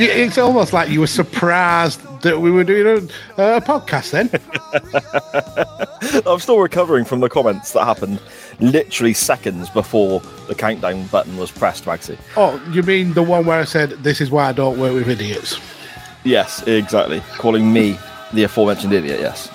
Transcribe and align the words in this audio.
I 0.00 0.06
tell 0.06 0.16
you 0.16 0.18
all 0.18 0.22
about 0.22 0.22
it. 0.22 0.22
I 0.22 0.22
found 0.22 0.22
the 0.22 0.22
simple 0.22 0.22
life, 0.22 0.22
ain't 0.22 0.22
so 0.22 0.22
simple. 0.22 0.22
When 0.22 0.22
I 0.22 0.22
jumped 0.22 0.22
out, 0.22 0.22
Yeah, 0.22 0.24
It's 0.24 0.38
almost 0.38 0.72
like 0.72 0.88
you 0.90 1.00
were 1.00 1.06
surprised 1.06 2.00
that 2.22 2.40
we 2.40 2.50
were 2.50 2.64
doing 2.64 3.10
a, 3.38 3.56
a 3.56 3.60
podcast 3.60 4.10
then. 4.10 4.28
I'm 6.26 6.38
still 6.40 6.58
recovering 6.58 7.04
from 7.04 7.20
the 7.20 7.28
comments 7.28 7.72
that 7.72 7.84
happened 7.84 8.20
literally 8.60 9.14
seconds 9.14 9.70
before 9.70 10.20
the 10.48 10.54
countdown 10.54 11.06
button 11.06 11.36
was 11.36 11.50
pressed, 11.50 11.84
Maxi. 11.84 12.18
oh, 12.36 12.60
you 12.72 12.82
mean 12.82 13.12
the 13.14 13.22
one 13.22 13.46
where 13.46 13.60
I 13.60 13.64
said, 13.64 13.90
This 14.02 14.20
is 14.20 14.30
why 14.30 14.48
I 14.48 14.52
don't 14.52 14.78
work 14.80 14.94
with 14.94 15.08
idiots? 15.08 15.60
Yes, 16.24 16.66
exactly. 16.66 17.20
Calling 17.36 17.72
me 17.72 17.96
the 18.32 18.42
aforementioned 18.44 18.92
idiot, 18.92 19.20
yes. 19.20 19.48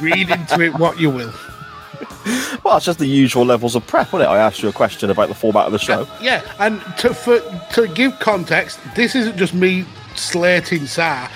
Read 0.00 0.28
into 0.30 0.60
it 0.60 0.74
what 0.78 1.00
you 1.00 1.10
will. 1.10 1.32
Well, 2.64 2.76
it's 2.76 2.84
just 2.84 2.98
the 2.98 3.06
usual 3.06 3.46
levels 3.46 3.74
of 3.74 3.86
prep, 3.86 4.12
wasn't 4.12 4.30
it? 4.30 4.32
I 4.32 4.38
asked 4.38 4.62
you 4.62 4.68
a 4.68 4.72
question 4.72 5.08
about 5.08 5.28
the 5.28 5.34
format 5.34 5.64
of 5.66 5.72
the 5.72 5.78
show. 5.78 6.02
Uh, 6.02 6.18
yeah, 6.20 6.42
and 6.58 6.82
to 6.98 7.14
for, 7.14 7.40
to 7.72 7.88
give 7.88 8.18
context, 8.18 8.78
this 8.94 9.14
isn't 9.14 9.38
just 9.38 9.54
me 9.54 9.86
slating 10.16 10.86
Sa. 10.86 11.30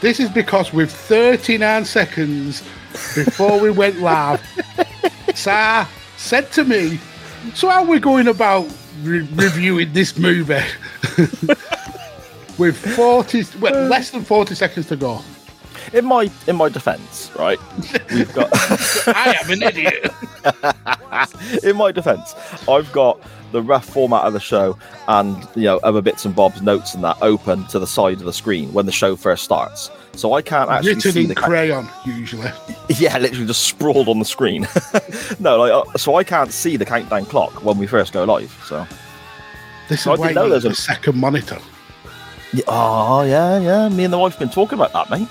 This 0.00 0.20
is 0.20 0.30
because 0.30 0.72
with 0.72 0.90
39 0.90 1.84
seconds 1.84 2.62
before 3.14 3.60
we 3.60 3.70
went 3.70 4.00
live, 4.00 4.40
Sa 5.34 5.86
said 6.16 6.50
to 6.52 6.64
me, 6.64 6.98
"So 7.54 7.68
how 7.68 7.82
are 7.82 7.86
we 7.86 7.98
going 7.98 8.28
about 8.28 8.66
re- 9.02 9.28
reviewing 9.34 9.92
this 9.92 10.16
movie?" 10.16 10.64
with 12.58 12.76
40, 12.96 13.44
well, 13.60 13.88
less 13.88 14.10
than 14.10 14.22
40 14.22 14.54
seconds 14.54 14.86
to 14.86 14.96
go. 14.96 15.22
In 15.92 16.04
my 16.04 16.30
in 16.46 16.56
my 16.56 16.68
defence, 16.68 17.30
right? 17.38 17.58
We've 18.12 18.32
got 18.34 18.48
I 19.08 19.36
am 19.42 19.50
an 19.50 19.62
idiot. 19.62 20.12
in 21.64 21.76
my 21.76 21.92
defence, 21.92 22.34
I've 22.68 22.90
got 22.92 23.20
the 23.52 23.62
rough 23.62 23.86
format 23.86 24.24
of 24.24 24.34
the 24.34 24.40
show 24.40 24.76
and 25.08 25.34
you 25.54 25.62
know 25.62 25.78
other 25.78 26.02
bits 26.02 26.24
and 26.26 26.34
bobs, 26.36 26.60
notes 26.60 26.94
and 26.94 27.02
that 27.04 27.16
open 27.22 27.66
to 27.68 27.78
the 27.78 27.86
side 27.86 28.18
of 28.18 28.24
the 28.24 28.32
screen 28.32 28.72
when 28.74 28.84
the 28.86 28.92
show 28.92 29.16
first 29.16 29.42
starts. 29.44 29.90
So 30.12 30.34
I 30.34 30.42
can't 30.42 30.68
actually 30.70 30.94
Written 30.94 31.12
see 31.12 31.22
in 31.22 31.28
the 31.28 31.34
crayon, 31.34 31.88
usually. 32.04 32.50
Yeah, 32.98 33.18
literally 33.18 33.46
just 33.46 33.64
sprawled 33.64 34.08
on 34.08 34.18
the 34.18 34.24
screen. 34.24 34.66
no, 35.38 35.58
like 35.58 35.72
uh, 35.72 35.96
so 35.98 36.16
I 36.16 36.24
can't 36.24 36.52
see 36.52 36.76
the 36.76 36.84
countdown 36.86 37.26
clock 37.26 37.62
when 37.64 37.78
we 37.78 37.86
first 37.86 38.12
go 38.12 38.24
live. 38.24 38.50
So 38.66 38.86
This 39.88 40.00
is 40.00 40.06
I 40.06 40.10
why 40.10 40.16
didn't 40.28 40.34
know 40.34 40.48
there's 40.48 40.64
a 40.64 40.70
a- 40.70 40.74
second 40.74 41.16
monitor. 41.18 41.58
yeah, 42.52 42.64
oh 42.66 43.22
yeah, 43.22 43.58
yeah. 43.60 43.88
Me 43.90 44.04
and 44.04 44.12
the 44.12 44.18
wife 44.18 44.38
been 44.38 44.48
talking 44.50 44.78
about 44.78 44.92
that, 44.94 45.08
mate. 45.10 45.28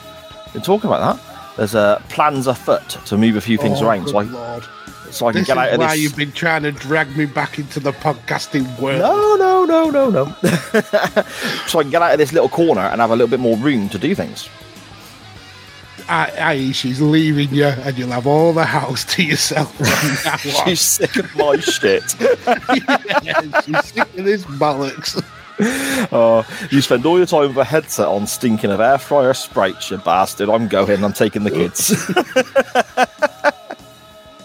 Been 0.54 0.62
talking 0.62 0.90
about 0.90 1.18
that. 1.18 1.56
There's 1.58 1.76
uh, 1.76 2.00
plans 2.10 2.48
afoot 2.48 2.88
to 3.06 3.18
move 3.18 3.36
a 3.36 3.42
few 3.42 3.58
things 3.58 3.82
Oh, 3.82 3.88
around, 3.88 4.08
so 4.10 4.18
I 4.20 4.24
Lord. 4.24 4.64
so 5.12 5.28
I 5.28 5.32
can 5.32 5.42
This 5.42 5.48
get 5.48 5.58
out 5.58 5.66
of 5.70 5.72
this 5.72 5.80
why 5.80 5.96
this. 5.96 6.04
you've 6.04 6.16
been 6.16 6.32
trying 6.32 6.64
to 6.64 6.72
drag 6.72 7.16
me 7.18 7.26
back 7.26 7.58
into 7.58 7.80
the 7.80 7.92
podcasting 7.94 8.80
world. 8.80 9.00
No, 9.00 9.36
no, 9.36 9.66
no, 9.66 9.90
no, 9.90 10.10
no. 10.10 10.26
so 11.68 11.80
I 11.80 11.84
can 11.84 11.90
get 11.92 12.02
out 12.02 12.12
of 12.14 12.18
this 12.20 12.32
little 12.32 12.50
corner 12.50 12.82
and 12.82 13.02
have 13.02 13.10
a 13.12 13.16
little 13.16 13.30
bit 13.30 13.40
more 13.40 13.58
room 13.58 13.90
to 13.90 13.98
do 13.98 14.14
things. 14.14 14.50
I, 16.10 16.32
I, 16.40 16.72
she's 16.72 17.02
leaving 17.02 17.50
you, 17.54 17.66
and 17.66 17.98
you'll 17.98 18.12
have 18.12 18.28
all 18.28 18.54
the 18.54 18.64
house 18.64 19.04
to 19.16 19.24
yourself. 19.24 19.76
from 19.76 19.86
now 20.54 20.60
on. 20.62 20.66
She's 20.68 20.80
sick 20.80 21.16
of 21.18 21.36
my 21.36 21.58
shit. 21.58 22.16
Yeah, 23.24 23.62
she's 23.62 23.86
sick 23.86 24.18
of 24.18 24.24
this 24.26 24.44
bollocks. 24.46 25.22
Oh, 26.10 26.48
you 26.72 26.82
spend 26.82 27.06
all 27.06 27.18
your 27.18 27.26
time 27.26 27.50
with 27.50 27.58
a 27.58 27.64
headset 27.66 28.08
on, 28.08 28.28
stinking 28.28 28.72
of 28.72 28.80
air 28.80 28.98
fryer 28.98 29.34
sprites, 29.34 29.92
you 29.92 29.98
bastard. 29.98 30.50
I'm 30.50 30.68
going. 30.68 31.04
I'm 31.04 31.12
taking 31.12 31.44
the 31.44 31.52
kids. 31.52 31.92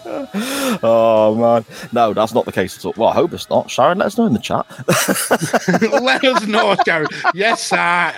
oh 0.82 1.34
man, 1.38 1.64
no, 1.92 2.14
that's 2.14 2.34
not 2.34 2.46
the 2.46 2.52
case 2.52 2.76
at 2.78 2.84
all. 2.84 2.94
Well, 2.96 3.10
I 3.10 3.14
hope 3.14 3.32
it's 3.32 3.48
not. 3.48 3.70
Sharon, 3.70 3.98
let 3.98 4.06
us 4.06 4.18
know 4.18 4.26
in 4.26 4.32
the 4.32 4.38
chat. 4.38 4.66
Let 6.02 6.24
us 6.24 6.46
know, 6.46 6.74
Sharon. 6.84 7.08
Yes, 7.34 7.72
I, 7.72 8.14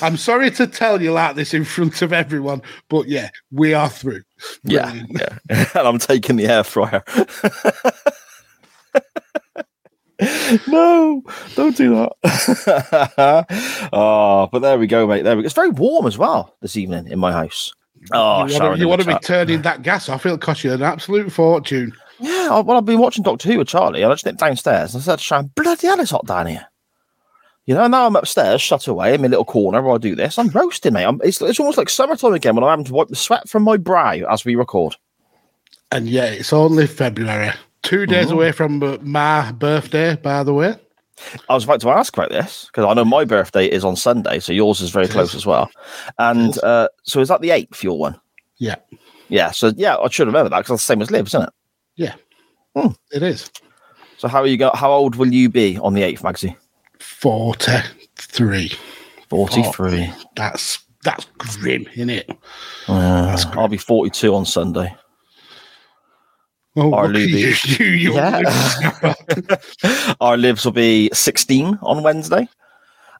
I'm 0.00 0.16
sorry 0.16 0.50
to 0.52 0.66
tell 0.66 1.02
you 1.02 1.12
like 1.12 1.36
this 1.36 1.52
in 1.52 1.64
front 1.64 2.00
of 2.02 2.12
everyone, 2.12 2.62
but 2.88 3.08
yeah, 3.08 3.30
we 3.50 3.74
are 3.74 3.88
through. 3.88 4.22
yeah, 4.62 4.94
yeah, 5.08 5.38
and 5.50 5.88
I'm 5.88 5.98
taking 5.98 6.36
the 6.36 6.46
air 6.46 6.64
fryer. 6.64 7.02
no, 10.68 11.22
don't 11.54 11.76
do 11.76 11.94
that. 11.94 13.46
oh, 13.92 14.48
but 14.52 14.58
there 14.60 14.78
we 14.78 14.86
go, 14.86 15.06
mate. 15.06 15.22
There 15.22 15.36
we 15.36 15.42
go. 15.42 15.46
It's 15.46 15.54
very 15.54 15.70
warm 15.70 16.06
as 16.06 16.18
well 16.18 16.56
this 16.60 16.76
evening 16.76 17.06
in 17.08 17.18
my 17.18 17.32
house. 17.32 17.72
Oh, 18.12 18.44
you 18.46 18.52
Sharon, 18.52 18.68
want, 18.70 18.78
to, 18.78 18.84
the 18.84 18.88
want 18.88 19.00
to 19.02 19.06
be 19.08 19.18
turning 19.20 19.62
that 19.62 19.82
gas 19.82 20.08
off? 20.08 20.24
It'll 20.26 20.38
cost 20.38 20.64
you 20.64 20.72
an 20.72 20.82
absolute 20.82 21.30
fortune. 21.32 21.92
Yeah, 22.18 22.48
I- 22.50 22.60
well, 22.60 22.76
I've 22.78 22.84
been 22.84 22.98
watching 23.00 23.22
Doctor 23.22 23.48
Who 23.50 23.58
with 23.58 23.68
Charlie, 23.68 24.02
and 24.02 24.10
I 24.10 24.14
just 24.14 24.26
nipped 24.26 24.38
downstairs 24.40 24.94
and 24.94 25.02
I 25.02 25.04
said 25.04 25.16
to 25.18 25.22
Sharon, 25.24 25.50
bloody 25.54 25.86
hell, 25.86 26.00
it's 26.00 26.10
hot 26.10 26.26
down 26.26 26.46
here. 26.46 26.66
You 27.66 27.74
know, 27.74 27.86
now 27.86 28.06
I'm 28.06 28.16
upstairs, 28.16 28.62
shut 28.62 28.88
away 28.88 29.14
in 29.14 29.20
my 29.20 29.28
little 29.28 29.44
corner 29.44 29.82
where 29.82 29.94
I 29.94 29.98
do 29.98 30.14
this. 30.16 30.38
I'm 30.38 30.48
roasting, 30.48 30.94
mate. 30.94 31.04
I'm, 31.04 31.20
it's, 31.22 31.40
it's 31.42 31.60
almost 31.60 31.76
like 31.76 31.90
summertime 31.90 32.32
again 32.32 32.54
when 32.54 32.64
I'm 32.64 32.70
having 32.70 32.86
to 32.86 32.94
wipe 32.94 33.08
the 33.08 33.16
sweat 33.16 33.46
from 33.48 33.62
my 33.62 33.76
brow 33.76 34.14
as 34.30 34.44
we 34.44 34.56
record. 34.56 34.96
And 35.92 36.08
yeah, 36.08 36.24
it's 36.24 36.52
only 36.52 36.86
February. 36.86 37.52
Two 37.88 38.04
days 38.04 38.30
away 38.30 38.52
from 38.52 38.98
my 39.02 39.50
birthday, 39.52 40.14
by 40.14 40.42
the 40.42 40.52
way. 40.52 40.74
I 41.48 41.54
was 41.54 41.64
about 41.64 41.80
to 41.80 41.88
ask 41.88 42.14
about 42.14 42.28
this 42.30 42.66
because 42.66 42.84
I 42.84 42.92
know 42.92 43.04
my 43.04 43.24
birthday 43.24 43.64
is 43.66 43.82
on 43.82 43.96
Sunday, 43.96 44.40
so 44.40 44.52
yours 44.52 44.82
is 44.82 44.90
very 44.90 45.06
It 45.06 45.10
close 45.10 45.30
is. 45.30 45.36
as 45.36 45.46
well. 45.46 45.70
And 46.18 46.56
uh, 46.62 46.88
so 47.04 47.20
is 47.20 47.28
that 47.28 47.40
the 47.40 47.48
8th, 47.48 47.82
your 47.82 47.98
one? 47.98 48.20
Yeah, 48.58 48.74
Yeah, 49.28 49.50
so 49.52 49.72
yeah, 49.76 49.96
I 49.96 50.08
should 50.10 50.26
remember 50.26 50.50
that 50.50 50.58
because 50.58 50.68
that's 50.72 50.82
the 50.86 50.92
same 50.92 51.00
as 51.00 51.10
Liv's, 51.10 51.30
isn't 51.30 51.44
it? 51.48 51.54
yeah, 51.96 52.14
Hmm. 52.76 52.92
it 53.10 53.22
is. 53.22 53.50
So 54.18 54.28
how 54.28 54.40
are 54.42 54.46
you 54.46 54.58
go? 54.58 54.70
How 54.74 54.92
old 54.92 55.16
will 55.16 55.32
you 55.32 55.48
be 55.48 55.78
on 55.78 55.94
the 55.94 56.02
8th, 56.02 56.22
Maxie? 56.22 56.56
43. 56.98 58.70
43. 59.30 60.12
That's 60.36 60.78
that's 61.04 61.24
grim, 61.38 61.86
isn't 61.94 62.10
it? 62.10 62.30
Uh, 62.86 63.40
I'll 63.54 63.68
be 63.68 63.76
42 63.78 64.34
on 64.34 64.44
Sunday. 64.44 64.94
Oh, 66.80 66.94
Our 66.94 67.06
at 67.10 67.16
you, 67.16 67.54
you, 67.86 68.14
Yeah. 68.14 68.42
Our 70.20 70.36
lives 70.44 70.64
will 70.64 70.72
be 70.72 71.10
16 71.12 71.78
on 71.82 72.02
Wednesday. 72.02 72.48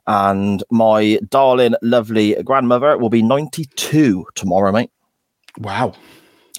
And 0.07 0.63
my 0.71 1.19
darling, 1.29 1.75
lovely 1.81 2.35
grandmother 2.43 2.97
will 2.97 3.09
be 3.09 3.21
92 3.21 4.25
tomorrow, 4.35 4.71
mate. 4.71 4.89
wow, 5.59 5.93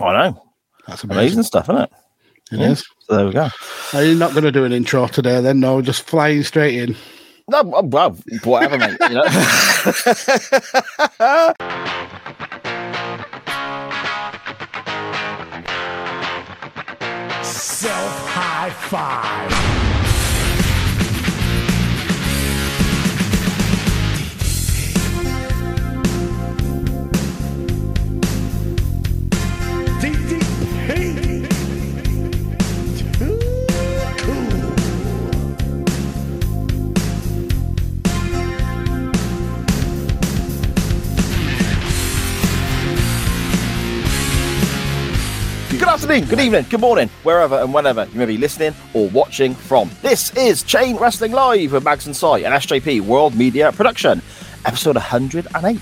I 0.01 0.13
know. 0.31 0.43
that's 0.87 1.03
Amazing 1.05 1.19
amazing. 1.23 1.43
stuff, 1.45 1.69
isn't 1.71 1.83
it? 1.83 1.91
It 2.53 2.61
is. 2.61 2.85
So 3.01 3.17
there 3.17 3.27
we 3.27 3.33
go. 3.33 3.49
Are 3.95 4.05
you 4.05 4.15
not 4.15 4.33
going 4.33 4.45
to 4.45 4.53
do 4.53 4.65
an 4.65 4.73
intro 4.73 5.07
today 5.07 5.41
then? 5.41 5.59
No, 5.61 5.81
just 5.83 6.03
flying 6.03 6.43
straight 6.43 6.77
in. 6.79 6.97
No, 7.49 7.63
well, 7.63 7.85
well, 7.87 8.11
whatever, 8.45 8.77
mate. 8.79 8.99
You 9.09 9.15
know? 9.15 9.25
high 17.93 18.71
five. 18.71 19.80
Good 45.81 45.89
afternoon, 45.89 46.27
good 46.27 46.41
evening, 46.41 46.67
good 46.69 46.81
morning, 46.81 47.09
wherever 47.23 47.57
and 47.57 47.73
whenever 47.73 48.05
you 48.13 48.19
may 48.19 48.27
be 48.27 48.37
listening 48.37 48.75
or 48.93 49.09
watching 49.09 49.55
from. 49.55 49.91
This 50.03 50.31
is 50.37 50.63
Chain 50.63 50.97
Wrestling 50.97 51.33
Live 51.33 51.73
with 51.73 51.83
Mags 51.85 52.05
and 52.07 52.15
Sai, 52.15 52.41
an 52.41 52.53
SJP 52.53 53.01
World 53.01 53.35
Media 53.35 53.73
production, 53.73 54.21
episode 54.67 54.97
108. 54.97 55.81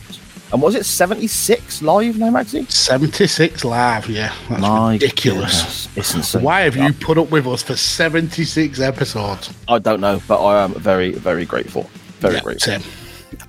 And 0.53 0.63
was 0.63 0.77
it 0.77 0.87
76 0.87 1.83
live 1.83 2.17
now, 2.17 2.31
Magsy? 2.31 2.71
76 2.71 3.65
live, 3.65 4.09
yeah. 4.09 4.33
That's 4.49 4.63
My 4.63 4.93
ridiculous. 4.93 5.89
goodness, 5.89 5.97
It's 5.97 6.15
insane. 6.15 6.43
Why 6.43 6.61
have 6.61 6.77
you 6.77 6.93
put 6.93 7.19
up 7.19 7.31
with 7.31 7.47
us 7.49 7.63
for 7.65 7.75
76 7.77 8.81
episodes? 8.81 9.53
I 9.67 9.79
don't 9.81 10.01
know, 10.01 10.23
but 10.29 10.43
I 10.43 10.63
am 10.63 10.75
very, 10.75 11.11
very 11.13 11.45
grateful. 11.45 11.91
Very 12.21 12.35
Yeah, 12.35 12.41
grateful. 12.43 12.73
same. 12.79 12.83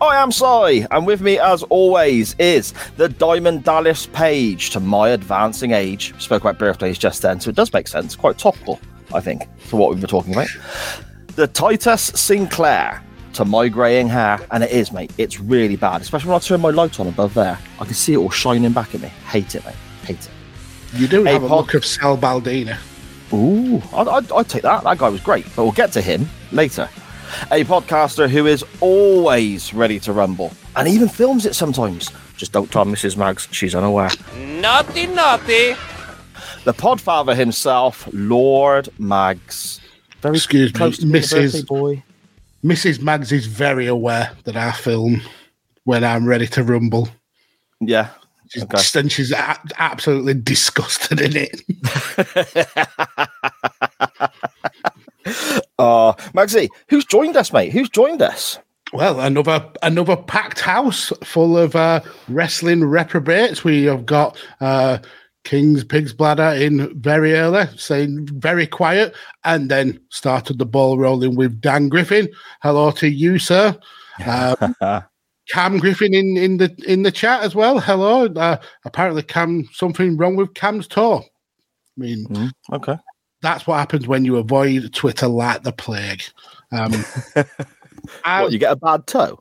I 0.01 0.21
am 0.21 0.31
Sai, 0.31 0.85
and 0.91 1.05
with 1.05 1.21
me, 1.21 1.39
as 1.39 1.63
always, 1.63 2.35
is 2.39 2.73
the 2.97 3.09
Diamond 3.09 3.63
Dallas 3.63 4.07
page 4.07 4.69
to 4.71 4.79
my 4.79 5.09
advancing 5.09 5.71
age. 5.71 6.13
Spoke 6.21 6.41
about 6.43 6.57
birthdays 6.59 6.97
just 6.97 7.21
then, 7.21 7.39
so 7.39 7.49
it 7.49 7.55
does 7.55 7.71
make 7.73 7.87
sense. 7.87 8.15
Quite 8.15 8.37
topical, 8.37 8.79
I 9.13 9.19
think, 9.19 9.47
for 9.59 9.77
what 9.77 9.89
we've 9.89 9.99
been 9.99 10.09
talking 10.09 10.33
about. 10.33 10.47
The 11.35 11.47
Titus 11.47 12.01
Sinclair 12.15 13.01
to 13.33 13.45
my 13.45 13.67
greying 13.69 14.07
hair, 14.09 14.39
and 14.51 14.63
it 14.63 14.71
is, 14.71 14.91
mate. 14.91 15.11
It's 15.17 15.39
really 15.39 15.75
bad, 15.75 16.01
especially 16.01 16.29
when 16.29 16.35
I 16.37 16.39
turn 16.39 16.61
my 16.61 16.71
light 16.71 16.99
on 16.99 17.07
above 17.07 17.33
there. 17.33 17.57
I 17.79 17.85
can 17.85 17.93
see 17.93 18.13
it 18.13 18.17
all 18.17 18.29
shining 18.29 18.71
back 18.73 18.93
at 18.95 19.01
me. 19.01 19.07
Hate 19.27 19.55
it, 19.55 19.63
mate. 19.65 19.75
Hate 20.03 20.17
it. 20.19 20.29
You 20.99 21.07
do 21.07 21.23
Hey, 21.23 21.33
have 21.33 21.43
a 21.43 21.47
Pod- 21.47 21.57
look 21.65 21.73
of 21.75 21.85
Sal 21.85 22.17
Bandini. 22.17 22.73
Ooh, 23.31 23.81
I'd, 23.93 24.07
I'd, 24.07 24.31
I'd 24.31 24.49
take 24.49 24.63
that. 24.63 24.83
That 24.83 24.97
guy 24.97 25.09
was 25.09 25.21
great, 25.21 25.45
but 25.55 25.63
we'll 25.63 25.71
get 25.71 25.91
to 25.93 26.01
him 26.01 26.27
later. 26.51 26.89
A 27.51 27.63
podcaster 27.63 28.29
who 28.29 28.45
is 28.47 28.63
always 28.81 29.73
ready 29.73 29.99
to 30.01 30.13
rumble 30.13 30.51
and 30.75 30.87
even 30.87 31.07
films 31.09 31.45
it 31.45 31.55
sometimes. 31.55 32.11
Just 32.37 32.51
don't 32.51 32.71
tell 32.71 32.85
Mrs. 32.85 33.17
Mags, 33.17 33.47
she's 33.51 33.75
unaware. 33.75 34.09
Naughty, 34.37 35.07
naughty. 35.07 35.75
The 36.63 36.73
podfather 36.73 37.35
himself, 37.35 38.07
Lord 38.13 38.89
Mags. 38.97 39.79
Very 40.21 40.35
Excuse 40.37 40.73
me, 40.73 40.91
to 40.91 41.05
Mrs. 41.05 41.31
birthday 41.31 41.61
boy. 41.63 42.03
Mrs. 42.63 43.01
Mags 43.01 43.31
is 43.31 43.45
very 43.45 43.87
aware 43.87 44.31
that 44.43 44.55
I 44.57 44.71
film 44.71 45.21
when 45.85 46.03
I'm 46.03 46.25
ready 46.27 46.47
to 46.47 46.63
rumble. 46.63 47.09
Yeah. 47.79 48.09
She's, 48.49 48.63
Okay. 48.63 48.99
And 48.99 49.11
she's 49.11 49.31
a- 49.31 49.59
absolutely 49.77 50.33
disgusted 50.33 51.21
in 51.21 51.33
it. 51.35 51.61
Uh, 55.79 56.11
Magsy, 56.33 56.67
who's 56.89 57.05
joined 57.05 57.37
us, 57.37 57.53
mate? 57.53 57.71
Who's 57.71 57.87
joined 57.87 58.21
us? 58.21 58.59
Well, 58.91 59.21
another 59.21 59.65
another 59.81 60.17
packed 60.17 60.59
house 60.59 61.13
full 61.23 61.57
of 61.57 61.73
uh, 61.73 62.01
wrestling 62.27 62.83
reprobates. 62.83 63.63
We 63.63 63.85
have 63.85 64.05
got 64.05 64.37
uh, 64.59 64.97
King's 65.45 65.85
Pig's 65.85 66.11
Bladder 66.11 66.61
in 66.61 66.99
very 66.99 67.33
early, 67.35 67.65
saying 67.77 68.27
very 68.39 68.67
quiet, 68.67 69.15
and 69.45 69.71
then 69.71 69.99
started 70.09 70.57
the 70.57 70.65
ball 70.65 70.97
rolling 70.97 71.35
with 71.35 71.61
Dan 71.61 71.87
Griffin. 71.87 72.27
Hello 72.61 72.91
to 72.91 73.07
you, 73.07 73.39
sir. 73.39 73.77
Um, 74.27 74.75
Cam 75.49 75.77
Griffin 75.79 76.13
in, 76.13 76.35
in 76.35 76.57
the 76.57 76.75
in 76.85 77.03
the 77.03 77.11
chat 77.11 77.41
as 77.41 77.55
well. 77.55 77.79
Hello. 77.79 78.25
Uh, 78.25 78.57
apparently, 78.83 79.23
Cam 79.23 79.67
something 79.71 80.17
wrong 80.17 80.35
with 80.35 80.53
Cam's 80.55 80.87
toe. 80.89 81.19
I 81.19 81.23
mean, 81.95 82.51
Okay. 82.73 82.97
That's 83.41 83.65
what 83.65 83.77
happens 83.77 84.07
when 84.07 84.25
you 84.25 84.37
avoid 84.37 84.93
Twitter 84.93 85.27
like 85.27 85.63
the 85.63 85.71
plague. 85.71 86.23
Um, 86.71 87.05
What, 88.23 88.51
you 88.51 88.59
get 88.59 88.71
a 88.71 88.75
bad 88.75 89.05
toe? 89.07 89.39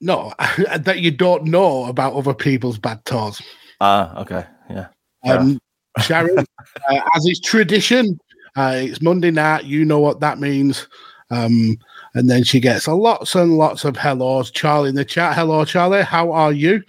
no, 0.00 0.32
that 0.78 1.00
you 1.00 1.10
don't 1.10 1.44
know 1.44 1.84
about 1.86 2.14
other 2.14 2.34
people's 2.34 2.78
bad 2.78 3.04
toes. 3.04 3.40
Ah, 3.80 4.20
okay. 4.20 4.44
Yeah. 4.70 4.88
Um, 5.24 5.58
Sharon, 6.00 6.38
uh, 6.38 7.00
as 7.14 7.26
is 7.26 7.40
tradition, 7.40 8.18
uh, 8.56 8.74
it's 8.76 9.00
Monday 9.00 9.30
night. 9.30 9.64
You 9.64 9.84
know 9.84 9.98
what 9.98 10.20
that 10.20 10.38
means. 10.38 10.86
Um, 11.30 11.78
and 12.14 12.30
then 12.30 12.44
she 12.44 12.60
gets 12.60 12.86
a 12.86 12.94
lots 12.94 13.34
and 13.34 13.58
lots 13.58 13.84
of 13.84 13.96
hellos. 13.96 14.50
Charlie 14.50 14.90
in 14.90 14.94
the 14.94 15.04
chat. 15.04 15.34
Hello, 15.34 15.64
Charlie. 15.64 16.02
How 16.02 16.30
are 16.32 16.52
you? 16.52 16.82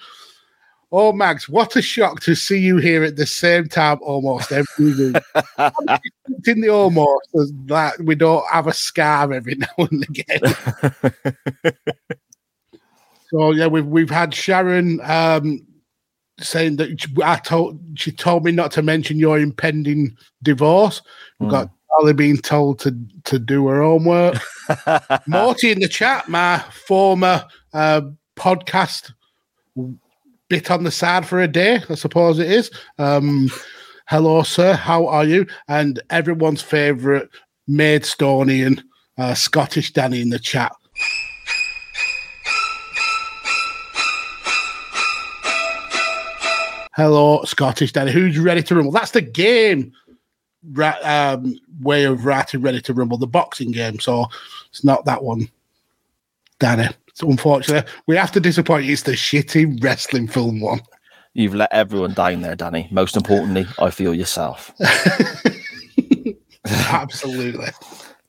Oh, 0.92 1.12
Max, 1.12 1.50
what 1.50 1.76
a 1.76 1.82
shock 1.82 2.22
to 2.22 2.34
see 2.34 2.60
you 2.60 2.78
here 2.78 3.04
at 3.04 3.18
the 3.18 3.26
same 3.26 3.68
time 3.68 3.98
almost 4.02 4.54
every 4.54 4.94
week. 4.94 5.18
in 6.48 6.62
the 6.62 6.70
almost 6.70 7.28
that 7.66 8.00
we 8.02 8.16
don't 8.16 8.46
have 8.50 8.68
a 8.68 8.74
scar 8.74 9.34
every 9.34 9.56
now 9.58 9.68
and 9.78 10.04
again. 10.04 10.40
so 13.30 13.52
yeah, 13.52 13.68
we've 13.68 13.86
we've 13.86 14.10
had 14.10 14.34
Sharon 14.34 15.02
um, 15.04 15.66
saying 16.40 16.78
that 16.78 17.02
she- 17.02 17.14
I 17.22 17.36
told 17.38 17.82
she 17.96 18.14
told 18.14 18.46
me 18.46 18.54
not 18.54 18.72
to 18.72 18.82
mention 18.82 19.20
your 19.20 19.38
impending 19.38 20.16
divorce. 20.42 21.02
We've 21.40 21.50
got 21.50 21.70
Charlie 21.90 22.14
being 22.14 22.38
told 22.38 22.80
to 22.80 22.98
to 23.26 23.40
do 23.40 23.68
her 23.68 23.82
homework. 23.82 24.38
Morty 25.28 25.72
in 25.72 25.80
the 25.80 25.90
chat, 25.90 26.30
my 26.30 26.60
former 26.60 27.46
uh, 27.74 28.02
podcast 28.38 29.12
bit 30.50 30.72
on 30.72 30.84
the 30.84 30.92
side 30.92 31.26
for 31.26 31.42
a 31.42 31.48
day, 31.48 31.82
I 31.90 31.96
suppose 31.96 32.40
it 32.40 32.50
is. 32.52 32.72
Um, 32.98 33.50
hello, 34.08 34.44
sir. 34.44 34.74
How 34.74 35.08
are 35.08 35.26
you? 35.26 35.46
And 35.68 36.02
everyone's 36.10 36.62
favourite 36.62 37.28
Maidstonian, 37.70 38.82
uh, 39.18 39.34
Scottish 39.34 39.92
Danny 39.92 40.22
in 40.22 40.30
the 40.30 40.40
chat. 40.40 40.72
Hello, 46.96 47.44
Scottish 47.44 47.92
Danny. 47.92 48.12
Who's 48.12 48.40
ready 48.40 48.64
to 48.64 48.76
rumble? 48.76 48.92
That's 48.92 49.12
the 49.12 49.22
game 49.22 49.94
ra- 50.72 50.98
um, 51.04 51.60
way 51.82 52.06
of 52.06 52.26
writing 52.26 52.62
ready 52.62 52.82
to 52.82 52.94
rumble, 52.94 53.20
the 53.20 53.28
boxing 53.28 53.72
game. 53.72 54.00
So 54.00 54.26
it's 54.70 54.84
not 54.84 55.06
that 55.06 55.24
one, 55.24 55.50
Danny. 56.60 56.88
So 57.18 57.28
unfortunately, 57.32 57.92
we 58.06 58.16
have 58.16 58.32
to 58.34 58.40
disappoint 58.40 58.86
you. 58.86 58.94
It's 58.94 59.02
the 59.02 59.14
shitty 59.14 59.84
wrestling 59.84 60.28
film 60.28 60.60
one. 60.60 60.82
You've 61.34 61.56
let 61.56 61.74
everyone 61.74 62.14
down 62.14 62.42
there, 62.42 62.56
Danny. 62.56 62.88
Most 62.92 63.18
importantly, 63.18 63.66
I 63.80 63.90
feel 63.90 64.14
yourself. 64.14 64.72
Absolutely. 66.68 67.66
A 67.66 67.74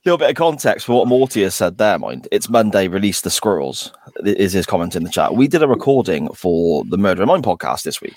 little 0.06 0.16
bit 0.16 0.30
of 0.30 0.36
context 0.36 0.86
for 0.86 0.94
what 0.94 1.06
Morty 1.06 1.42
has 1.42 1.54
said 1.54 1.76
there, 1.76 1.98
mind. 1.98 2.28
It's 2.32 2.48
Monday, 2.48 2.88
release 2.88 3.20
the 3.20 3.28
squirrels, 3.28 3.92
is 4.24 4.54
his 4.54 4.64
comment 4.64 4.96
in 4.96 5.04
the 5.04 5.10
chat. 5.10 5.34
We 5.34 5.48
did 5.48 5.62
a 5.62 5.68
recording 5.68 6.32
for 6.32 6.82
the 6.86 6.96
Murder 6.96 7.20
in 7.20 7.28
Mind 7.28 7.44
podcast 7.44 7.82
this 7.82 8.00
week. 8.00 8.16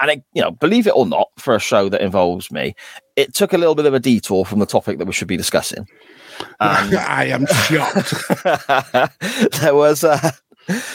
And 0.00 0.12
it, 0.12 0.22
you 0.32 0.42
know, 0.42 0.52
believe 0.52 0.86
it 0.86 0.94
or 0.94 1.06
not, 1.06 1.30
for 1.38 1.56
a 1.56 1.60
show 1.60 1.88
that 1.88 2.02
involves 2.02 2.52
me, 2.52 2.76
it 3.16 3.34
took 3.34 3.52
a 3.52 3.58
little 3.58 3.74
bit 3.74 3.86
of 3.86 3.94
a 3.94 4.00
detour 4.00 4.44
from 4.44 4.60
the 4.60 4.66
topic 4.66 4.98
that 4.98 5.06
we 5.06 5.12
should 5.12 5.26
be 5.26 5.36
discussing. 5.36 5.88
Um, 6.40 6.46
I 6.98 7.26
am 7.26 7.46
shocked. 7.46 8.14
there 9.60 9.74
was 9.74 10.04
a 10.04 10.32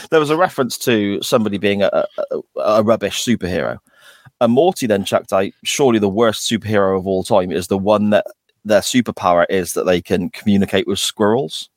there 0.10 0.20
was 0.20 0.30
a 0.30 0.38
reference 0.38 0.78
to 0.80 1.22
somebody 1.22 1.58
being 1.58 1.82
a, 1.82 2.06
a, 2.32 2.40
a 2.60 2.84
rubbish 2.84 3.24
superhero, 3.24 3.78
and 4.42 4.52
Morty 4.54 4.88
then 4.88 5.06
chucked 5.06 5.32
out. 5.34 5.52
Surely 5.64 6.00
the 6.00 6.10
worst 6.10 6.50
superhero 6.50 6.98
of 6.98 7.08
all 7.08 7.24
time 7.24 7.52
is 7.52 7.68
the 7.68 7.78
one 7.78 8.10
that 8.12 8.26
their 8.66 8.82
superpower 8.82 9.46
is 9.50 9.74
that 9.74 9.86
they 9.86 10.02
can 10.02 10.30
communicate 10.30 10.88
with 10.88 11.00
squirrels. 11.00 11.70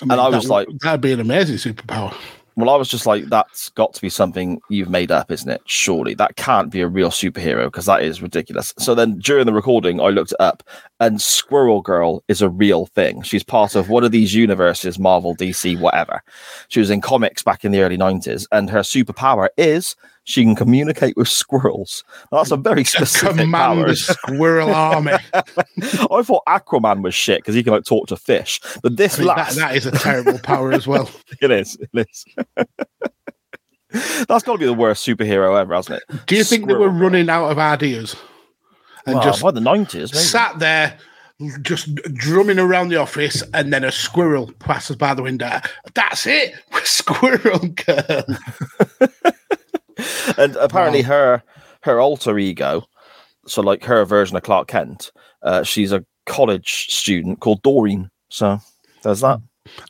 I 0.00 0.06
mean, 0.06 0.12
And 0.12 0.20
I 0.20 0.28
was 0.28 0.44
would- 0.44 0.50
like- 0.50 0.68
that'd 0.80 1.00
be 1.00 1.12
an 1.12 1.20
amazing 1.20 1.56
superpower. 1.56 2.14
Well, 2.56 2.70
I 2.70 2.76
was 2.76 2.88
just 2.88 3.04
like, 3.04 3.24
that's 3.24 3.68
got 3.70 3.94
to 3.94 4.00
be 4.00 4.08
something 4.08 4.60
you've 4.70 4.88
made 4.88 5.10
up, 5.10 5.32
isn't 5.32 5.50
it? 5.50 5.60
Surely 5.66 6.14
that 6.14 6.36
can't 6.36 6.70
be 6.70 6.82
a 6.82 6.86
real 6.86 7.10
superhero 7.10 7.64
because 7.64 7.86
that 7.86 8.04
is 8.04 8.22
ridiculous. 8.22 8.72
So 8.78 8.94
then 8.94 9.18
during 9.18 9.44
the 9.46 9.52
recording, 9.52 10.00
I 10.00 10.10
looked 10.10 10.30
it 10.30 10.40
up, 10.40 10.62
and 11.00 11.20
Squirrel 11.20 11.82
Girl 11.82 12.22
is 12.28 12.40
a 12.40 12.48
real 12.48 12.86
thing. 12.86 13.22
She's 13.22 13.42
part 13.42 13.74
of 13.74 13.88
one 13.88 14.04
of 14.04 14.12
these 14.12 14.34
universes, 14.34 14.98
Marvel, 14.98 15.34
DC, 15.34 15.78
whatever. 15.80 16.22
She 16.68 16.80
was 16.80 16.90
in 16.90 17.00
comics 17.00 17.42
back 17.42 17.64
in 17.64 17.72
the 17.72 17.80
early 17.80 17.98
90s, 17.98 18.46
and 18.52 18.70
her 18.70 18.80
superpower 18.80 19.48
is 19.56 19.96
she 20.24 20.42
can 20.42 20.54
communicate 20.54 21.16
with 21.16 21.28
squirrels. 21.28 22.04
That's 22.30 22.50
a 22.50 22.56
very 22.56 22.84
specific 22.84 23.36
Command 23.38 23.80
power. 23.80 23.88
the 23.88 23.96
squirrel 23.96 24.72
army. 24.72 25.12
I 25.34 26.22
thought 26.22 26.44
Aquaman 26.48 27.02
was 27.02 27.14
shit 27.14 27.40
because 27.40 27.54
he 27.54 27.62
can 27.62 27.72
like 27.72 27.84
talk 27.84 28.06
to 28.08 28.16
fish, 28.16 28.60
but 28.82 28.96
this 28.96 29.16
I 29.16 29.18
mean, 29.18 29.26
that, 29.28 29.36
last 29.36 29.56
that 29.56 29.76
is 29.76 29.86
a 29.86 29.90
terrible 29.90 30.38
power 30.38 30.72
as 30.72 30.86
well. 30.86 31.10
it 31.42 31.50
is. 31.50 31.76
It 31.92 32.08
is. 32.08 32.24
That's 34.26 34.42
got 34.42 34.52
to 34.54 34.58
be 34.58 34.66
the 34.66 34.74
worst 34.74 35.06
superhero 35.06 35.60
ever, 35.60 35.74
hasn't 35.74 36.02
it? 36.08 36.26
Do 36.26 36.36
you 36.36 36.44
think 36.44 36.66
they 36.66 36.74
were 36.74 36.88
running 36.88 37.28
out 37.28 37.50
of 37.50 37.58
ideas 37.58 38.16
and 39.06 39.16
Well, 39.16 39.24
just 39.24 39.42
by 39.42 39.50
the 39.50 39.60
nineties, 39.60 40.16
sat 40.18 40.58
there, 40.58 40.98
just 41.62 41.94
drumming 42.14 42.58
around 42.58 42.88
the 42.88 42.96
office, 42.96 43.42
and 43.52 43.72
then 43.72 43.84
a 43.84 43.92
squirrel 43.92 44.52
passes 44.58 44.96
by 44.96 45.14
the 45.14 45.22
window? 45.22 45.60
That's 45.94 46.26
it, 46.26 46.54
squirrel 46.84 47.58
girl. 47.68 48.24
and 50.38 50.56
apparently 50.56 51.02
her 51.02 51.42
her 51.82 52.00
alter 52.00 52.38
ego, 52.38 52.84
so 53.46 53.62
like 53.62 53.84
her 53.84 54.04
version 54.04 54.36
of 54.36 54.42
Clark 54.42 54.68
Kent, 54.68 55.12
uh, 55.42 55.62
she's 55.62 55.92
a 55.92 56.04
college 56.26 56.90
student 56.92 57.40
called 57.40 57.62
Doreen. 57.62 58.10
So 58.30 58.58
there's 59.02 59.20
that. 59.20 59.40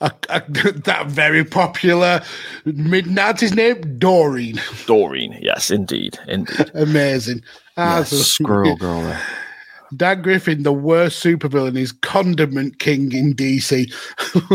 a, 0.00 0.12
a, 0.28 0.40
that 0.50 1.06
very 1.06 1.44
popular 1.44 2.22
mid 2.64 3.06
nineties 3.06 3.54
name, 3.54 3.98
Doreen. 3.98 4.60
Doreen, 4.86 5.38
yes, 5.40 5.70
indeed, 5.70 6.18
indeed. 6.26 6.70
Amazing. 6.74 7.42
Ah, 7.76 7.98
Yes, 7.98 8.10
squirrel 8.10 8.76
girl. 8.76 9.02
There. 9.02 9.20
Dan 9.96 10.22
Griffin, 10.22 10.62
the 10.62 10.72
worst 10.72 11.22
supervillain, 11.22 11.76
is 11.76 11.92
Condiment 11.92 12.78
King 12.78 13.12
in 13.12 13.34
DC. 13.34 13.92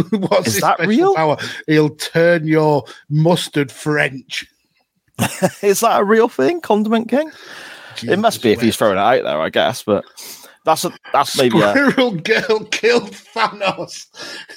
What's 0.29 0.47
Is 0.47 0.53
his 0.55 0.61
that 0.61 0.79
real? 0.85 1.15
power? 1.15 1.38
He'll 1.67 1.95
turn 1.95 2.47
your 2.47 2.83
mustard 3.09 3.71
French. 3.71 4.45
Is 5.61 5.81
that 5.81 6.01
a 6.01 6.03
real 6.03 6.27
thing, 6.29 6.61
Condiment 6.61 7.09
King? 7.09 7.31
it 8.03 8.17
must 8.19 8.41
be 8.41 8.51
if 8.51 8.61
he's 8.61 8.77
throwing 8.77 8.97
it 8.97 9.01
out 9.01 9.23
there, 9.23 9.41
I 9.41 9.49
guess. 9.49 9.83
But 9.83 10.05
that's 10.65 10.85
a, 10.85 10.91
that's 11.13 11.38
maybe 11.38 11.59
a, 11.61 11.71
Squirrel 11.71 12.11
Girl 12.11 12.65
killed 12.65 13.11
Thanos 13.11 14.07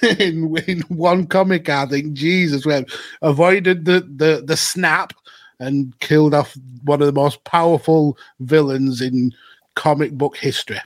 in, 0.20 0.56
in 0.68 0.80
one 0.82 1.26
comic. 1.26 1.68
I 1.68 1.86
think 1.86 2.12
Jesus, 2.12 2.64
we 2.66 2.84
avoided 3.22 3.84
the, 3.84 4.00
the 4.00 4.42
the 4.44 4.56
snap 4.56 5.12
and 5.62 5.98
killed 6.00 6.34
off 6.34 6.56
one 6.84 7.00
of 7.00 7.06
the 7.06 7.12
most 7.12 7.42
powerful 7.44 8.16
villains 8.40 9.00
in 9.00 9.32
comic 9.76 10.12
book 10.12 10.36
history. 10.36 10.80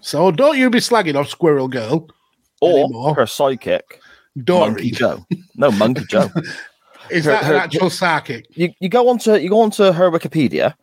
So 0.00 0.30
don't 0.30 0.58
you 0.58 0.70
be 0.70 0.78
slagging 0.78 1.14
off 1.16 1.28
Squirrel 1.28 1.68
Girl, 1.68 2.08
or 2.60 2.78
anymore. 2.84 3.14
her 3.14 3.24
sidekick, 3.24 3.82
Monkey 4.34 4.90
Joe. 4.90 5.24
No, 5.56 5.70
Monkey 5.72 6.04
Joe. 6.08 6.30
Is 7.10 7.24
her- 7.24 7.32
that 7.32 7.44
her- 7.44 7.54
an 7.54 7.60
actual 7.60 7.90
psychic? 7.90 8.46
You 8.50 8.72
you 8.80 8.88
go 8.88 9.08
onto 9.08 9.34
you 9.34 9.48
go 9.48 9.60
onto 9.60 9.92
her 9.92 10.10
Wikipedia. 10.10 10.74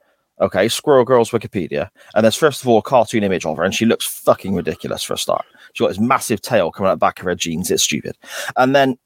Okay, 0.42 0.68
Squirrel 0.68 1.06
Girl's 1.06 1.30
Wikipedia, 1.30 1.90
and 2.16 2.24
there's 2.24 2.36
first 2.36 2.62
of 2.62 2.68
all 2.68 2.80
a 2.80 2.82
cartoon 2.82 3.24
image 3.24 3.46
of 3.46 3.56
her, 3.58 3.64
and 3.64 3.74
she 3.74 3.86
looks 3.86 4.06
fucking 4.06 4.54
ridiculous 4.56 5.04
for 5.04 5.14
a 5.14 5.18
start. 5.18 5.46
She's 5.74 5.84
got 5.86 5.90
this 5.90 6.00
massive 6.00 6.42
tail 6.42 6.72
coming 6.72 6.90
out 6.90 6.96
the 6.96 6.98
back 7.00 7.20
of 7.20 7.26
her 7.26 7.36
jeans. 7.36 7.70
It's 7.70 7.84
stupid. 7.84 8.18
And 8.58 8.76
then 8.76 8.98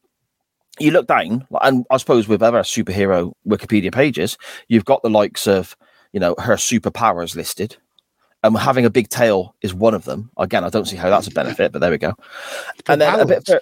you 0.79 0.91
look 0.91 1.07
down, 1.07 1.46
and 1.62 1.86
I 1.89 1.98
suppose 1.98 2.27
with 2.27 2.41
other 2.41 2.60
superhero 2.60 3.34
Wikipedia 3.48 3.93
pages, 3.93 4.38
you've 4.67 4.86
got 4.86 5.01
the 5.03 5.10
likes 5.10 5.48
of 5.48 5.75
you 6.13 6.19
know 6.19 6.36
her 6.39 6.55
superpowers 6.55 7.36
listed, 7.36 7.77
and 8.43 8.57
having 8.57 8.86
a 8.86 8.89
big 8.89 9.10
tail 9.10 9.55
is 9.62 9.74
one 9.74 9.93
of 9.93 10.05
them. 10.05 10.29
Again, 10.38 10.63
I 10.63 10.69
don't 10.69 10.86
see 10.86 10.96
how 10.96 11.10
that's 11.10 11.27
a 11.27 11.31
benefit, 11.31 11.72
but 11.72 11.79
there 11.79 11.91
we 11.91 11.98
go. 11.98 12.13
and 12.88 13.01
then 13.01 13.19
a 13.19 13.25
bit 13.25 13.46
fur- 13.46 13.62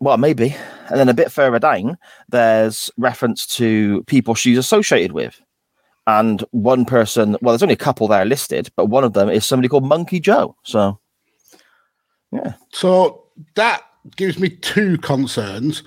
well, 0.00 0.18
maybe, 0.18 0.54
and 0.88 0.98
then 0.98 1.08
a 1.08 1.14
bit 1.14 1.32
further 1.32 1.58
down, 1.58 1.96
there's 2.28 2.90
reference 2.96 3.46
to 3.56 4.02
people 4.04 4.34
she's 4.34 4.58
associated 4.58 5.12
with. 5.12 5.40
And 6.06 6.44
one 6.50 6.84
person, 6.84 7.38
well, 7.40 7.52
there's 7.52 7.62
only 7.62 7.74
a 7.74 7.78
couple 7.78 8.08
there 8.08 8.26
listed, 8.26 8.70
but 8.76 8.86
one 8.86 9.04
of 9.04 9.14
them 9.14 9.30
is 9.30 9.46
somebody 9.46 9.68
called 9.68 9.86
Monkey 9.86 10.20
Joe. 10.20 10.54
So, 10.62 10.98
yeah. 12.30 12.54
So 12.72 13.24
that 13.54 13.82
gives 14.16 14.38
me 14.38 14.50
two 14.50 14.98
concerns. 14.98 15.82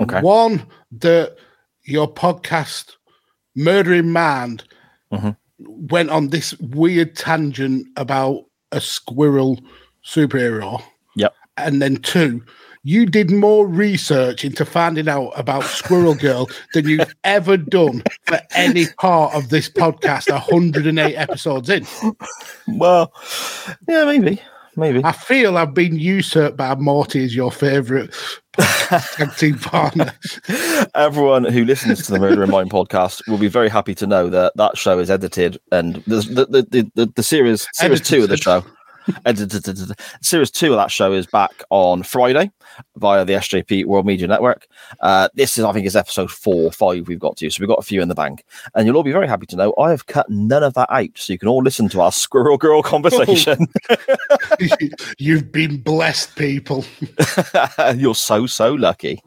Okay. 0.00 0.20
One, 0.20 0.64
that 0.92 1.36
your 1.84 2.12
podcast, 2.12 2.92
Murder 3.56 3.94
in 3.94 4.12
Mind, 4.12 4.64
Mhm. 5.12 5.36
went 5.90 6.10
on 6.10 6.28
this 6.28 6.54
weird 6.60 7.16
tangent 7.16 7.86
about 7.96 8.44
a 8.72 8.80
squirrel 8.80 9.58
superhero. 10.04 10.82
Yep. 11.16 11.34
And 11.56 11.82
then 11.82 11.96
two, 11.96 12.44
you 12.84 13.06
did 13.06 13.30
more 13.30 13.66
research 13.66 14.44
into 14.44 14.64
finding 14.64 15.08
out 15.08 15.30
about 15.36 15.64
Squirrel 15.64 16.14
Girl 16.14 16.48
than 16.74 16.88
you've 16.88 17.14
ever 17.24 17.56
done 17.56 18.02
for 18.26 18.38
any 18.54 18.86
part 18.98 19.34
of 19.34 19.48
this 19.48 19.68
podcast, 19.68 20.30
108 20.30 21.16
episodes 21.16 21.68
in. 21.68 21.86
well, 22.68 23.12
yeah, 23.88 24.04
maybe, 24.04 24.40
maybe. 24.76 25.00
I 25.04 25.12
feel 25.12 25.58
I've 25.58 25.74
been 25.74 25.98
usurped 25.98 26.56
by 26.56 26.74
Morty 26.76 27.24
as 27.24 27.34
your 27.34 27.50
favourite 27.50 28.14
tag 28.58 29.34
team 29.36 29.58
partner. 29.58 30.12
Everyone 30.94 31.44
who 31.44 31.64
listens 31.64 32.04
to 32.06 32.12
the 32.12 32.18
Murder 32.18 32.42
in 32.42 32.50
Mind 32.50 32.70
podcast 32.70 33.26
will 33.28 33.38
be 33.38 33.48
very 33.48 33.68
happy 33.68 33.94
to 33.96 34.06
know 34.06 34.28
that 34.30 34.52
that 34.56 34.76
show 34.76 34.98
is 34.98 35.10
edited 35.10 35.58
and 35.72 35.96
the 36.06 36.16
the 36.16 36.46
the, 36.46 36.62
the, 36.70 36.90
the, 36.94 37.12
the 37.16 37.22
series 37.22 37.66
series 37.72 38.00
two 38.00 38.22
of 38.22 38.28
the 38.28 38.36
show. 38.36 38.64
Edited. 39.24 39.92
Series 40.22 40.50
two 40.50 40.72
of 40.72 40.76
that 40.76 40.90
show 40.90 41.12
is 41.12 41.26
back 41.26 41.62
on 41.70 42.02
Friday 42.02 42.50
via 42.96 43.24
the 43.24 43.34
SJP 43.34 43.84
World 43.84 44.06
Media 44.06 44.26
Network. 44.26 44.66
Uh, 45.00 45.28
this 45.34 45.58
is, 45.58 45.64
I 45.64 45.72
think, 45.72 45.86
is 45.86 45.96
episode 45.96 46.30
four, 46.30 46.70
five 46.72 47.08
we've 47.08 47.18
got 47.18 47.36
to, 47.38 47.50
so 47.50 47.60
we've 47.60 47.68
got 47.68 47.78
a 47.78 47.82
few 47.82 48.02
in 48.02 48.08
the 48.08 48.14
bank, 48.14 48.44
and 48.74 48.86
you'll 48.86 48.96
all 48.96 49.02
be 49.02 49.12
very 49.12 49.28
happy 49.28 49.46
to 49.46 49.56
know 49.56 49.74
I 49.78 49.90
have 49.90 50.06
cut 50.06 50.28
none 50.28 50.62
of 50.62 50.74
that 50.74 50.90
out, 50.90 51.10
so 51.14 51.32
you 51.32 51.38
can 51.38 51.48
all 51.48 51.62
listen 51.62 51.88
to 51.90 52.00
our 52.00 52.12
Squirrel 52.12 52.58
Girl 52.58 52.82
conversation. 52.82 53.66
You've 55.18 55.52
been 55.52 55.80
blessed, 55.82 56.36
people. 56.36 56.84
You're 57.96 58.14
so 58.14 58.46
so 58.46 58.74
lucky, 58.74 59.20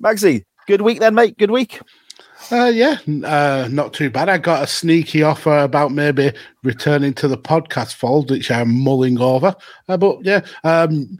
Maxie, 0.00 0.44
Good 0.66 0.82
week 0.82 1.00
then, 1.00 1.14
mate. 1.14 1.36
Good 1.38 1.50
week. 1.50 1.80
Uh, 2.52 2.66
yeah, 2.66 2.98
uh, 3.24 3.66
not 3.70 3.94
too 3.94 4.10
bad. 4.10 4.28
I 4.28 4.36
got 4.36 4.62
a 4.62 4.66
sneaky 4.66 5.22
offer 5.22 5.56
about 5.60 5.90
maybe 5.90 6.32
returning 6.62 7.14
to 7.14 7.26
the 7.26 7.38
podcast 7.38 7.94
fold, 7.94 8.30
which 8.30 8.50
I'm 8.50 8.78
mulling 8.78 9.18
over. 9.18 9.56
Uh, 9.88 9.96
but 9.96 10.22
yeah, 10.22 10.44
um, 10.62 11.18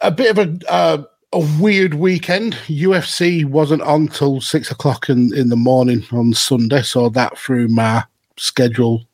a 0.00 0.10
bit 0.10 0.30
of 0.30 0.38
a 0.38 0.72
uh, 0.72 1.02
a 1.34 1.46
weird 1.60 1.94
weekend. 1.94 2.54
UFC 2.66 3.44
wasn't 3.44 3.82
on 3.82 4.08
till 4.08 4.40
six 4.40 4.70
o'clock 4.70 5.10
in, 5.10 5.36
in 5.36 5.50
the 5.50 5.56
morning 5.56 6.02
on 6.12 6.32
Sunday, 6.32 6.80
so 6.80 7.10
that 7.10 7.36
threw 7.36 7.68
my 7.68 8.04
schedule 8.38 9.06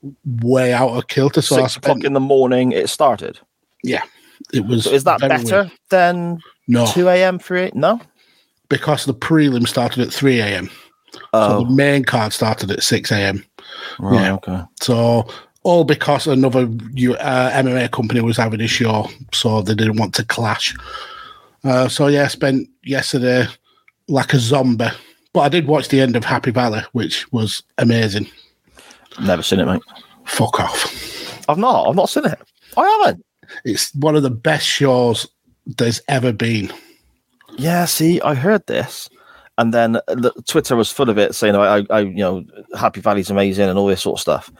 way 0.42 0.72
out 0.72 0.90
of 0.90 1.08
kilter. 1.08 1.42
So 1.42 1.56
I 1.56 1.62
Six 1.62 1.76
o'clock 1.78 2.04
in 2.04 2.12
the 2.12 2.20
morning. 2.20 2.70
It 2.70 2.88
started. 2.88 3.40
yeah, 3.82 4.04
it 4.52 4.66
was. 4.66 4.84
So 4.84 4.92
is 4.92 5.02
that 5.02 5.18
better 5.18 5.62
weird. 5.62 5.72
than 5.88 6.38
No, 6.68 6.86
2 6.86 7.08
a.m. 7.08 7.40
for 7.40 7.68
3 7.68 7.72
No. 7.74 8.00
Because 8.70 9.04
the 9.04 9.12
prelim 9.12 9.68
started 9.68 10.00
at 10.06 10.12
three 10.12 10.40
a.m. 10.40 10.70
So 11.12 11.20
Oh, 11.34 11.64
the 11.64 11.70
main 11.70 12.04
card 12.04 12.32
started 12.32 12.70
at 12.70 12.82
six 12.82 13.12
a.m. 13.12 13.44
right, 13.98 14.22
yeah. 14.22 14.34
okay. 14.34 14.62
So 14.80 15.28
all 15.64 15.84
because 15.84 16.26
another 16.26 16.60
uh, 16.62 17.50
MMA 17.52 17.90
company 17.90 18.20
was 18.22 18.38
having 18.38 18.62
a 18.62 18.66
show, 18.66 19.10
so 19.32 19.60
they 19.60 19.74
didn't 19.74 19.98
want 19.98 20.14
to 20.14 20.24
clash. 20.24 20.74
Uh, 21.64 21.88
so 21.88 22.06
yeah, 22.06 22.24
I 22.24 22.28
spent 22.28 22.68
yesterday 22.84 23.46
like 24.08 24.32
a 24.32 24.38
zombie, 24.38 24.86
but 25.34 25.40
I 25.40 25.48
did 25.50 25.66
watch 25.66 25.88
the 25.88 26.00
end 26.00 26.16
of 26.16 26.24
Happy 26.24 26.50
Valley, 26.50 26.80
which 26.92 27.30
was 27.32 27.62
amazing. 27.76 28.26
Never 29.20 29.42
seen 29.42 29.60
it, 29.60 29.66
mate. 29.66 29.82
Fuck 30.24 30.60
off! 30.60 31.48
I've 31.48 31.58
not. 31.58 31.88
I've 31.88 31.96
not 31.96 32.08
seen 32.08 32.24
it. 32.24 32.38
I 32.76 33.02
haven't. 33.04 33.24
It's 33.64 33.92
one 33.96 34.14
of 34.16 34.22
the 34.22 34.30
best 34.30 34.64
shows 34.66 35.26
there's 35.66 36.00
ever 36.08 36.32
been. 36.32 36.72
Yeah. 37.60 37.84
See, 37.84 38.20
I 38.20 38.34
heard 38.34 38.66
this, 38.66 39.08
and 39.58 39.72
then 39.74 39.96
uh, 39.96 40.00
the, 40.08 40.32
Twitter 40.46 40.76
was 40.76 40.90
full 40.90 41.10
of 41.10 41.18
it, 41.18 41.34
saying, 41.34 41.54
"I, 41.56 41.84
I, 41.90 42.00
you 42.00 42.14
know, 42.16 42.44
Happy 42.78 43.00
Valley's 43.00 43.30
amazing" 43.30 43.68
and 43.68 43.78
all 43.78 43.86
this 43.86 44.02
sort 44.02 44.18
of 44.18 44.20
stuff. 44.22 44.50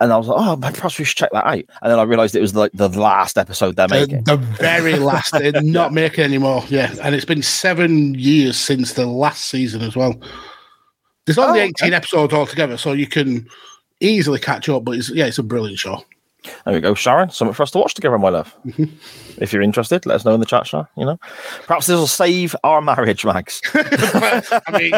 And 0.00 0.12
I 0.12 0.16
was 0.16 0.26
like, 0.26 0.38
"Oh, 0.40 0.56
perhaps 0.56 0.98
we 0.98 1.04
should 1.04 1.16
check 1.18 1.30
that 1.32 1.46
out." 1.46 1.62
And 1.82 1.90
then 1.92 1.98
I 1.98 2.02
realised 2.02 2.34
it 2.34 2.40
was 2.40 2.56
like 2.56 2.72
the 2.74 2.88
last 2.88 3.38
episode 3.38 3.76
they're 3.76 3.86
The, 3.86 4.00
making. 4.00 4.24
the 4.24 4.36
very 4.36 4.96
last, 4.96 5.32
they're 5.32 5.52
not 5.62 5.92
making 5.92 6.24
anymore. 6.24 6.64
Yeah, 6.68 6.92
and 7.02 7.14
it's 7.14 7.24
been 7.24 7.42
seven 7.42 8.14
years 8.14 8.56
since 8.56 8.94
the 8.94 9.06
last 9.06 9.46
season 9.46 9.82
as 9.82 9.94
well. 9.94 10.20
There's 11.26 11.38
only 11.38 11.60
Oh, 11.60 11.62
okay. 11.64 11.72
18 11.86 11.92
episodes 11.92 12.34
altogether, 12.34 12.76
so 12.76 12.92
you 12.92 13.06
can 13.06 13.46
easily 14.00 14.40
catch 14.40 14.68
up. 14.68 14.84
But 14.84 14.96
it's, 14.96 15.10
yeah, 15.10 15.26
it's 15.26 15.38
a 15.38 15.42
brilliant 15.44 15.78
show. 15.78 16.04
There 16.64 16.74
we 16.74 16.80
go, 16.80 16.94
Sharon. 16.94 17.30
Something 17.30 17.54
for 17.54 17.62
us 17.62 17.70
to 17.72 17.78
watch 17.78 17.94
together, 17.94 18.18
my 18.18 18.28
love. 18.30 18.54
Mm-hmm. 18.66 18.84
If 19.42 19.52
you're 19.52 19.62
interested, 19.62 20.06
let 20.06 20.16
us 20.16 20.24
know 20.24 20.34
in 20.34 20.40
the 20.40 20.46
chat, 20.46 20.66
Sharon. 20.66 20.86
You 20.96 21.06
know, 21.06 21.18
perhaps 21.66 21.86
this 21.86 21.96
will 21.96 22.06
save 22.06 22.56
our 22.64 22.80
marriage, 22.80 23.24
Max. 23.24 23.60
I 23.74 24.62
mean, 24.78 24.92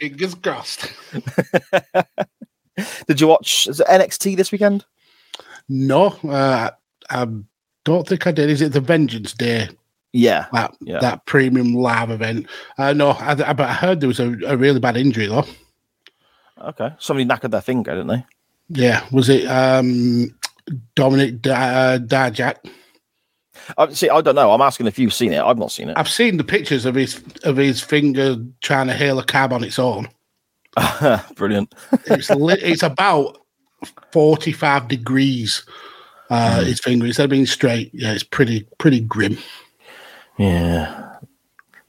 fingers 0.00 0.34
crossed. 0.34 0.92
Did 3.06 3.20
you 3.20 3.26
watch 3.26 3.66
NXT 3.68 4.36
this 4.36 4.52
weekend? 4.52 4.84
No, 5.68 6.06
uh, 6.28 6.70
I 7.10 7.26
don't 7.84 8.06
think 8.06 8.26
I 8.26 8.32
did. 8.32 8.50
Is 8.50 8.62
it 8.62 8.72
the 8.72 8.80
Vengeance 8.80 9.32
Day? 9.34 9.68
Yeah, 10.12 10.46
That 10.52 10.74
Yeah. 10.80 11.00
that 11.00 11.26
premium 11.26 11.74
live 11.74 12.10
event? 12.10 12.46
Uh, 12.78 12.92
no, 12.92 13.10
I, 13.10 13.32
I, 13.32 13.52
but 13.52 13.60
I 13.68 13.72
heard 13.74 14.00
there 14.00 14.08
was 14.08 14.20
a, 14.20 14.32
a 14.46 14.56
really 14.56 14.80
bad 14.80 14.96
injury 14.96 15.26
though. 15.26 15.44
Okay. 16.60 16.90
Somebody 16.98 17.28
knackered 17.28 17.50
their 17.50 17.60
finger, 17.60 17.92
didn't 17.92 18.08
they? 18.08 18.24
Yeah, 18.70 19.04
was 19.10 19.28
it 19.28 19.44
um, 19.46 20.34
Dominic 20.94 21.42
D- 21.42 21.50
uh, 21.50 21.98
Dijak? 21.98 22.56
Uh, 23.76 23.88
see, 23.90 24.08
I 24.08 24.20
don't 24.20 24.34
know. 24.34 24.52
I'm 24.52 24.60
asking 24.62 24.86
if 24.86 24.98
you've 24.98 25.12
seen 25.14 25.32
it. 25.32 25.40
I've 25.40 25.58
not 25.58 25.70
seen 25.72 25.88
it. 25.90 25.98
I've 25.98 26.08
seen 26.08 26.36
the 26.36 26.44
pictures 26.44 26.84
of 26.86 26.94
his 26.94 27.22
of 27.44 27.56
his 27.56 27.80
finger 27.80 28.36
trying 28.62 28.86
to 28.86 28.94
hail 28.94 29.18
a 29.18 29.24
cab 29.24 29.52
on 29.52 29.62
its 29.64 29.78
own. 29.78 30.08
Brilliant. 31.34 31.74
It's 32.06 32.30
li- 32.30 32.58
it's 32.62 32.82
about 32.82 33.38
forty 34.12 34.52
five 34.52 34.88
degrees. 34.88 35.64
Uh, 36.30 36.62
His 36.62 36.78
finger 36.80 37.06
instead 37.06 37.24
of 37.24 37.30
being 37.30 37.46
straight, 37.46 37.90
yeah, 37.94 38.12
it's 38.12 38.22
pretty 38.22 38.66
pretty 38.78 39.00
grim. 39.00 39.38
Yeah. 40.38 41.07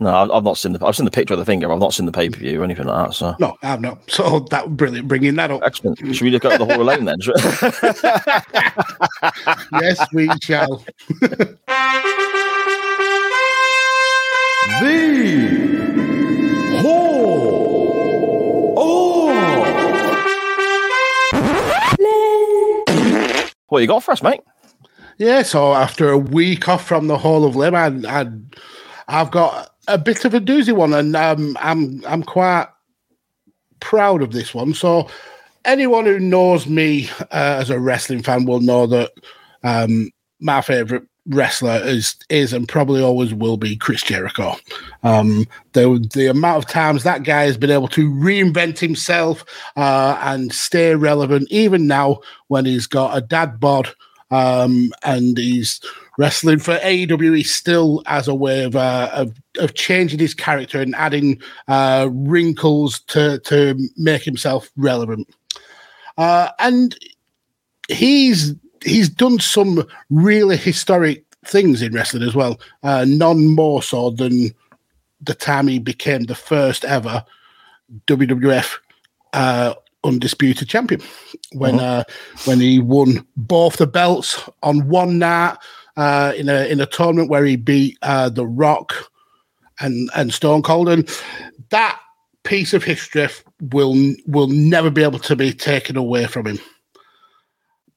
No, 0.01 0.15
I've, 0.15 0.31
I've 0.31 0.43
not 0.45 0.57
seen 0.57 0.71
the. 0.71 0.85
I've 0.85 0.95
seen 0.95 1.03
the 1.03 1.11
picture 1.11 1.33
of 1.33 1.39
the 1.39 1.45
finger. 1.45 1.69
I've 1.71 1.79
not 1.79 1.93
seen 1.93 2.05
the 2.05 2.11
pay 2.13 2.29
per 2.29 2.39
view 2.39 2.61
or 2.61 2.63
anything 2.63 2.85
like 2.87 3.07
that. 3.07 3.13
So 3.13 3.35
No, 3.39 3.57
I've 3.61 3.81
not. 3.81 3.99
So 4.09 4.39
that 4.51 4.69
was 4.69 4.77
brilliant 4.77 5.07
bringing 5.09 5.35
that 5.35 5.51
up. 5.51 5.61
excellent. 5.65 5.97
Should 5.99 6.21
we 6.21 6.29
look 6.29 6.45
at 6.45 6.57
the 6.57 6.65
Hall 6.65 6.79
of 6.79 6.87
Lame 6.87 7.03
then? 7.05 7.19
Should- 7.19 7.35
yes, 9.81 9.99
we 10.13 10.29
shall. 10.41 10.85
The 14.81 16.79
Hall 16.81 18.77
of 18.77 18.79
What 23.67 23.81
you 23.81 23.87
got 23.87 24.03
for 24.03 24.11
us, 24.11 24.23
mate? 24.23 24.41
Yeah, 25.17 25.43
so 25.43 25.73
after 25.73 26.09
a 26.09 26.17
week 26.17 26.67
off 26.69 26.87
from 26.87 27.07
the 27.07 27.17
Hall 27.17 27.43
of 27.45 27.55
Lame, 27.55 27.75
I, 27.75 27.87
I, 28.07 28.27
I've 29.07 29.31
got 29.31 29.69
a 29.89 29.97
bit 29.97 30.23
of 30.23 30.33
a 30.33 30.39
doozy 30.39 30.73
one, 30.73 30.93
and 30.93 31.15
um, 31.15 31.57
I'm 31.59 32.03
I'm 32.05 32.23
quite 32.23 32.67
proud 33.79 34.21
of 34.21 34.31
this 34.31 34.53
one. 34.53 34.73
So, 34.73 35.09
anyone 35.65 36.05
who 36.05 36.19
knows 36.19 36.67
me 36.67 37.09
uh, 37.31 37.57
as 37.59 37.69
a 37.69 37.79
wrestling 37.79 38.23
fan 38.23 38.45
will 38.45 38.61
know 38.61 38.87
that 38.87 39.11
um, 39.63 40.11
my 40.39 40.61
favorite 40.61 41.03
wrestler 41.27 41.79
is 41.83 42.15
is 42.29 42.53
and 42.53 42.67
probably 42.67 43.01
always 43.01 43.33
will 43.33 43.57
be 43.57 43.75
Chris 43.75 44.03
Jericho. 44.03 44.55
Um, 45.03 45.47
the 45.73 46.07
the 46.13 46.27
amount 46.27 46.63
of 46.63 46.69
times 46.69 47.03
that 47.03 47.23
guy 47.23 47.43
has 47.43 47.57
been 47.57 47.71
able 47.71 47.89
to 47.89 48.09
reinvent 48.11 48.79
himself 48.79 49.43
uh, 49.75 50.17
and 50.21 50.53
stay 50.53 50.95
relevant, 50.95 51.47
even 51.51 51.87
now 51.87 52.19
when 52.47 52.65
he's 52.65 52.87
got 52.87 53.17
a 53.17 53.21
dad 53.21 53.59
bod 53.59 53.89
um, 54.31 54.91
and 55.03 55.37
he's 55.37 55.81
wrestling 56.19 56.59
for 56.59 56.75
AEW. 56.79 57.37
He 57.37 57.43
still 57.43 58.03
has 58.05 58.27
a 58.27 58.35
way 58.35 58.65
of, 58.65 58.75
uh, 58.75 59.09
of 59.13 59.33
of 59.57 59.73
changing 59.73 60.19
his 60.19 60.33
character 60.33 60.81
and 60.81 60.93
adding 60.95 61.41
uh, 61.69 62.09
wrinkles 62.11 62.99
to 63.07 63.39
to 63.39 63.79
make 63.95 64.23
himself 64.23 64.69
relevant. 64.75 65.29
Uh, 66.17 66.49
and 66.59 66.95
he's 67.87 68.53
he's 68.83 69.09
done 69.09 69.39
some 69.39 69.87
really 70.09 70.57
historic 70.57 71.23
things 71.45 71.81
in 71.81 71.93
wrestling 71.93 72.23
as 72.23 72.35
well. 72.35 72.59
Uh, 72.83 73.05
none 73.07 73.47
more 73.47 73.81
so 73.81 74.09
than 74.09 74.53
the 75.21 75.33
time 75.33 75.67
he 75.67 75.79
became 75.79 76.23
the 76.23 76.35
first 76.35 76.83
ever 76.83 77.23
WWF 78.07 78.75
uh, 79.33 79.73
undisputed 80.03 80.67
champion 80.67 81.01
when 81.53 81.79
uh, 81.79 82.03
when 82.43 82.59
he 82.59 82.79
won 82.79 83.25
both 83.37 83.77
the 83.77 83.87
belts 83.87 84.49
on 84.63 84.87
one 84.89 85.17
night 85.17 85.57
uh, 85.99 86.33
in 86.35 86.47
a 86.47 86.65
in 86.65 86.79
a 86.79 86.85
tournament 86.85 87.29
where 87.29 87.43
he 87.43 87.57
beat 87.57 87.97
uh, 88.01 88.29
the 88.29 88.45
Rock 88.45 89.11
and 89.79 90.09
and 90.15 90.33
Stone 90.33 90.63
Cold, 90.63 90.87
and 90.87 91.09
that 91.69 91.99
piece 92.43 92.73
of 92.73 92.83
history 92.83 93.27
will 93.59 94.15
will 94.25 94.47
never 94.47 94.89
be 94.89 95.03
able 95.03 95.19
to 95.19 95.35
be 95.35 95.51
taken 95.51 95.97
away 95.97 96.25
from 96.25 96.47
him. 96.47 96.59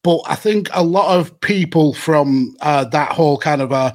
But 0.02 0.20
I 0.26 0.34
think 0.34 0.68
a 0.72 0.82
lot 0.82 1.16
of 1.16 1.40
people 1.40 1.94
from 1.94 2.56
uh, 2.60 2.84
that 2.86 3.12
whole 3.12 3.38
kind 3.38 3.62
of 3.62 3.72
uh, 3.72 3.94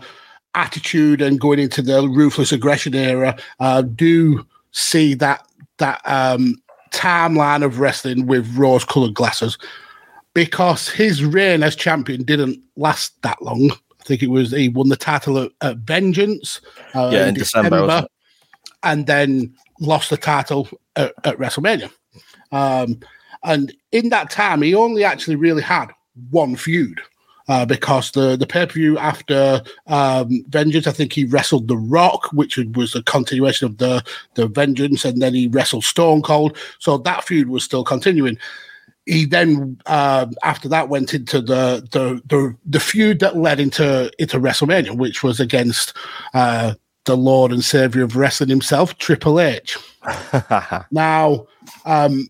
attitude 0.56 1.22
and 1.22 1.40
going 1.40 1.60
into 1.60 1.82
the 1.82 2.08
ruthless 2.08 2.54
aggression 2.54 2.96
era 2.96 3.38
uh, 3.60 3.82
do 3.82 4.46
see 4.72 5.16
that 5.16 5.46
that 5.80 6.02
um, 6.06 6.56
timeline 6.92 7.64
of 7.64 7.80
wrestling 7.80 8.26
with 8.26 8.48
rose-colored 8.56 9.14
glasses 9.14 9.58
because 10.34 10.88
his 10.88 11.26
reign 11.26 11.62
as 11.62 11.76
champion 11.76 12.24
didn't 12.24 12.58
last 12.78 13.22
that 13.24 13.42
long. 13.42 13.72
I 14.08 14.10
think 14.10 14.24
it 14.24 14.30
was 14.30 14.52
he 14.52 14.70
won 14.70 14.88
the 14.88 14.96
title 14.96 15.38
at, 15.38 15.52
at 15.60 15.78
Vengeance, 15.80 16.62
uh, 16.96 17.10
Yeah, 17.12 17.28
in 17.28 17.34
December, 17.34 17.86
wasn't 17.86 18.10
and 18.84 19.06
then 19.06 19.54
lost 19.82 20.10
the 20.10 20.18
title 20.18 20.70
at, 20.96 21.14
at 21.26 21.38
WrestleMania. 21.38 21.92
Um, 22.54 23.02
and 23.44 23.74
in 23.92 24.10
that 24.10 24.30
time, 24.30 24.62
he 24.62 24.74
only 24.74 25.04
actually 25.04 25.36
really 25.36 25.62
had 25.62 25.88
one 26.30 26.56
feud. 26.56 27.02
Uh, 27.50 27.66
because 27.66 28.12
the, 28.12 28.36
the 28.36 28.46
pay 28.46 28.66
per 28.66 28.74
view 28.74 28.98
after 28.98 29.62
um, 29.88 30.44
Vengeance, 30.50 30.86
I 30.86 30.92
think 30.92 31.14
he 31.14 31.24
wrestled 31.24 31.70
The 31.70 31.78
Rock, 31.78 32.28
which 32.34 32.58
was 32.76 32.94
a 32.94 33.02
continuation 33.04 33.68
of 33.68 33.78
the, 33.78 34.04
the 34.34 34.48
Vengeance, 34.48 35.06
and 35.06 35.22
then 35.22 35.34
he 35.34 35.48
wrestled 35.48 35.86
Stone 35.86 36.24
Cold. 36.24 36.58
So 36.80 36.98
that 36.98 37.24
feud 37.24 37.48
was 37.48 37.64
still 37.64 37.86
continuing. 37.86 38.38
He 39.08 39.26
then, 39.26 39.80
uh, 39.86 40.28
after 40.44 40.68
that, 40.68 40.90
went 40.90 41.14
into 41.14 41.40
the, 41.40 41.88
the 41.92 42.22
the 42.28 42.56
the 42.66 42.80
feud 42.80 43.20
that 43.22 43.38
led 43.38 43.60
into 43.60 44.12
into 44.20 44.38
WrestleMania, 44.38 44.98
which 44.98 45.24
was 45.24 45.40
against 45.40 45.96
uh, 46.34 46.74
the 47.06 47.16
Lord 47.16 47.54
and 47.54 47.64
Savior 47.64 48.04
of 48.04 48.18
wrestling 48.18 48.50
himself, 48.50 48.98
Triple 48.98 49.40
H. 49.40 49.78
Now, 50.92 51.48
um, 51.86 52.30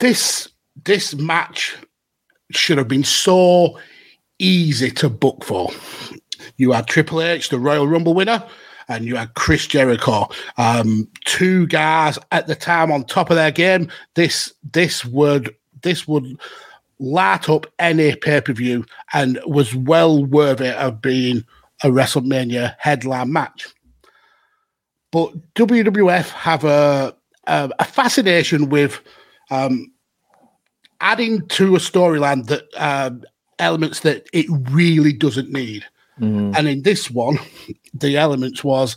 this 0.00 0.48
this 0.84 1.14
match 1.14 1.76
should 2.50 2.78
have 2.78 2.88
been 2.88 3.04
so 3.04 3.78
easy 4.40 4.90
to 4.90 5.08
book 5.08 5.44
for. 5.44 5.70
You 6.56 6.72
had 6.72 6.88
Triple 6.88 7.22
H, 7.22 7.48
the 7.48 7.60
Royal 7.60 7.86
Rumble 7.86 8.14
winner, 8.14 8.44
and 8.88 9.04
you 9.04 9.16
had 9.16 9.34
Chris 9.34 9.66
Jericho, 9.68 10.28
um, 10.58 11.08
two 11.24 11.66
guys 11.68 12.18
at 12.32 12.48
the 12.48 12.56
time 12.56 12.90
on 12.90 13.04
top 13.04 13.30
of 13.30 13.36
their 13.36 13.52
game. 13.52 13.88
This 14.14 14.52
this 14.72 15.04
would 15.04 15.54
this 15.82 16.06
would 16.06 16.38
light 16.98 17.48
up 17.48 17.66
any 17.78 18.14
pay 18.14 18.40
per 18.40 18.52
view 18.52 18.84
and 19.12 19.40
was 19.46 19.74
well 19.74 20.24
worthy 20.24 20.70
of 20.70 21.00
being 21.00 21.44
a 21.82 21.88
WrestleMania 21.88 22.76
headline 22.78 23.32
match. 23.32 23.68
But 25.10 25.32
WWF 25.54 26.28
have 26.30 26.64
a 26.64 27.16
a, 27.46 27.70
a 27.78 27.84
fascination 27.84 28.68
with 28.68 29.00
um, 29.50 29.90
adding 31.00 31.46
to 31.48 31.74
a 31.74 31.78
storyline 31.78 32.46
that 32.46 32.68
um, 32.76 33.24
elements 33.58 34.00
that 34.00 34.28
it 34.32 34.46
really 34.70 35.12
doesn't 35.12 35.50
need. 35.52 35.84
And 36.54 36.68
in 36.68 36.82
this 36.82 37.10
one, 37.10 37.38
the 37.94 38.16
elements 38.16 38.62
was 38.62 38.96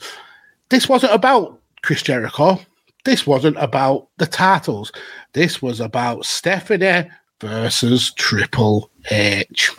this 0.70 0.90
wasn't 0.90 1.14
about 1.14 1.60
Chris 1.82 2.02
Jericho. 2.02 2.60
This 3.06 3.28
wasn't 3.28 3.58
about 3.58 4.08
the 4.18 4.26
titles. 4.26 4.92
This 5.34 5.62
was 5.62 5.80
about 5.80 6.26
Stephanie 6.26 7.10
versus 7.42 8.14
Triple 8.14 8.90
H. 9.12 9.72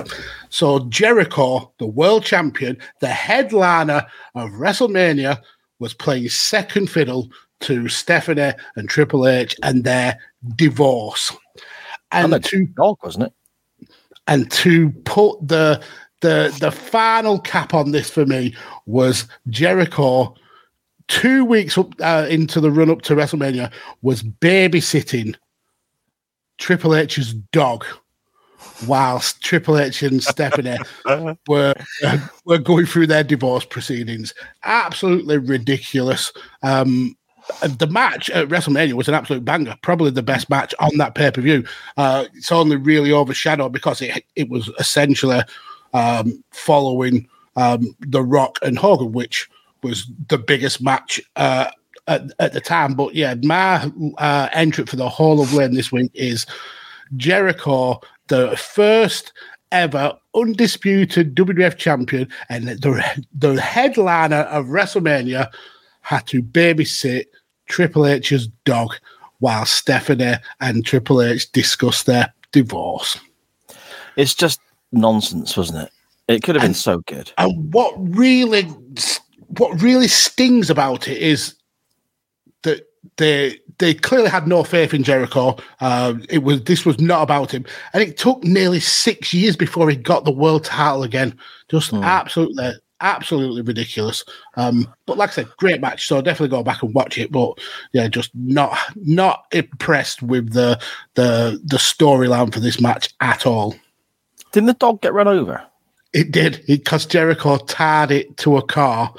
So 0.51 0.81
Jericho, 0.89 1.73
the 1.79 1.87
world 1.87 2.25
champion, 2.25 2.77
the 3.01 3.09
headliner 3.09 4.05
of 4.35 4.51
WrestleMania, 4.51 5.41
was 5.79 5.95
playing 5.95 6.29
second 6.29 6.91
fiddle 6.91 7.31
to 7.61 7.89
Stephanie 7.89 8.53
and 8.77 8.89
Triple 8.89 9.27
H 9.27 9.57
and 9.63 9.85
their 9.85 10.19
divorce. 10.57 11.33
And 12.13 12.33
And 12.33 12.45
the 12.45 12.49
to 12.49 12.67
dog, 12.67 12.99
wasn't 13.03 13.25
it? 13.27 13.33
and 14.27 14.51
to 14.51 14.91
put 15.05 15.47
the 15.47 15.83
the 16.21 16.55
the 16.61 16.71
final 16.71 17.39
cap 17.39 17.75
on 17.75 17.91
this 17.91 18.11
for 18.11 18.25
me 18.27 18.55
was 18.87 19.27
Jericho. 19.49 20.35
Two 21.09 21.45
weeks 21.45 21.77
up 21.77 21.95
uh, 22.01 22.27
into 22.31 22.61
the 22.61 22.71
run 22.71 22.89
up 22.89 23.03
to 23.03 23.15
WrestleMania, 23.15 23.71
was 24.01 24.23
babysitting 24.23 25.35
Triple 26.59 26.95
H's 26.95 27.35
dog, 27.53 27.85
whilst 28.87 29.43
Triple 29.43 29.79
H 29.79 30.03
and 30.03 30.23
Stephanie 30.23 30.79
were 31.49 31.75
uh, 32.05 32.19
were 32.45 32.59
going 32.59 32.87
through 32.87 33.07
their 33.07 33.25
divorce 33.25 33.65
proceedings. 33.65 34.35
Absolutely 34.65 35.39
ridiculous. 35.39 36.33
Um, 36.63 37.17
the 37.63 37.87
match 37.87 38.31
at 38.31 38.49
WrestleMania 38.49 38.95
was 38.95 39.09
an 39.09 39.15
absolute 39.15 39.45
banger, 39.45 39.77
probably 39.83 40.11
the 40.11 40.23
best 40.23 40.49
match 40.49 40.75
on 40.79 40.97
that 40.97 41.15
pay 41.15 41.31
per 41.31 41.41
view. 41.41 41.65
Uh, 41.97 42.25
it's 42.35 42.53
only 42.53 42.77
really 42.77 43.13
overshadowed 43.13 43.73
because 43.73 44.01
it 44.01 44.25
it 44.37 44.49
was 44.49 44.71
essentially 44.79 45.41
um, 45.93 46.43
following 46.51 47.29
um, 47.57 47.95
The 48.01 48.23
Rock 48.23 48.59
and 48.63 48.79
Hogan, 48.79 49.13
which 49.13 49.49
was 49.83 50.11
the 50.29 50.39
biggest 50.39 50.83
match 50.83 51.21
uh, 51.37 51.71
at, 52.07 52.23
at 52.39 52.53
the 52.53 52.61
time. 52.61 52.95
But 52.95 53.15
yeah, 53.15 53.35
my 53.43 53.91
uh, 54.19 54.49
entry 54.53 54.87
for 54.87 54.97
the 54.97 55.09
Hall 55.09 55.41
of 55.41 55.53
Lame 55.53 55.75
this 55.75 55.93
week 55.93 56.11
is 56.15 56.47
Jericho, 57.17 58.01
the 58.29 58.57
first 58.57 59.33
ever 59.73 60.17
undisputed 60.35 61.35
WWF 61.35 61.77
champion 61.77 62.29
and 62.49 62.69
the, 62.69 63.25
the 63.35 63.61
headliner 63.61 64.43
of 64.43 64.67
WrestleMania 64.67 65.51
had 66.03 66.27
to 66.29 66.43
babysit 66.43 67.27
Triple 67.67 68.07
H's 68.07 68.49
dog 68.65 68.95
while 69.41 69.67
Stephanie 69.67 70.37
and 70.61 70.85
Triple 70.85 71.23
H 71.23 71.51
discussed 71.53 72.07
their 72.07 72.33
divorce. 72.53 73.19
It's 74.17 74.35
just 74.35 74.61
nonsense, 74.93 75.57
wasn't 75.57 75.85
it? 75.85 75.91
It 76.29 76.43
could 76.43 76.55
have 76.55 76.63
been 76.63 76.75
so 76.75 77.01
good. 77.01 77.33
And 77.37 77.73
what 77.73 77.95
really, 77.97 78.63
what 79.59 79.83
really 79.83 80.09
stings 80.09 80.71
about 80.71 81.09
it 81.09 81.19
is 81.19 81.55
they 83.17 83.59
they 83.79 83.95
clearly 83.95 84.29
had 84.29 84.47
no 84.47 84.65
faith 84.65 84.95
in 84.95 85.03
Jericho. 85.03 85.57
Uh, 85.81 86.15
it 86.29 86.43
was 86.43 86.63
this 86.65 86.85
was 86.85 87.01
not 87.01 87.23
about 87.23 87.53
him, 87.53 87.65
and 87.93 88.03
it 88.03 88.17
took 88.17 88.43
nearly 88.45 88.81
six 88.81 89.33
years 89.33 89.57
before 89.57 89.89
he 89.89 89.97
got 89.97 90.25
the 90.25 90.31
world 90.31 90.65
title 90.65 91.03
again. 91.03 91.37
Just 91.69 91.93
absolutely, 91.93 92.73
absolutely 93.01 93.63
ridiculous. 93.63 94.25
Um, 94.57 94.93
but 95.07 95.17
like 95.17 95.31
I 95.31 95.33
said, 95.33 95.49
great 95.59 95.81
match. 95.81 96.07
So 96.07 96.21
definitely 96.21 96.57
go 96.57 96.63
back 96.63 96.83
and 96.83 96.95
watch 96.95 97.19
it. 97.19 97.31
But 97.31 97.59
yeah, 97.93 98.09
just 98.09 98.31
not 98.35 98.77
not 98.97 99.45
impressed 99.53 100.23
with 100.23 100.53
the 100.53 100.81
the 101.15 101.61
the 101.65 101.79
storyline 101.79 102.53
for 102.53 102.61
this 102.61 102.81
match 102.81 103.13
at 103.21 103.47
all. 103.47 103.75
Didn't 104.53 104.67
the 104.67 104.75
dog 104.75 105.03
get 105.03 105.15
run 105.15 105.29
over? 105.29 105.63
It 106.13 106.31
did 106.31 106.63
because 106.67 107.07
Jericho 107.07 107.59
tied 107.59 108.13
it 108.13 108.37
to 108.39 108.57
a 108.57 108.63
car 108.63 109.13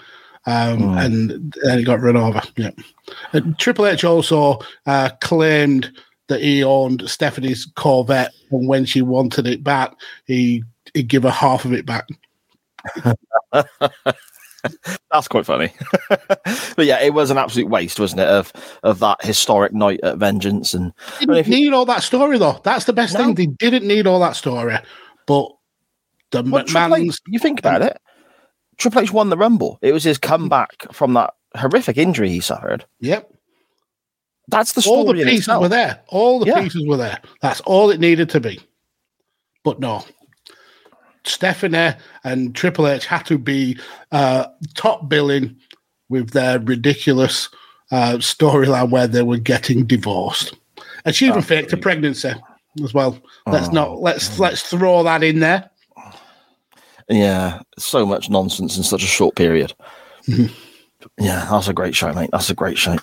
um, 0.45 0.97
and 0.97 1.53
then 1.63 1.77
he 1.79 1.83
got 1.83 2.01
run 2.01 2.17
over. 2.17 2.41
Yeah. 2.55 2.71
And 3.33 3.57
Triple 3.57 3.87
H 3.87 4.03
also 4.03 4.59
uh, 4.85 5.09
claimed 5.21 5.91
that 6.27 6.41
he 6.41 6.63
owned 6.63 7.07
Stephanie's 7.09 7.65
Corvette, 7.75 8.31
and 8.51 8.67
when 8.67 8.85
she 8.85 9.01
wanted 9.01 9.47
it 9.47 9.63
back, 9.63 9.93
he 10.25 10.63
he'd 10.93 11.07
give 11.07 11.23
her 11.23 11.29
half 11.29 11.65
of 11.65 11.73
it 11.73 11.85
back. 11.85 12.07
That's 15.11 15.27
quite 15.27 15.45
funny. 15.45 15.71
but 16.09 16.85
yeah, 16.85 16.99
it 17.01 17.13
was 17.13 17.29
an 17.29 17.37
absolute 17.37 17.69
waste, 17.69 17.99
wasn't 17.99 18.21
it, 18.21 18.27
of 18.27 18.51
of 18.83 18.99
that 18.99 19.23
historic 19.23 19.73
night 19.73 19.99
at 20.03 20.17
Vengeance 20.17 20.73
and 20.73 20.91
Didn't 21.19 21.47
need 21.47 21.73
all 21.73 21.85
that 21.85 22.03
story 22.03 22.37
though. 22.37 22.59
That's 22.63 22.85
the 22.85 22.93
best 22.93 23.13
No. 23.13 23.19
thing. 23.25 23.35
They 23.35 23.45
didn't 23.45 23.87
need 23.87 24.07
all 24.07 24.19
that 24.21 24.35
story, 24.35 24.77
but 25.27 25.51
the 26.31 26.41
Well, 26.43 26.63
Triple 26.63 26.95
H, 26.95 27.01
McMahon's 27.03 27.21
you 27.27 27.39
think 27.39 27.59
about 27.59 27.81
it. 27.83 27.97
Triple 28.77 29.01
H 29.01 29.11
won 29.11 29.29
the 29.29 29.37
Rumble. 29.37 29.79
It 29.81 29.93
was 29.93 30.03
his 30.03 30.17
comeback 30.17 30.91
from 30.91 31.13
that 31.13 31.33
horrific 31.55 31.97
injury 31.97 32.29
he 32.29 32.39
suffered. 32.41 32.85
yep. 32.99 33.31
That's 34.47 34.73
the 34.73 34.87
All 34.87 35.05
the 35.11 35.23
pieces 35.23 35.47
were 35.47 35.67
there. 35.69 36.01
All 36.07 36.39
the 36.39 36.45
Yeah. 36.45 36.61
pieces 36.61 36.85
were 36.85 36.97
there. 36.97 37.19
That's 37.41 37.61
all 37.61 37.89
it 37.89 37.99
needed 37.99 38.29
to 38.29 38.39
be. 38.39 38.59
But 39.63 39.79
no. 39.79 40.03
Stephanie 41.23 41.93
and 42.23 42.53
Triple 42.55 42.87
H 42.87 43.05
had 43.07 43.25
to 43.25 43.37
be 43.39 43.79
uh, 44.11 44.45
top 44.75 45.09
billing 45.09 45.55
with 46.09 46.29
their 46.31 46.59
ridiculous 46.59 47.49
uh, 47.91 48.13
storyline 48.17 48.91
where 48.91 49.07
they 49.07 49.23
were 49.23 49.37
getting 49.39 49.85
divorced. 49.85 50.55
And 51.03 51.15
she 51.15 51.25
even 51.27 51.41
faked 51.41 51.73
a 51.73 51.77
pregnancy 51.77 52.33
as 52.83 52.93
well. 52.93 53.19
Let's 53.47 53.69
Oh. 53.69 53.71
not 53.71 54.01
let's 54.01 54.37
let's 54.37 54.61
throw 54.61 55.01
that 55.03 55.23
in 55.23 55.39
there. 55.39 55.69
Yeah, 57.09 57.61
so 57.77 58.05
much 58.05 58.29
nonsense 58.29 58.77
in 58.77 58.83
such 58.83 59.03
a 59.03 59.07
short 59.07 59.35
period. 59.35 59.73
yeah, 60.27 61.47
that's 61.49 61.67
a 61.67 61.73
great 61.73 61.95
show, 61.95 62.11
mate. 62.13 62.29
That's 62.31 62.49
a 62.49 62.55
great 62.55 62.77
show. 62.77 62.97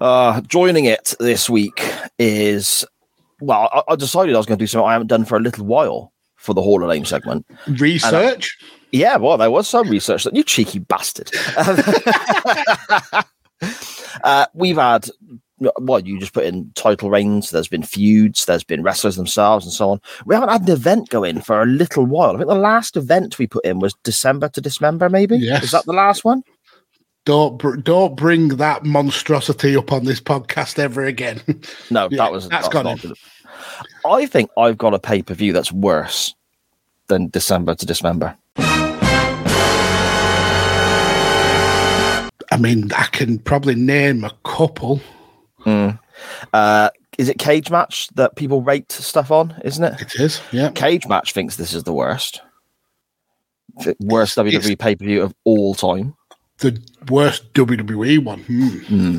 Uh, 0.00 0.40
joining 0.42 0.86
it 0.86 1.14
this 1.20 1.50
week 1.50 1.82
is, 2.18 2.84
well, 3.40 3.68
I, 3.72 3.92
I 3.92 3.96
decided 3.96 4.34
I 4.34 4.38
was 4.38 4.46
going 4.46 4.58
to 4.58 4.62
do 4.62 4.66
something 4.66 4.88
I 4.88 4.92
haven't 4.92 5.08
done 5.08 5.24
for 5.24 5.36
a 5.36 5.40
little 5.40 5.66
while 5.66 6.12
for 6.36 6.54
the 6.54 6.62
Hall 6.62 6.82
of 6.82 6.88
Lame 6.88 7.04
segment. 7.04 7.46
Research. 7.66 8.56
Yeah, 8.92 9.16
well, 9.16 9.36
there 9.36 9.50
was 9.50 9.68
some 9.68 9.90
research 9.90 10.24
that 10.24 10.34
you 10.34 10.42
cheeky 10.42 10.78
bastard. 10.78 11.30
uh, 14.24 14.46
we've 14.54 14.76
had, 14.76 15.10
well, 15.78 16.00
you 16.00 16.18
just 16.20 16.32
put 16.34 16.44
in 16.44 16.70
title 16.74 17.08
reigns. 17.10 17.50
There's 17.50 17.68
been 17.68 17.82
feuds. 17.82 18.44
There's 18.44 18.64
been 18.64 18.82
wrestlers 18.82 19.16
themselves, 19.16 19.64
and 19.64 19.72
so 19.72 19.90
on. 19.90 20.00
We 20.26 20.34
haven't 20.34 20.50
had 20.50 20.62
an 20.62 20.70
event 20.70 21.08
go 21.08 21.24
in 21.24 21.40
for 21.40 21.62
a 21.62 21.66
little 21.66 22.04
while. 22.04 22.34
I 22.34 22.38
think 22.38 22.48
the 22.48 22.54
last 22.54 22.96
event 22.96 23.38
we 23.38 23.46
put 23.46 23.64
in 23.64 23.78
was 23.78 23.94
December 24.02 24.48
to 24.50 24.60
Dismember. 24.60 25.08
Maybe 25.08 25.36
Yes. 25.38 25.64
is 25.64 25.70
that 25.70 25.86
the 25.86 25.92
last 25.92 26.24
one? 26.24 26.42
Don't 27.24 27.58
br- 27.58 27.76
don't 27.76 28.14
bring 28.16 28.48
that 28.56 28.84
monstrosity 28.84 29.76
up 29.76 29.92
on 29.92 30.04
this 30.04 30.20
podcast 30.20 30.78
ever 30.78 31.04
again. 31.04 31.40
No, 31.90 32.08
Yeah, 32.10 32.18
that 32.18 32.32
was 32.32 32.48
that's 32.48 32.68
that's 32.68 32.72
gone 32.72 32.84
not 32.84 33.04
I 34.04 34.26
think 34.26 34.50
I've 34.56 34.76
got 34.78 34.94
a 34.94 34.98
pay 34.98 35.22
per 35.22 35.34
view 35.34 35.52
that's 35.52 35.72
worse 35.72 36.34
than 37.08 37.28
December 37.30 37.74
to 37.74 37.86
Dismember. 37.86 38.36
I 42.52 42.58
mean, 42.58 42.92
I 42.96 43.04
can 43.12 43.38
probably 43.38 43.74
name 43.74 44.22
a 44.24 44.32
couple. 44.44 45.00
Uh, 45.66 46.90
is 47.18 47.28
it 47.28 47.38
Cage 47.38 47.70
Match 47.70 48.08
that 48.14 48.36
people 48.36 48.62
rate 48.62 48.92
stuff 48.92 49.30
on? 49.30 49.54
Isn't 49.64 49.84
it? 49.84 50.00
It 50.02 50.14
is, 50.20 50.40
yeah. 50.52 50.70
Cage 50.70 51.06
Match 51.06 51.32
thinks 51.32 51.56
this 51.56 51.72
is 51.74 51.84
the 51.84 51.92
worst. 51.92 52.40
The 53.84 53.96
Worst 54.00 54.38
It's- 54.38 54.54
WWE 54.66 54.78
pay 54.78 54.96
per 54.96 55.04
view 55.04 55.22
of 55.22 55.34
all 55.44 55.74
time. 55.74 56.14
The 56.58 56.80
worst 57.10 57.52
WWE 57.52 58.18
one. 58.24 58.40
Hmm. 58.44 58.68
Hmm. 58.78 59.18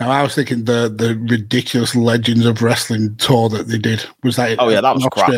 Now 0.00 0.10
I 0.10 0.22
was 0.24 0.34
thinking 0.34 0.64
the 0.64 0.88
the 0.92 1.16
ridiculous 1.30 1.94
Legends 1.94 2.44
of 2.46 2.60
Wrestling 2.62 3.14
tour 3.16 3.48
that 3.50 3.68
they 3.68 3.78
did. 3.78 4.04
Was 4.24 4.34
that? 4.34 4.56
Oh, 4.58 4.68
yeah, 4.68 4.80
that 4.80 4.92
was 4.96 5.06
crap. 5.12 5.30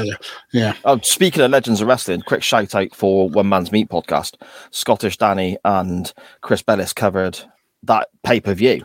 Yeah, 0.54 0.72
Oh, 0.87 0.98
speaking 1.02 1.42
of 1.42 1.50
Legends 1.50 1.82
of 1.82 1.88
Wrestling, 1.88 2.22
quick 2.22 2.42
shout 2.42 2.74
out 2.74 2.94
for 2.94 3.28
One 3.28 3.50
Man's 3.50 3.70
Meat 3.70 3.90
podcast. 3.90 4.40
Scottish 4.70 5.18
Danny 5.18 5.59
and 5.62 6.11
Chris 6.40 6.62
Bellis 6.62 6.94
covered 6.94 7.38
that 7.82 8.09
pay 8.24 8.40
per 8.40 8.54
view 8.54 8.82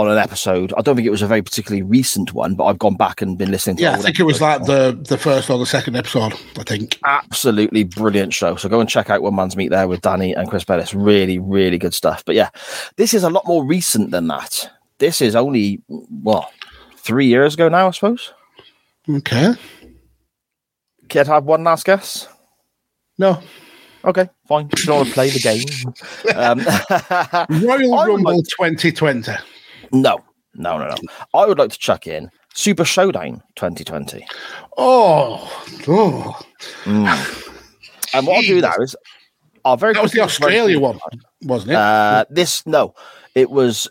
on 0.00 0.10
an 0.10 0.18
episode. 0.18 0.72
I 0.76 0.82
don't 0.82 0.96
think 0.96 1.06
it 1.06 1.10
was 1.10 1.22
a 1.22 1.26
very 1.26 1.42
particularly 1.42 1.82
recent 1.82 2.32
one, 2.32 2.54
but 2.54 2.64
I've 2.64 2.78
gone 2.78 2.96
back 2.96 3.22
and 3.22 3.36
been 3.36 3.50
listening 3.50 3.76
to 3.76 3.82
yeah. 3.82 3.92
I 3.92 3.98
think 3.98 4.18
it 4.18 4.24
was 4.24 4.40
like 4.40 4.64
the 4.64 4.98
the 5.08 5.18
first 5.18 5.50
or 5.50 5.58
the 5.58 5.66
second 5.66 5.96
episode. 5.96 6.34
I 6.58 6.62
think. 6.62 6.98
absolutely 7.04 7.84
brilliant 7.84 8.32
show. 8.32 8.56
So 8.56 8.68
go 8.68 8.80
and 8.80 8.88
check 8.88 9.10
out 9.10 9.22
One 9.22 9.34
Man's 9.34 9.56
Meat 9.56 9.68
there 9.68 9.88
with 9.88 10.00
Danny 10.00 10.34
and 10.34 10.48
Chris 10.48 10.64
Bellis. 10.64 10.94
Really, 10.94 11.38
really 11.38 11.78
good 11.78 11.94
stuff. 11.94 12.24
But 12.24 12.34
yeah, 12.34 12.50
this 12.96 13.14
is 13.14 13.22
a 13.22 13.30
lot 13.30 13.46
more 13.46 13.64
recent 13.64 14.10
than 14.10 14.28
that. 14.28 14.70
This 14.98 15.20
is 15.20 15.36
only, 15.36 15.82
well, 15.88 16.50
three 16.96 17.26
years 17.26 17.54
ago 17.54 17.68
now, 17.68 17.88
I 17.88 17.90
suppose. 17.90 18.32
Okay. 19.08 19.54
Can 21.08 21.28
I 21.28 21.34
have 21.34 21.44
one 21.44 21.64
last 21.64 21.84
guess? 21.84 22.28
No. 23.18 23.42
Okay, 24.04 24.28
fine. 24.46 24.68
You 24.76 24.84
don't 24.84 24.96
want 24.96 25.08
to 25.08 25.14
play 25.14 25.30
the 25.30 25.40
game. 25.40 25.66
Um, 26.36 26.58
Royal 27.66 28.06
Rumble 28.06 28.42
2020. 28.42 29.32
No, 29.92 30.18
no, 30.54 30.78
no, 30.78 30.88
no. 30.88 30.96
I 31.34 31.46
would 31.46 31.58
like 31.58 31.70
to 31.70 31.78
chuck 31.78 32.06
in 32.06 32.30
Super 32.54 32.84
Showdown 32.84 33.42
2020. 33.56 34.26
Oh, 34.78 35.66
oh. 35.88 36.40
And 36.86 38.26
what 38.26 38.36
I'll 38.36 38.42
do 38.42 38.60
now 38.60 38.74
is, 38.80 38.96
I'll 39.64 39.76
very 39.76 39.94
that 39.94 40.02
was 40.02 40.12
the 40.12 40.20
Australia 40.20 40.78
one, 40.78 40.98
wasn't 41.42 41.72
it? 41.72 41.76
Uh, 41.76 42.24
this 42.30 42.64
no, 42.66 42.94
it 43.34 43.50
was. 43.50 43.88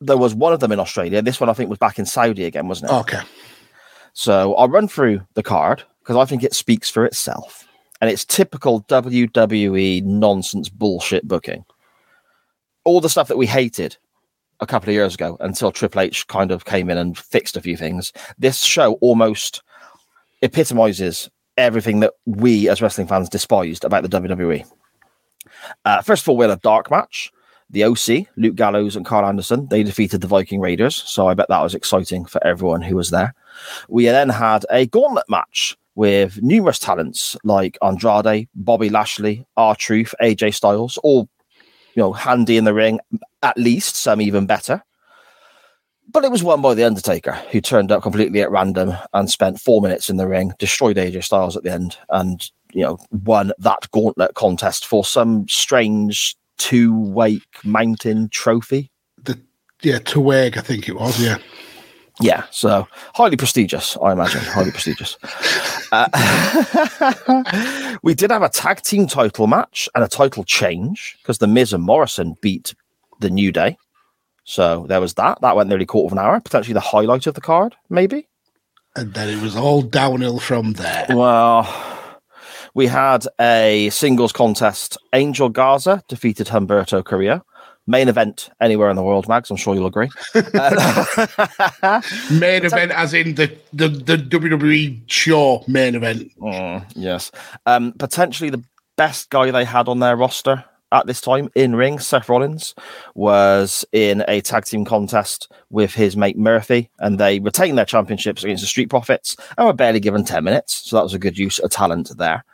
There 0.00 0.16
was 0.16 0.34
one 0.34 0.52
of 0.52 0.58
them 0.58 0.72
in 0.72 0.80
Australia. 0.80 1.22
This 1.22 1.38
one 1.38 1.48
I 1.48 1.52
think 1.52 1.70
was 1.70 1.78
back 1.78 1.98
in 1.98 2.06
Saudi 2.06 2.44
again, 2.44 2.66
wasn't 2.66 2.90
it? 2.90 2.94
okay. 2.94 3.20
So 4.14 4.54
I'll 4.56 4.68
run 4.68 4.88
through 4.88 5.20
the 5.34 5.42
card 5.42 5.84
because 6.00 6.16
I 6.16 6.24
think 6.24 6.42
it 6.42 6.54
speaks 6.54 6.90
for 6.90 7.04
itself. 7.04 7.68
And 8.00 8.10
it's 8.10 8.24
typical 8.24 8.82
WWE 8.82 10.02
nonsense 10.04 10.68
bullshit 10.68 11.26
booking. 11.28 11.64
All 12.84 13.00
the 13.00 13.08
stuff 13.08 13.28
that 13.28 13.38
we 13.38 13.46
hated 13.46 13.96
a 14.60 14.66
couple 14.66 14.88
of 14.88 14.94
years 14.94 15.14
ago 15.14 15.36
until 15.40 15.72
Triple 15.72 16.00
H 16.02 16.26
kind 16.28 16.50
of 16.50 16.64
came 16.64 16.88
in 16.90 16.98
and 16.98 17.18
fixed 17.18 17.56
a 17.56 17.60
few 17.60 17.76
things. 17.76 18.12
This 18.38 18.62
show 18.62 18.94
almost 18.94 19.62
epitomizes 20.42 21.30
everything 21.56 22.00
that 22.00 22.14
we 22.26 22.68
as 22.68 22.80
wrestling 22.80 23.06
fans 23.06 23.28
despised 23.28 23.84
about 23.84 24.02
the 24.02 24.08
WWE. 24.08 24.64
Uh, 25.84 26.02
first 26.02 26.22
of 26.22 26.28
all, 26.28 26.36
we 26.36 26.44
had 26.44 26.56
a 26.56 26.60
dark 26.62 26.90
match. 26.90 27.32
The 27.70 27.84
OC, 27.84 28.26
Luke 28.36 28.54
Gallows 28.54 28.96
and 28.96 29.06
Karl 29.06 29.26
Anderson, 29.26 29.66
they 29.68 29.82
defeated 29.82 30.20
the 30.20 30.26
Viking 30.26 30.60
Raiders. 30.60 30.94
So 30.94 31.28
I 31.28 31.34
bet 31.34 31.48
that 31.48 31.62
was 31.62 31.74
exciting 31.74 32.26
for 32.26 32.44
everyone 32.46 32.82
who 32.82 32.96
was 32.96 33.10
there. 33.10 33.34
We 33.88 34.04
then 34.04 34.28
had 34.28 34.66
a 34.70 34.86
gauntlet 34.86 35.24
match 35.28 35.76
with 35.94 36.42
numerous 36.42 36.78
talents 36.78 37.36
like 37.44 37.78
Andrade, 37.82 38.48
Bobby 38.54 38.90
Lashley, 38.90 39.46
R 39.56 39.74
Truth, 39.74 40.14
AJ 40.20 40.54
Styles, 40.54 40.98
all 40.98 41.28
you 41.94 42.02
know, 42.02 42.12
handy 42.12 42.56
in 42.56 42.64
the 42.64 42.74
ring, 42.74 43.00
at 43.42 43.56
least, 43.56 43.96
some 43.96 44.20
even 44.20 44.46
better. 44.46 44.82
But 46.10 46.24
it 46.24 46.30
was 46.30 46.42
won 46.42 46.60
by 46.60 46.74
The 46.74 46.84
Undertaker, 46.84 47.32
who 47.50 47.60
turned 47.60 47.92
up 47.92 48.02
completely 48.02 48.42
at 48.42 48.50
random 48.50 48.94
and 49.14 49.30
spent 49.30 49.60
four 49.60 49.80
minutes 49.80 50.10
in 50.10 50.16
the 50.16 50.26
ring, 50.26 50.52
destroyed 50.58 50.96
AJ 50.96 51.24
Styles 51.24 51.56
at 51.56 51.62
the 51.62 51.72
end, 51.72 51.96
and 52.10 52.50
you 52.72 52.82
know, 52.82 52.98
won 53.10 53.52
that 53.58 53.90
gauntlet 53.90 54.34
contest 54.34 54.86
for 54.86 55.04
some 55.04 55.46
strange 55.48 56.36
Tuwaiq 56.58 57.42
Mountain 57.64 58.28
trophy. 58.30 58.90
The 59.22 59.38
yeah, 59.82 59.98
Tuwaiq, 59.98 60.56
I 60.56 60.60
think 60.60 60.88
it 60.88 60.96
was. 60.96 61.20
Yeah. 61.20 61.38
Yeah, 62.20 62.44
so 62.50 62.86
highly 63.14 63.36
prestigious, 63.36 63.96
I 64.02 64.12
imagine. 64.12 64.42
Highly 64.42 64.70
prestigious. 64.70 65.16
Uh, 65.94 67.98
we 68.02 68.14
did 68.14 68.30
have 68.30 68.40
a 68.40 68.48
tag 68.48 68.80
team 68.80 69.06
title 69.06 69.46
match 69.46 69.90
and 69.94 70.02
a 70.02 70.08
title 70.08 70.42
change 70.42 71.18
because 71.20 71.36
the 71.36 71.46
Miz 71.46 71.74
and 71.74 71.84
Morrison 71.84 72.34
beat 72.40 72.74
the 73.20 73.28
New 73.28 73.52
Day. 73.52 73.76
So 74.44 74.86
there 74.88 75.02
was 75.02 75.12
that. 75.14 75.42
That 75.42 75.54
went 75.54 75.68
nearly 75.68 75.84
quarter 75.84 76.06
of 76.06 76.12
an 76.12 76.18
hour, 76.18 76.40
potentially 76.40 76.72
the 76.72 76.80
highlight 76.80 77.26
of 77.26 77.34
the 77.34 77.42
card, 77.42 77.74
maybe. 77.90 78.26
And 78.96 79.12
then 79.12 79.28
it 79.28 79.42
was 79.42 79.54
all 79.54 79.82
downhill 79.82 80.38
from 80.38 80.72
there. 80.72 81.04
Well, 81.10 81.68
we 82.74 82.86
had 82.86 83.26
a 83.38 83.90
singles 83.90 84.32
contest. 84.32 84.96
Angel 85.12 85.50
Garza 85.50 86.02
defeated 86.08 86.48
Humberto 86.48 87.04
Carrillo. 87.04 87.44
Main 87.86 88.08
event 88.08 88.50
anywhere 88.60 88.90
in 88.90 88.96
the 88.96 89.02
world, 89.02 89.28
Mags. 89.28 89.50
I'm 89.50 89.56
sure 89.56 89.74
you'll 89.74 89.86
agree. 89.86 90.08
Uh, 90.54 92.00
Main 92.30 92.64
event, 92.64 92.92
as 92.92 93.14
in 93.14 93.34
the, 93.34 93.56
the, 93.72 93.88
the 93.88 94.16
WWE 94.16 95.00
show 95.06 95.64
main 95.66 95.94
event. 95.94 96.30
Mm, 96.38 96.84
yes. 96.94 97.32
Um, 97.66 97.92
potentially 97.98 98.50
the 98.50 98.62
best 98.96 99.30
guy 99.30 99.50
they 99.50 99.64
had 99.64 99.88
on 99.88 99.98
their 99.98 100.16
roster 100.16 100.64
at 100.92 101.06
this 101.06 101.20
time 101.20 101.48
in 101.54 101.74
ring, 101.74 101.98
Seth 101.98 102.28
Rollins, 102.28 102.74
was 103.14 103.84
in 103.92 104.22
a 104.28 104.40
tag 104.42 104.66
team 104.66 104.84
contest 104.84 105.50
with 105.70 105.94
his 105.94 106.16
mate 106.16 106.38
Murphy, 106.38 106.90
and 107.00 107.18
they 107.18 107.40
retained 107.40 107.78
their 107.78 107.86
championships 107.86 108.44
against 108.44 108.62
the 108.62 108.68
Street 108.68 108.90
Profits 108.90 109.36
and 109.56 109.66
were 109.66 109.72
barely 109.72 110.00
given 110.00 110.24
10 110.24 110.44
minutes. 110.44 110.74
So 110.88 110.96
that 110.96 111.02
was 111.02 111.14
a 111.14 111.18
good 111.18 111.38
use 111.38 111.58
of 111.58 111.70
talent 111.70 112.12
there. 112.18 112.44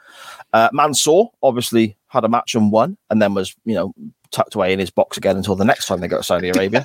Uh, 0.53 0.71
Mansoor 0.73 1.31
obviously 1.43 1.97
had 2.07 2.25
a 2.25 2.29
match 2.29 2.55
and 2.55 2.73
won, 2.73 2.97
and 3.11 3.21
then 3.21 3.35
was, 3.35 3.55
you 3.65 3.75
know, 3.75 3.93
tucked 4.31 4.55
away 4.55 4.73
in 4.73 4.79
his 4.79 4.91
box 4.91 5.17
again 5.17 5.37
until 5.37 5.57
the 5.57 5.65
next 5.65 5.87
time 5.87 6.01
they 6.01 6.09
go 6.09 6.19
to 6.19 6.23
Saudi 6.23 6.49
Arabia. 6.49 6.85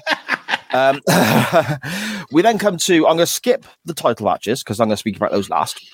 um, 0.74 1.02
we 2.32 2.42
then 2.42 2.58
come 2.58 2.78
to, 2.78 3.08
I'm 3.08 3.16
going 3.16 3.20
to 3.20 3.28
skip 3.28 3.66
the 3.86 3.94
title 3.94 4.26
matches 4.26 4.64
because 4.64 4.80
I'm 4.80 4.88
going 4.88 4.96
to 4.96 5.00
speak 5.00 5.18
about 5.18 5.32
those 5.32 5.50
last. 5.50 5.86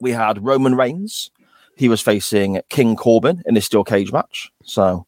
We 0.00 0.12
had 0.12 0.44
Roman 0.44 0.74
Reigns. 0.74 1.30
He 1.76 1.88
was 1.88 2.00
facing 2.00 2.60
King 2.68 2.96
Corbin 2.96 3.42
in 3.46 3.56
a 3.56 3.60
steel 3.60 3.84
cage 3.84 4.12
match. 4.12 4.50
So, 4.64 5.06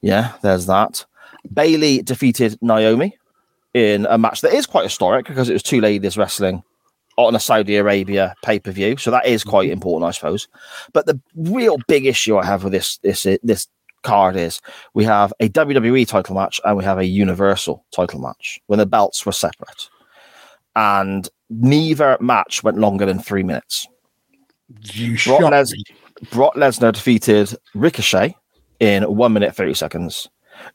yeah, 0.00 0.32
there's 0.42 0.66
that. 0.66 1.04
Bayley 1.52 2.02
defeated 2.02 2.58
Naomi 2.62 3.18
in 3.74 4.06
a 4.06 4.18
match 4.18 4.40
that 4.42 4.52
is 4.52 4.66
quite 4.66 4.84
historic 4.84 5.26
because 5.26 5.48
it 5.48 5.54
was 5.54 5.62
two 5.62 5.80
ladies 5.80 6.16
wrestling 6.16 6.62
on 7.16 7.34
a 7.34 7.40
Saudi 7.40 7.76
Arabia 7.76 8.34
pay 8.42 8.58
per 8.58 8.70
view. 8.70 8.96
So 8.96 9.10
that 9.10 9.26
is 9.26 9.44
quite 9.44 9.70
important, 9.70 10.08
I 10.08 10.12
suppose. 10.12 10.48
But 10.92 11.06
the 11.06 11.20
real 11.34 11.78
big 11.88 12.06
issue 12.06 12.36
I 12.36 12.44
have 12.44 12.64
with 12.64 12.72
this 12.72 12.98
this 12.98 13.26
this 13.42 13.68
card 14.02 14.36
is 14.36 14.60
we 14.94 15.04
have 15.04 15.32
a 15.40 15.48
WWE 15.48 16.06
title 16.06 16.34
match 16.34 16.60
and 16.64 16.76
we 16.76 16.84
have 16.84 16.98
a 16.98 17.06
Universal 17.06 17.84
title 17.94 18.20
match 18.20 18.60
when 18.66 18.78
the 18.78 18.86
belts 18.86 19.24
were 19.24 19.32
separate, 19.32 19.88
and 20.76 21.28
neither 21.50 22.16
match 22.20 22.62
went 22.62 22.78
longer 22.78 23.06
than 23.06 23.18
three 23.18 23.42
minutes. 23.42 23.86
You 24.82 25.18
Brock, 25.24 25.40
shot 25.40 25.52
Les-. 25.52 25.72
Brock 26.30 26.54
Lesnar 26.54 26.92
defeated 26.92 27.54
Ricochet 27.74 28.36
in 28.80 29.02
one 29.04 29.32
minute 29.32 29.54
thirty 29.54 29.74
seconds. 29.74 30.28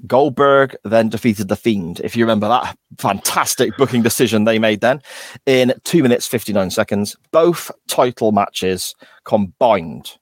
Goldberg 0.06 0.76
then 0.84 1.10
defeated 1.10 1.48
the 1.48 1.56
Fiend. 1.56 2.02
If 2.04 2.16
you 2.16 2.26
remember 2.26 2.48
that 2.48 2.78
fantastic 2.98 3.76
booking 3.78 4.02
decision 4.04 4.44
they 4.44 4.60
made 4.60 4.82
then 4.82 5.02
in 5.46 5.74
two 5.84 6.04
minutes 6.04 6.28
fifty 6.28 6.54
nine 6.54 6.72
seconds. 6.72 7.16
Both 7.32 7.72
title 7.88 8.32
matches 8.32 8.96
combined 9.24 10.18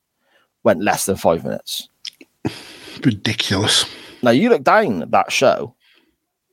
went 0.63 0.81
less 0.81 1.05
than 1.05 1.15
five 1.15 1.43
minutes. 1.43 1.89
Ridiculous. 3.03 3.85
Now 4.23 4.31
you 4.31 4.49
look 4.49 4.63
down 4.63 5.09
that 5.09 5.31
show, 5.31 5.75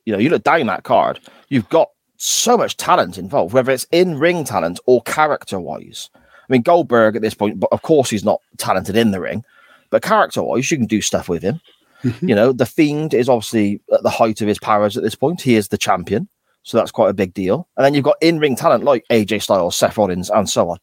you 0.05 0.13
know, 0.13 0.19
you 0.19 0.31
look 0.31 0.45
down 0.45 0.67
that 0.67 0.85
card, 0.85 1.21
you've 1.49 1.69
got 1.69 1.89
so 2.17 2.57
much 2.57 2.77
talent 2.77 3.19
involved, 3.19 3.55
whether 3.55 3.73
it's 3.73 3.87
in 3.91 4.19
ring 4.19 4.45
talent 4.45 4.81
or 4.87 5.03
character 5.03 5.59
wise. 5.59 6.11
I 6.15 6.19
mean, 6.49 6.63
Goldberg 6.63 7.17
at 7.17 7.23
this 7.23 7.35
point, 7.35 7.61
but 7.61 7.73
of 7.73 7.83
course 7.83 8.11
he's 8.11 8.25
not 8.25 8.41
talented 8.59 8.97
in 8.97 9.11
the 9.11 9.21
ring, 9.21 9.45
but 9.91 10.03
character 10.03 10.43
wise, 10.43 10.71
you 10.71 10.77
can 10.77 10.87
do 10.87 11.01
stuff 11.01 11.29
with 11.29 11.43
him. 11.43 11.61
Mm-hmm. 12.03 12.29
You 12.29 12.35
know, 12.35 12.53
the 12.53 12.67
Fiend 12.67 13.15
is 13.15 13.29
obviously 13.29 13.81
at 13.93 14.03
the 14.03 14.11
height 14.11 14.41
of 14.41 14.49
his 14.49 14.59
powers 14.59 14.97
at 14.97 15.03
this 15.03 15.15
point. 15.15 15.41
He 15.41 15.55
is 15.55 15.69
the 15.69 15.79
champion, 15.79 16.29
so 16.65 16.77
that's 16.77 16.91
quite 16.91 17.11
a 17.11 17.15
big 17.15 17.33
deal. 17.33 17.69
And 17.77 17.85
then 17.85 17.95
you've 17.95 18.05
got 18.05 18.17
in 18.21 18.41
ring 18.41 18.57
talent 18.57 18.83
like 18.85 19.05
AJ 19.11 19.43
Styles, 19.43 19.77
Seth 19.77 19.97
Rollins, 19.97 20.29
and 20.29 20.51
so 20.51 20.71
on. 20.71 20.79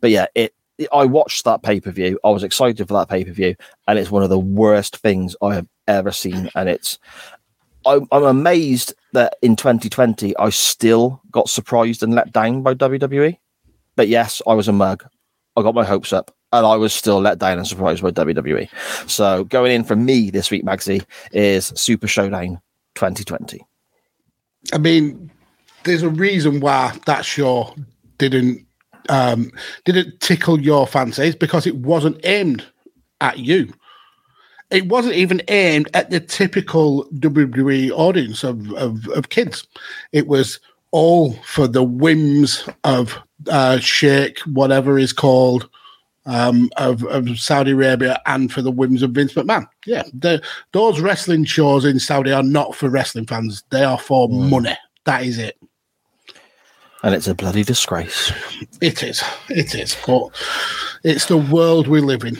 But 0.00 0.10
yeah, 0.10 0.26
it. 0.34 0.54
I 0.92 1.04
watched 1.06 1.44
that 1.44 1.62
pay 1.62 1.80
per 1.80 1.90
view. 1.90 2.18
I 2.24 2.30
was 2.30 2.42
excited 2.42 2.86
for 2.86 2.94
that 2.94 3.08
pay 3.08 3.24
per 3.24 3.32
view, 3.32 3.56
and 3.88 3.98
it's 3.98 4.10
one 4.10 4.22
of 4.22 4.30
the 4.30 4.38
worst 4.38 4.96
things 4.98 5.34
I 5.42 5.54
have 5.54 5.66
ever 5.88 6.12
seen. 6.12 6.50
And 6.54 6.68
it's, 6.68 6.98
I'm, 7.86 8.06
I'm 8.12 8.24
amazed 8.24 8.94
that 9.12 9.36
in 9.42 9.56
2020 9.56 10.36
I 10.36 10.50
still 10.50 11.22
got 11.30 11.48
surprised 11.48 12.02
and 12.02 12.14
let 12.14 12.32
down 12.32 12.62
by 12.62 12.74
WWE. 12.74 13.38
But 13.94 14.08
yes, 14.08 14.42
I 14.46 14.54
was 14.54 14.68
a 14.68 14.72
mug. 14.72 15.04
I 15.56 15.62
got 15.62 15.74
my 15.74 15.84
hopes 15.84 16.12
up, 16.12 16.34
and 16.52 16.66
I 16.66 16.76
was 16.76 16.92
still 16.92 17.20
let 17.20 17.38
down 17.38 17.58
and 17.58 17.66
surprised 17.66 18.02
by 18.02 18.10
WWE. 18.10 18.68
So 19.08 19.44
going 19.44 19.72
in 19.72 19.84
for 19.84 19.96
me 19.96 20.30
this 20.30 20.50
week, 20.50 20.64
Magsy, 20.64 21.04
is 21.32 21.72
Super 21.74 22.06
Showdown 22.06 22.60
2020. 22.96 23.64
I 24.74 24.78
mean, 24.78 25.30
there's 25.84 26.02
a 26.02 26.10
reason 26.10 26.60
why 26.60 26.98
that 27.06 27.24
show 27.24 27.74
didn't 28.18 28.65
um, 29.08 29.50
did 29.84 29.96
it 29.96 30.20
tickle 30.20 30.60
your 30.60 30.86
fancy. 30.86 31.22
It's 31.22 31.36
because 31.36 31.66
it 31.66 31.76
wasn't 31.76 32.20
aimed 32.24 32.64
at 33.20 33.38
you. 33.38 33.72
It 34.70 34.86
wasn't 34.88 35.14
even 35.14 35.42
aimed 35.48 35.88
at 35.94 36.10
the 36.10 36.20
typical 36.20 37.04
WWE 37.14 37.90
audience 37.92 38.42
of, 38.42 38.72
of, 38.72 39.06
of 39.08 39.28
kids. 39.28 39.66
It 40.12 40.26
was 40.26 40.58
all 40.90 41.34
for 41.44 41.68
the 41.68 41.84
whims 41.84 42.68
of 42.82 43.16
uh, 43.48 43.78
Sheikh, 43.78 44.40
whatever 44.40 44.98
is 44.98 45.12
called, 45.12 45.68
um, 46.24 46.68
of, 46.76 47.04
of 47.04 47.38
Saudi 47.38 47.70
Arabia, 47.70 48.20
and 48.26 48.52
for 48.52 48.60
the 48.60 48.72
whims 48.72 49.02
of 49.02 49.12
Vince 49.12 49.34
McMahon. 49.34 49.68
Yeah, 49.86 50.02
the, 50.12 50.42
those 50.72 51.00
wrestling 51.00 51.44
shows 51.44 51.84
in 51.84 52.00
Saudi 52.00 52.32
are 52.32 52.42
not 52.42 52.74
for 52.74 52.90
wrestling 52.90 53.26
fans. 53.26 53.62
They 53.70 53.84
are 53.84 53.98
for 53.98 54.28
money. 54.28 54.76
That 55.04 55.22
is 55.22 55.38
it. 55.38 55.56
And 57.06 57.14
it's 57.14 57.28
a 57.28 57.36
bloody 57.36 57.62
disgrace. 57.62 58.32
It 58.80 59.04
is. 59.04 59.22
It 59.48 59.76
is. 59.76 59.96
But 60.04 60.28
it's 61.04 61.26
the 61.26 61.36
world 61.36 61.86
we 61.86 62.00
live 62.00 62.24
in. 62.24 62.36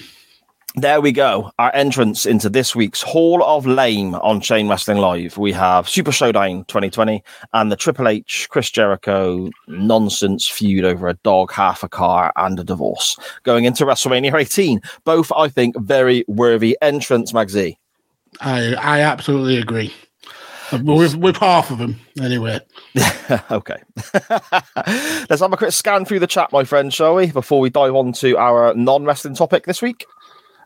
There 0.75 1.01
we 1.01 1.13
go. 1.13 1.53
Our 1.61 1.73
entrance 1.73 2.27
into 2.27 2.49
this 2.49 2.75
week's 2.75 3.01
Hall 3.01 3.45
of 3.45 3.65
Lame 3.65 4.17
on 4.17 4.41
Chain 4.41 4.67
Wrestling 4.67 4.99
Live. 4.99 5.39
We 5.39 5.53
have 5.53 5.89
Super 5.89 6.11
Showdown 6.11 6.65
2020 6.65 7.23
and 7.53 7.71
the 7.71 7.77
Triple 7.77 8.09
H 8.09 8.49
Chris 8.51 8.69
Jericho 8.69 9.49
nonsense 9.69 10.49
feud 10.49 10.85
over 10.85 11.07
a 11.07 11.15
dog, 11.15 11.53
half 11.53 11.85
a 11.85 11.89
car, 11.89 12.33
and 12.35 12.59
a 12.59 12.65
divorce. 12.65 13.17
Going 13.45 13.67
into 13.67 13.85
WrestleMania 13.85 14.35
18. 14.35 14.81
Both, 15.05 15.31
I 15.37 15.49
think, 15.49 15.79
very 15.79 16.25
worthy 16.27 16.77
entrance, 16.83 17.31
Magsy. 17.31 17.77
I 18.41 18.75
I 18.75 19.01
absolutely 19.03 19.59
agree. 19.59 19.95
Uh, 20.73 20.79
With, 20.83 21.17
with 21.17 21.37
half 21.37 21.71
of 21.71 21.79
them, 21.79 21.97
anyway. 22.21 22.61
okay. 23.51 23.77
Let's 25.29 25.41
have 25.41 25.53
a 25.53 25.57
quick 25.57 25.73
scan 25.73 26.05
through 26.05 26.21
the 26.21 26.27
chat, 26.27 26.51
my 26.53 26.65
friend, 26.65 26.93
shall 26.93 27.15
we? 27.15 27.31
Before 27.31 27.61
we 27.61 27.71
dive 27.71 27.95
on 27.95 28.13
to 28.15 28.37
our 28.37 28.75
non 28.75 29.05
wrestling 29.05 29.35
topic 29.35 29.65
this 29.67 29.81
week. 29.83 30.07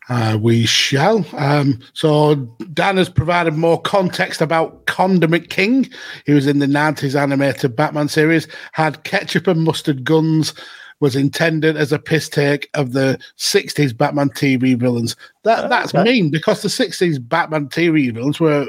Uh, 0.09 0.39
we 0.41 0.67
shall. 0.67 1.25
Um, 1.37 1.79
so 1.93 2.35
Dan 2.73 2.97
has 2.97 3.09
provided 3.09 3.55
more 3.55 3.81
context 3.81 4.41
about 4.41 4.87
Condiment 4.87 5.51
King. 5.51 5.89
He 6.27 6.33
was 6.33 6.47
in 6.47 6.59
the 6.59 6.67
90s 6.67 7.15
animated 7.21 7.77
Batman 7.77 8.09
series, 8.09 8.49
had 8.73 9.05
ketchup 9.05 9.47
and 9.47 9.63
mustard 9.63 10.03
guns, 10.05 10.53
was 10.99 11.15
intended 11.15 11.77
as 11.77 11.93
a 11.93 11.99
piss 11.99 12.29
take 12.29 12.69
of 12.75 12.93
the 12.93 13.19
60s 13.39 13.97
Batman 13.97 14.31
TV 14.31 14.77
villains. 14.77 15.15
That 15.45 15.69
That's 15.71 15.95
Okay. 15.95 16.03
mean 16.03 16.31
because 16.31 16.63
the 16.63 16.69
60s 16.69 17.29
Batman 17.29 17.69
TV 17.69 18.13
villains 18.13 18.41
were 18.41 18.67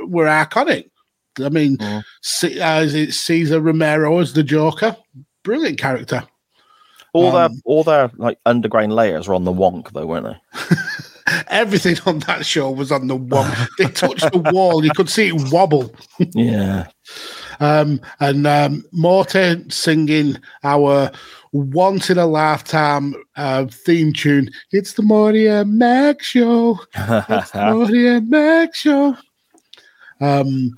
were 0.00 0.26
iconic. 0.26 0.90
I 1.42 1.48
mean, 1.50 1.76
Mm. 1.78 2.02
C- 2.22 2.60
uh, 2.60 2.80
is 2.80 2.94
it 2.94 3.12
Cesar 3.12 3.60
Romero 3.60 4.18
as 4.18 4.32
the 4.32 4.42
Joker? 4.42 4.96
Brilliant 5.44 5.78
character. 5.78 6.24
All 7.14 7.30
their 7.32 7.44
Um, 7.44 7.60
all 7.64 7.84
their 7.84 8.10
like 8.16 8.38
underground 8.44 8.92
layers 8.94 9.28
were 9.28 9.34
on 9.34 9.44
the 9.44 9.52
wonk 9.52 9.92
though, 9.92 10.06
weren't 10.06 10.26
they? 10.26 10.76
Everything 11.48 11.96
on 12.06 12.18
that 12.20 12.44
show 12.46 12.70
was 12.70 12.90
on 12.90 13.06
the 13.06 13.16
wonk. 13.16 13.68
they 13.78 13.86
touched 13.86 14.30
the 14.32 14.38
wall. 14.52 14.84
You 14.84 14.90
could 14.96 15.08
see 15.10 15.28
it 15.28 15.52
wobble. 15.52 15.94
Yeah. 16.34 16.86
Um, 17.60 18.00
and 18.20 18.46
um, 18.46 18.84
Morty 18.92 19.64
singing 19.68 20.38
our 20.64 21.10
once 21.52 22.08
in 22.10 22.18
a 22.18 22.26
lifetime 22.26 23.14
uh, 23.36 23.66
theme 23.70 24.12
tune. 24.12 24.50
It's 24.72 24.92
the 24.94 25.02
Morty 25.02 25.46
and 25.46 25.78
Mac 25.78 26.22
show. 26.22 26.78
It's 26.94 27.50
the 27.50 27.70
Morty 27.72 28.06
and 28.06 28.28
Mac 28.30 28.74
show. 28.74 29.16
Um, 30.20 30.74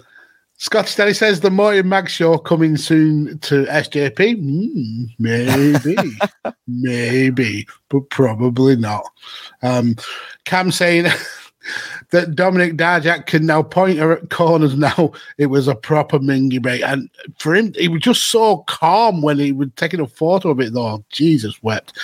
Scott 0.60 0.88
Stanley 0.88 1.14
says 1.14 1.40
the 1.40 1.50
Morty 1.50 1.78
and 1.78 1.88
Mag 1.88 2.10
show 2.10 2.36
coming 2.36 2.76
soon 2.76 3.38
to 3.38 3.64
SJP. 3.64 4.38
Hmm, 4.38 5.04
maybe, 5.18 5.96
maybe, 6.68 7.66
but 7.88 8.10
probably 8.10 8.76
not. 8.76 9.10
Um, 9.62 9.96
Cam 10.44 10.70
saying 10.70 11.06
that 12.10 12.34
Dominic 12.34 12.74
Dijak 12.76 13.24
can 13.24 13.46
now 13.46 13.62
point 13.62 13.98
her 13.98 14.18
at 14.18 14.28
corners 14.28 14.76
now. 14.76 15.12
It 15.38 15.46
was 15.46 15.66
a 15.66 15.74
proper 15.74 16.18
mingy 16.18 16.60
break. 16.60 16.82
And 16.82 17.08
for 17.38 17.54
him, 17.54 17.72
he 17.74 17.88
was 17.88 18.02
just 18.02 18.24
so 18.24 18.58
calm 18.68 19.22
when 19.22 19.38
he 19.38 19.52
was 19.52 19.70
taking 19.76 20.00
a 20.00 20.06
photo 20.06 20.50
of 20.50 20.60
it, 20.60 20.74
though. 20.74 21.02
Jesus 21.08 21.62
wept. 21.62 21.96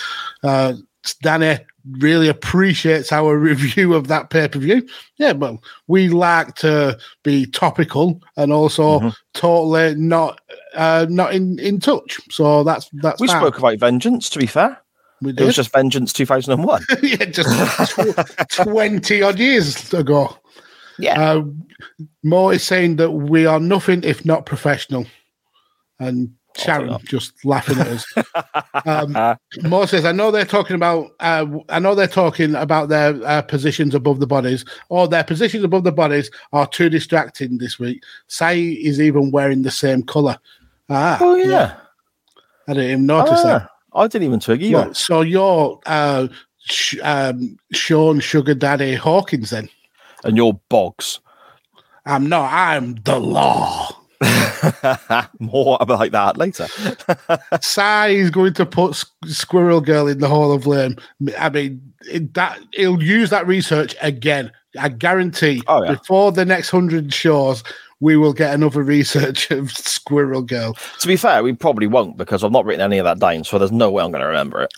Uh, 0.42 0.74
Danny 1.20 1.58
really 1.98 2.28
appreciates 2.28 3.12
our 3.12 3.36
review 3.50 3.94
of 3.94 4.08
that 4.08 4.30
pay 4.30 4.48
per 4.48 4.58
view. 4.58 4.86
Yeah, 5.16 5.32
well, 5.32 5.62
we 5.86 6.08
like 6.08 6.54
to 6.56 6.98
be 7.22 7.46
topical 7.46 8.20
and 8.36 8.52
also 8.52 9.00
Mhm. 9.00 9.14
totally 9.34 9.94
not 9.94 10.40
uh, 10.74 11.06
not 11.08 11.34
in, 11.34 11.58
in 11.58 11.80
touch. 11.80 12.20
So 12.30 12.62
that's 12.64 12.88
that's 12.94 13.20
we 13.20 13.28
fine. 13.28 13.40
spoke 13.40 13.58
about 13.58 13.78
Vengeance, 13.78 14.28
to 14.30 14.38
be 14.38 14.46
fair. 14.46 14.78
We 15.22 15.32
did. 15.32 15.40
It 15.42 15.46
was 15.46 15.56
just 15.56 15.72
Vengeance 15.72 16.12
2001. 16.12 16.82
yeah, 17.02 17.24
just 17.24 17.48
tw- 17.96 18.48
20 18.64 19.22
odd 19.22 19.38
years 19.38 19.94
ago. 19.94 20.36
Yeah. 20.98 21.18
Uh, 21.20 21.42
Mo 22.22 22.50
is 22.50 22.62
saying 22.62 22.96
that 22.96 23.10
we 23.12 23.46
are 23.46 23.60
nothing 23.60 24.02
if 24.04 24.24
not 24.26 24.44
professional. 24.46 25.06
And 25.98 26.34
Sharon 26.56 26.98
just 27.04 27.44
laughing 27.44 27.78
at 27.78 27.86
us. 27.88 28.14
um, 28.86 29.38
Mo 29.62 29.86
says, 29.86 30.04
I 30.04 30.12
know 30.12 30.30
they're 30.30 30.44
talking 30.44 30.76
about, 30.76 31.12
uh, 31.20 31.46
I 31.68 31.78
know 31.78 31.94
they're 31.94 32.06
talking 32.06 32.54
about 32.54 32.88
their 32.88 33.14
uh, 33.24 33.42
positions 33.42 33.94
above 33.94 34.20
the 34.20 34.26
bodies, 34.26 34.64
or 34.88 35.08
their 35.08 35.24
positions 35.24 35.64
above 35.64 35.84
the 35.84 35.92
bodies 35.92 36.30
are 36.52 36.66
too 36.66 36.88
distracting 36.88 37.58
this 37.58 37.78
week. 37.78 38.02
Sai 38.28 38.54
is 38.54 39.00
even 39.00 39.30
wearing 39.30 39.62
the 39.62 39.70
same 39.70 40.02
color. 40.02 40.38
Ah, 40.88 41.18
oh, 41.20 41.36
yeah. 41.36 41.76
I 42.68 42.74
didn't 42.74 42.90
even 42.90 43.06
notice 43.06 43.42
that. 43.42 43.68
Ah, 43.92 44.00
I 44.02 44.08
didn't 44.08 44.26
even 44.26 44.40
twig 44.40 44.62
either. 44.62 44.86
Right, 44.86 44.96
so 44.96 45.20
you're 45.20 45.80
uh, 45.86 46.28
sh- 46.58 46.98
um, 47.02 47.58
Sean 47.72 48.20
Sugar 48.20 48.54
Daddy 48.54 48.96
Dawkins 48.96 49.50
then? 49.50 49.68
and 50.26 50.36
you're 50.36 50.60
Boggs. 50.68 51.20
I'm 52.04 52.28
not. 52.28 52.52
I'm 52.52 52.96
the 52.96 53.18
law. 53.18 53.88
More 55.38 55.78
about 55.80 56.10
that 56.12 56.36
later. 56.36 56.66
Si 57.60 58.16
is 58.16 58.30
going 58.30 58.54
to 58.54 58.66
put 58.66 59.04
Squirrel 59.26 59.80
Girl 59.80 60.08
in 60.08 60.18
the 60.18 60.28
Hall 60.28 60.52
of 60.52 60.64
Fame. 60.64 60.96
I 61.38 61.48
mean, 61.50 61.92
that 62.34 62.58
he'll 62.72 63.02
use 63.02 63.30
that 63.30 63.46
research 63.46 63.94
again. 64.00 64.52
I 64.78 64.88
guarantee. 64.88 65.62
Oh, 65.68 65.82
yeah. 65.82 65.94
Before 65.94 66.32
the 66.32 66.44
next 66.44 66.70
hundred 66.70 67.12
shows, 67.12 67.62
we 68.00 68.16
will 68.16 68.32
get 68.32 68.54
another 68.54 68.82
research 68.82 69.50
of 69.50 69.70
Squirrel 69.72 70.42
Girl. 70.42 70.74
to 71.00 71.08
be 71.08 71.16
fair, 71.16 71.42
we 71.42 71.52
probably 71.52 71.86
won't 71.86 72.16
because 72.16 72.44
I've 72.44 72.52
not 72.52 72.64
written 72.64 72.82
any 72.82 72.98
of 72.98 73.04
that 73.04 73.18
down, 73.18 73.44
so 73.44 73.58
there's 73.58 73.72
no 73.72 73.90
way 73.90 74.02
I'm 74.02 74.10
going 74.10 74.20
to 74.22 74.26
remember 74.26 74.62
it. 74.62 74.72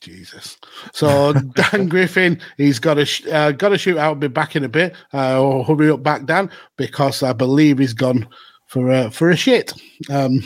Jesus. 0.00 0.56
So 0.92 1.32
Dan 1.72 1.88
Griffin, 1.88 2.40
he's 2.56 2.78
got 2.78 2.98
a 2.98 3.32
uh, 3.32 3.52
got 3.52 3.70
to 3.70 3.78
shoot 3.78 3.98
out. 3.98 4.20
Be 4.20 4.28
back 4.28 4.56
in 4.56 4.64
a 4.64 4.68
bit. 4.68 4.94
Uh, 5.12 5.40
or 5.40 5.64
hurry 5.64 5.90
up, 5.90 6.02
back 6.02 6.26
Dan, 6.26 6.50
because 6.76 7.22
I 7.22 7.32
believe 7.32 7.78
he's 7.78 7.94
gone 7.94 8.28
for 8.66 8.90
a 8.90 9.10
for 9.10 9.30
a 9.30 9.36
shit. 9.36 9.72
Um, 10.10 10.42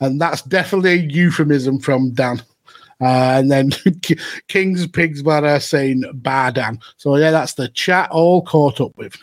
and 0.00 0.20
that's 0.20 0.42
definitely 0.42 0.92
a 0.92 0.96
euphemism 0.96 1.80
from 1.80 2.12
Dan. 2.12 2.42
Uh, 3.00 3.34
and 3.40 3.50
then 3.50 3.70
King's 4.48 4.86
Pigs 4.86 5.22
Bladder 5.22 5.58
saying 5.58 6.04
"Bar 6.14 6.52
Dan." 6.52 6.78
So 6.96 7.16
yeah, 7.16 7.30
that's 7.30 7.54
the 7.54 7.68
chat 7.68 8.10
all 8.10 8.42
caught 8.42 8.80
up 8.80 8.96
with. 8.96 9.16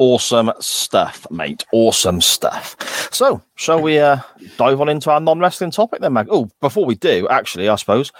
Awesome 0.00 0.50
stuff, 0.60 1.26
mate. 1.30 1.66
Awesome 1.74 2.22
stuff. 2.22 2.74
So, 3.12 3.42
shall 3.56 3.82
we 3.82 3.98
uh, 3.98 4.16
dive 4.56 4.80
on 4.80 4.88
into 4.88 5.10
our 5.10 5.20
non-wrestling 5.20 5.72
topic 5.72 6.00
then, 6.00 6.14
Mag? 6.14 6.26
Oh, 6.30 6.48
before 6.62 6.86
we 6.86 6.94
do, 6.94 7.28
actually, 7.28 7.68
I 7.68 7.76
suppose, 7.76 8.10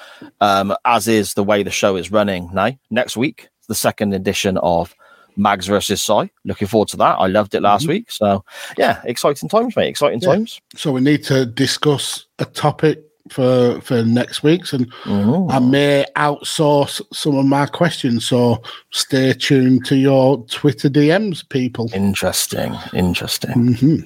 um, 0.43 0.77
as 0.85 1.09
is 1.09 1.33
the 1.33 1.43
way 1.43 1.63
the 1.63 1.71
show 1.71 1.97
is 1.97 2.13
running 2.13 2.51
now, 2.53 2.73
next 2.91 3.17
week, 3.17 3.49
the 3.69 3.75
second 3.75 4.13
edition 4.13 4.59
of 4.59 4.95
Mags 5.39 5.69
versus 5.69 6.03
Si. 6.03 6.31
Looking 6.45 6.69
forward 6.69 6.89
to 6.89 6.99
that. 6.99 7.17
I 7.19 7.29
loved 7.29 7.55
it 7.55 7.63
last 7.63 7.89
week. 7.89 8.11
So, 8.11 8.45
yeah, 8.77 9.01
exciting 9.05 9.49
times, 9.49 9.75
mate. 9.75 9.89
Exciting 9.89 10.21
Yeah. 10.21 10.35
times. 10.35 10.61
So 10.77 10.93
we 10.93 11.01
need 11.01 11.25
to 11.25 11.47
discuss 11.47 12.27
a 12.41 12.45
topic 12.45 13.03
for 13.31 13.81
for 13.81 14.03
next 14.03 14.43
week's, 14.43 14.73
and 14.73 14.93
I 15.07 15.59
may 15.59 16.05
outsource 16.17 17.01
some 17.13 17.37
of 17.37 17.47
my 17.47 17.67
questions. 17.67 18.27
So 18.27 18.63
stay 18.91 19.33
tuned 19.33 19.85
to 19.87 19.97
your 19.97 20.45
Twitter 20.47 20.89
DMs, 20.89 21.49
people. 21.49 21.91
Interesting. 21.95 22.75
Interesting. 22.93 23.75
hmm 23.75 23.97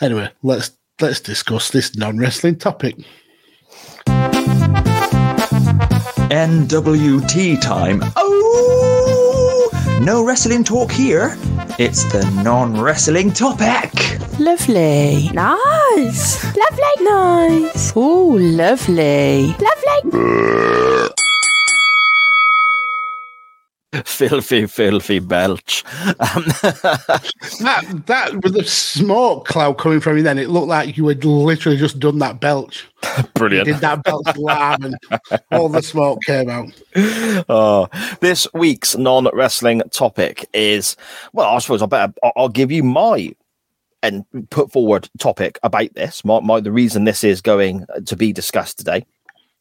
Anyway, 0.00 0.30
let's 0.42 0.72
let's 1.00 1.20
discuss 1.20 1.70
this 1.70 1.96
non 1.96 2.18
wrestling 2.18 2.56
topic. 2.56 2.96
NWT 6.30 7.60
time. 7.60 8.02
Oh! 8.16 9.98
No 10.02 10.24
wrestling 10.24 10.64
talk 10.64 10.90
here. 10.90 11.36
It's 11.78 12.04
the 12.12 12.24
non 12.42 12.80
wrestling 12.80 13.32
topic. 13.32 13.92
Lovely. 14.38 15.30
Nice. 15.32 16.44
Lovely. 16.44 17.04
Nice. 17.04 17.92
Oh, 17.94 18.36
lovely. 18.40 19.54
Lovely. 19.58 21.10
filthy, 24.04 24.66
filthy 24.66 25.20
belch. 25.20 25.84
Um, 26.18 26.44
That 27.60 28.02
that 28.06 28.42
with 28.42 28.54
the 28.54 28.64
smoke 28.64 29.46
cloud 29.46 29.78
coming 29.78 30.00
from 30.00 30.16
you, 30.16 30.22
then 30.24 30.38
it 30.38 30.50
looked 30.50 30.66
like 30.66 30.96
you 30.96 31.06
had 31.06 31.24
literally 31.24 31.78
just 31.78 32.00
done 32.00 32.18
that 32.18 32.40
belch. 32.40 32.88
You 33.16 33.24
brilliant. 33.34 33.66
did 33.66 33.76
that 33.76 34.02
belch 34.02 34.26
live, 34.36 34.82
and 34.82 34.96
all 35.52 35.68
the 35.68 35.80
smoke 35.82 36.18
came 36.26 36.50
out. 36.50 36.72
Oh, 37.48 37.88
this 38.20 38.48
week's 38.52 38.96
non-wrestling 38.96 39.82
topic 39.92 40.48
is 40.52 40.96
well, 41.32 41.54
I 41.54 41.58
suppose 41.60 41.82
I 41.82 41.86
better 41.86 42.12
I'll, 42.24 42.32
I'll 42.36 42.48
give 42.48 42.72
you 42.72 42.82
my 42.82 43.32
and 44.04 44.24
put 44.50 44.70
forward 44.70 45.08
topic 45.18 45.58
about 45.62 45.94
this. 45.94 46.24
My, 46.24 46.40
my 46.40 46.60
the 46.60 46.72
reason 46.72 47.04
this 47.04 47.24
is 47.24 47.40
going 47.40 47.86
to 48.06 48.16
be 48.16 48.32
discussed 48.32 48.78
today. 48.78 49.04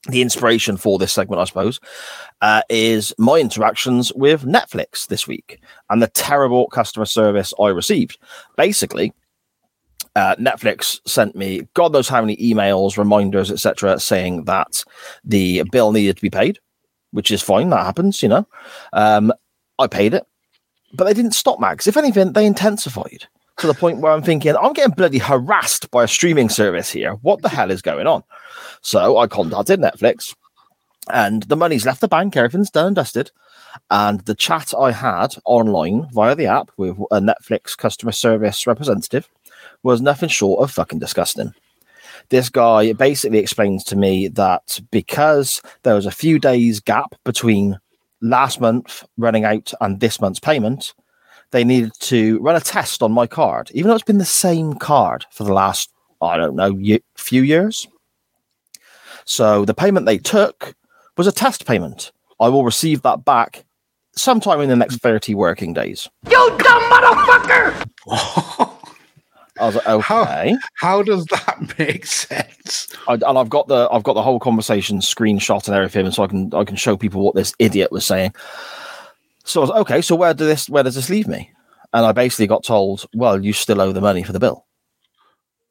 The 0.09 0.21
inspiration 0.21 0.75
for 0.75 0.99
this 0.99 1.13
segment, 1.13 1.39
I 1.39 1.45
suppose, 1.45 1.79
uh, 2.41 2.61
is 2.69 3.13
my 3.17 3.37
interactions 3.37 4.11
with 4.13 4.43
Netflix 4.43 5.07
this 5.07 5.27
week 5.27 5.61
and 5.89 6.01
the 6.01 6.09
terrible 6.09 6.67
customer 6.67 7.05
service 7.05 7.53
I 7.59 7.69
received. 7.69 8.17
Basically, 8.57 9.13
uh, 10.15 10.35
Netflix 10.35 10.99
sent 11.07 11.35
me 11.35 11.67
God 11.73 11.93
knows 11.93 12.09
how 12.09 12.19
many 12.21 12.35
emails, 12.35 12.97
reminders, 12.97 13.49
etc., 13.49 13.97
saying 13.99 14.43
that 14.43 14.83
the 15.23 15.63
bill 15.71 15.93
needed 15.93 16.17
to 16.17 16.21
be 16.21 16.29
paid 16.29 16.59
which 17.13 17.31
is 17.31 17.41
fine. 17.41 17.69
That 17.69 17.85
happens, 17.85 18.21
you 18.21 18.29
know. 18.29 18.45
Um, 18.91 19.31
I 19.79 19.87
paid 19.87 20.13
it, 20.13 20.25
but 20.93 21.05
they 21.05 21.13
didn't 21.13 21.33
stop 21.33 21.59
Max. 21.59 21.87
If 21.87 21.95
anything, 21.95 22.33
they 22.33 22.45
intensified 22.45 23.27
to 23.57 23.67
the 23.67 23.73
point 23.73 23.99
where 23.99 24.11
I'm 24.11 24.23
thinking, 24.23 24.55
I'm 24.55 24.73
getting 24.73 24.93
bloody 24.93 25.19
harassed 25.19 25.91
by 25.91 26.03
a 26.03 26.07
streaming 26.07 26.49
service 26.49 26.91
here. 26.91 27.13
What 27.21 27.41
the 27.41 27.49
hell 27.49 27.71
is 27.71 27.81
going 27.81 28.07
on? 28.07 28.23
So 28.81 29.17
I 29.17 29.27
contacted 29.27 29.79
Netflix, 29.79 30.35
and 31.11 31.43
the 31.43 31.55
money's 31.55 31.85
left 31.85 32.01
the 32.01 32.07
bank. 32.07 32.35
Everything's 32.35 32.71
done 32.71 32.87
and 32.87 32.95
dusted. 32.95 33.31
And 33.89 34.21
the 34.21 34.35
chat 34.35 34.73
I 34.77 34.91
had 34.91 35.35
online 35.45 36.07
via 36.11 36.35
the 36.35 36.45
app 36.45 36.71
with 36.77 36.97
a 37.11 37.19
Netflix 37.19 37.77
customer 37.77 38.11
service 38.11 38.67
representative 38.67 39.27
was 39.81 40.01
nothing 40.01 40.29
short 40.29 40.61
of 40.61 40.71
fucking 40.71 40.99
disgusting 40.99 41.53
this 42.29 42.49
guy 42.49 42.93
basically 42.93 43.39
explains 43.39 43.83
to 43.85 43.95
me 43.95 44.27
that 44.29 44.79
because 44.91 45.61
there 45.83 45.95
was 45.95 46.05
a 46.05 46.11
few 46.11 46.39
days 46.39 46.79
gap 46.79 47.15
between 47.23 47.79
last 48.21 48.61
month 48.61 49.03
running 49.17 49.45
out 49.45 49.73
and 49.81 49.99
this 49.99 50.21
month's 50.21 50.39
payment, 50.39 50.93
they 51.53 51.63
needed 51.63 51.93
to 52.01 52.37
run 52.39 52.55
a 52.57 52.59
test 52.59 53.01
on 53.01 53.13
my 53.13 53.25
card, 53.27 53.71
even 53.73 53.87
though 53.87 53.95
it's 53.95 54.03
been 54.03 54.17
the 54.17 54.25
same 54.25 54.73
card 54.73 55.25
for 55.31 55.45
the 55.45 55.53
last, 55.53 55.89
I 56.21 56.35
don't 56.35 56.55
know, 56.55 56.75
ye- 56.77 57.01
few 57.15 57.41
years. 57.41 57.87
So 59.25 59.63
the 59.63 59.73
payment 59.73 60.05
they 60.05 60.17
took 60.17 60.75
was 61.17 61.27
a 61.27 61.31
test 61.31 61.65
payment. 61.65 62.11
I 62.39 62.49
will 62.49 62.65
receive 62.65 63.01
that 63.03 63.23
back 63.23 63.63
sometime 64.15 64.59
in 64.59 64.67
the 64.69 64.75
next 64.75 64.97
30 64.97 65.33
working 65.35 65.73
days. 65.73 66.09
You 66.29 66.57
dumb 66.57 66.83
motherfucker! 66.91 67.89
I 69.59 69.65
was 69.67 69.75
like, 69.75 69.85
How- 70.01 70.21
okay. 70.23 70.55
How 70.75 71.03
does 71.03 71.25
that 71.27 71.75
make 71.77 72.05
sense? 72.07 72.87
I, 73.07 73.13
and 73.13 73.37
I've 73.37 73.49
got 73.49 73.67
the 73.67 73.87
I've 73.91 74.03
got 74.03 74.13
the 74.13 74.23
whole 74.23 74.39
conversation 74.39 74.97
screenshot 74.99 75.67
and 75.67 75.75
everything, 75.75 76.09
so 76.11 76.23
I 76.23 76.27
can 76.27 76.51
I 76.53 76.63
can 76.63 76.75
show 76.75 76.97
people 76.97 77.21
what 77.23 77.35
this 77.35 77.53
idiot 77.59 77.91
was 77.91 78.05
saying. 78.05 78.33
So 79.43 79.59
I 79.59 79.63
was 79.63 79.69
like, 79.69 79.81
okay, 79.81 80.01
so 80.01 80.15
where 80.15 80.33
does 80.33 80.47
this 80.47 80.69
where 80.69 80.83
does 80.83 80.95
this 80.95 81.09
leave 81.09 81.27
me? 81.27 81.51
And 81.93 82.05
I 82.05 82.11
basically 82.11 82.47
got 82.47 82.63
told, 82.63 83.05
well, 83.13 83.43
you 83.43 83.53
still 83.53 83.79
owe 83.79 83.91
the 83.91 84.01
money 84.01 84.23
for 84.23 84.31
the 84.31 84.39
bill. 84.39 84.65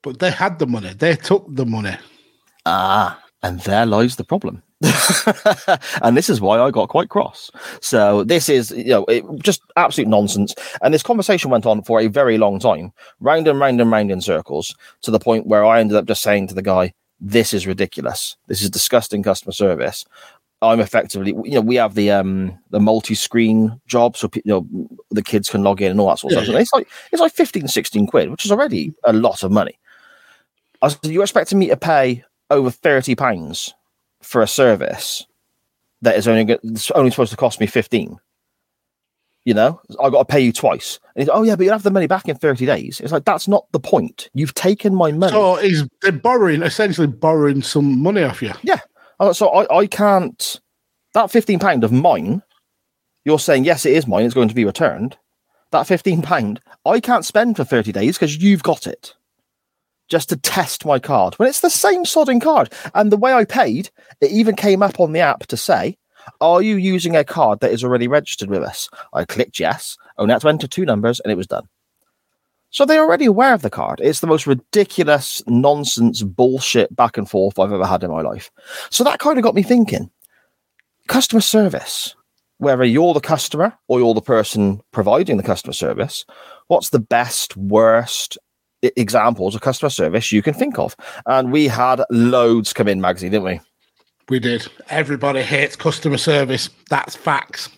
But 0.03 0.19
they 0.19 0.31
had 0.31 0.59
the 0.59 0.67
money. 0.67 0.93
They 0.95 1.17
took 1.17 1.47
the 1.49 1.67
money. 1.67 1.97
Ah, 2.65 3.21
and 3.43 3.61
there 3.61 3.87
lies 3.87 4.17
the 4.17 4.25
problem. 4.25 4.63
and 6.03 6.17
this 6.17 6.29
is 6.29 6.41
why 6.41 6.59
I 6.59 6.71
got 6.71 6.89
quite 6.89 7.09
cross. 7.09 7.51
So 7.81 8.25
this 8.25 8.49
is, 8.49 8.73
you 8.73 8.87
know, 8.87 9.05
it, 9.05 9.25
just 9.43 9.63
absolute 9.77 10.09
nonsense. 10.09 10.55
And 10.81 10.93
this 10.93 11.03
conversation 11.05 11.51
went 11.51 11.67
on 11.67 11.83
for 11.83 12.01
a 12.01 12.09
very 12.09 12.37
long 12.37 12.59
time, 12.59 12.93
round 13.21 13.47
and 13.47 13.61
round 13.61 13.81
and 13.81 13.91
round 13.91 14.11
in 14.11 14.21
circles, 14.21 14.75
to 15.03 15.11
the 15.11 15.21
point 15.21 15.47
where 15.47 15.65
I 15.65 15.81
ended 15.81 15.97
up 15.97 16.07
just 16.07 16.23
saying 16.23 16.49
to 16.49 16.55
the 16.55 16.63
guy, 16.63 16.95
"This 17.21 17.53
is 17.53 17.67
ridiculous. 17.67 18.37
This 18.49 18.63
is 18.63 18.71
disgusting 18.71 19.23
customer 19.23 19.53
service." 19.53 20.05
I'm 20.63 20.81
effectively, 20.81 21.35
you 21.45 21.57
know, 21.57 21.61
we 21.61 21.75
have 21.77 21.95
the 21.95 22.11
um 22.13 22.57
the 22.71 22.81
multi-screen 22.81 23.81
job, 23.87 24.17
so 24.17 24.31
you 24.35 24.43
know 24.45 24.67
the 25.11 25.23
kids 25.23 25.51
can 25.51 25.63
log 25.63 25.83
in 25.83 25.91
and 25.91 26.01
all 26.01 26.09
that 26.09 26.21
sort 26.21 26.33
of 26.33 26.39
Yeah, 26.39 26.45
stuff. 26.45 26.55
And 26.55 26.63
It's 26.63 26.73
like 26.73 26.89
it's 27.13 27.21
like 27.21 27.33
15, 27.33 27.69
16 27.69 28.07
quid, 28.07 28.31
which 28.31 28.45
is 28.45 28.53
already 28.53 28.95
a 29.05 29.13
lot 29.13 29.43
of 29.43 29.51
money. 29.51 29.79
I 30.81 30.87
was, 30.87 30.99
you're 31.03 31.23
expecting 31.23 31.59
me 31.59 31.69
to 31.69 31.77
pay 31.77 32.25
over 32.51 32.71
thirty 32.71 33.15
pounds 33.15 33.75
for 34.23 34.41
a 34.43 34.47
service 34.47 35.27
that 36.03 36.17
is 36.17 36.29
only 36.29 36.59
it's 36.63 36.91
only 36.93 37.11
supposed 37.11 37.33
to 37.33 37.37
cost 37.37 37.61
me 37.61 37.67
fifteen. 37.67 38.19
You 39.45 39.55
know, 39.55 39.81
I 40.01 40.09
got 40.11 40.19
to 40.19 40.25
pay 40.25 40.39
you 40.39 40.53
twice. 40.53 41.01
And 41.17 41.23
he's, 41.25 41.29
oh 41.29 41.43
yeah, 41.43 41.57
but 41.57 41.65
you'll 41.65 41.73
have 41.73 41.83
the 41.83 41.91
money 41.91 42.07
back 42.07 42.29
in 42.29 42.37
thirty 42.37 42.67
days. 42.67 43.01
It's 43.01 43.11
like 43.11 43.25
that's 43.25 43.49
not 43.49 43.67
the 43.73 43.81
point. 43.81 44.31
You've 44.35 44.55
taken 44.55 44.95
my 44.95 45.11
money. 45.11 45.33
So 45.33 45.57
he's 45.57 45.83
they're 46.01 46.13
borrowing, 46.13 46.63
essentially 46.63 47.09
borrowing 47.09 47.63
some 47.63 48.01
money 48.01 48.23
off 48.23 48.41
you. 48.43 48.53
Uh, 48.61 48.79
Oh, 49.23 49.31
so 49.31 49.51
I, 49.51 49.79
I 49.79 49.87
can't 49.87 50.61
that 51.15 51.31
15 51.31 51.61
pound 51.61 51.85
of 51.85 51.93
mine 51.93 52.43
you're 53.25 53.39
saying 53.39 53.65
yes 53.65 53.87
it 53.87 53.93
is 53.93 54.09
mine 54.09 54.25
it's 54.25 54.35
going 54.35 54.49
to 54.49 54.55
be 54.55 54.65
returned. 54.65 55.17
That 55.71 55.87
15 55.87 56.23
pound 56.23 56.61
i 56.85 56.99
can't 56.99 57.25
spend 57.25 57.57
for 57.57 57.63
30 57.63 57.93
days 57.93 58.19
because 58.19 58.37
you've 58.37 58.65
got 58.65 58.89
it 58.89 59.15
just 60.09 60.29
to 60.31 60.37
test 60.37 60.85
my 60.85 60.99
card. 60.99 61.35
When 61.35 61.49
it's 61.49 61.61
the 61.61 61.71
same 61.71 62.03
sodding 62.03 62.43
card 62.43 62.73
and 62.97 63.13
the 63.13 63.17
way 63.17 63.33
i 63.33 63.45
paid 63.45 63.91
it 64.21 64.33
even 64.33 64.57
came 64.57 64.83
up 64.83 64.99
on 64.99 65.13
the 65.13 65.21
app 65.21 65.47
to 65.47 65.57
say 65.57 65.97
are 66.41 66.61
you 66.61 66.75
using 66.75 67.15
a 67.15 67.23
card 67.23 67.61
that 67.61 67.71
is 67.71 67.85
already 67.85 68.09
registered 68.09 68.51
with 68.51 68.65
us? 68.65 68.91
I 69.13 69.25
clicked 69.25 69.61
yes 69.61 69.97
oh, 70.19 70.23
only 70.23 70.33
had 70.33 70.43
to 70.43 70.49
enter 70.49 70.67
two 70.67 70.85
numbers 70.85 71.21
and 71.21 71.31
it 71.31 71.37
was 71.37 71.47
done 71.47 71.69
so 72.73 72.85
they're 72.85 73.03
already 73.03 73.27
aware 73.27 73.55
of 73.55 73.63
the 73.63 73.71
card. 73.71 74.01
It's 74.03 74.21
the 74.21 74.27
most 74.27 74.47
ridiculous 74.47 75.43
nonsense 75.47 76.23
bullshit 76.23 76.95
back 76.97 77.17
and 77.19 77.29
forth 77.29 77.59
I've 77.59 77.73
ever 77.73 77.87
had 77.87 78.03
in 78.03 78.11
my 78.11 78.23
life. 78.23 78.51
So 78.91 79.05
that 79.05 79.19
kind 79.19 79.39
of 79.39 79.45
got 79.45 79.55
me 79.55 79.63
thinking. 79.63 80.11
Customer 81.07 81.43
service, 81.43 82.17
whether 82.59 82.83
you're 82.85 83.13
the 83.13 83.21
customer 83.21 83.77
or 83.89 84.01
you're 84.01 84.15
the 84.15 84.23
person 84.23 84.81
providing 84.91 85.37
the 85.37 85.43
customer 85.43 85.75
service, 85.75 86.25
what's 86.69 86.89
the 86.89 86.99
best, 86.99 87.57
worst 87.59 88.39
examples 88.83 89.55
of 89.55 89.61
customer 89.61 89.91
service 89.91 90.33
you 90.33 90.43
can 90.43 90.55
think 90.55 90.79
of? 90.79 90.97
And 91.27 91.53
we 91.53 91.69
had 91.69 92.03
loads 92.11 92.73
come 92.73 92.89
in, 92.89 93.01
Magsy, 93.01 93.31
didn't 93.31 93.45
we? 93.45 93.61
We 94.31 94.39
did. 94.39 94.67
Everybody 94.89 95.43
hates 95.43 95.77
customer 95.77 96.17
service. 96.17 96.71
That's 96.89 97.15
facts. 97.15 97.69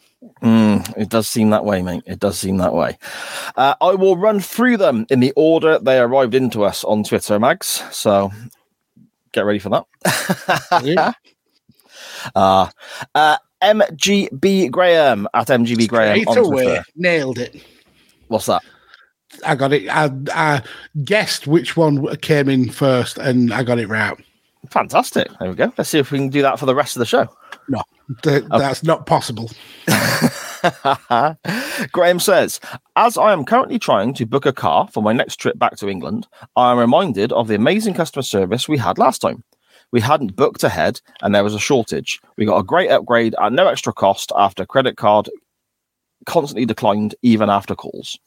Mm, 0.43 0.97
it 0.97 1.09
does 1.09 1.29
seem 1.29 1.51
that 1.51 1.64
way, 1.64 1.83
mate. 1.83 2.03
It 2.07 2.20
does 2.20 2.39
seem 2.39 2.59
that 2.59 2.75
way. 2.75 2.99
Uh, 3.57 3.75
I 3.81 3.95
will 3.95 4.16
run 4.16 4.41
through 4.41 4.77
them 4.77 5.07
in 5.11 5.20
the 5.20 5.33
order 5.37 5.79
they 5.79 5.99
arrived 5.99 6.35
into 6.35 6.64
us 6.64 6.85
on 6.85 7.05
Twitter, 7.05 7.39
Mags. 7.39 7.83
So 7.91 8.31
get 9.33 9.45
ready 9.45 9.59
for 9.59 9.70
that. 9.70 10.83
Yeah. 10.85 11.12
Uh, 12.35 12.70
uh, 13.14 13.37
MGB 13.62 14.70
Graham 14.70 15.29
at 15.35 15.49
MGB 15.49 15.89
Graham 15.89 16.20
Straight 16.20 16.29
on 16.29 16.39
away. 16.39 16.64
Twitter. 16.64 16.85
Nailed 16.97 17.39
it. 17.39 17.62
What's 18.29 18.47
that? 18.47 18.62
I 19.45 19.55
got 19.55 19.72
it. 19.75 19.89
I, 19.91 20.11
I 20.33 20.62
guessed 21.05 21.47
which 21.47 21.77
one 21.77 22.16
came 22.16 22.49
in 22.49 22.70
first, 22.70 23.18
and 23.18 23.53
I 23.53 23.62
got 23.62 23.79
it 23.79 23.89
right. 23.89 24.16
Fantastic. 24.70 25.29
There 25.39 25.51
we 25.51 25.55
go. 25.55 25.72
Let's 25.77 25.91
see 25.91 25.99
if 25.99 26.11
we 26.11 26.18
can 26.18 26.29
do 26.31 26.43
that 26.43 26.59
for 26.59 26.66
the 26.66 26.75
rest 26.75 26.97
of 26.97 27.01
the 27.01 27.07
show. 27.07 27.29
No, 27.69 27.83
th- 28.23 28.45
that's 28.51 28.83
not 28.83 29.07
possible. 29.07 29.51
Graham 31.93 32.21
says, 32.21 32.61
as 32.97 33.19
I 33.19 33.33
am 33.33 33.45
currently 33.45 33.79
trying 33.79 34.15
to 34.15 34.27
book 34.27 34.47
a 34.47 34.53
car 34.53 34.89
for 34.89 35.03
my 35.03 35.12
next 35.12 35.37
trip 35.37 35.59
back 35.59 35.77
to 35.77 35.89
England, 35.89 36.27
I 36.57 36.73
am 36.73 36.79
reminded 36.79 37.33
of 37.33 37.49
the 37.49 37.55
amazing 37.55 37.95
customer 37.95 38.23
service 38.23 38.69
we 38.69 38.79
had 38.79 38.99
last 38.99 39.21
time. 39.21 39.45
We 39.93 40.01
hadn't 40.01 40.37
booked 40.37 40.65
ahead 40.65 41.01
and 41.23 41.35
there 41.35 41.45
was 41.45 41.55
a 41.55 41.59
shortage. 41.59 42.21
We 42.37 42.47
got 42.47 42.59
a 42.59 42.65
great 42.65 42.91
upgrade 42.91 43.35
at 43.41 43.53
no 43.53 43.69
extra 43.69 43.93
cost 43.93 44.33
after 44.37 44.67
credit 44.67 44.97
card 44.97 45.29
constantly 46.27 46.67
declined 46.67 47.15
even 47.23 47.51
after 47.51 47.75
calls. 47.75 48.19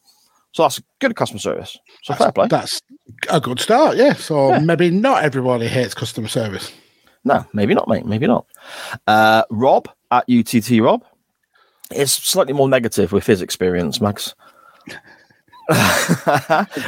So 0.54 0.64
that's 0.64 0.82
good 1.00 1.16
customer 1.16 1.40
service. 1.40 1.78
So 2.04 2.14
fair 2.14 2.32
play. 2.32 2.48
That's 2.48 2.82
a 3.30 3.42
good 3.42 3.60
start. 3.60 3.98
Yeah. 3.98 4.14
So 4.14 4.60
maybe 4.60 4.90
not 4.90 5.24
everybody 5.24 5.68
hates 5.68 5.94
customer 5.94 6.28
service. 6.28 6.72
No, 7.28 7.46
maybe 7.54 7.74
not, 7.76 7.88
mate. 7.88 8.06
Maybe 8.06 8.26
not. 8.28 8.46
Uh, 9.06 9.44
Rob 9.50 9.90
at 10.12 10.26
UTT 10.30 10.80
Rob 10.82 11.04
is 11.92 12.12
slightly 12.12 12.54
more 12.54 12.70
negative 12.70 13.12
with 13.12 13.26
his 13.26 13.42
experience, 13.42 14.00
Mags. 14.02 14.34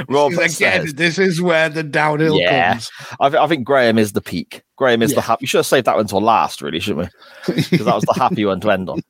Rob 0.07 0.31
Again, 0.33 0.49
says, 0.49 0.93
this 0.93 1.19
is 1.19 1.41
where 1.41 1.67
the 1.67 1.83
downhill 1.83 2.37
Yeah. 2.39 2.71
comes. 2.73 2.89
I, 3.19 3.29
th- 3.29 3.41
I 3.41 3.47
think 3.47 3.65
Graham 3.65 3.97
is 3.97 4.13
the 4.13 4.21
peak. 4.21 4.63
Graham 4.77 5.01
is 5.01 5.13
the 5.13 5.21
happy. 5.21 5.43
You 5.43 5.47
should 5.47 5.57
have 5.57 5.65
saved 5.65 5.85
that 5.87 5.95
one 5.95 6.01
until 6.05 6.21
last, 6.21 6.61
really, 6.61 6.79
shouldn't 6.79 7.09
we? 7.47 7.53
Because 7.69 7.85
that 7.85 7.95
was 7.95 8.03
the 8.05 8.13
happy 8.13 8.45
one 8.45 8.61
to 8.61 8.71
end 8.71 8.89
on. 8.89 9.01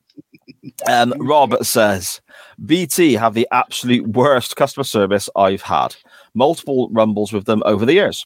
Um, 0.89 1.13
Rob 1.19 1.63
says 1.63 2.19
BT 2.65 3.13
have 3.13 3.35
the 3.35 3.47
absolute 3.51 4.07
worst 4.07 4.55
customer 4.55 4.83
service 4.83 5.29
I've 5.35 5.61
had. 5.61 5.95
Multiple 6.33 6.89
rumbles 6.91 7.31
with 7.31 7.45
them 7.45 7.61
over 7.65 7.85
the 7.85 7.93
years. 7.93 8.25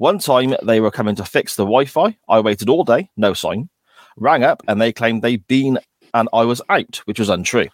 One 0.00 0.18
time 0.18 0.54
they 0.62 0.80
were 0.80 0.90
coming 0.90 1.14
to 1.16 1.26
fix 1.26 1.56
the 1.56 1.64
Wi 1.64 1.84
Fi. 1.84 2.16
I 2.26 2.40
waited 2.40 2.70
all 2.70 2.84
day, 2.84 3.10
no 3.18 3.34
sign. 3.34 3.68
Rang 4.16 4.42
up 4.42 4.62
and 4.66 4.80
they 4.80 4.94
claimed 4.94 5.20
they'd 5.20 5.46
been 5.46 5.78
and 6.14 6.26
I 6.32 6.46
was 6.46 6.62
out, 6.70 7.02
which 7.04 7.18
was 7.18 7.28
untrue. 7.28 7.68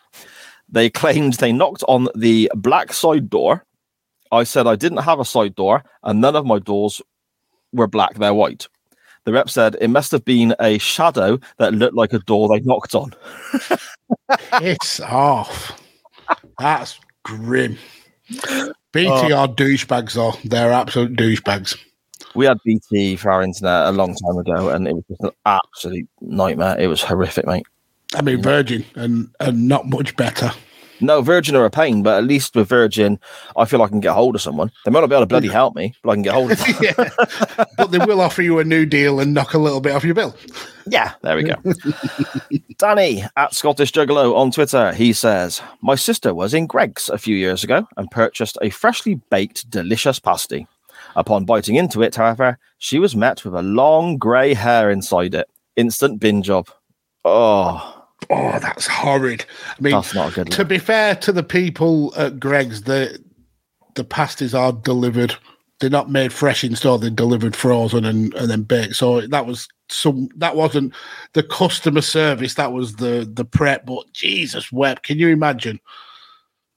They 0.68 0.91
claimed 0.91 1.35
they 1.35 1.53
knocked 1.53 1.85
on 1.87 2.09
the 2.16 2.51
black 2.57 2.93
side 2.93 3.31
door. 3.31 3.64
I 4.33 4.43
said 4.43 4.66
I 4.66 4.74
didn't 4.74 5.05
have 5.05 5.20
a 5.20 5.24
side 5.24 5.55
door 5.55 5.85
and 6.03 6.20
none 6.20 6.35
of 6.35 6.45
my 6.45 6.59
doors 6.59 7.01
were 7.72 7.87
black, 7.87 8.16
they're 8.16 8.35
white. 8.35 8.66
The 9.24 9.33
rep 9.33 9.49
said 9.49 9.77
it 9.81 9.87
must 9.91 10.11
have 10.11 10.24
been 10.24 10.53
a 10.59 10.79
shadow 10.79 11.39
that 11.59 11.74
looked 11.74 11.95
like 11.95 12.12
a 12.12 12.18
door 12.18 12.49
they 12.49 12.59
knocked 12.59 12.97
on. 12.97 13.12
It's 14.55 14.99
off. 14.99 15.81
That's 16.59 16.99
grim. 17.24 17.79
Uh, 18.49 18.72
BT 18.93 19.09
Oh. 19.33 19.37
are 19.37 19.49
douchebags, 19.49 20.14
though. 20.14 20.35
They're 20.45 20.72
absolute 20.72 21.14
douchebags. 21.14 21.77
We 22.37 22.47
had 22.47 22.59
BT 22.64 23.16
for 23.16 23.30
our 23.30 23.43
internet 23.43 23.87
a 23.87 23.93
long 23.93 24.14
time 24.14 24.37
ago, 24.39 24.68
and 24.68 24.87
it 24.87 24.95
was 24.95 25.05
just 25.09 25.22
an 25.22 25.30
absolute 25.47 26.09
nightmare. 26.20 26.78
It 26.78 26.87
was 26.89 27.03
horrific, 27.03 27.47
mate. 27.47 27.66
I 28.14 28.22
mean, 28.22 28.43
Virgin 28.43 28.84
and 28.95 29.28
and 29.41 29.66
not 29.66 29.87
much 29.87 30.14
better. 30.16 30.53
No, 31.01 31.20
Virgin 31.20 31.55
are 31.57 31.64
a 31.66 31.70
pain, 31.70 32.03
but 32.03 32.16
at 32.16 32.24
least 32.24 32.57
with 32.57 32.68
Virgin, 32.68 33.18
I 33.57 33.66
feel 33.66 33.82
I 33.82 33.89
can 33.89 34.01
get 34.01 34.14
hold 34.14 34.34
of 34.34 34.41
someone. 34.41 34.70
They 34.84 34.91
might 34.91 35.01
not 35.01 35.09
be 35.11 35.14
able 35.14 35.24
to 35.24 35.26
bloody 35.26 35.49
help 35.49 35.76
me, 35.76 35.93
but 36.03 36.11
I 36.11 36.14
can 36.14 36.22
get 36.22 36.32
hold 36.32 36.53
of 36.53 36.59
them. 36.64 36.74
yeah, 36.80 37.66
but 37.76 37.91
they 37.91 37.99
will 37.99 38.20
offer 38.20 38.41
you 38.41 38.59
a 38.61 38.64
new 38.64 38.87
deal 38.87 39.20
and 39.20 39.34
knock 39.34 39.53
a 39.53 39.59
little 39.59 39.80
bit 39.80 39.95
off 39.95 40.05
your 40.05 40.14
bill. 40.14 40.34
Yeah, 40.87 41.12
there 41.22 41.37
we 41.37 41.43
go. 41.43 41.57
Danny 42.78 43.24
at 43.37 43.55
Scottish 43.55 43.93
Juggalo 43.93 44.34
on 44.34 44.51
Twitter. 44.51 44.93
He 44.95 45.12
says, 45.12 45.61
My 45.82 45.97
sister 45.97 46.34
was 46.34 46.55
in 46.55 46.66
Greggs 46.66 47.11
a 47.11 47.18
few 47.18 47.37
years 47.37 47.62
ago 47.62 47.87
and 47.99 48.11
purchased 48.11 48.57
a 48.62 48.70
freshly 48.70 49.16
baked, 49.30 49.68
delicious 49.68 50.18
pasty. 50.18 50.66
Upon 51.17 51.45
biting 51.45 51.75
into 51.75 52.03
it, 52.03 52.14
however, 52.14 52.59
she 52.79 52.99
was 52.99 53.17
met 53.17 53.45
with 53.45 53.55
a 53.55 53.62
long 53.62 54.19
grey 54.19 54.55
hair 54.55 54.91
inside 54.91 55.35
it. 55.35 55.49
Instant 55.75 56.21
bin 56.21 56.43
job. 56.43 56.69
Oh, 57.25 57.93
Oh, 58.31 58.59
that's 58.59 58.87
horrid. 58.87 59.45
I 59.69 59.81
mean, 59.81 59.93
that's 59.93 60.14
not 60.14 60.33
a 60.33 60.35
good 60.35 60.51
to 60.51 60.59
look. 60.59 60.69
be 60.69 60.79
fair 60.79 61.14
to 61.17 61.33
the 61.33 61.43
people 61.43 62.12
at 62.17 62.41
Greggs, 62.41 62.83
the 62.83 63.23
the 63.95 64.05
pasties 64.05 64.55
are 64.55 64.73
delivered. 64.73 65.35
They're 65.79 65.91
not 65.91 66.11
made 66.11 66.33
fresh 66.33 66.64
in 66.64 66.75
store. 66.75 66.99
They're 66.99 67.11
delivered 67.11 67.55
frozen 67.55 68.05
and, 68.05 68.33
and 68.35 68.51
then 68.51 68.62
baked. 68.62 68.97
So 68.97 69.21
that 69.21 69.47
was 69.47 69.69
some. 69.91 70.29
That 70.37 70.57
wasn't 70.57 70.95
the 71.35 71.43
customer 71.43 72.01
service. 72.01 72.55
That 72.55 72.73
was 72.73 72.97
the 72.97 73.31
the 73.31 73.45
prep. 73.45 73.87
But 73.87 74.11
Jesus, 74.12 74.73
web! 74.73 75.03
Can 75.03 75.19
you 75.19 75.29
imagine? 75.29 75.79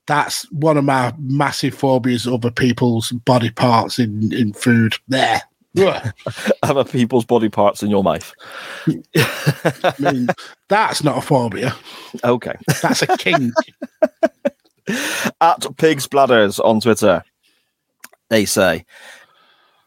That's 0.10 0.52
one 0.52 0.76
of 0.76 0.86
my 0.86 1.14
massive 1.20 1.76
phobias. 1.76 2.26
Other 2.26 2.50
people's 2.50 3.12
body 3.12 3.52
parts 3.52 4.00
in 4.00 4.34
in 4.34 4.54
food. 4.54 4.96
There. 5.08 5.44
Other 6.64 6.84
people's 6.84 7.26
body 7.26 7.48
parts 7.48 7.84
in 7.84 7.92
your 7.92 8.04
mouth. 8.04 8.34
I 8.88 9.94
mean, 10.00 10.28
that's 10.68 11.04
not 11.04 11.20
a 11.20 11.22
phobia. 11.22 11.76
Okay. 12.24 12.56
That's 12.82 13.04
a 13.04 13.18
kink. 13.18 13.54
at 15.42 15.78
Pigs 15.78 16.08
Bladders 16.08 16.60
on 16.60 16.80
Twitter. 16.80 17.24
They 18.32 18.46
say 18.46 18.84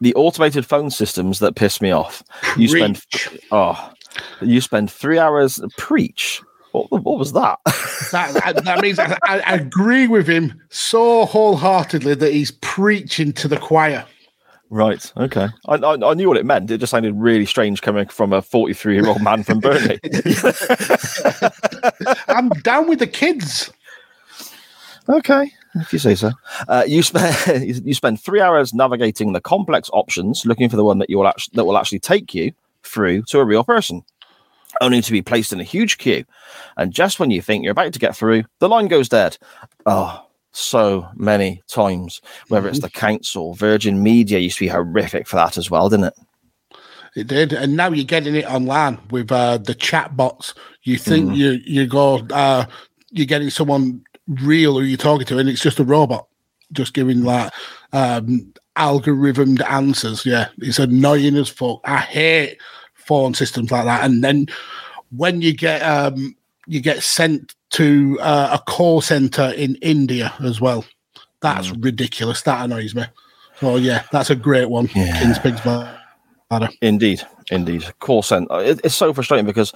the 0.01 0.15
automated 0.15 0.65
phone 0.65 0.91
systems 0.91 1.41
that 1.41 1.57
piss 1.57 1.81
me 1.81 1.91
off. 1.91 2.23
You 2.57 2.69
spend 2.69 3.03
oh, 3.51 3.93
you 4.41 4.61
spend 4.61 4.89
three 4.89 5.19
hours 5.19 5.61
preach. 5.79 6.41
What, 6.73 6.91
what 6.91 7.19
was 7.19 7.33
that? 7.35 7.59
That, 8.13 8.63
that, 8.65 8.81
means 8.81 8.99
I, 8.99 9.17
I 9.25 9.39
agree 9.55 10.07
with 10.07 10.27
him 10.27 10.61
so 10.71 11.27
wholeheartedly 11.27 12.15
that 12.17 12.33
he's 12.33 12.51
preaching 12.51 13.33
to 13.35 13.49
the 13.49 13.59
choir. 13.59 14.07
right. 14.71 15.13
Okay. 15.17 15.49
I, 15.69 15.75
I, 15.75 16.11
I 16.11 16.15
knew 16.15 16.29
what 16.29 16.37
it 16.37 16.47
meant. 16.47 16.71
It 16.71 16.79
just 16.79 16.91
sounded 16.91 17.15
really 17.15 17.47
strange 17.47 17.83
coming 17.83 18.09
from 18.09 18.33
a 18.33 18.43
43 18.43 18.95
year 18.95 19.07
old 19.07 19.23
man 19.23 19.43
from 19.43 19.61
Burnley. 19.61 19.99
I'm 22.29 22.49
down 22.63 22.89
with 22.89 22.99
the 22.99 23.09
kids. 23.11 23.71
Okay, 25.09 25.53
if 25.75 25.93
you 25.93 25.99
say 25.99 26.15
so. 26.15 26.31
Uh, 26.69 26.85
you 26.87 27.03
spend 27.03 27.85
you 27.85 27.95
spend 27.95 28.21
three 28.21 28.41
hours 28.41 28.73
navigating 28.73 29.33
the 29.33 29.41
complex 29.41 29.91
options, 29.93 30.47
looking 30.47 30.69
for 30.69 30.77
the 30.77 30.85
one 30.85 30.99
that 30.99 31.11
you 31.11 31.19
will 31.19 31.27
actually 31.27 31.57
that 31.57 31.65
will 31.65 31.77
actually 31.77 31.99
take 31.99 32.35
you 32.35 32.53
through 32.85 33.23
to 33.23 33.41
a 33.41 33.45
real 33.45 33.65
person, 33.65 34.05
only 34.81 35.03
to 35.03 35.13
be 35.13 35.23
placed 35.23 35.53
in 35.53 35.61
a 35.61 35.65
huge 35.65 35.99
queue. 35.99 36.25
And 36.77 36.93
just 36.93 37.21
when 37.21 37.31
you 37.31 37.43
think 37.43 37.63
you're 37.63 37.73
about 37.73 37.93
to 37.93 37.99
get 37.99 38.17
through, 38.17 38.45
the 38.59 38.69
line 38.69 38.89
goes 38.89 39.09
dead. 39.09 39.37
Oh, 39.87 40.27
so 40.53 41.09
many 41.15 41.63
times. 41.69 42.21
Whether 42.49 42.69
it's 42.69 42.81
the 42.81 42.91
council, 42.91 43.55
Virgin 43.55 44.03
Media 44.03 44.39
used 44.39 44.59
to 44.59 44.65
be 44.65 44.69
horrific 44.69 45.27
for 45.27 45.37
that 45.37 45.57
as 45.57 45.71
well, 45.71 45.89
didn't 45.89 46.07
it? 46.07 46.15
It 47.15 47.27
did, 47.27 47.53
and 47.53 47.77
now 47.77 47.91
you're 47.91 48.07
getting 48.07 48.35
it 48.35 48.47
online 48.47 48.99
with 49.11 49.31
uh, 49.31 49.59
the 49.59 49.75
chat 49.75 50.17
bots. 50.17 50.55
You 50.83 50.97
think 50.97 51.35
you 51.37 51.61
you 51.65 51.87
go, 51.87 52.27
uh, 52.31 52.65
you're 53.11 53.27
getting 53.27 53.51
someone 53.51 54.03
real 54.27 54.79
who 54.79 54.87
you're 54.87 54.97
talking 54.97 55.27
to, 55.27 55.39
and 55.39 55.49
it's 55.49 55.61
just 55.61 55.79
a 55.79 55.85
robot, 55.85 56.27
just 56.73 56.95
giving 56.95 57.23
like 57.23 57.53
um, 57.93 58.55
algorithmed 58.77 59.63
answers. 59.69 60.25
Yeah, 60.25 60.49
it's 60.59 60.79
annoying 60.79 61.37
as 61.37 61.51
fuck. 61.51 61.81
I 61.85 61.99
hate 61.99 62.59
phone 63.07 63.35
systems 63.35 63.71
like 63.71 63.85
that. 63.85 64.05
And 64.05 64.23
then 64.23 64.47
when 65.17 65.41
you 65.43 65.53
get 65.55 65.81
um, 65.83 66.35
you 66.67 66.81
get 66.81 67.03
sent 67.03 67.55
to 67.71 68.19
uh, 68.21 68.59
a 68.61 68.71
call 68.71 69.01
center 69.01 69.53
in 69.57 69.77
India 69.77 70.33
as 70.41 70.61
well, 70.61 70.85
that's 71.41 71.71
ridiculous. 71.71 72.43
That 72.43 72.65
annoys 72.65 72.95
me. 72.95 73.05
So 73.61 73.77
yeah, 73.77 74.05
that's 74.13 74.31
a 74.31 74.35
great 74.37 74.71
one. 74.71 74.89
Yeah. 74.95 75.21
King's 75.21 75.39
Pigs 75.39 75.61
Bar- 75.61 75.99
Ladder. 76.51 76.69
Indeed, 76.81 77.23
indeed. 77.51 77.85
Call 78.01 78.23
center. 78.23 78.61
It, 78.61 78.81
it's 78.85 78.95
so 78.95 79.13
frustrating 79.13 79.47
because 79.47 79.73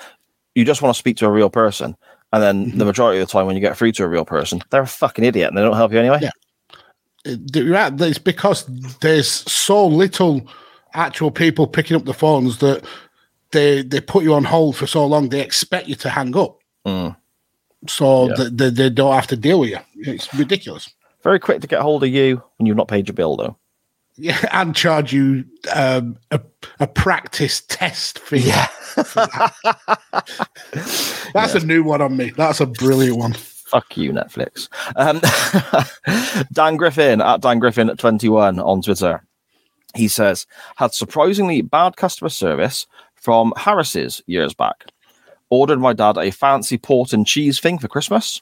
you 0.55 0.65
just 0.65 0.83
want 0.83 0.95
to 0.95 0.99
speak 0.99 1.17
to 1.19 1.27
a 1.27 1.31
real 1.31 1.51
person, 1.51 1.97
and 2.33 2.43
then 2.43 2.77
the 2.79 2.85
majority 2.85 3.21
of 3.21 3.29
the 3.29 3.33
time 3.33 3.47
when 3.47 3.57
you 3.57 3.61
get 3.61 3.77
through 3.77 3.93
to 3.93 4.05
a 4.05 4.09
real 4.09 4.25
person, 4.25 4.61
they're 4.71 4.83
a 4.83 4.87
fucking 4.87 5.25
idiot 5.25 5.49
and 5.49 5.57
they 5.57 5.63
don't 5.63 5.77
help 5.77 5.93
you 5.93 5.99
anyway. 5.99 6.19
Yeah. 6.23 6.31
It- 7.25 7.55
you're 7.57 7.73
right. 7.73 7.93
It's 8.01 8.19
because 8.19 8.67
there's 9.01 9.29
so 9.29 9.87
little 9.87 10.49
actual 10.95 11.31
people 11.31 11.67
picking 11.67 11.97
up 11.97 12.05
the 12.05 12.15
phones 12.15 12.59
that 12.59 12.85
they 13.53 13.83
they 13.83 14.01
put 14.01 14.25
you 14.25 14.35
on 14.35 14.45
hold 14.45 14.77
for 14.77 14.87
so 14.87 15.07
long. 15.07 15.29
They 15.29 15.41
expect 15.41 15.89
you 15.89 15.95
to 15.97 16.11
hang 16.11 16.37
up. 16.37 16.59
Mm. 16.87 17.17
so 17.89 18.29
Yeah. 18.29 18.49
they, 18.53 18.71
they 18.71 18.91
don't 18.91 19.15
have 19.15 19.27
to 19.29 19.37
deal 19.37 19.61
with 19.61 19.71
you. 19.71 19.79
It's 19.97 20.33
ridiculous. 20.35 20.89
Very 21.23 21.41
quick 21.41 21.61
to 21.63 21.67
get 21.67 21.81
hold 21.81 22.05
of 22.05 22.11
you 22.11 22.43
when 22.57 22.67
you've 22.67 22.77
not 22.77 22.87
paid 22.89 23.09
your 23.09 23.15
bill, 23.15 23.37
though. 23.37 23.57
Yeah, 24.17 24.39
and 24.53 24.75
charge 24.75 25.13
you 25.13 25.45
um, 25.75 26.17
a, 26.31 26.41
a 26.81 26.87
practice 26.87 27.63
test 27.69 28.19
fee. 28.21 28.39
Yeah. 28.39 28.69
That's 31.35 31.55
a 31.55 31.67
new 31.67 31.83
one 31.83 32.01
on 32.01 32.17
me. 32.17 32.31
That's 32.31 32.61
a 32.61 32.67
brilliant 32.67 33.19
one. 33.19 33.33
Fuck 33.35 33.97
you, 33.97 34.13
Netflix. 34.13 34.69
Um, 34.95 35.21
Dan 36.53 36.77
Griffin 36.77 37.21
at 37.21 37.41
Dan 37.41 37.59
Griffin 37.59 37.91
at 37.91 37.99
21 37.99 38.61
on 38.61 38.83
Twitter. 38.83 39.27
He 39.95 40.09
says, 40.09 40.47
had 40.77 40.93
surprisingly 40.95 41.63
bad 41.63 41.97
customer 41.97 42.29
service 42.29 42.87
from 43.27 43.53
Harris's 43.57 44.23
years 44.29 44.55
back. 44.55 44.85
Ordered 45.51 45.81
my 45.81 45.93
dad 45.93 46.17
a 46.17 46.31
fancy 46.31 46.79
port 46.79 47.13
and 47.13 47.27
cheese 47.27 47.59
thing 47.59 47.77
for 47.77 47.89
Christmas. 47.89 48.41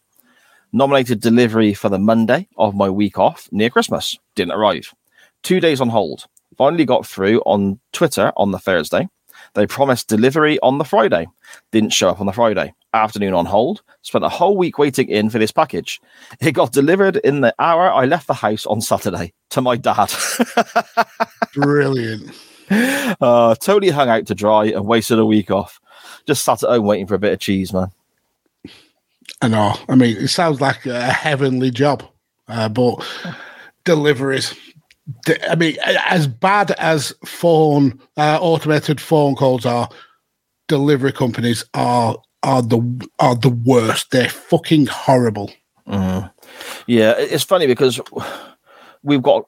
Nominated 0.74 1.22
delivery 1.22 1.72
for 1.72 1.88
the 1.88 1.98
Monday 1.98 2.48
of 2.58 2.74
my 2.74 2.90
week 2.90 3.18
off 3.18 3.48
near 3.50 3.70
Christmas. 3.70 4.18
Didn't 4.34 4.52
arrive. 4.52 4.94
Two 5.42 5.58
days 5.58 5.80
on 5.80 5.88
hold. 5.88 6.26
Finally 6.58 6.84
got 6.84 7.06
through 7.06 7.40
on 7.46 7.80
Twitter 7.94 8.30
on 8.36 8.50
the 8.50 8.58
Thursday. 8.58 9.08
They 9.54 9.66
promised 9.66 10.08
delivery 10.08 10.58
on 10.60 10.76
the 10.76 10.84
Friday. 10.84 11.28
Didn't 11.72 11.94
show 11.94 12.10
up 12.10 12.20
on 12.20 12.26
the 12.26 12.32
Friday. 12.32 12.74
Afternoon 12.92 13.32
on 13.32 13.46
hold. 13.46 13.80
Spent 14.02 14.22
a 14.22 14.28
whole 14.28 14.58
week 14.58 14.76
waiting 14.76 15.08
in 15.08 15.30
for 15.30 15.38
this 15.38 15.50
package. 15.50 15.98
It 16.42 16.52
got 16.52 16.74
delivered 16.74 17.16
in 17.16 17.40
the 17.40 17.54
hour 17.58 17.90
I 17.90 18.04
left 18.04 18.26
the 18.26 18.34
house 18.34 18.66
on 18.66 18.82
Saturday 18.82 19.32
to 19.48 19.62
my 19.62 19.78
dad. 19.78 20.12
Brilliant. 21.54 22.36
uh, 23.20 23.54
totally 23.56 23.90
hung 23.90 24.08
out 24.08 24.26
to 24.26 24.34
dry 24.34 24.66
and 24.66 24.86
wasted 24.86 25.18
a 25.18 25.26
week 25.26 25.50
off. 25.50 25.80
Just 26.26 26.44
sat 26.44 26.62
at 26.62 26.68
home 26.68 26.84
waiting 26.84 27.06
for 27.06 27.14
a 27.14 27.18
bit 27.18 27.32
of 27.32 27.40
cheese, 27.40 27.72
man. 27.72 27.90
I 29.42 29.48
know. 29.48 29.74
I 29.88 29.94
mean, 29.94 30.16
it 30.16 30.28
sounds 30.28 30.60
like 30.60 30.86
a 30.86 31.02
heavenly 31.02 31.70
job, 31.70 32.02
uh, 32.48 32.68
but 32.68 33.04
deliveries. 33.84 34.54
I 35.48 35.54
mean, 35.54 35.76
as 35.84 36.26
bad 36.26 36.70
as 36.72 37.12
phone 37.26 38.00
uh, 38.16 38.38
automated 38.40 39.00
phone 39.00 39.34
calls 39.34 39.66
are, 39.66 39.88
delivery 40.66 41.12
companies 41.12 41.64
are 41.74 42.16
are 42.42 42.62
the 42.62 43.08
are 43.18 43.34
the 43.34 43.50
worst. 43.50 44.10
They're 44.10 44.28
fucking 44.28 44.86
horrible. 44.86 45.52
Yeah, 46.86 47.14
it's 47.18 47.44
funny 47.44 47.66
because 47.66 48.00
we've 49.02 49.22
got 49.22 49.46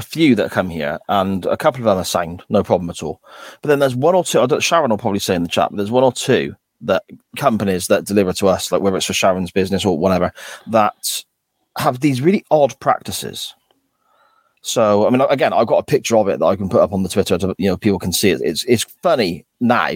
a 0.00 0.02
few 0.02 0.34
that 0.34 0.50
come 0.50 0.70
here, 0.70 0.98
and 1.08 1.46
a 1.46 1.56
couple 1.56 1.80
of 1.80 1.84
them 1.84 1.98
are 1.98 2.04
signed, 2.04 2.42
no 2.48 2.62
problem 2.62 2.88
at 2.90 3.02
all. 3.02 3.20
But 3.62 3.68
then 3.68 3.78
there's 3.78 3.94
one 3.94 4.14
or 4.14 4.24
two. 4.24 4.40
I 4.40 4.46
don't, 4.46 4.62
Sharon 4.62 4.90
will 4.90 4.98
probably 4.98 5.20
say 5.20 5.34
in 5.34 5.42
the 5.42 5.48
chat, 5.48 5.68
but 5.70 5.76
there's 5.76 5.90
one 5.90 6.04
or 6.04 6.12
two 6.12 6.56
that 6.80 7.02
companies 7.36 7.86
that 7.88 8.06
deliver 8.06 8.32
to 8.32 8.48
us, 8.48 8.72
like 8.72 8.80
whether 8.80 8.96
it's 8.96 9.06
for 9.06 9.12
Sharon's 9.12 9.52
business 9.52 9.84
or 9.84 9.98
whatever, 9.98 10.32
that 10.68 11.22
have 11.78 12.00
these 12.00 12.22
really 12.22 12.44
odd 12.50 12.78
practices. 12.80 13.54
So, 14.62 15.06
I 15.06 15.10
mean, 15.10 15.20
again, 15.20 15.52
I've 15.52 15.66
got 15.66 15.78
a 15.78 15.84
picture 15.84 16.16
of 16.16 16.28
it 16.28 16.38
that 16.38 16.46
I 16.46 16.56
can 16.56 16.70
put 16.70 16.80
up 16.80 16.92
on 16.92 17.02
the 17.02 17.08
Twitter, 17.08 17.36
to, 17.38 17.54
you 17.58 17.68
know, 17.68 17.76
people 17.76 17.98
can 17.98 18.12
see 18.12 18.30
it. 18.30 18.40
It's 18.42 18.64
it's 18.64 18.84
funny 19.02 19.44
now, 19.60 19.90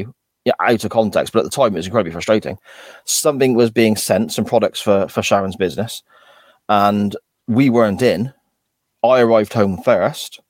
out 0.60 0.84
of 0.84 0.90
context, 0.90 1.32
but 1.32 1.40
at 1.40 1.44
the 1.44 1.50
time 1.50 1.72
it 1.72 1.76
was 1.76 1.86
incredibly 1.86 2.12
frustrating. 2.12 2.58
Something 3.04 3.54
was 3.54 3.70
being 3.70 3.96
sent, 3.96 4.32
some 4.32 4.44
products 4.44 4.80
for 4.80 5.08
for 5.08 5.22
Sharon's 5.22 5.56
business, 5.56 6.02
and 6.68 7.16
we 7.48 7.70
weren't 7.70 8.02
in. 8.02 8.32
I 9.04 9.20
arrived 9.20 9.52
home 9.52 9.80
first. 9.82 10.40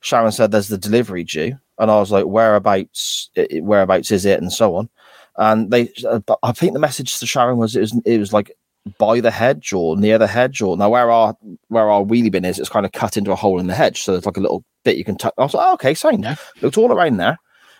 Sharon 0.00 0.32
said, 0.32 0.50
"There's 0.50 0.68
the 0.68 0.78
delivery 0.78 1.24
due," 1.24 1.58
and 1.78 1.90
I 1.90 1.98
was 1.98 2.12
like, 2.12 2.24
"Whereabouts? 2.24 3.30
Whereabouts 3.60 4.10
is 4.10 4.24
it?" 4.24 4.40
and 4.40 4.52
so 4.52 4.76
on. 4.76 4.88
And 5.36 5.70
they, 5.70 5.92
uh, 6.08 6.20
I 6.42 6.52
think 6.52 6.72
the 6.72 6.78
message 6.78 7.18
to 7.18 7.26
Sharon 7.26 7.58
was 7.58 7.76
it 7.76 7.80
was 7.80 8.00
it 8.04 8.18
was 8.18 8.32
like 8.32 8.52
by 8.98 9.20
the 9.20 9.30
hedge 9.30 9.72
or 9.72 9.96
near 9.96 10.18
the 10.18 10.26
hedge 10.26 10.62
or 10.62 10.76
now 10.76 10.88
where 10.88 11.10
our 11.10 11.36
where 11.68 11.90
our 11.90 12.02
wheelie 12.02 12.30
bin 12.30 12.44
is, 12.44 12.58
it's 12.58 12.68
kind 12.68 12.86
of 12.86 12.92
cut 12.92 13.16
into 13.16 13.32
a 13.32 13.36
hole 13.36 13.58
in 13.58 13.66
the 13.66 13.74
hedge, 13.74 14.02
so 14.02 14.12
there's 14.12 14.26
like 14.26 14.36
a 14.36 14.40
little 14.40 14.64
bit 14.84 14.96
you 14.96 15.04
can 15.04 15.16
tuck. 15.16 15.34
I 15.36 15.42
was 15.42 15.54
like, 15.54 15.66
oh, 15.66 15.74
"Okay, 15.74 15.94
fine." 15.94 16.22
Yeah. 16.22 16.36
Looked 16.62 16.78
all 16.78 16.92
around 16.92 17.16
there, 17.16 17.38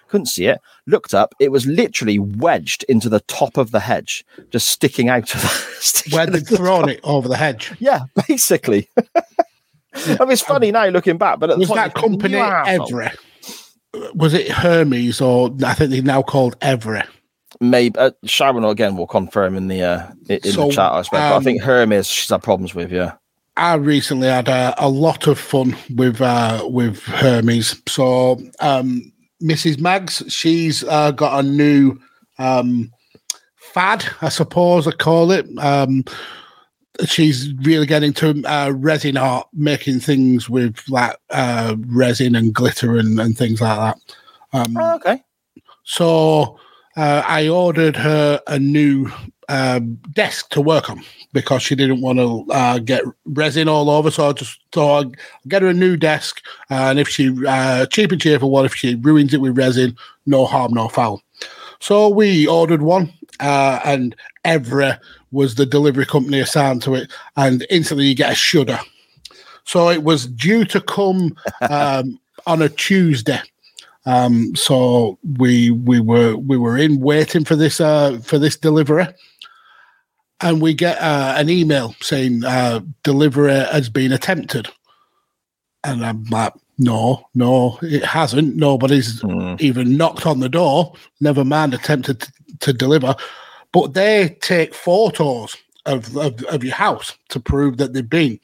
couldn't 0.09 0.27
see 0.27 0.47
it. 0.47 0.61
Looked 0.87 1.14
up, 1.14 1.35
it 1.39 1.53
was 1.53 1.66
literally 1.66 2.19
wedged 2.19 2.85
into 2.89 3.09
the 3.09 3.21
top 3.21 3.57
of 3.57 3.71
the 3.71 3.81
hedge, 3.81 4.25
just 4.51 4.69
sticking 4.69 5.09
out 5.09 5.35
of 5.35 5.43
the. 5.43 6.11
Where 6.16 6.27
they've 6.27 6.45
the 6.45 6.57
thrown 6.57 6.89
it 6.89 7.01
over 7.05 7.29
the 7.29 7.37
hedge. 7.37 7.73
yeah, 7.79 8.01
basically. 8.27 8.91
I 9.95 10.16
mean, 10.20 10.30
it's 10.32 10.43
funny 10.43 10.70
now 10.70 10.86
looking 10.86 11.18
back, 11.18 11.39
but 11.41 11.51
at 11.51 11.57
the 11.57 11.61
Was 11.61 11.68
time, 11.68 11.76
that 11.76 11.95
company. 11.95 12.34
Evri? 12.34 13.14
Was 14.14 14.34
it 14.34 14.49
Hermes 14.51 15.20
or 15.20 15.51
I 15.64 15.74
think 15.74 15.91
they're 15.91 16.03
now 16.03 16.22
called 16.22 16.59
Evri? 16.61 17.07
Maybe 17.61 17.99
uh, 17.99 18.11
Sharon 18.24 18.64
again 18.64 18.97
will 18.97 19.07
confirm 19.07 19.57
in 19.57 19.68
the 19.68 19.82
uh, 19.82 20.07
in 20.28 20.41
So, 20.43 20.66
the 20.66 20.72
chat. 20.74 20.93
I 20.93 20.99
expect. 21.01 21.12
but 21.12 21.32
I 21.32 21.36
um, 21.36 21.43
think 21.45 21.62
Hermes 21.62 22.07
she's 22.07 22.28
had 22.28 22.43
problems 22.43 22.74
with. 22.74 22.93
Yeah, 22.93 23.14
I 23.57 23.74
recently 23.74 24.28
had 24.28 24.49
a, 24.49 24.74
a 24.78 24.89
lot 24.89 25.26
of 25.26 25.39
fun 25.39 25.74
with 25.97 26.20
uh, 26.20 26.62
with 26.68 27.03
Hermes. 27.05 27.80
So 27.89 28.39
um, 28.61 29.11
Mrs. 29.43 29.80
Mags, 29.80 30.22
she's 30.28 30.84
uh, 30.84 31.11
got 31.11 31.43
a 31.45 31.49
new 31.49 31.99
um, 32.39 32.93
fad, 33.57 34.05
I 34.20 34.28
suppose 34.28 34.86
I 34.86 34.93
call 34.93 35.30
it. 35.32 35.47
Um, 35.59 36.05
she's 37.07 37.53
really 37.63 37.87
getting 37.87 38.13
to 38.15 38.43
uh, 38.45 38.71
resin 38.75 39.17
art, 39.17 39.47
making 39.53 40.01
things 40.01 40.49
with 40.49 40.83
like 40.89 41.17
uh, 41.31 41.77
resin 41.87 42.35
and 42.35 42.55
glitter 42.55 42.97
and, 42.97 43.21
and 43.21 43.37
things 43.37 43.61
like 43.61 43.79
that. 43.79 44.15
Um, 44.53 44.77
Oh, 44.77 44.95
okay. 44.97 45.23
so 45.85 46.59
uh, 46.97 47.23
I 47.27 47.49
ordered 47.49 47.97
her 47.97 48.41
a 48.47 48.59
new 48.59 49.11
um, 49.49 49.95
desk 50.13 50.51
to 50.51 50.61
work 50.61 50.91
on 50.91 51.03
because 51.33 51.63
she 51.63 51.75
didn't 51.75 52.01
want 52.01 52.19
to 52.19 52.47
uh, 52.53 52.79
get 52.79 53.05
resin 53.27 53.69
all 53.69 53.91
over. 53.91 54.11
So 54.11 54.29
I 54.29 54.33
just 54.33 54.59
thought 54.73 55.07
I'd 55.07 55.17
get 55.49 55.63
her 55.63 55.69
a 55.69 55.75
new 55.75 55.97
desk, 55.97 56.43
and 56.71 56.99
if 56.99 57.09
she 57.09 57.35
uh, 57.47 57.87
cheap 57.87 58.13
and 58.13 58.21
cheerful 58.21 58.51
one, 58.51 58.65
if 58.65 58.75
she 58.75 58.97
ruins 58.97 59.33
it 59.35 59.41
with 59.41 59.57
resin, 59.57 59.97
no 60.27 60.47
harm, 60.47 60.75
no 60.75 60.89
foul. 60.89 61.23
So 61.81 62.09
we 62.09 62.47
ordered 62.47 62.83
one, 62.83 63.13
uh, 63.41 63.81
and 63.85 64.17
Evri 64.45 64.99
was 65.31 65.55
the 65.55 65.66
delivery 65.66 66.07
company 66.07 66.41
assigned 66.41 66.83
to 66.83 66.95
it, 66.95 67.11
and 67.37 67.66
instantly 67.70 68.07
you 68.07 68.14
get 68.14 68.33
a 68.33 68.37
shudder. 68.37 68.79
So 69.64 69.91
it 69.91 70.03
was 70.03 70.26
due 70.26 70.64
to 70.66 70.81
come 70.81 71.37
um, 71.70 72.18
on 72.47 72.62
a 72.62 72.68
Tuesday. 72.68 73.41
Um, 74.07 74.57
so 74.57 75.18
we 75.39 75.70
we 75.70 76.01
were 76.01 76.37
we 76.37 76.57
were 76.57 76.79
in 76.79 77.01
waiting 77.01 77.45
for 77.45 77.57
this 77.57 77.81
uh, 77.81 78.18
for 78.24 78.39
this 78.39 78.57
delivery, 78.57 79.07
and 80.41 80.62
we 80.62 80.72
get 80.72 80.99
uh, 80.99 81.35
an 81.37 81.51
email 81.51 81.95
saying 82.01 82.45
uh, 82.45 82.81
delivery 83.03 83.53
has 83.53 83.91
been 83.91 84.12
attempted, 84.12 84.68
and 85.85 86.05
I'm 86.07 86.24
like, 86.24 86.55
no, 86.79 87.26
no, 87.35 87.79
it 87.83 88.05
hasn't. 88.05 88.57
Nobody's 88.57 89.20
Mm. 89.22 89.61
even 89.61 89.97
knocked 89.99 90.24
on 90.26 90.41
the 90.41 90.49
door. 90.49 90.95
Never 91.20 91.45
mind 91.45 91.74
attempted 91.74 92.20
to, 92.20 92.33
to 92.61 92.72
deliver, 92.72 93.14
but 93.73 93.95
they 93.95 94.37
take 94.41 94.75
photos 94.75 95.57
of, 95.87 96.16
of 96.16 96.43
of 96.45 96.64
your 96.64 96.75
house 96.75 97.16
to 97.31 97.41
prove 97.41 97.77
that 97.79 97.93
they've 97.93 98.09
been. 98.09 98.39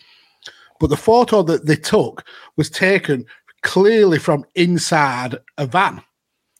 But 0.80 0.88
the 0.88 0.96
photo 0.96 1.42
that 1.42 1.66
they 1.66 1.76
took 1.76 2.24
was 2.56 2.68
taken 2.70 3.24
clearly 3.62 4.18
from 4.18 4.44
inside 4.54 5.36
a 5.58 5.66
van 5.66 6.02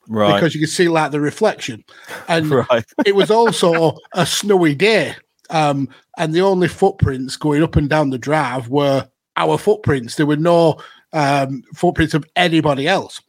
Right. 0.08 0.34
because 0.34 0.54
you 0.54 0.60
could 0.60 0.70
see 0.70 0.88
like 0.88 1.12
the 1.12 1.20
reflection. 1.20 1.84
And 2.28 2.50
right. 2.70 2.84
it 3.06 3.14
was 3.14 3.30
also 3.30 3.96
a 4.12 4.26
snowy 4.26 4.74
day. 4.74 5.14
Um, 5.50 5.88
and 6.18 6.32
the 6.32 6.40
only 6.40 6.68
footprints 6.68 7.36
going 7.36 7.62
up 7.62 7.76
and 7.76 7.88
down 7.88 8.10
the 8.10 8.18
drive 8.18 8.68
were 8.68 9.08
our 9.36 9.58
footprints. 9.58 10.16
There 10.16 10.26
were 10.26 10.36
no 10.36 10.78
um, 11.12 11.62
footprints 11.74 12.14
of 12.14 12.24
anybody 12.36 12.88
else. 12.88 13.20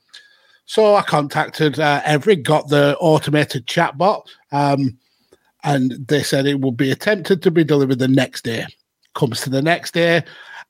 So 0.66 0.96
I 0.96 1.04
contacted 1.04 1.80
uh, 1.80 2.02
Evri, 2.02 2.42
got 2.42 2.70
the 2.70 2.98
automated 3.00 3.68
chatbot, 3.68 4.24
um, 4.52 4.98
and 5.66 5.92
they 6.08 6.24
said 6.24 6.46
it 6.46 6.62
will 6.62 6.72
be 6.72 6.92
attempted 6.92 7.42
to 7.42 7.52
be 7.52 7.64
delivered 7.64 8.00
the 8.00 8.08
next 8.08 8.44
day. 8.44 8.66
Comes 9.16 9.42
to 9.42 9.50
the 9.50 9.62
next 9.62 9.94
day, 9.94 10.24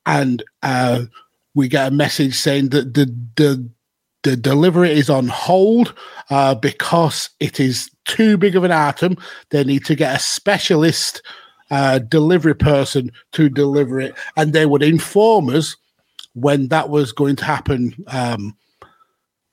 and 0.06 0.44
uh, 0.64 1.04
we 1.54 1.68
get 1.68 1.88
a 1.88 1.96
message 1.96 2.36
saying 2.36 2.70
that 2.70 2.94
the 2.94 3.06
the 3.36 3.70
the 4.24 4.36
delivery 4.36 4.92
is 4.92 5.10
on 5.10 5.28
hold 5.28 5.94
uh, 6.30 6.56
because 6.56 7.30
it 7.40 7.60
is 7.60 7.92
too 8.06 8.38
big 8.38 8.56
of 8.56 8.64
an 8.64 8.72
item. 8.72 9.18
They 9.52 9.64
need 9.64 9.86
to 9.86 9.96
get 9.96 10.16
a 10.16 10.20
specialist 10.20 11.22
uh, 11.70 12.00
delivery 12.00 12.56
person 12.56 13.12
to 13.34 13.50
deliver 13.50 14.00
it, 14.00 14.16
and 14.38 14.54
they 14.54 14.66
would 14.66 14.84
inform 14.84 15.50
us 15.50 15.76
when 16.34 16.68
that 16.68 16.90
was 16.90 17.12
going 17.12 17.36
to 17.38 17.46
happen. 17.46 17.96
Um, 18.08 18.56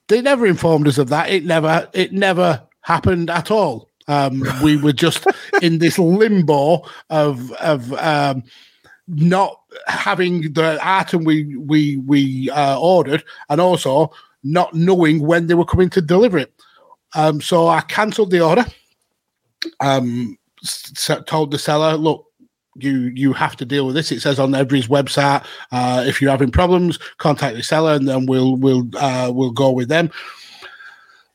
they 0.08 0.20
never 0.20 0.46
informed 0.46 0.88
us 0.88 0.98
of 0.98 1.08
that. 1.08 1.30
It 1.30 1.44
never, 1.44 1.88
it 1.94 2.12
never 2.12 2.62
happened 2.82 3.30
at 3.30 3.50
all. 3.50 3.88
Um, 4.08 4.42
we 4.62 4.76
were 4.76 4.92
just 4.92 5.26
in 5.62 5.78
this 5.78 5.98
limbo 5.98 6.82
of 7.10 7.52
of 7.52 7.92
um, 7.94 8.42
not 9.08 9.60
having 9.86 10.52
the 10.52 10.78
item 10.82 11.24
we 11.24 11.56
we 11.56 11.96
we 11.98 12.50
uh, 12.50 12.78
ordered, 12.80 13.24
and 13.48 13.60
also 13.60 14.12
not 14.42 14.74
knowing 14.74 15.24
when 15.24 15.46
they 15.46 15.54
were 15.54 15.64
coming 15.64 15.90
to 15.90 16.02
deliver 16.02 16.38
it. 16.38 16.52
Um, 17.14 17.40
so 17.40 17.68
I 17.68 17.82
cancelled 17.82 18.30
the 18.30 18.40
order. 18.40 18.64
Um, 19.80 20.36
s- 20.64 21.10
told 21.26 21.50
the 21.52 21.58
seller, 21.58 21.96
look, 21.96 22.26
you 22.76 23.12
you 23.14 23.32
have 23.32 23.54
to 23.56 23.64
deal 23.64 23.86
with 23.86 23.94
this. 23.94 24.10
It 24.10 24.20
says 24.20 24.38
on 24.40 24.52
Evri's 24.52 24.88
website, 24.88 25.44
uh, 25.70 26.04
if 26.06 26.20
you're 26.20 26.30
having 26.30 26.50
problems, 26.50 26.98
contact 27.18 27.56
the 27.56 27.62
seller, 27.62 27.92
and 27.94 28.08
then 28.08 28.26
we'll 28.26 28.56
we'll 28.56 28.88
uh, 28.96 29.30
we'll 29.32 29.50
go 29.52 29.70
with 29.70 29.88
them. 29.88 30.10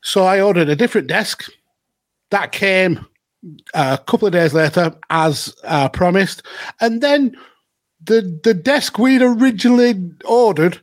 So 0.02 0.24
I 0.24 0.40
ordered 0.40 0.68
a 0.68 0.76
different 0.76 1.06
desk. 1.06 1.50
That 2.30 2.52
came 2.52 3.04
a 3.74 3.98
couple 4.06 4.26
of 4.26 4.32
days 4.32 4.52
later, 4.54 4.94
as 5.10 5.54
uh, 5.64 5.88
promised, 5.88 6.42
and 6.80 7.00
then 7.00 7.36
the 8.04 8.38
the 8.44 8.54
desk 8.54 8.98
we'd 8.98 9.22
originally 9.22 9.94
ordered 10.24 10.80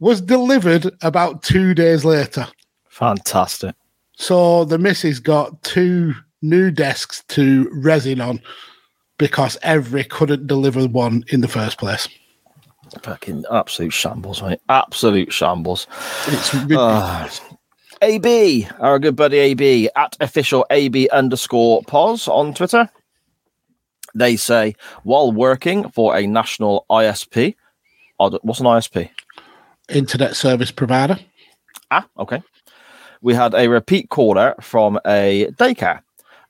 was 0.00 0.20
delivered 0.20 0.90
about 1.02 1.42
two 1.42 1.74
days 1.74 2.04
later. 2.04 2.46
Fantastic. 2.88 3.74
So 4.16 4.64
the 4.64 4.78
missus 4.78 5.20
got 5.20 5.62
two 5.62 6.14
new 6.42 6.70
desks 6.70 7.22
to 7.28 7.68
resin 7.72 8.20
on 8.20 8.40
because 9.18 9.56
Evri 9.62 10.08
couldn't 10.08 10.46
deliver 10.46 10.86
one 10.86 11.24
in 11.28 11.40
the 11.40 11.48
first 11.48 11.78
place. 11.78 12.08
Fucking 13.02 13.44
absolute 13.52 13.92
shambles, 13.92 14.40
mate. 14.42 14.60
Absolute 14.68 15.32
shambles. 15.32 15.86
It's 16.28 16.54
Ah. 16.54 16.60
ridiculous. 17.28 17.40
AB, 18.02 18.66
our 18.78 18.98
good 18.98 19.16
buddy 19.16 19.38
AB 19.38 19.90
at 19.96 20.16
official 20.20 20.66
AB 20.70 21.08
underscore 21.10 21.82
pos 21.82 22.28
on 22.28 22.54
Twitter. 22.54 22.88
They 24.14 24.36
say 24.36 24.74
while 25.02 25.32
working 25.32 25.88
for 25.90 26.16
a 26.16 26.26
national 26.26 26.86
ISP, 26.90 27.54
what's 28.16 28.60
an 28.60 28.66
ISP? 28.66 29.10
Internet 29.88 30.36
service 30.36 30.70
provider. 30.70 31.18
Ah, 31.90 32.06
okay. 32.18 32.42
We 33.20 33.34
had 33.34 33.54
a 33.54 33.68
repeat 33.68 34.08
caller 34.10 34.54
from 34.60 34.98
a 35.06 35.46
daycare. 35.58 36.00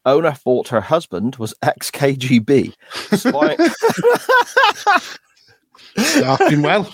Owner 0.05 0.33
thought 0.33 0.69
her 0.69 0.81
husband 0.81 1.37
was 1.37 1.55
ex 1.63 1.91
KGB. 1.91 2.73
Spying- 3.17 3.59
Starting 5.99 6.63
well. 6.63 6.93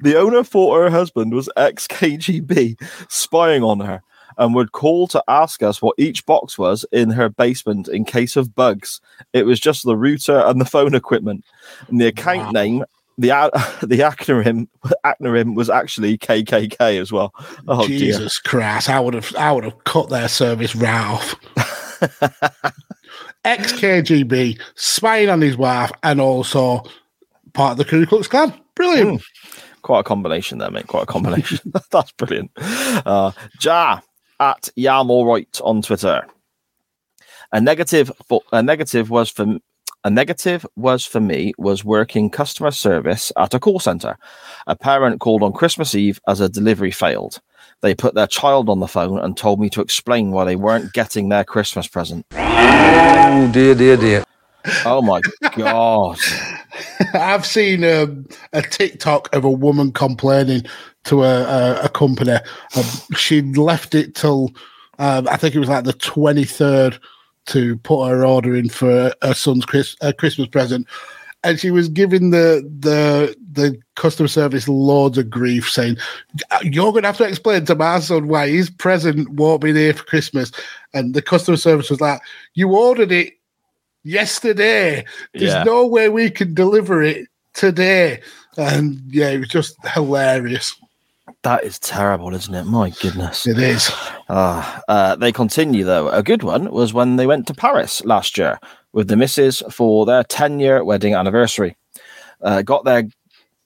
The 0.00 0.14
owner 0.16 0.42
thought 0.44 0.76
her 0.78 0.90
husband 0.90 1.32
was 1.34 1.48
ex 1.56 1.86
KGB 1.86 2.80
spying 3.08 3.62
on 3.62 3.80
her 3.80 4.02
and 4.36 4.54
would 4.54 4.72
call 4.72 5.08
to 5.08 5.22
ask 5.26 5.62
us 5.62 5.82
what 5.82 5.96
each 5.98 6.24
box 6.24 6.56
was 6.58 6.84
in 6.92 7.10
her 7.10 7.28
basement 7.28 7.88
in 7.88 8.04
case 8.04 8.36
of 8.36 8.54
bugs. 8.54 9.00
It 9.32 9.46
was 9.46 9.58
just 9.58 9.84
the 9.84 9.96
router 9.96 10.38
and 10.46 10.60
the 10.60 10.64
phone 10.64 10.94
equipment. 10.94 11.44
And 11.88 12.00
the 12.00 12.06
account 12.06 12.46
Wow. 12.46 12.50
name, 12.52 12.84
the 13.16 13.28
the 13.82 13.98
acronym 13.98 14.68
acronym 15.04 15.54
was 15.56 15.68
actually 15.68 16.16
KKK 16.18 17.00
as 17.00 17.10
well. 17.10 17.34
Oh 17.66 17.86
dear. 17.88 17.98
Jesus 17.98 18.38
Christ. 18.38 18.88
I 18.88 19.00
would 19.00 19.14
have 19.14 19.34
I 19.36 19.50
would 19.50 19.64
have 19.64 19.82
cut 19.84 20.08
their 20.08 20.28
service 20.28 20.76
Ralph. 20.76 21.34
off. 21.56 22.72
Ex 23.44 23.72
KGB, 23.72 24.60
spying 24.74 25.30
on 25.30 25.40
his 25.40 25.56
wife, 25.56 25.90
and 26.02 26.20
also 26.20 26.82
part 27.58 27.72
of 27.72 27.78
the 27.78 27.84
Ku 27.84 28.06
Klux 28.06 28.28
Klan. 28.28 28.54
Brilliant. 28.76 29.20
Quite 29.82 30.00
a 30.00 30.04
combination 30.04 30.58
there, 30.58 30.70
mate. 30.70 30.86
Quite 30.86 31.02
a 31.02 31.06
combination. 31.06 31.72
That's 31.90 32.12
brilliant. 32.12 32.52
Uh, 33.04 33.32
ja 33.60 33.98
at 34.38 34.68
Yamallright 34.78 35.60
on 35.64 35.82
Twitter. 35.82 36.24
A 37.50 37.60
negative 37.60 38.12
for 38.28 38.42
a 38.52 38.62
negative 38.62 39.10
was 39.10 39.28
for 39.28 39.58
a 40.04 40.10
negative 40.10 40.64
was 40.76 41.04
for 41.04 41.18
me 41.18 41.52
was 41.58 41.84
working 41.84 42.30
customer 42.30 42.70
service 42.70 43.32
at 43.36 43.54
a 43.54 43.58
call 43.58 43.80
center. 43.80 44.16
A 44.68 44.76
parent 44.76 45.18
called 45.18 45.42
on 45.42 45.52
Christmas 45.52 45.96
Eve 45.96 46.20
as 46.28 46.40
a 46.40 46.48
delivery 46.48 46.92
failed. 46.92 47.40
They 47.80 47.92
put 47.92 48.14
their 48.14 48.28
child 48.28 48.68
on 48.68 48.78
the 48.78 48.86
phone 48.86 49.18
and 49.18 49.36
told 49.36 49.58
me 49.58 49.68
to 49.70 49.80
explain 49.80 50.30
why 50.30 50.44
they 50.44 50.54
weren't 50.54 50.92
getting 50.92 51.28
their 51.28 51.44
Christmas 51.44 51.88
present. 51.88 52.24
Oh 52.34 53.50
dear, 53.52 53.74
dear, 53.74 53.96
dear. 53.96 54.24
Oh 54.84 55.02
my 55.02 55.20
god. 55.56 56.18
I've 57.14 57.46
seen 57.46 57.84
um, 57.84 58.26
a 58.52 58.62
TikTok 58.62 59.34
of 59.34 59.44
a 59.44 59.50
woman 59.50 59.92
complaining 59.92 60.62
to 61.04 61.22
a, 61.24 61.42
a, 61.42 61.80
a 61.84 61.88
company. 61.88 62.32
Um, 62.76 62.84
she'd 63.16 63.56
left 63.56 63.94
it 63.94 64.14
till 64.14 64.52
um, 64.98 65.28
I 65.28 65.36
think 65.36 65.54
it 65.54 65.60
was 65.60 65.68
like 65.68 65.84
the 65.84 65.92
twenty 65.92 66.44
third 66.44 66.98
to 67.46 67.76
put 67.78 68.08
her 68.08 68.24
order 68.24 68.54
in 68.54 68.68
for 68.68 69.12
her 69.22 69.34
son's 69.34 69.64
Chris, 69.64 69.96
Christmas 70.18 70.48
present, 70.48 70.86
and 71.44 71.58
she 71.58 71.70
was 71.70 71.88
giving 71.88 72.30
the 72.30 72.68
the 72.80 73.36
the 73.52 73.78
customer 73.94 74.28
service 74.28 74.68
loads 74.68 75.18
of 75.18 75.30
grief, 75.30 75.70
saying, 75.70 75.96
"You're 76.62 76.92
going 76.92 77.02
to 77.02 77.08
have 77.08 77.18
to 77.18 77.28
explain 77.28 77.64
to 77.66 77.74
my 77.74 78.00
son 78.00 78.28
why 78.28 78.48
his 78.48 78.70
present 78.70 79.28
won't 79.30 79.62
be 79.62 79.72
there 79.72 79.94
for 79.94 80.04
Christmas." 80.04 80.50
And 80.94 81.14
the 81.14 81.22
customer 81.22 81.56
service 81.56 81.90
was 81.90 82.00
like, 82.00 82.20
"You 82.54 82.74
ordered 82.76 83.12
it." 83.12 83.34
Yesterday, 84.08 85.04
there's 85.34 85.52
Yeah. 85.52 85.64
no 85.64 85.86
way 85.86 86.08
we 86.08 86.30
can 86.30 86.54
deliver 86.54 87.02
it 87.02 87.26
today. 87.52 88.20
And 88.56 89.00
yeah, 89.10 89.28
it 89.28 89.38
was 89.40 89.48
just 89.48 89.76
hilarious. 89.94 90.74
That 91.42 91.62
is 91.62 91.78
terrible, 91.78 92.34
isn't 92.34 92.54
it? 92.54 92.64
My 92.64 92.90
goodness. 93.02 93.46
It 93.46 93.58
is. 93.58 93.90
Ah, 94.30 94.80
uh, 94.88 95.16
they 95.16 95.30
continue 95.30 95.84
though. 95.84 96.08
A 96.08 96.22
good 96.22 96.42
one 96.42 96.70
was 96.70 96.94
when 96.94 97.16
they 97.16 97.26
went 97.26 97.46
to 97.48 97.54
Paris 97.54 98.02
last 98.04 98.38
year 98.38 98.58
with 98.92 99.08
the 99.08 99.16
missus 99.16 99.62
for 99.70 100.06
their 100.06 100.24
10 100.24 100.58
year 100.58 100.82
wedding 100.84 101.14
anniversary. 101.14 101.76
Uh, 102.42 102.62
got 102.62 102.84
their 102.84 103.04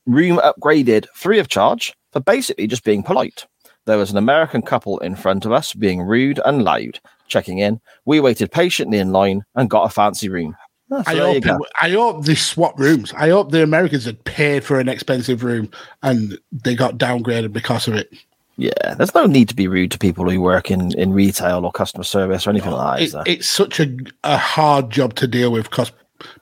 room 0.07 0.39
upgraded 0.39 1.07
free 1.15 1.39
of 1.39 1.47
charge 1.49 1.95
for 2.13 2.21
basically 2.21 2.67
just 2.67 2.83
being 2.85 3.03
polite. 3.05 3.47
There 3.87 3.99
was 3.99 4.11
an 4.11 4.17
American 4.17 4.63
couple 4.63 4.99
in 4.99 5.17
front 5.17 5.45
of 5.45 5.53
us 5.53 5.75
being 5.75 6.03
rude 6.03 6.41
and 6.45 6.63
loud. 6.65 7.01
Checking 7.29 7.59
in, 7.59 7.81
we 8.05 8.21
waited 8.21 8.53
patiently 8.53 8.99
in 8.99 9.13
line 9.13 9.43
and 9.55 9.71
got 9.71 9.85
a 9.85 9.89
fancy 9.89 10.29
room. 10.29 10.55
Ah, 10.91 11.03
so 11.03 11.11
I 11.11 11.15
hope, 11.17 11.37
it, 11.47 11.71
I 11.81 11.91
hope 11.91 12.25
they 12.27 12.35
swap 12.35 12.79
rooms. 12.79 13.13
I 13.17 13.31
hope 13.31 13.51
the 13.51 13.63
Americans 13.63 14.05
had 14.05 14.23
paid 14.25 14.63
for 14.65 14.79
an 14.79 14.89
expensive 14.89 15.43
room 15.43 15.71
and 16.03 16.39
they 16.53 16.75
got 16.75 16.99
downgraded 16.99 17.53
because 17.53 17.89
of 17.89 17.95
it. 17.95 18.13
Yeah, 18.59 18.95
there's 18.99 19.15
no 19.15 19.25
need 19.25 19.49
to 19.49 19.55
be 19.57 19.67
rude 19.67 19.91
to 19.93 19.99
people 19.99 20.29
who 20.29 20.41
work 20.43 20.71
in, 20.71 20.97
in 20.99 21.15
retail 21.15 21.65
or 21.65 21.73
customer 21.73 22.05
service 22.05 22.47
or 22.47 22.51
anything 22.51 22.73
like 22.73 23.11
that. 23.13 23.27
It- 23.27 23.39
it's 23.39 23.49
such 23.49 23.81
a, 23.81 23.97
a 24.25 24.37
hard 24.37 24.91
job 24.91 25.15
to 25.15 25.27
deal 25.27 25.51
with 25.51 25.71
because 25.71 25.91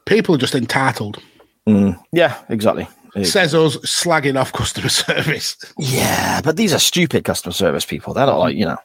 people 0.07 0.35
are 0.35 0.39
just 0.39 0.57
entitled. 0.57 1.23
Mm, 1.69 1.97
yeah, 2.13 2.37
exactly. 2.49 2.89
Says 3.25 3.55
us 3.55 3.77
slagging 3.79 4.39
off 4.39 4.53
customer 4.53 4.89
service. 4.91 5.57
Yeah, 5.79 6.41
but 6.43 6.57
these 6.57 6.73
are 6.73 6.79
stupid 6.79 7.25
customer 7.25 7.53
service 7.53 7.85
people. 7.85 8.15
They're 8.15 8.27
not 8.27 8.39
like, 8.39 8.57
you 8.57 8.67
know. 8.67 8.79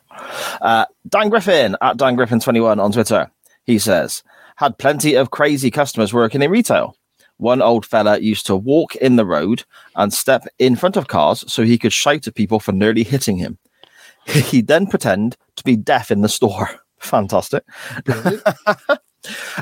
Uh, 0.61 0.85
Dan 1.07 1.29
Griffin 1.29 1.75
at 1.81 1.97
Dan 1.97 2.15
Griffin21 2.15 2.81
on 2.81 2.91
Twitter. 2.91 3.29
He 3.65 3.79
says, 3.79 4.23
had 4.55 4.77
plenty 4.77 5.15
of 5.15 5.31
crazy 5.31 5.69
customers 5.69 6.13
working 6.13 6.41
in 6.41 6.51
retail. 6.51 6.95
One 7.37 7.61
old 7.61 7.85
fella 7.85 8.19
used 8.19 8.45
to 8.45 8.55
walk 8.55 8.95
in 8.95 9.17
the 9.17 9.25
road 9.25 9.65
and 9.95 10.13
step 10.13 10.45
in 10.57 10.75
front 10.75 10.95
of 10.95 11.07
cars 11.07 11.43
so 11.51 11.63
he 11.63 11.77
could 11.77 11.93
shout 11.93 12.27
at 12.27 12.35
people 12.35 12.59
for 12.59 12.71
nearly 12.71 13.03
hitting 13.03 13.37
him. 13.37 13.57
He'd 14.25 14.67
then 14.67 14.87
pretend 14.87 15.35
to 15.57 15.63
be 15.63 15.75
deaf 15.75 16.11
in 16.11 16.21
the 16.21 16.29
store. 16.29 16.69
Fantastic. 16.99 17.63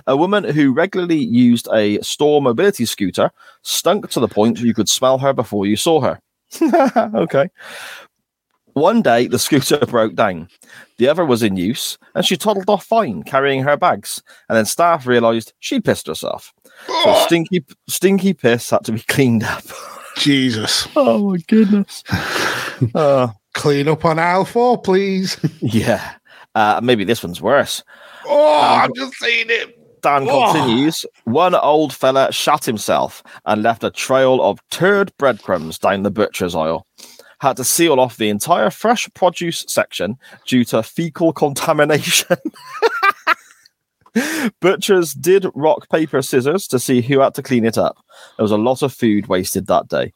A 0.07 0.17
woman 0.17 0.43
who 0.43 0.73
regularly 0.73 1.17
used 1.17 1.67
a 1.73 1.99
store 2.01 2.41
mobility 2.41 2.86
scooter 2.86 3.31
stunk 3.61 4.09
to 4.09 4.19
the 4.19 4.27
point 4.27 4.59
you 4.59 4.73
could 4.73 4.89
smell 4.89 5.17
her 5.19 5.34
before 5.34 5.65
you 5.65 5.77
saw 5.77 6.01
her. 6.01 6.19
okay. 7.15 7.49
One 8.73 9.01
day, 9.01 9.27
the 9.27 9.39
scooter 9.39 9.77
broke 9.88 10.15
down. 10.15 10.49
The 10.97 11.07
other 11.07 11.25
was 11.25 11.43
in 11.43 11.55
use, 11.55 11.97
and 12.15 12.25
she 12.25 12.36
toddled 12.36 12.69
off 12.69 12.86
fine, 12.86 13.23
carrying 13.23 13.63
her 13.63 13.77
bags. 13.77 14.21
And 14.49 14.57
then 14.57 14.65
staff 14.65 15.05
realised 15.05 15.53
she'd 15.59 15.86
pissed 15.86 16.07
herself. 16.07 16.53
So 17.03 17.13
stinky, 17.25 17.63
stinky 17.88 18.34
piss 18.34 18.71
had 18.71 18.84
to 18.86 18.91
be 18.91 19.01
cleaned 19.01 19.43
up. 19.43 19.63
Jesus. 20.17 20.88
oh 20.95 21.31
my 21.31 21.38
goodness. 21.47 22.03
Uh, 22.95 23.27
Clean 23.53 23.88
up 23.88 24.03
on 24.03 24.17
aisle 24.19 24.43
four, 24.45 24.81
please. 24.81 25.38
yeah. 25.61 26.15
Uh, 26.56 26.80
maybe 26.84 27.04
this 27.04 27.24
one's 27.24 27.41
worse. 27.41 27.84
Oh, 28.26 28.54
I've 28.60 28.93
just 28.93 29.14
seen 29.16 29.49
it. 29.49 29.78
Dan 30.01 30.28
Oh. 30.30 30.51
continues. 30.51 31.06
One 31.24 31.56
old 31.56 31.93
fella 31.93 32.32
shot 32.32 32.66
himself 32.66 33.24
and 33.45 33.64
left 33.64 33.84
a 33.84 33.89
trail 33.89 34.41
of 34.43 34.60
turd 34.70 35.12
breadcrumbs 35.18 35.80
down 35.80 36.04
the 36.04 36.12
butcher's 36.12 36.56
aisle. 36.56 36.86
Had 37.39 37.58
to 37.58 37.64
seal 37.64 37.99
off 37.99 38.18
the 38.18 38.30
entire 38.30 38.70
fresh 38.70 39.10
produce 39.14 39.66
section 39.68 40.18
due 40.45 40.64
to 40.66 40.84
fecal 40.84 41.32
contamination. 41.34 42.38
Butchers 44.60 45.14
did 45.14 45.47
rock, 45.56 45.89
paper, 45.89 46.22
scissors 46.22 46.68
to 46.68 46.78
see 46.80 47.01
who 47.01 47.20
had 47.20 47.34
to 47.36 47.41
clean 47.41 47.66
it 47.66 47.78
up. 47.80 47.97
There 48.38 48.43
was 48.43 48.51
a 48.51 48.58
lot 48.58 48.84
of 48.84 48.93
food 48.93 49.28
wasted 49.28 49.66
that 49.68 49.88
day. 49.88 50.14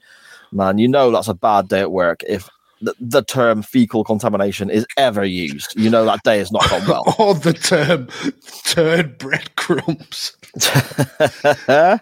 Man, 0.52 0.78
you 0.78 0.88
know 0.88 1.10
that's 1.12 1.28
a 1.28 1.34
bad 1.34 1.68
day 1.68 1.80
at 1.82 1.92
work 1.92 2.22
if 2.28 2.48
the, 2.82 2.95
the 2.99 3.23
term 3.23 3.61
fecal 3.61 4.03
contamination 4.03 4.69
is 4.69 4.86
ever 4.97 5.25
used. 5.25 5.78
You 5.80 5.89
know 5.89 6.05
that 6.05 6.23
day 6.23 6.38
has 6.38 6.51
not 6.51 6.69
gone 6.69 6.88
well. 6.88 7.03
Or 7.19 7.34
the 7.34 7.53
term 7.53 8.07
turd 8.63 9.17
breadcrumbs. 9.17 10.36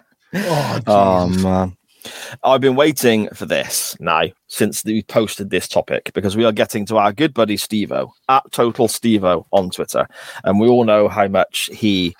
Oh, 0.34 0.74
um, 0.74 0.82
Oh 0.86 0.92
uh, 0.92 1.26
man. 1.28 1.76
I've 2.42 2.60
been 2.60 2.76
waiting 2.76 3.28
for 3.30 3.46
this 3.46 3.96
now 4.00 4.24
since 4.48 4.84
we 4.84 5.02
posted 5.04 5.50
this 5.50 5.66
topic 5.66 6.10
because 6.14 6.36
we 6.36 6.44
are 6.44 6.52
getting 6.52 6.84
to 6.86 6.98
our 6.98 7.12
good 7.12 7.32
buddy 7.32 7.56
Stevo 7.56 8.10
at 8.28 8.42
Total 8.50 8.86
Stevo 8.86 9.46
on 9.52 9.70
Twitter. 9.70 10.06
And 10.44 10.60
we 10.60 10.68
all 10.68 10.84
know 10.84 11.08
how 11.08 11.28
much 11.28 11.70
he 11.72 12.14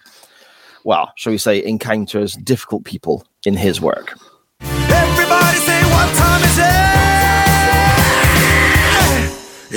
well, 0.87 1.13
shall 1.17 1.33
we 1.33 1.39
say, 1.39 1.63
encounters 1.65 2.35
difficult 2.37 2.85
people 2.85 3.27
in 3.45 3.57
his 3.57 3.81
work. 3.81 4.17
Everybody 4.61 5.59
say 5.59 5.83
what 5.91 6.15
time 6.15 6.45
is 6.45 6.59
it? 6.59 7.16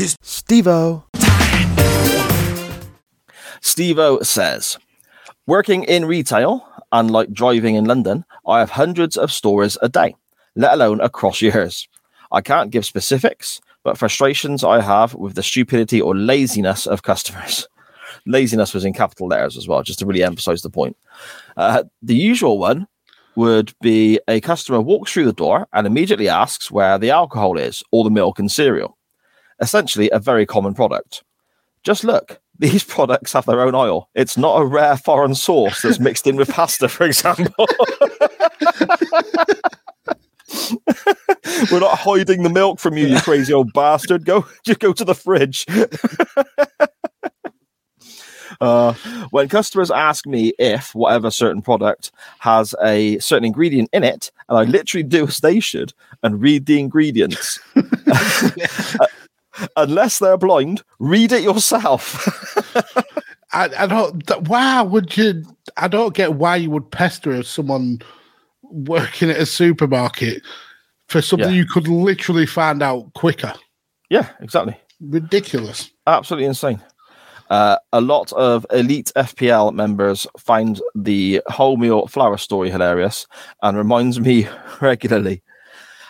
Stevo. 0.07 1.03
Stevo 3.61 4.25
says, 4.25 4.77
working 5.45 5.83
in 5.83 6.05
retail 6.05 6.65
and 6.91 7.11
like 7.11 7.33
driving 7.33 7.75
in 7.75 7.85
London, 7.85 8.23
I 8.47 8.59
have 8.59 8.69
hundreds 8.69 9.17
of 9.17 9.31
stories 9.31 9.77
a 9.81 9.89
day, 9.89 10.15
let 10.55 10.73
alone 10.73 11.01
across 11.01 11.41
years. 11.41 11.87
I 12.31 12.41
can't 12.41 12.71
give 12.71 12.85
specifics, 12.85 13.59
but 13.83 13.97
frustrations 13.97 14.63
I 14.63 14.81
have 14.81 15.15
with 15.15 15.35
the 15.35 15.43
stupidity 15.43 15.99
or 15.99 16.15
laziness 16.15 16.85
of 16.87 17.03
customers. 17.03 17.67
Laziness 18.25 18.73
was 18.73 18.85
in 18.85 18.93
capital 18.93 19.27
letters 19.27 19.57
as 19.57 19.67
well, 19.67 19.81
just 19.81 19.99
to 19.99 20.05
really 20.05 20.23
emphasize 20.23 20.61
the 20.61 20.69
point. 20.69 20.97
Uh, 21.57 21.83
the 22.01 22.15
usual 22.15 22.57
one 22.57 22.87
would 23.35 23.73
be 23.81 24.19
a 24.27 24.41
customer 24.41 24.81
walks 24.81 25.11
through 25.13 25.25
the 25.25 25.33
door 25.33 25.67
and 25.73 25.87
immediately 25.87 26.27
asks 26.27 26.69
where 26.69 26.97
the 26.97 27.11
alcohol 27.11 27.57
is 27.57 27.83
or 27.91 28.03
the 28.03 28.09
milk 28.09 28.37
and 28.37 28.51
cereal 28.51 28.97
essentially 29.61 30.09
a 30.11 30.19
very 30.19 30.45
common 30.45 30.73
product. 30.73 31.23
Just 31.83 32.03
look, 32.03 32.39
these 32.59 32.83
products 32.83 33.33
have 33.33 33.45
their 33.45 33.61
own 33.61 33.75
oil. 33.75 34.09
It's 34.15 34.37
not 34.37 34.61
a 34.61 34.65
rare 34.65 34.97
foreign 34.97 35.35
sauce 35.35 35.81
that's 35.81 35.99
mixed 35.99 36.27
in 36.27 36.35
with 36.35 36.49
pasta, 36.49 36.89
for 36.89 37.05
example. 37.05 37.67
We're 41.71 41.79
not 41.79 41.97
hiding 41.97 42.43
the 42.43 42.49
milk 42.51 42.79
from 42.79 42.97
you, 42.97 43.07
you 43.07 43.19
crazy 43.21 43.53
old 43.53 43.71
bastard. 43.73 44.25
Go, 44.25 44.45
just 44.65 44.79
go 44.79 44.93
to 44.93 45.05
the 45.05 45.15
fridge. 45.15 45.65
Uh, 48.61 48.93
when 49.29 49.47
customers 49.47 49.89
ask 49.89 50.25
me 50.27 50.51
if 50.59 50.93
whatever 50.93 51.31
certain 51.31 51.61
product 51.61 52.11
has 52.39 52.75
a 52.83 53.17
certain 53.19 53.45
ingredient 53.45 53.89
in 53.93 54.03
it, 54.03 54.31
and 54.49 54.57
I 54.57 54.63
literally 54.63 55.03
do 55.03 55.27
as 55.27 55.37
they 55.37 55.61
should 55.61 55.93
and 56.23 56.41
read 56.41 56.65
the 56.65 56.77
ingredients, 56.77 57.59
unless 59.77 60.19
they're 60.19 60.37
blind, 60.37 60.83
read 60.99 61.31
it 61.31 61.43
yourself. 61.43 62.25
I, 63.51 63.69
I 63.77 63.87
don't. 63.87 64.47
Why 64.47 64.81
would 64.81 65.15
you? 65.17 65.43
I 65.77 65.87
don't 65.87 66.13
get 66.13 66.35
why 66.35 66.57
you 66.57 66.69
would 66.71 66.91
pester 66.91 67.41
someone 67.43 67.99
working 68.63 69.29
at 69.29 69.37
a 69.37 69.45
supermarket 69.45 70.43
for 71.07 71.21
something 71.21 71.49
Yeah. 71.49 71.55
you 71.55 71.65
could 71.65 71.87
literally 71.87 72.45
find 72.45 72.83
out 72.83 73.11
quicker. 73.15 73.53
yeah, 74.09 74.29
exactly. 74.41 74.75
Ridiculous. 75.01 75.89
Absolutely 76.05 76.45
insane. 76.45 76.79
Uh, 77.49 77.77
a 77.93 78.01
lot 78.01 78.31
of 78.33 78.63
elite 78.71 79.11
FPL 79.15 79.73
members 79.73 80.27
find 80.37 80.79
the 80.93 81.41
wholemeal 81.49 82.07
flour 82.07 82.37
story 82.37 82.69
hilarious 82.69 83.25
and 83.63 83.75
reminds 83.75 84.19
me 84.19 84.47
regularly. 84.81 85.41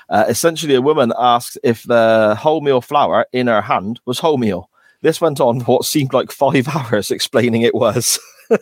Uh, 0.10 0.26
essentially, 0.28 0.76
a 0.76 0.82
woman 0.82 1.14
asked 1.20 1.58
if 1.64 1.84
the 1.84 2.36
wholemeal 2.40 2.84
flour 2.84 3.26
in 3.32 3.48
her 3.48 3.62
hand 3.62 4.00
was 4.06 4.20
wholemeal. 4.20 4.66
This 5.02 5.22
went 5.22 5.40
on 5.40 5.60
for 5.62 5.78
what 5.78 5.86
seemed 5.86 6.14
like 6.14 6.32
five 6.32 6.68
hours 6.76 7.12
explaining 7.12 7.62
it 7.62 7.76
was. 7.76 8.20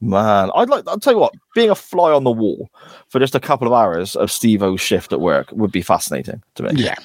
Man, 0.00 0.50
I'd 0.54 0.68
like, 0.68 0.86
I'll 0.86 0.98
tell 1.00 1.14
you 1.14 1.18
what, 1.18 1.32
being 1.54 1.70
a 1.70 1.74
fly 1.74 2.12
on 2.12 2.24
the 2.24 2.30
wall 2.30 2.68
for 3.08 3.18
just 3.18 3.34
a 3.34 3.40
couple 3.40 3.66
of 3.66 3.72
hours 3.72 4.14
of 4.14 4.28
Stevo's 4.30 4.80
shift 4.80 5.12
at 5.12 5.20
work 5.20 5.48
would 5.52 5.72
be 5.72 5.80
fascinating 5.80 6.42
to 6.56 6.64
me. 6.64 6.70
Yeah. 6.74 6.96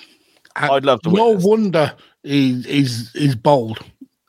I'd 0.58 0.84
love 0.84 1.02
to 1.04 1.10
No 1.12 1.28
witness. 1.30 1.46
wonder 1.46 1.94
he, 2.24 2.62
he's 2.64 3.10
he's 3.14 3.36
bold. 3.36 3.80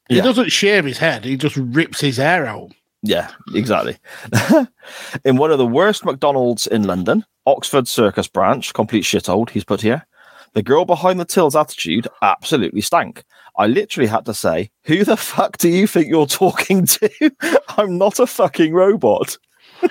He 0.09 0.17
Yeah. 0.17 0.23
doesn't 0.23 0.51
shave 0.53 0.85
his 0.85 0.99
head. 0.99 1.25
He 1.25 1.37
just 1.37 1.57
rips 1.57 2.01
his 2.01 2.19
hair 2.19 2.47
out. 2.47 2.71
Yeah, 3.03 3.31
exactly. 3.55 3.97
in 5.25 5.37
one 5.37 5.51
of 5.51 5.59
the 5.59 5.67
worst 5.67 6.05
McDonald's 6.05 6.67
in 6.67 6.85
London, 6.85 7.25
Oxford 7.47 7.89
Circus 7.89 8.29
branch, 8.29 8.73
complete 8.75 9.05
shithole, 9.05 9.51
he's 9.51 9.65
put 9.65 9.81
here. 9.81 10.07
The 10.55 10.63
girl 10.63 10.85
behind 10.85 11.19
the 11.19 11.25
till's 11.25 11.57
attitude 11.57 12.07
absolutely 12.21 12.83
stank. 12.83 13.25
I 13.57 13.67
literally 13.67 14.09
had 14.09 14.25
to 14.27 14.35
say, 14.35 14.71
Who 14.85 15.05
the 15.05 15.17
fuck 15.17 15.59
do 15.59 15.69
you 15.69 15.87
think 15.87 16.09
you're 16.09 16.27
talking 16.27 16.87
to? 16.87 17.33
I'm 17.77 17.99
not 17.99 18.21
a 18.21 18.27
fucking 18.27 18.73
robot. 18.73 19.37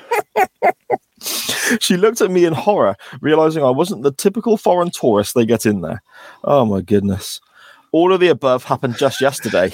she 1.80 1.97
looked 1.97 2.22
at 2.22 2.32
me 2.32 2.45
in 2.45 2.53
horror, 2.53 2.95
realizing 3.22 3.64
I 3.64 3.70
wasn't 3.72 4.03
the 4.03 4.12
typical 4.12 4.55
foreign 4.55 4.91
tourist 4.91 5.36
they 5.36 5.45
get 5.45 5.66
in 5.66 5.82
there. 5.82 6.01
Oh 6.43 6.66
my 6.66 6.82
goodness. 6.82 7.41
All 7.94 8.14
of 8.14 8.20
the 8.20 8.30
above 8.30 8.64
happened 8.64 8.98
just 8.98 9.20
yesterday. 9.20 9.66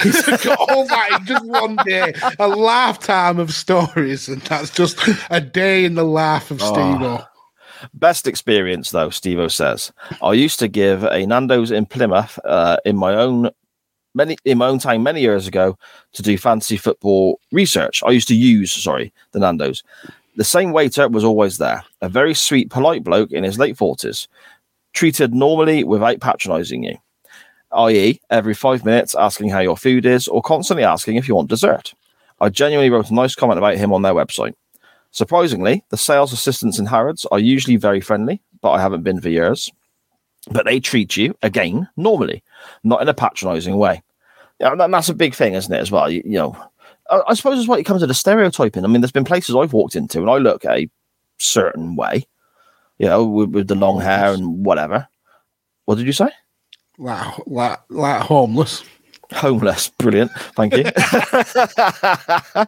All 0.57 0.88
that 0.88 1.20
in 1.20 1.26
just 1.26 1.45
one 1.45 1.78
day, 1.86 2.13
a 2.39 2.47
lifetime 2.47 3.39
of 3.39 3.53
stories, 3.53 4.28
and 4.28 4.41
that's 4.41 4.72
just 4.72 4.99
a 5.30 5.39
day 5.39 5.86
in 5.86 5.95
the 5.95 6.03
life 6.03 6.49
of 6.49 6.61
Steve. 6.61 7.20
Best 7.93 8.26
experience 8.28 8.91
though, 8.91 9.09
Stevo 9.09 9.51
says. 9.51 9.91
I 10.22 10.34
used 10.34 10.57
to 10.59 10.68
give 10.68 11.03
a 11.03 11.26
Nando's 11.26 11.70
in 11.70 11.86
Plymouth 11.86 12.39
uh, 12.43 12.78
in 12.86 12.95
my 12.95 13.13
own 13.13 13.51
many 14.15 14.36
in 14.45 14.57
my 14.57 14.68
own 14.68 14.80
time 14.80 15.03
many 15.03 15.22
years 15.22 15.47
ago 15.47 15.78
to 16.13 16.24
do 16.24 16.38
fantasy 16.38 16.78
football 16.78 17.39
research. 17.51 18.01
I 18.03 18.09
used 18.11 18.28
to 18.30 18.36
use, 18.36 18.74
sorry, 18.74 19.13
the 19.32 19.39
Nando's. 19.39 19.84
The 20.36 20.43
same 20.43 20.72
waiter 20.72 21.07
was 21.07 21.24
always 21.24 21.57
there, 21.57 21.84
a 22.01 22.09
very 22.09 22.34
sweet, 22.34 22.70
polite 22.70 23.03
bloke 23.03 23.32
in 23.32 23.43
his 23.43 23.57
late 23.57 23.78
forties, 23.78 24.28
treated 24.93 25.34
normally 25.34 25.84
without 25.84 26.20
patronising 26.20 26.84
you, 26.84 26.97
i.e., 27.72 28.20
every 28.30 28.53
five 28.53 28.86
minutes 28.86 29.15
asking 29.15 29.49
how 29.49 29.59
your 29.59 29.78
food 29.78 30.05
is 30.05 30.28
or 30.28 30.41
constantly 30.41 30.84
asking 30.84 31.15
if 31.15 31.28
you 31.28 31.36
want 31.36 31.49
dessert. 31.49 31.93
I 32.39 32.49
genuinely 32.49 32.89
wrote 32.89 33.09
a 33.09 33.13
nice 33.13 33.36
comment 33.36 33.57
about 33.57 33.78
him 33.78 33.91
on 33.93 34.01
their 34.01 34.13
website. 34.13 34.53
Surprisingly, 35.11 35.84
the 35.89 35.97
sales 35.97 36.34
assistants 36.34 36.80
in 36.80 36.86
Harrods 36.86 37.26
are 37.32 37.39
usually 37.39 37.76
very 37.76 38.01
friendly, 38.01 38.41
but 38.61 38.72
I 38.72 38.82
haven't 38.82 39.03
been 39.03 39.22
for 39.22 39.30
years. 39.30 39.72
But 40.51 40.65
they 40.65 40.80
treat 40.80 41.18
you, 41.18 41.36
again, 41.41 41.89
normally, 41.97 42.43
not 42.84 43.01
in 43.01 43.09
a 43.09 43.13
patronizing 43.13 43.78
way. 43.78 44.03
Yeah, 44.59 44.74
and 44.74 44.93
that's 44.93 45.09
a 45.09 45.13
big 45.13 45.36
thing, 45.36 45.53
isn't 45.53 45.74
it, 45.74 45.80
as 45.80 45.91
well? 45.91 46.09
You, 46.09 46.22
you 46.24 46.38
know, 46.38 46.57
I, 47.09 47.22
I 47.30 47.34
suppose 47.34 47.59
it's 47.59 47.68
why 47.68 47.80
it 47.80 47.86
comes 47.86 48.01
to 48.01 48.07
the 48.07 48.13
stereotyping. 48.13 48.84
I 48.84 48.88
mean, 48.88 49.01
there's 49.01 49.11
been 49.11 49.24
places 49.24 49.55
I've 49.55 49.74
walked 49.74 49.95
into 49.95 50.20
and 50.20 50.30
I 50.30 50.38
look 50.38 50.65
a 50.65 50.89
certain 51.38 51.95
way, 51.95 52.26
you 52.97 53.07
know, 53.07 53.26
with, 53.26 53.49
with 53.49 53.68
the 53.68 53.76
long 53.76 53.99
hair 53.99 54.34
and 54.34 54.65
whatever. 54.65 55.07
What 55.86 55.95
did 55.95 56.07
you 56.07 56.13
say? 56.13 56.30
Like, 56.97 57.33
like, 57.45 57.79
like 57.89 58.21
homeless. 58.21 58.83
homeless. 59.33 59.89
Brilliant. 59.97 60.31
Thank 60.55 60.75
you. 60.77 60.83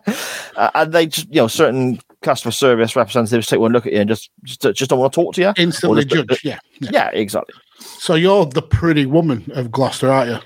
Uh, 0.55 0.69
and 0.75 0.91
they 0.91 1.05
just, 1.07 1.27
you 1.29 1.35
know, 1.35 1.47
certain 1.47 1.99
customer 2.21 2.51
service 2.51 2.95
representatives 2.97 3.47
take 3.47 3.59
one 3.59 3.71
look 3.71 3.85
at 3.85 3.93
you 3.93 3.99
and 3.99 4.09
just 4.09 4.29
just, 4.43 4.61
just 4.75 4.89
don't 4.89 4.99
want 4.99 5.13
to 5.13 5.21
talk 5.23 5.33
to 5.35 5.41
you. 5.41 5.53
Instantly 5.57 6.03
just- 6.03 6.27
judged. 6.27 6.43
Yeah. 6.43 6.59
yeah. 6.81 6.89
Yeah, 6.91 7.09
exactly. 7.13 7.55
So 7.79 8.15
you're 8.15 8.45
the 8.45 8.61
pretty 8.61 9.05
woman 9.05 9.49
of 9.55 9.71
Gloucester, 9.71 10.11
aren't 10.11 10.31
you? 10.31 10.39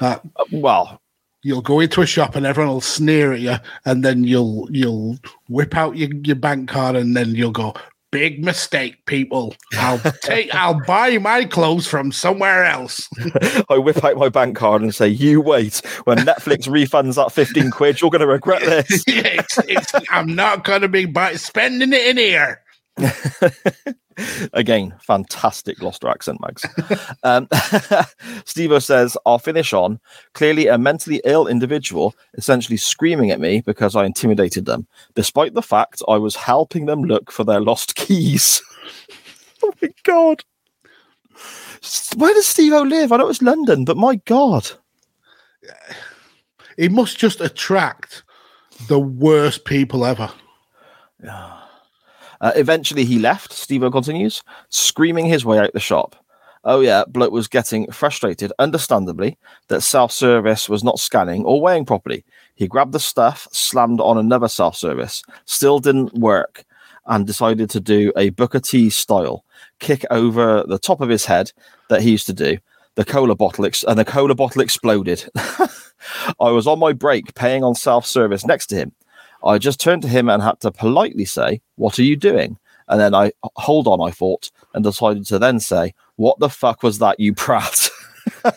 That 0.00 0.20
Uh, 0.36 0.44
well, 0.52 1.00
you'll 1.42 1.60
go 1.62 1.80
into 1.80 2.02
a 2.02 2.06
shop 2.06 2.36
and 2.36 2.46
everyone 2.46 2.72
will 2.72 2.80
sneer 2.80 3.32
at 3.32 3.40
you, 3.40 3.56
and 3.84 4.04
then 4.04 4.22
you'll 4.22 4.68
you'll 4.70 5.18
whip 5.48 5.76
out 5.76 5.96
your, 5.96 6.10
your 6.22 6.36
bank 6.36 6.68
card, 6.68 6.94
and 6.94 7.16
then 7.16 7.34
you'll 7.34 7.50
go, 7.50 7.74
"Big 8.10 8.44
mistake, 8.44 9.04
people. 9.06 9.54
I'll 9.74 9.98
take, 10.22 10.54
I'll 10.54 10.80
buy 10.86 11.18
my 11.18 11.44
clothes 11.44 11.86
from 11.86 12.12
somewhere 12.12 12.64
else." 12.64 13.08
I 13.68 13.78
whip 13.78 14.02
out 14.04 14.16
my 14.16 14.28
bank 14.28 14.56
card 14.56 14.82
and 14.82 14.94
say, 14.94 15.08
"You 15.08 15.40
wait. 15.40 15.82
When 16.04 16.18
Netflix 16.18 16.68
refunds 16.68 17.16
that 17.16 17.32
fifteen 17.32 17.70
quid, 17.70 18.00
you're 18.00 18.10
going 18.10 18.20
to 18.20 18.26
regret 18.26 18.62
this." 18.64 19.04
it's, 19.06 19.58
it's, 19.58 19.92
I'm 20.10 20.34
not 20.34 20.64
going 20.64 20.82
to 20.82 20.88
be 20.88 21.06
spending 21.36 21.92
it 21.92 22.06
in 22.06 22.16
here. 22.16 22.62
Again, 24.52 24.94
fantastic 25.00 25.78
Gloucester 25.78 26.08
accent, 26.08 26.40
Mags. 26.40 26.64
um, 27.22 27.46
Stevo 28.46 28.82
says, 28.82 29.16
I'll 29.26 29.38
finish 29.38 29.72
on 29.72 30.00
clearly 30.32 30.68
a 30.68 30.78
mentally 30.78 31.20
ill 31.24 31.46
individual 31.46 32.14
essentially 32.34 32.78
screaming 32.78 33.30
at 33.30 33.40
me 33.40 33.60
because 33.60 33.94
I 33.94 34.04
intimidated 34.04 34.64
them, 34.64 34.86
despite 35.14 35.54
the 35.54 35.62
fact 35.62 36.02
I 36.08 36.16
was 36.16 36.34
helping 36.34 36.86
them 36.86 37.02
look 37.02 37.30
for 37.30 37.44
their 37.44 37.60
lost 37.60 37.94
keys. 37.94 38.62
oh 39.62 39.72
my 39.82 39.90
God. 40.04 40.42
Where 42.16 42.32
does 42.32 42.46
Stevo 42.46 42.88
live? 42.88 43.12
I 43.12 43.18
know 43.18 43.28
it's 43.28 43.42
London, 43.42 43.84
but 43.84 43.98
my 43.98 44.16
God. 44.24 44.70
He 46.76 46.88
must 46.88 47.18
just 47.18 47.40
attract 47.40 48.22
the 48.88 49.00
worst 49.00 49.64
people 49.64 50.04
ever. 50.04 50.30
Uh, 52.40 52.52
eventually, 52.56 53.04
he 53.04 53.18
left. 53.18 53.52
Stevo 53.52 53.90
continues, 53.90 54.42
screaming 54.68 55.26
his 55.26 55.44
way 55.44 55.58
out 55.58 55.72
the 55.72 55.80
shop. 55.80 56.16
Oh, 56.64 56.80
yeah, 56.80 57.04
bloke 57.06 57.32
was 57.32 57.46
getting 57.46 57.90
frustrated, 57.92 58.52
understandably, 58.58 59.38
that 59.68 59.82
self 59.82 60.10
service 60.10 60.68
was 60.68 60.82
not 60.82 60.98
scanning 60.98 61.44
or 61.44 61.60
weighing 61.60 61.84
properly. 61.84 62.24
He 62.56 62.66
grabbed 62.66 62.92
the 62.92 62.98
stuff, 62.98 63.46
slammed 63.52 64.00
on 64.00 64.18
another 64.18 64.48
self 64.48 64.76
service, 64.76 65.22
still 65.44 65.78
didn't 65.78 66.14
work, 66.14 66.64
and 67.06 67.26
decided 67.26 67.70
to 67.70 67.80
do 67.80 68.12
a 68.16 68.30
Booker 68.30 68.58
T 68.58 68.90
style 68.90 69.44
kick 69.78 70.04
over 70.10 70.64
the 70.66 70.78
top 70.78 71.00
of 71.00 71.08
his 71.08 71.24
head 71.24 71.52
that 71.88 72.02
he 72.02 72.10
used 72.10 72.26
to 72.26 72.32
do. 72.32 72.58
The 72.96 73.04
cola 73.04 73.36
bottle 73.36 73.66
ex- 73.66 73.84
and 73.84 73.98
the 73.98 74.04
cola 74.04 74.34
bottle 74.34 74.62
exploded. 74.62 75.28
I 76.40 76.50
was 76.50 76.66
on 76.66 76.78
my 76.78 76.92
break 76.92 77.34
paying 77.34 77.62
on 77.62 77.74
self 77.74 78.06
service 78.06 78.44
next 78.44 78.66
to 78.68 78.76
him. 78.76 78.92
I 79.46 79.58
just 79.58 79.80
turned 79.80 80.02
to 80.02 80.08
him 80.08 80.28
and 80.28 80.42
had 80.42 80.60
to 80.60 80.70
politely 80.70 81.24
say, 81.24 81.60
What 81.76 81.98
are 81.98 82.04
you 82.04 82.16
doing? 82.16 82.58
And 82.88 83.00
then 83.00 83.14
I, 83.14 83.32
hold 83.56 83.88
on, 83.88 84.00
I 84.00 84.10
thought, 84.10 84.50
and 84.74 84.84
decided 84.84 85.26
to 85.26 85.38
then 85.38 85.60
say, 85.60 85.94
What 86.16 86.38
the 86.38 86.48
fuck 86.48 86.82
was 86.82 86.98
that, 86.98 87.20
you 87.20 87.32
prat? 87.34 87.90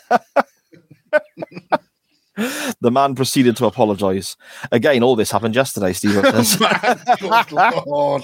the 2.81 2.91
man 2.91 3.15
proceeded 3.15 3.55
to 3.57 3.65
apologize. 3.65 4.37
Again, 4.71 5.03
all 5.03 5.15
this 5.15 5.31
happened 5.31 5.55
yesterday, 5.55 5.93
Steve. 5.93 6.13
says. 6.25 6.57
Oh, 6.61 8.21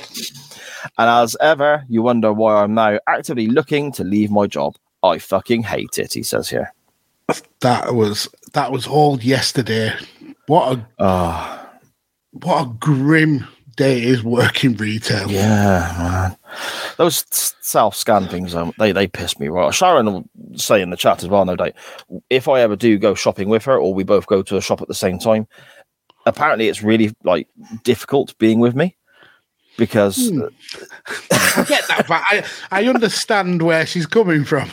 and 0.97 1.09
as 1.09 1.35
ever, 1.41 1.83
you 1.89 2.01
wonder 2.01 2.31
why 2.33 2.63
I'm 2.63 2.73
now 2.73 2.99
actively 3.07 3.47
looking 3.47 3.91
to 3.93 4.03
leave 4.03 4.31
my 4.31 4.47
job. 4.47 4.75
I 5.03 5.19
fucking 5.19 5.63
hate 5.63 5.97
it, 5.97 6.13
he 6.13 6.23
says 6.23 6.49
here. 6.49 6.73
That 7.61 7.95
was 7.95 8.29
that 8.53 8.71
was 8.71 8.85
all 8.87 9.19
yesterday. 9.19 9.93
What 10.47 10.77
a 10.77 10.85
Oh, 10.99 11.64
what 12.43 12.61
a 12.65 12.69
grim 12.79 13.45
day 13.75 13.97
it 13.97 14.05
is 14.05 14.23
working 14.23 14.75
retail. 14.77 15.29
yeah, 15.29 15.93
man. 15.97 16.37
Those 16.97 17.25
self 17.61 17.95
scan 17.95 18.27
things, 18.27 18.55
um, 18.55 18.71
they, 18.79 18.91
they 18.93 19.07
piss 19.07 19.37
me 19.39 19.49
right. 19.49 19.73
Sharon 19.73 20.05
will 20.05 20.29
say 20.55 20.81
in 20.81 20.89
the 20.91 20.97
chat 20.97 21.23
as 21.23 21.29
well, 21.29 21.43
no 21.45 21.55
doubt. 21.55 21.73
If 22.29 22.47
I 22.47 22.61
ever 22.61 22.75
do 22.75 22.97
go 22.97 23.15
shopping 23.15 23.49
with 23.49 23.65
her 23.65 23.77
or 23.77 23.93
we 23.93 24.03
both 24.03 24.27
go 24.27 24.41
to 24.43 24.57
a 24.57 24.61
shop 24.61 24.81
at 24.81 24.87
the 24.87 24.93
same 24.93 25.19
time, 25.19 25.47
apparently 26.25 26.67
it's 26.69 26.81
really 26.83 27.13
like 27.23 27.47
difficult 27.83 28.37
being 28.37 28.59
with 28.59 28.75
me 28.75 28.95
because 29.77 30.29
Hmm. 30.29 30.43
I 31.31 31.65
get 31.67 31.87
that, 31.89 32.05
but 32.07 32.21
I, 32.29 32.45
I 32.71 32.85
understand 32.87 33.61
where 33.61 33.85
she's 33.85 34.05
coming 34.05 34.45
from. 34.45 34.69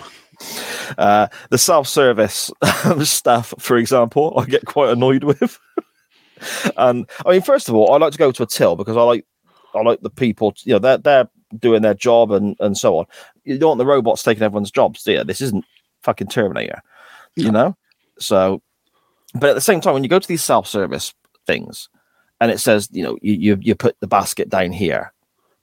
Uh, 0.99 1.27
the 1.51 1.59
self-service 1.59 2.51
stuff, 3.03 3.55
for 3.59 3.77
example, 3.77 4.35
I 4.39 4.45
get 4.45 4.65
quite 4.65 4.91
annoyed 4.91 5.25
with. 5.25 5.59
and 6.77 7.09
I 7.25 7.31
mean, 7.31 7.43
first 7.43 7.69
of 7.69 7.75
all, 7.75 7.93
I 7.93 7.99
like 7.99 8.13
to 8.13 8.19
go 8.19 8.33
to 8.33 8.43
a 8.43 8.47
till 8.47 8.77
because 8.77 8.97
I 8.97 9.03
like 9.03 9.27
I 9.75 9.83
like 9.83 10.01
the 10.01 10.11
people. 10.11 10.55
You 10.65 10.75
know, 10.75 10.79
they're 10.79 10.99
they're 10.99 11.29
doing 11.59 11.83
their 11.83 11.95
job 11.95 12.31
and 12.31 12.57
and 12.61 12.77
so 12.77 12.99
on. 12.99 13.07
You 13.45 13.59
don't 13.59 13.71
want 13.71 13.79
the 13.79 13.87
robots 13.87 14.23
taking 14.23 14.43
everyone's 14.43 14.71
jobs, 14.71 15.03
do 15.03 15.13
you? 15.13 15.25
This 15.25 15.41
isn't 15.41 15.65
fucking 16.03 16.29
Terminator, 16.29 16.83
you 17.37 17.51
know. 17.51 17.77
So, 18.19 18.63
but 19.35 19.51
at 19.51 19.55
the 19.55 19.61
same 19.61 19.81
time, 19.81 19.95
when 19.95 20.03
you 20.03 20.09
go 20.09 20.19
to 20.19 20.29
these 20.29 20.45
self-service 20.45 21.15
things, 21.47 21.89
and 22.41 22.51
it 22.51 22.59
says, 22.59 22.89
you 22.93 23.03
know, 23.03 23.17
you 23.23 23.35
you, 23.35 23.59
you 23.61 23.75
put 23.75 23.99
the 24.01 24.07
basket 24.07 24.49
down 24.49 24.73
here. 24.73 25.13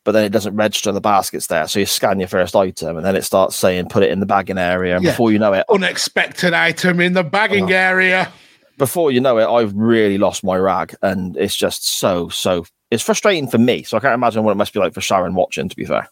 But 0.05 0.13
then 0.13 0.23
it 0.23 0.32
doesn't 0.32 0.55
register 0.55 0.93
the 0.93 1.01
baskets 1.01 1.47
there. 1.47 1.67
So 1.67 1.80
you 1.80 1.86
scan 1.86 2.19
your 2.19 2.30
first 2.30 2.55
item 2.55 2.95
and 2.95 3.05
then 3.05 3.17
it 3.17 3.25
starts 3.25 3.55
saying 3.57 3.89
put 3.89 4.01
it 4.01 4.11
in 4.11 4.21
the 4.21 4.25
bagging 4.25 4.57
area. 4.57 4.95
And 4.95 5.03
Yeah. 5.03 5.11
before 5.11 5.32
you 5.32 5.38
know 5.38 5.51
it, 5.53 5.65
Unexpected 5.69 6.53
item 6.53 7.01
in 7.01 7.13
the 7.13 7.23
bagging 7.23 7.71
oh. 7.71 7.75
area. 7.75 8.32
Before 8.80 9.11
you 9.11 9.19
know 9.21 9.38
it, 9.38 9.45
I've 9.45 9.75
really 9.75 10.17
lost 10.17 10.43
my 10.43 10.57
rag, 10.57 10.95
and 11.03 11.38
it's 11.38 11.55
just 11.55 11.88
so 11.99 12.30
so. 12.30 12.65
It's 12.89 13.03
frustrating 13.03 13.47
for 13.47 13.59
me, 13.59 13.84
so 13.84 13.97
I 13.97 13.99
can't 13.99 14.15
imagine 14.15 14.43
what 14.43 14.51
it 14.53 14.55
must 14.55 14.73
be 14.73 14.80
like 14.80 14.95
for 14.95 15.01
Sharon 15.01 15.36
watching. 15.36 15.69
To 15.69 15.75
be 15.75 15.86
fair, 15.86 16.09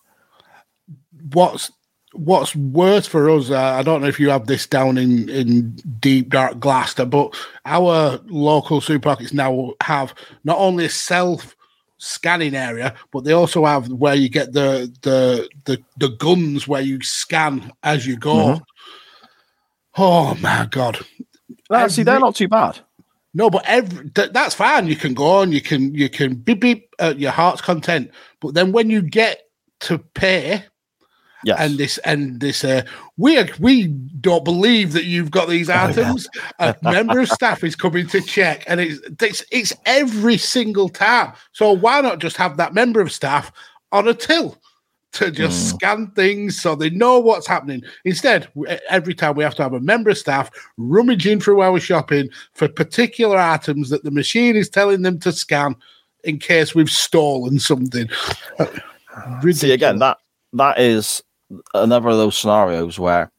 What's 1.33 1.71
what's 2.13 2.55
worse 2.55 3.07
for 3.07 3.29
us? 3.29 3.49
Uh, 3.49 3.57
I 3.59 3.83
don't 3.83 4.01
know 4.01 4.07
if 4.07 4.19
you 4.19 4.29
have 4.29 4.45
this 4.47 4.67
down 4.67 4.97
in 4.97 5.27
in 5.29 5.71
deep 5.99 6.29
dark 6.29 6.59
Gloucester, 6.59 7.05
but 7.05 7.35
our 7.65 8.19
local 8.27 8.79
supermarkets 8.81 9.33
now 9.33 9.73
have 9.81 10.13
not 10.43 10.57
only 10.59 10.85
a 10.85 10.89
self 10.89 11.55
scanning 11.99 12.55
area, 12.55 12.93
but 13.11 13.23
they 13.23 13.33
also 13.33 13.65
have 13.65 13.87
where 13.89 14.15
you 14.15 14.29
get 14.29 14.53
the 14.53 14.93
the 15.01 15.49
the, 15.65 15.83
the 15.97 16.09
guns 16.09 16.67
where 16.67 16.81
you 16.81 17.01
scan 17.01 17.71
as 17.83 18.05
you 18.05 18.17
go. 18.17 18.35
Mhm. 18.35 18.61
Oh 19.97 20.35
my 20.35 20.67
god! 20.69 20.99
No, 21.69 21.87
see, 21.87 22.03
they're 22.03 22.19
not 22.19 22.35
too 22.35 22.47
bad. 22.47 22.79
No, 23.33 23.49
but 23.49 23.63
every 23.65 24.09
th- 24.09 24.31
that's 24.31 24.55
fine. 24.55 24.87
You 24.87 24.95
can 24.95 25.13
go 25.13 25.25
on. 25.25 25.51
You 25.51 25.61
can 25.61 25.93
you 25.93 26.09
can 26.09 26.35
beep 26.35 26.61
beep 26.61 26.93
at 26.99 27.19
your 27.19 27.31
heart's 27.31 27.61
content. 27.61 28.11
But 28.39 28.53
then 28.53 28.71
when 28.71 28.89
you 28.89 29.01
get 29.01 29.43
to 29.81 29.99
pay, 29.99 30.63
Yes, 31.43 31.59
and 31.59 31.77
this 31.77 31.97
and 31.99 32.39
this 32.39 32.63
uh, 32.63 32.81
we 33.15 33.41
we 33.59 33.87
don't 33.87 34.43
believe 34.43 34.93
that 34.93 35.05
you've 35.05 35.29
got 35.29 35.47
these 35.47 35.69
items. 35.69 36.27
A 36.57 36.75
member 36.81 37.19
of 37.19 37.29
staff 37.29 37.63
is 37.63 37.75
coming 37.75 38.07
to 38.07 38.21
check, 38.21 38.63
and 38.65 38.79
it's, 38.79 38.99
it's 39.21 39.43
it's 39.51 39.73
every 39.85 40.37
single 40.37 40.89
time. 40.89 41.33
So 41.51 41.71
why 41.71 42.01
not 42.01 42.19
just 42.19 42.37
have 42.37 42.57
that 42.57 42.73
member 42.73 43.01
of 43.01 43.11
staff 43.11 43.51
on 43.91 44.07
a 44.07 44.15
till 44.15 44.57
to 45.13 45.31
just 45.31 45.73
mm. 45.73 45.75
scan 45.75 46.11
things 46.11 46.61
so 46.61 46.75
they 46.75 46.89
know 46.89 47.19
what's 47.19 47.47
happening? 47.47 47.81
Instead, 48.05 48.47
every 48.89 49.13
time 49.13 49.35
we 49.35 49.43
have 49.43 49.55
to 49.55 49.63
have 49.63 49.73
a 49.73 49.79
member 49.79 50.09
of 50.09 50.17
staff 50.17 50.49
rummaging 50.77 51.39
through 51.39 51.61
our 51.61 51.79
shopping 51.79 52.29
for 52.53 52.67
particular 52.67 53.37
items 53.37 53.89
that 53.89 54.03
the 54.03 54.11
machine 54.11 54.55
is 54.55 54.69
telling 54.69 55.01
them 55.01 55.19
to 55.19 55.31
scan 55.31 55.75
in 56.23 56.37
case 56.37 56.75
we've 56.75 56.89
stolen 56.89 57.59
something. 57.59 58.09
Uh, 58.59 58.65
see 59.51 59.71
again 59.71 59.99
that 59.99 60.17
that 60.53 60.79
is 60.79 61.23
another 61.73 62.09
of 62.09 62.17
those 62.17 62.37
scenarios 62.37 62.99
where 62.99 63.31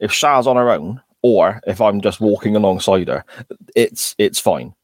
if 0.00 0.12
Shah's 0.12 0.46
on 0.46 0.56
her 0.56 0.70
own, 0.70 1.00
or 1.22 1.60
if 1.66 1.80
I'm 1.80 2.00
just 2.00 2.20
walking 2.20 2.54
alongside 2.54 3.08
her, 3.08 3.24
it's 3.74 4.14
it's 4.18 4.38
fine. 4.38 4.74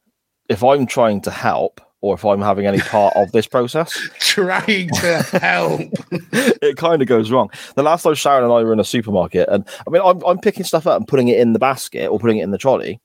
If 0.49 0.63
I'm 0.63 0.85
trying 0.85 1.21
to 1.21 1.31
help, 1.31 1.81
or 2.05 2.13
if 2.13 2.23
I'm 2.23 2.41
having 2.41 2.67
any 2.67 2.77
part 2.77 3.15
of 3.15 3.31
this 3.31 3.47
process, 3.47 3.91
trying 4.19 4.89
to 4.89 5.23
help. 5.41 5.81
it 6.11 6.77
kind 6.77 7.01
of 7.01 7.07
goes 7.07 7.31
wrong. 7.31 7.49
The 7.75 7.81
last 7.81 8.03
time 8.03 8.13
Sharon 8.13 8.43
and 8.43 8.53
I 8.53 8.63
were 8.63 8.73
in 8.73 8.79
a 8.79 8.85
supermarket, 8.85 9.49
and 9.49 9.67
I 9.87 9.89
mean, 9.89 10.03
I'm, 10.05 10.23
I'm 10.23 10.37
picking 10.37 10.65
stuff 10.65 10.85
up 10.85 10.97
and 10.97 11.07
putting 11.07 11.29
it 11.29 11.39
in 11.39 11.53
the 11.53 11.59
basket 11.59 12.07
or 12.07 12.19
putting 12.19 12.37
it 12.37 12.43
in 12.43 12.51
the 12.51 12.59
trolley. 12.59 13.01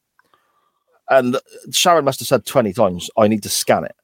And 1.09 1.39
Sharon 1.73 2.05
must 2.05 2.21
have 2.21 2.29
said 2.29 2.45
20 2.45 2.75
times, 2.75 3.11
I 3.17 3.27
need 3.27 3.43
to 3.45 3.49
scan 3.49 3.85
it. 3.85 3.97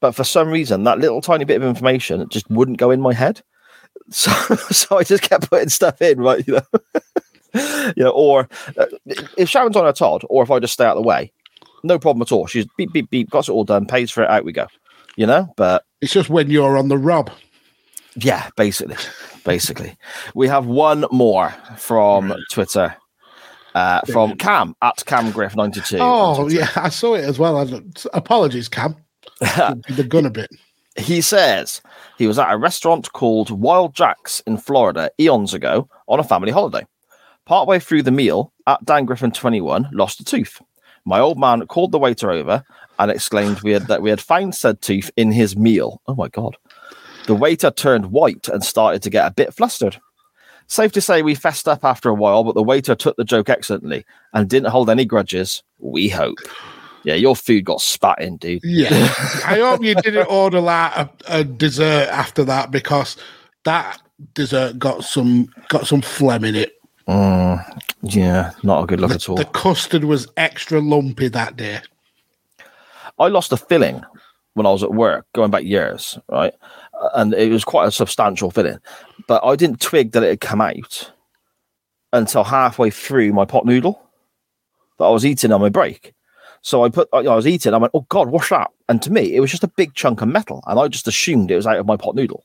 But 0.00 0.12
for 0.12 0.22
some 0.22 0.48
reason, 0.48 0.84
that 0.84 1.00
little 1.00 1.20
tiny 1.20 1.44
bit 1.44 1.60
of 1.60 1.68
information 1.68 2.26
just 2.28 2.48
wouldn't 2.48 2.78
go 2.78 2.92
in 2.92 3.00
my 3.00 3.12
head. 3.12 3.42
So, 4.12 4.32
so 4.70 4.98
I 4.98 5.04
just 5.04 5.22
kept 5.22 5.50
putting 5.50 5.68
stuff 5.68 6.02
in, 6.02 6.20
right? 6.20 6.44
You 6.44 6.54
know, 6.54 7.92
you 7.96 8.04
know 8.04 8.10
or 8.10 8.48
uh, 8.76 8.86
if 9.36 9.48
Sharon's 9.48 9.76
on 9.76 9.84
her 9.84 9.92
Todd, 9.92 10.24
or 10.28 10.42
if 10.42 10.50
I 10.50 10.58
just 10.58 10.72
stay 10.72 10.84
out 10.84 10.96
of 10.96 11.02
the 11.02 11.06
way, 11.06 11.32
no 11.82 11.98
problem 11.98 12.22
at 12.22 12.32
all. 12.32 12.46
She's 12.46 12.66
beep, 12.76 12.92
beep, 12.92 13.10
beep, 13.10 13.30
got 13.30 13.48
it 13.48 13.52
all 13.52 13.64
done, 13.64 13.86
pays 13.86 14.10
for 14.10 14.22
it, 14.22 14.30
out 14.30 14.44
we 14.44 14.52
go. 14.52 14.66
You 15.16 15.26
know, 15.26 15.52
but 15.56 15.84
It's 16.00 16.12
just 16.12 16.30
when 16.30 16.50
you're 16.50 16.78
on 16.78 16.88
the 16.88 16.96
rub. 16.98 17.30
yeah, 18.16 18.48
basically, 18.56 18.96
basically, 19.44 19.96
we 20.34 20.48
have 20.48 20.66
one 20.66 21.04
more 21.10 21.50
from 21.76 22.34
Twitter, 22.50 22.94
uh, 23.74 24.00
from 24.10 24.36
Cam 24.36 24.74
at 24.82 25.04
Cam 25.06 25.30
Griff 25.30 25.56
ninety 25.56 25.80
two. 25.80 25.98
Oh, 26.00 26.48
yeah, 26.48 26.68
I 26.76 26.88
saw 26.88 27.14
it 27.14 27.24
as 27.24 27.38
well. 27.38 27.56
I 27.58 27.80
apologies, 28.16 28.68
Cam. 28.68 28.96
The 29.40 30.06
gun 30.08 30.26
a 30.26 30.30
bit. 30.30 30.50
He 30.96 31.20
says 31.20 31.80
he 32.18 32.26
was 32.26 32.38
at 32.38 32.52
a 32.52 32.56
restaurant 32.56 33.12
called 33.12 33.50
Wild 33.50 33.94
Jack's 33.94 34.40
in 34.40 34.56
Florida 34.58 35.10
eons 35.20 35.54
ago 35.54 35.88
on 36.08 36.18
a 36.20 36.24
family 36.24 36.50
holiday. 36.50 36.86
Partway 37.46 37.78
through 37.78 38.02
the 38.02 38.10
meal, 38.10 38.52
at 38.66 38.84
Dan 38.84 39.04
Griffin 39.06 39.30
21 39.32 39.88
lost 39.92 40.20
a 40.20 40.24
tooth. 40.24 40.60
My 41.04 41.18
old 41.18 41.38
man 41.38 41.66
called 41.66 41.92
the 41.92 41.98
waiter 41.98 42.30
over 42.30 42.64
and 42.98 43.10
exclaimed 43.10 43.62
we 43.62 43.72
had, 43.72 43.86
that 43.86 44.02
we 44.02 44.10
had 44.10 44.20
found 44.20 44.54
said 44.54 44.80
tooth 44.80 45.10
in 45.16 45.32
his 45.32 45.56
meal. 45.56 46.00
Oh 46.06 46.14
my 46.14 46.28
God. 46.28 46.56
The 47.26 47.34
waiter 47.34 47.70
turned 47.70 48.06
white 48.06 48.48
and 48.48 48.64
started 48.64 49.02
to 49.02 49.10
get 49.10 49.26
a 49.26 49.34
bit 49.34 49.54
flustered. 49.54 50.00
Safe 50.66 50.92
to 50.92 51.00
say 51.00 51.22
we 51.22 51.34
fessed 51.34 51.66
up 51.66 51.84
after 51.84 52.08
a 52.08 52.14
while, 52.14 52.44
but 52.44 52.54
the 52.54 52.62
waiter 52.62 52.94
took 52.94 53.16
the 53.16 53.24
joke 53.24 53.48
excellently 53.48 54.04
and 54.32 54.48
didn't 54.48 54.70
hold 54.70 54.88
any 54.88 55.04
grudges. 55.04 55.62
We 55.78 56.08
hope. 56.08 56.38
Yeah, 57.02 57.14
your 57.14 57.34
food 57.34 57.64
got 57.64 57.80
spat 57.80 58.20
in, 58.20 58.36
dude. 58.36 58.60
Yeah. 58.62 58.88
I 59.46 59.58
hope 59.58 59.82
you 59.82 59.94
didn't 59.94 60.26
order 60.26 60.60
like 60.60 60.92
a, 60.94 61.10
a 61.26 61.44
dessert 61.44 62.08
after 62.10 62.44
that 62.44 62.70
because 62.70 63.16
that 63.64 64.00
dessert 64.34 64.78
got 64.78 65.04
some 65.04 65.52
got 65.68 65.86
some 65.86 66.02
phlegm 66.02 66.44
in 66.44 66.54
it. 66.54 66.79
Mm, 67.10 67.80
yeah, 68.02 68.52
not 68.62 68.84
a 68.84 68.86
good 68.86 69.00
look 69.00 69.10
at 69.10 69.28
all. 69.28 69.34
The 69.34 69.44
custard 69.44 70.04
was 70.04 70.28
extra 70.36 70.80
lumpy 70.80 71.26
that 71.26 71.56
day. 71.56 71.80
I 73.18 73.26
lost 73.26 73.52
a 73.52 73.56
filling 73.56 74.04
when 74.54 74.64
I 74.64 74.70
was 74.70 74.84
at 74.84 74.94
work, 74.94 75.26
going 75.34 75.50
back 75.50 75.64
years, 75.64 76.20
right? 76.28 76.54
And 77.14 77.34
it 77.34 77.50
was 77.50 77.64
quite 77.64 77.88
a 77.88 77.90
substantial 77.90 78.52
filling, 78.52 78.78
but 79.26 79.44
I 79.44 79.56
didn't 79.56 79.80
twig 79.80 80.12
that 80.12 80.22
it 80.22 80.28
had 80.28 80.40
come 80.40 80.60
out 80.60 81.10
until 82.12 82.44
halfway 82.44 82.90
through 82.90 83.32
my 83.32 83.44
pot 83.44 83.66
noodle 83.66 84.00
that 84.98 85.06
I 85.06 85.10
was 85.10 85.26
eating 85.26 85.50
on 85.50 85.60
my 85.60 85.68
break. 85.68 86.14
So 86.62 86.84
I 86.84 86.90
put, 86.90 87.08
I 87.12 87.18
I 87.18 87.34
was 87.34 87.46
eating, 87.46 87.74
I 87.74 87.78
went, 87.78 87.92
oh 87.92 88.06
God, 88.08 88.28
what's 88.28 88.50
that? 88.50 88.70
And 88.88 89.02
to 89.02 89.10
me, 89.10 89.34
it 89.34 89.40
was 89.40 89.50
just 89.50 89.64
a 89.64 89.68
big 89.68 89.94
chunk 89.94 90.22
of 90.22 90.28
metal. 90.28 90.62
And 90.68 90.78
I 90.78 90.86
just 90.86 91.08
assumed 91.08 91.50
it 91.50 91.56
was 91.56 91.66
out 91.66 91.78
of 91.78 91.86
my 91.86 91.96
pot 91.96 92.14
noodle 92.14 92.44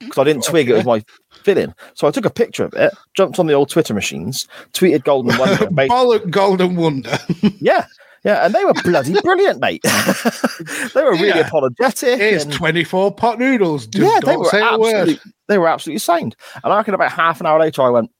because 0.00 0.18
I 0.18 0.24
didn't 0.24 0.44
twig 0.44 0.68
it 0.68 0.74
was 0.74 0.84
my 0.84 1.04
filling. 1.46 1.72
So 1.94 2.06
I 2.06 2.10
took 2.10 2.24
a 2.26 2.30
picture 2.30 2.64
of 2.64 2.74
it, 2.74 2.92
jumped 3.14 3.38
on 3.38 3.46
the 3.46 3.54
old 3.54 3.70
Twitter 3.70 3.94
machines, 3.94 4.46
tweeted 4.74 5.04
Golden 5.04 5.38
Wonder. 5.38 5.70
made- 5.70 5.88
Bollock 5.90 6.28
Golden 6.30 6.76
Wonder. 6.76 7.16
yeah. 7.60 7.86
Yeah, 8.24 8.44
and 8.44 8.52
they 8.52 8.64
were 8.64 8.74
bloody 8.82 9.14
brilliant, 9.22 9.60
mate. 9.60 9.82
they 9.84 11.02
were 11.04 11.12
really 11.12 11.28
Yeah. 11.28 11.46
apologetic. 11.46 12.18
Here's 12.18 12.42
and- 12.44 12.52
24 12.52 13.14
pot 13.14 13.38
noodles. 13.38 13.86
Just 13.86 14.02
yeah, 14.04 14.18
they 14.20 14.32
don't 14.32 14.40
were 14.40 14.44
say 14.50 14.58
a 14.60 14.76
word. 14.78 14.94
absolutely, 14.94 15.32
they 15.46 15.58
were 15.58 15.68
absolutely 15.68 16.00
sound. 16.00 16.34
And 16.64 16.72
I 16.72 16.76
reckon 16.76 16.94
about 16.94 17.12
half 17.12 17.38
an 17.40 17.46
hour 17.46 17.60
later, 17.60 17.82
I 17.82 17.90
went, 17.90 18.10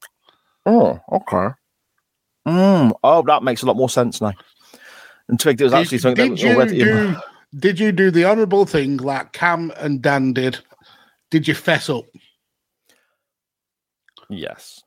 Oh, 0.65 0.99
okay. 1.11 1.49
Mm, 2.47 2.93
oh, 3.03 3.21
that 3.23 3.43
makes 3.43 3.61
a 3.61 3.65
lot 3.65 3.75
more 3.75 3.89
sense 3.89 4.21
now. 4.21 4.31
And 5.27 5.37
Twig, 5.39 5.57
there 5.57 5.65
was 5.65 5.73
actually 5.73 5.97
Did, 5.97 6.01
something 6.03 6.35
did 6.35 6.37
that 6.39 6.43
you 6.47 6.55
already. 6.55 6.77
do? 6.79 7.15
Did 7.59 7.79
you 7.79 7.91
do 7.91 8.09
the 8.09 8.23
honourable 8.23 8.65
thing 8.65 8.97
like 8.97 9.33
Cam 9.33 9.71
and 9.77 10.01
Dan 10.01 10.31
did? 10.31 10.57
Did 11.31 11.47
you 11.49 11.53
fess 11.53 11.89
up? 11.89 12.05
Yes, 14.29 14.81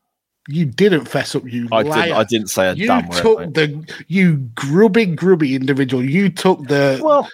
You 0.48 0.64
didn't 0.66 1.06
fess 1.06 1.34
up. 1.34 1.44
You 1.46 1.68
I 1.72 1.82
liar. 1.82 2.02
didn't. 2.04 2.16
I 2.18 2.24
didn't 2.24 2.48
say 2.48 2.68
a 2.68 2.74
You 2.74 2.86
damn 2.86 3.06
word. 3.08 3.16
You 3.16 3.22
took 3.22 3.54
the 3.54 4.02
you 4.08 4.36
grubby 4.54 5.06
grubby 5.06 5.54
individual. 5.54 6.04
You 6.04 6.28
took 6.28 6.66
the 6.68 7.00
Well, 7.02 7.28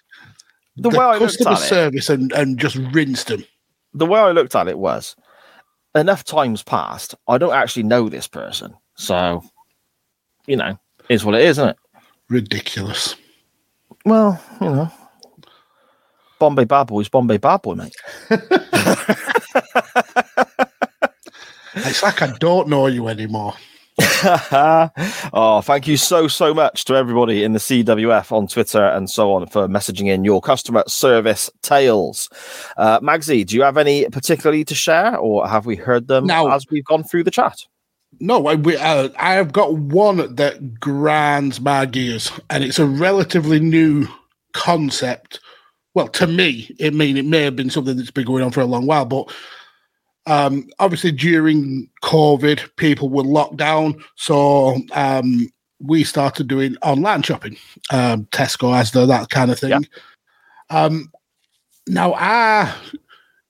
the, 0.76 0.90
way 0.90 0.98
I 0.98 1.12
looked 1.12 1.22
customer 1.38 1.52
at 1.52 1.58
it, 1.58 1.62
service 1.62 2.10
and, 2.10 2.32
and 2.32 2.58
just 2.58 2.76
rinsed 2.92 3.28
them. 3.28 3.44
the 3.94 4.06
way 4.06 4.20
I 4.20 4.30
looked 4.32 4.54
at 4.54 4.68
it 4.68 4.78
was 4.78 5.16
enough 5.94 6.22
times 6.24 6.62
passed. 6.62 7.14
I 7.26 7.38
don't 7.38 7.54
actually 7.54 7.84
know 7.84 8.08
this 8.08 8.28
person, 8.28 8.74
so 8.96 9.42
you 10.46 10.56
know, 10.56 10.78
is 11.08 11.24
what 11.24 11.34
it 11.34 11.40
is, 11.42 11.58
isn't 11.58 11.70
it? 11.70 11.76
Ridiculous. 12.28 13.16
Well, 14.04 14.40
you 14.60 14.68
know, 14.68 14.92
Bombay 16.38 16.64
Bad 16.64 16.88
Boy's 16.88 17.08
Bombay 17.08 17.38
Bad 17.38 17.62
Boy, 17.62 17.74
mate. 17.74 17.96
It's 21.76 22.02
like 22.02 22.22
I 22.22 22.32
don't 22.38 22.68
know 22.68 22.86
you 22.86 23.08
anymore. 23.08 23.54
oh, 25.32 25.62
thank 25.64 25.86
you 25.86 25.96
so, 25.96 26.28
so 26.28 26.52
much 26.52 26.84
to 26.84 26.94
everybody 26.94 27.44
in 27.44 27.54
the 27.54 27.58
CWF 27.58 28.30
on 28.30 28.46
Twitter 28.46 28.84
and 28.84 29.08
so 29.08 29.32
on 29.32 29.46
for 29.46 29.68
messaging 29.68 30.08
in 30.08 30.22
your 30.22 30.42
customer 30.42 30.84
service 30.86 31.50
tales. 31.62 32.28
Uh, 32.76 33.00
Magsy, 33.00 33.46
do 33.46 33.56
you 33.56 33.62
have 33.62 33.78
any 33.78 34.06
particularly 34.10 34.64
to 34.64 34.74
share 34.74 35.16
or 35.16 35.48
have 35.48 35.64
we 35.64 35.76
heard 35.76 36.08
them 36.08 36.26
now, 36.26 36.50
as 36.50 36.66
we've 36.70 36.84
gone 36.84 37.04
through 37.04 37.24
the 37.24 37.30
chat? 37.30 37.58
No, 38.20 38.46
I, 38.46 38.54
we, 38.54 38.76
uh, 38.76 39.08
I 39.18 39.34
have 39.34 39.52
got 39.52 39.74
one 39.74 40.34
that 40.36 40.80
grinds 40.80 41.60
my 41.60 41.86
gears, 41.86 42.30
and 42.50 42.64
it's 42.64 42.78
a 42.78 42.86
relatively 42.86 43.60
new 43.60 44.06
concept. 44.52 45.40
Well, 45.94 46.08
to 46.08 46.26
me, 46.26 46.74
it 46.78 46.94
mean 46.94 47.16
it 47.16 47.24
may 47.24 47.42
have 47.42 47.56
been 47.56 47.70
something 47.70 47.96
that's 47.96 48.10
been 48.10 48.26
going 48.26 48.42
on 48.42 48.52
for 48.52 48.60
a 48.60 48.66
long 48.66 48.86
while, 48.86 49.04
but 49.04 49.30
um, 50.26 50.68
obviously 50.78 51.12
during 51.12 51.88
COVID, 52.02 52.76
people 52.76 53.08
were 53.08 53.22
locked 53.22 53.56
down, 53.56 54.02
so 54.16 54.76
um, 54.92 55.48
we 55.80 56.04
started 56.04 56.48
doing 56.48 56.76
online 56.82 57.22
shopping, 57.22 57.56
um, 57.90 58.24
Tesco, 58.26 58.72
Asda, 58.72 59.06
that 59.06 59.30
kind 59.30 59.50
of 59.50 59.58
thing. 59.58 59.86
Um, 60.70 61.10
now, 61.86 62.14
I 62.14 62.74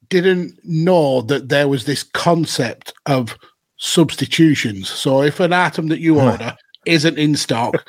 didn't 0.08 0.58
know 0.64 1.22
that 1.22 1.48
there 1.48 1.68
was 1.68 1.84
this 1.84 2.02
concept 2.02 2.92
of 3.06 3.36
substitutions. 3.76 4.88
So 4.88 5.22
if 5.22 5.40
an 5.40 5.52
item 5.52 5.88
that 5.88 6.00
you 6.00 6.20
order 6.20 6.56
isn't 6.84 7.18
in 7.18 7.36
stock, 7.36 7.86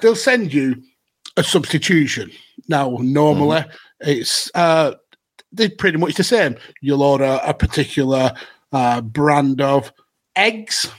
they'll 0.00 0.16
send 0.16 0.52
you 0.52 0.82
a 1.36 1.44
substitution. 1.44 2.30
Now, 2.68 2.98
normally 3.00 3.64
it's 4.00 4.50
uh 4.54 4.94
they're 5.52 5.70
pretty 5.70 5.98
much 5.98 6.14
the 6.14 6.24
same. 6.24 6.56
You'll 6.80 7.02
order 7.02 7.40
a 7.42 7.54
particular 7.54 8.32
uh, 8.72 9.00
brand 9.00 9.60
of 9.60 9.92
eggs, 10.36 10.90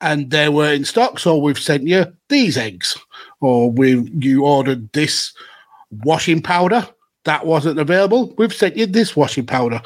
and 0.00 0.30
they 0.30 0.48
were 0.48 0.72
in 0.72 0.84
stock, 0.84 1.18
so 1.18 1.36
we've 1.36 1.58
sent 1.58 1.86
you 1.86 2.06
these 2.28 2.56
eggs. 2.56 2.98
Or 3.40 3.70
we 3.70 4.10
you 4.18 4.44
ordered 4.44 4.92
this 4.92 5.32
washing 6.04 6.42
powder 6.42 6.88
that 7.24 7.46
wasn't 7.46 7.78
available. 7.78 8.34
We've 8.36 8.54
sent 8.54 8.76
you 8.76 8.86
this 8.86 9.16
washing 9.16 9.46
powder 9.46 9.80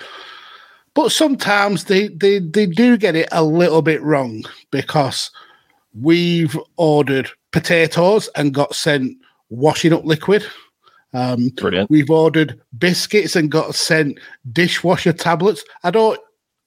but 0.99 1.13
sometimes 1.13 1.85
they, 1.85 2.09
they 2.09 2.41
they 2.41 2.67
do 2.67 2.97
get 2.97 3.15
it 3.15 3.29
a 3.31 3.45
little 3.45 3.83
bit 3.83 4.03
wrong 4.03 4.43
because 4.73 5.31
we've 5.95 6.59
ordered 6.77 7.31
potatoes 7.53 8.29
and 8.35 8.53
got 8.53 8.75
sent 8.75 9.17
washing 9.49 9.93
up 9.93 10.05
liquid. 10.05 10.45
Um, 11.15 11.49
Brilliant. 11.51 11.91
we've 11.91 12.11
ordered 12.11 12.61
biscuits 12.79 13.35
and 13.35 13.51
got 13.51 13.75
sent 13.75 14.19
dishwasher 14.53 15.13
tablets. 15.13 15.65
I 15.83 15.91
don't 15.91 16.21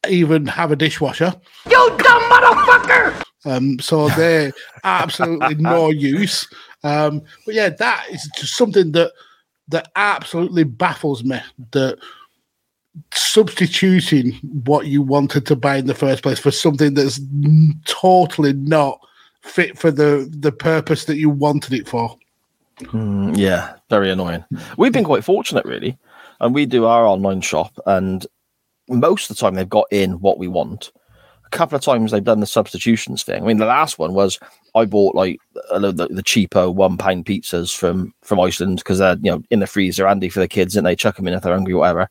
even 0.10 0.48
have 0.48 0.72
a 0.72 0.76
dishwasher. 0.76 1.34
You 1.70 1.98
dumb 1.98 2.24
motherfucker! 2.24 3.24
Um, 3.46 3.80
so 3.80 4.10
they're 4.10 4.52
absolutely 4.84 5.56
no 5.60 5.90
use. 5.90 6.48
Um, 6.84 7.22
but 7.46 7.56
yeah, 7.56 7.70
that 7.70 8.08
is 8.12 8.30
just 8.36 8.56
something 8.56 8.92
that 8.94 9.12
that 9.68 9.92
absolutely 9.96 10.64
baffles 10.64 11.24
me. 11.24 11.40
That 11.72 11.98
substituting 13.14 14.34
what 14.66 14.88
you 14.88 15.02
wanted 15.02 15.46
to 15.46 15.56
buy 15.56 15.78
in 15.78 15.86
the 15.86 15.96
first 15.96 16.24
place 16.24 16.40
for 16.40 16.52
something 16.52 16.94
that's 16.94 17.22
totally 17.86 18.54
not 18.54 19.00
fit 19.44 19.78
for 19.78 19.92
the 19.92 20.28
the 20.38 20.52
purpose 20.52 21.06
that 21.06 21.18
you 21.18 21.30
wanted 21.30 21.74
it 21.74 21.88
for. 21.88 22.18
Mm, 22.88 23.38
yeah, 23.38 23.76
very 23.90 24.12
annoying. 24.12 24.44
We've 24.78 24.94
been 24.94 25.04
quite 25.04 25.24
fortunate, 25.24 25.66
really, 25.66 25.98
and 26.40 26.54
we 26.54 26.66
do 26.66 26.86
our 26.86 27.06
online 27.06 27.42
shop, 27.42 27.74
and 27.86 28.26
most 28.90 29.30
of 29.30 29.36
the 29.36 29.40
time 29.42 29.56
they've 29.56 29.70
got 29.70 29.88
in 29.92 30.14
what 30.20 30.38
we 30.38 30.48
want. 30.48 30.92
A 31.46 31.50
couple 31.50 31.76
of 31.76 31.82
times 31.84 32.12
they've 32.12 32.24
done 32.24 32.40
the 32.40 32.46
substitutions 32.46 33.24
thing. 33.24 33.44
I 33.44 33.46
mean, 33.46 33.58
the 33.58 33.66
last 33.66 34.00
one 34.00 34.14
was 34.14 34.40
I 34.74 34.86
bought 34.86 35.16
like 35.16 35.38
a 35.70 35.80
the, 35.80 36.08
the 36.08 36.24
cheaper 36.24 36.72
one 36.72 36.98
pound 36.98 37.26
pizzas 37.26 37.76
from 37.76 38.14
from 38.22 38.40
Iceland 38.40 38.78
because 38.78 39.00
they're 39.00 39.18
you 39.22 39.32
know 39.32 39.44
in 39.50 39.60
the 39.60 39.68
freezer, 39.68 40.08
handy 40.08 40.30
for 40.30 40.40
the 40.40 40.48
kids, 40.48 40.76
and 40.76 40.88
they 40.88 40.96
chuck 40.96 41.18
them 41.18 41.28
in 41.28 41.34
if 41.34 41.44
they're 41.44 41.54
hungry, 41.54 41.74
whatever. 41.74 42.08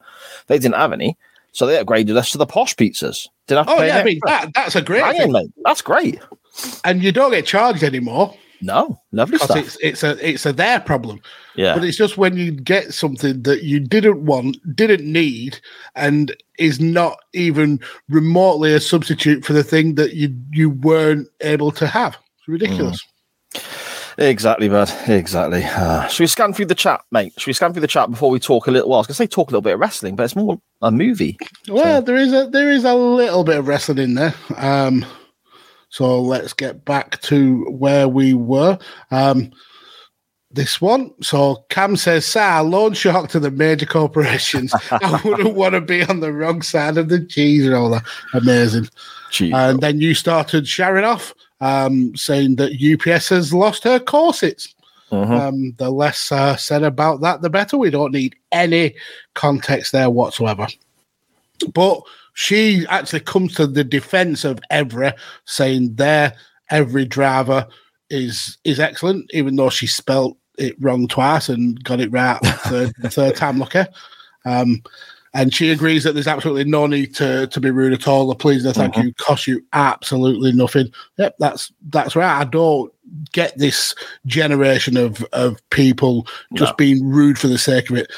They 0.48 0.58
didn't 0.58 0.74
have 0.76 0.92
any, 0.92 1.16
so 1.52 1.66
they 1.66 1.82
upgraded 1.82 2.16
us 2.16 2.30
to 2.32 2.38
the 2.38 2.46
posh 2.46 2.76
pizzas. 2.76 3.28
Didn't 3.46 3.66
have 3.66 3.66
to 3.68 3.72
Oh 3.72 3.78
pay 3.78 3.86
yeah, 3.88 3.98
I 3.98 4.04
mean 4.04 4.20
that, 4.26 4.50
that's 4.54 4.76
a 4.76 4.82
great 4.82 5.02
Hang 5.04 5.16
thing. 5.16 5.32
mate. 5.32 5.50
That's 5.64 5.80
great. 5.82 6.20
and 6.84 7.02
you 7.02 7.10
don't 7.10 7.30
get 7.30 7.46
charged 7.46 7.82
anymore 7.82 8.34
No, 8.62 9.00
lovely 9.12 9.38
stuff. 9.38 9.56
it's 9.56 9.76
it's 9.80 10.02
a 10.02 10.28
it's 10.28 10.44
a 10.46 10.52
their 10.52 10.80
problem. 10.80 11.20
yeah, 11.56 11.74
But 11.74 11.84
it's 11.84 11.96
just 11.96 12.18
when 12.18 12.36
you 12.36 12.50
get 12.52 12.92
something 12.92 13.42
that 13.42 13.62
you 13.62 13.80
didn't 13.80 14.24
want, 14.24 14.58
didn't 14.76 15.04
need, 15.10 15.58
and 15.94 16.36
is 16.58 16.78
not 16.80 17.18
even 17.32 17.80
remotely 18.08 18.74
a 18.74 18.80
substitute 18.80 19.44
for 19.44 19.52
the 19.54 19.64
thing 19.64 19.94
that 19.94 20.14
you 20.14 20.34
you 20.52 20.70
weren't 20.70 21.28
able 21.40 21.70
to 21.72 21.86
have. 21.86 22.16
It's 22.38 22.48
ridiculous. 22.48 23.02
Exactly, 24.18 24.68
bud. 24.68 24.92
Exactly. 25.08 25.64
Uh, 25.64 26.06
should 26.08 26.24
we 26.24 26.26
scan 26.26 26.52
through 26.52 26.66
the 26.66 26.74
chat, 26.74 27.00
mate? 27.10 27.32
Should 27.38 27.46
we 27.46 27.52
scan 27.54 27.72
through 27.72 27.80
the 27.80 27.86
chat 27.86 28.10
before 28.10 28.28
we 28.30 28.38
talk 28.38 28.66
a 28.66 28.70
little? 28.70 28.90
Well, 28.90 28.98
I 28.98 29.00
was 29.00 29.06
going 29.06 29.14
to 29.14 29.16
say 29.18 29.26
talk 29.26 29.48
a 29.48 29.52
little 29.52 29.62
bit 29.62 29.74
of 29.74 29.80
wrestling, 29.80 30.14
but 30.16 30.24
it's 30.24 30.36
more 30.36 30.60
a 30.82 30.90
movie. 30.90 31.38
Well, 31.68 32.02
there 32.02 32.16
is 32.16 32.32
a 32.34 32.46
there 32.50 32.70
is 32.70 32.84
a 32.84 32.94
little 32.94 33.44
bit 33.44 33.56
of 33.56 33.66
wrestling 33.66 33.98
in 33.98 34.14
there. 34.14 34.34
Um, 34.56 35.06
so 35.90 36.20
let's 36.20 36.52
get 36.52 36.84
back 36.84 37.20
to 37.22 37.64
where 37.70 38.08
we 38.08 38.32
were. 38.32 38.78
Um, 39.10 39.50
this 40.52 40.80
one. 40.80 41.12
So 41.22 41.64
Cam 41.68 41.96
says, 41.96 42.24
"Sir, 42.24 42.62
loan 42.62 42.94
shark 42.94 43.30
to 43.30 43.40
the 43.40 43.50
major 43.50 43.86
corporations. 43.86 44.72
I 44.90 45.20
wouldn't 45.24 45.54
want 45.54 45.74
to 45.74 45.80
be 45.80 46.02
on 46.02 46.20
the 46.20 46.32
wrong 46.32 46.62
side 46.62 46.96
of 46.96 47.08
the 47.08 47.24
cheese 47.24 47.68
roller. 47.68 48.02
Amazing." 48.34 48.88
Gee, 49.30 49.52
And 49.52 49.80
then 49.80 50.00
you 50.00 50.14
started 50.14 50.66
sharing 50.66 51.04
off, 51.04 51.34
um, 51.60 52.16
saying 52.16 52.56
that 52.56 52.72
UPS 52.80 53.28
has 53.28 53.54
lost 53.54 53.84
her 53.84 54.00
corsets. 54.00 54.74
Mhm. 55.12 55.40
Um, 55.40 55.74
the 55.78 55.90
less 55.90 56.30
uh, 56.30 56.56
said 56.56 56.82
about 56.84 57.20
that, 57.20 57.42
the 57.42 57.50
better. 57.50 57.76
We 57.76 57.90
don't 57.90 58.12
need 58.12 58.36
any 58.52 58.94
context 59.34 59.92
there 59.92 60.10
whatsoever. 60.10 60.68
But 61.74 62.02
she 62.40 62.86
actually 62.88 63.20
comes 63.20 63.54
to 63.54 63.66
the 63.66 63.84
defense 63.84 64.46
of 64.46 64.60
Evri, 64.72 65.12
saying 65.44 65.94
there 65.96 66.32
Evri 66.72 67.06
driver 67.06 67.66
is 68.08 68.56
is 68.64 68.80
excellent, 68.80 69.30
even 69.34 69.56
though 69.56 69.68
she 69.68 69.86
spelt 69.86 70.38
it 70.56 70.74
wrong 70.80 71.06
twice 71.06 71.50
and 71.50 71.84
got 71.84 72.00
it 72.00 72.10
right 72.10 72.38
third, 72.64 72.94
third 73.12 73.36
time 73.36 73.58
lucky. 73.58 73.82
Um, 74.46 74.82
and 75.34 75.52
she 75.52 75.70
agrees 75.70 76.02
that 76.04 76.14
there's 76.14 76.26
absolutely 76.26 76.64
no 76.64 76.86
need 76.86 77.14
to, 77.16 77.46
to 77.48 77.60
be 77.60 77.70
rude 77.70 77.92
at 77.92 78.08
all. 78.08 78.26
The 78.26 78.34
please 78.34 78.64
and 78.64 78.74
thank 78.74 78.96
you 78.96 79.12
cost 79.14 79.46
you 79.46 79.62
absolutely 79.74 80.52
nothing. 80.52 80.90
Yep, 81.18 81.36
that's 81.38 81.70
that's 81.90 82.16
right. 82.16 82.40
I 82.40 82.44
don't 82.44 82.90
get 83.32 83.56
this 83.58 83.94
generation 84.24 84.96
of 84.96 85.22
of 85.34 85.58
people 85.68 86.26
just 86.54 86.72
No. 86.72 86.76
being 86.76 87.06
rude 87.06 87.38
for 87.38 87.48
the 87.48 87.58
sake 87.58 87.90
of 87.90 87.96
it. 87.98 88.10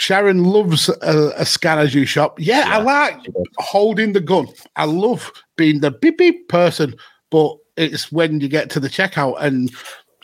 Sharon 0.00 0.44
loves 0.44 0.88
a, 0.88 1.32
a 1.36 1.44
scanner 1.44 1.84
you 1.84 2.06
shop. 2.06 2.40
Yeah, 2.40 2.64
I 2.66 2.78
like 2.78 3.18
holding 3.58 4.12
the 4.14 4.20
gun. 4.20 4.48
I 4.76 4.86
love 4.86 5.30
being 5.56 5.80
the 5.80 5.90
beep 5.90 6.16
beep 6.18 6.48
person, 6.48 6.94
but 7.30 7.56
it's 7.76 8.10
when 8.10 8.40
you 8.40 8.48
get 8.48 8.70
to 8.70 8.80
the 8.80 8.88
checkout 8.88 9.36
and 9.40 9.70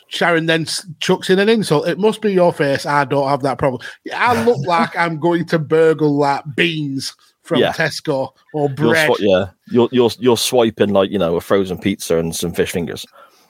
Sharon 0.09 0.47
then 0.47 0.67
chucks 1.01 1.29
in 1.29 1.39
an 1.39 1.49
insult. 1.51 1.89
It 1.89 1.99
must 1.99 2.23
be 2.23 2.33
your 2.33 2.53
face. 2.55 2.87
I 2.87 3.05
don't 3.05 3.29
have 3.29 3.43
that 3.43 3.59
problem. 3.59 3.83
I 4.15 4.43
look 4.47 4.65
like 4.67 4.97
I'm 4.97 5.19
going 5.21 5.45
to 5.47 5.59
burgle 5.59 6.17
like 6.17 6.43
beans 6.57 7.15
from 7.43 7.61
Yeah. 7.61 7.73
Tesco 7.73 8.31
or 8.55 8.69
You're 8.69 8.75
bread. 8.77 9.11
yeah, 9.19 9.51
you're 9.69 9.89
you're 9.93 10.11
you're 10.19 10.37
swiping 10.39 10.91
like 10.95 11.11
you 11.11 11.19
know 11.19 11.37
a 11.37 11.41
frozen 11.41 11.77
pizza 11.79 12.19
and 12.19 12.35
some 12.35 12.53
fish 12.53 12.73
fingers. 12.73 13.05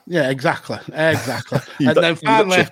Yeah, 0.08 0.28
exactly, 0.30 0.78
exactly. 0.92 1.60
And 1.86 1.96
then 1.96 2.16
finally. 2.16 2.66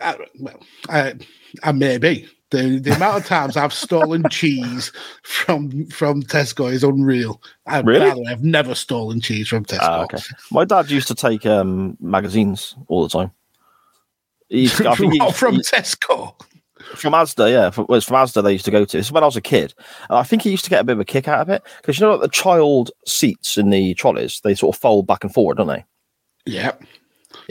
I, 0.00 0.12
uh, 0.12 0.16
well, 0.40 0.60
I, 0.88 1.14
I 1.62 1.72
may 1.72 1.98
be, 1.98 2.28
The, 2.52 2.78
the 2.78 2.94
amount 2.94 3.16
of 3.16 3.26
times 3.26 3.56
I've 3.56 3.72
stolen 3.72 4.24
cheese 4.30 4.92
from 5.22 5.86
from 5.86 6.22
Tesco 6.22 6.70
is 6.70 6.84
unreal. 6.84 7.40
I, 7.66 7.80
Really? 7.80 8.08
by 8.10 8.14
the 8.14 8.20
way, 8.20 8.30
I've 8.30 8.44
never 8.44 8.74
stolen 8.74 9.20
cheese 9.20 9.48
from 9.48 9.64
Tesco. 9.64 9.78
Ah, 9.80 10.02
okay. 10.04 10.18
My 10.50 10.64
dad 10.64 10.90
used 10.90 11.08
to 11.08 11.14
take 11.14 11.46
um, 11.46 11.96
magazines 11.98 12.76
all 12.88 13.02
the 13.02 13.08
time. 13.08 13.30
He 14.50 14.62
used 14.62 14.76
to, 14.76 14.88
I 14.90 14.94
think 14.96 15.14
What, 15.20 15.34
from 15.34 15.54
he- 15.54 15.62
Tesco. 15.62 16.34
from 16.94 17.14
Asda, 17.14 17.50
yeah, 17.50 17.70
from, 17.70 17.86
well, 17.88 17.96
it's 17.96 18.06
from 18.06 18.16
Asda 18.16 18.42
they 18.44 18.52
used 18.52 18.66
to 18.66 18.70
go 18.70 18.84
to. 18.84 18.96
This 18.98 19.06
is 19.06 19.12
when 19.12 19.22
I 19.22 19.26
was 19.26 19.36
a 19.36 19.40
kid, 19.40 19.72
and 20.10 20.18
I 20.18 20.22
think 20.22 20.42
he 20.42 20.50
used 20.50 20.64
to 20.64 20.70
get 20.70 20.80
a 20.80 20.84
bit 20.84 20.92
of 20.92 21.00
a 21.00 21.04
kick 21.06 21.26
out 21.28 21.40
of 21.40 21.48
it 21.48 21.62
because 21.78 21.98
you 21.98 22.04
know, 22.06 22.12
like 22.12 22.20
the 22.20 22.28
child 22.28 22.90
seats 23.06 23.56
in 23.56 23.70
the 23.70 23.94
trolleys, 23.94 24.40
they 24.44 24.54
sort 24.54 24.76
of 24.76 24.80
fold 24.80 25.06
back 25.06 25.24
and 25.24 25.32
forward, 25.32 25.56
don't 25.56 25.68
they? 25.68 25.84
Yeah. 26.44 26.72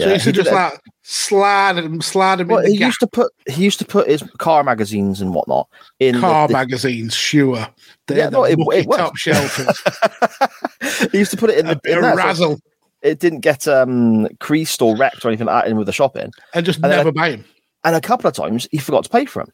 Yeah, 0.02 0.08
so 0.08 0.10
you 0.10 0.14
used 0.14 0.24
to 0.26 0.30
he 0.30 0.32
did 0.36 0.44
just 0.46 0.54
like 0.54 0.80
slide 1.04 1.74
them, 1.74 2.02
slide 2.02 2.38
them 2.38 2.48
Well, 2.50 2.60
in 2.60 2.66
the 2.66 2.72
he 2.72 2.78
gap. 2.78 2.88
used 2.88 3.00
to 3.02 3.08
put 3.08 3.32
he 3.48 3.64
used 3.64 3.80
to 3.80 3.86
put 3.86 4.08
his 4.10 4.24
car 4.38 4.64
magazines 4.64 5.22
and 5.22 5.34
whatnot 5.34 5.68
in 6.00 6.20
car 6.20 6.48
the, 6.48 6.54
magazines, 6.54 7.14
sure. 7.16 7.68
They're 8.08 8.18
Yeah, 8.18 8.30
no, 8.30 8.44
the 8.46 8.52
it- 8.52 8.60
mucky 8.60 8.78
it 8.80 8.88
top 8.98 9.14
shelfers. 9.18 11.10
he 11.12 11.18
used 11.20 11.32
to 11.32 11.38
put 11.38 11.50
it 11.50 11.60
in 11.60 11.66
a 11.68 11.76
the 11.76 11.80
bit 11.84 11.98
in 11.98 12.04
so 12.04 12.16
razzle 12.16 12.60
it 13.02 13.20
didn't 13.20 13.40
get 13.40 13.68
um 13.68 14.28
creased 14.40 14.82
or 14.82 14.96
wrecked 14.96 15.26
or 15.26 15.30
anything 15.30 15.48
like 15.48 15.64
that 15.66 15.72
in 15.72 15.78
with 15.78 15.88
the 15.88 15.94
shopping. 15.94 16.32
and 16.54 16.66
just 16.66 16.84
I- 16.84 16.90
never 16.90 17.12
buy 17.12 17.32
him. 17.32 17.46
And 17.84 17.96
a 17.96 18.02
couple 18.02 18.28
of 18.28 18.36
times 18.36 18.68
he 18.72 18.78
forgot 18.78 19.04
to 19.06 19.10
pay 19.10 19.26
for 19.26 19.42
him. 19.42 19.52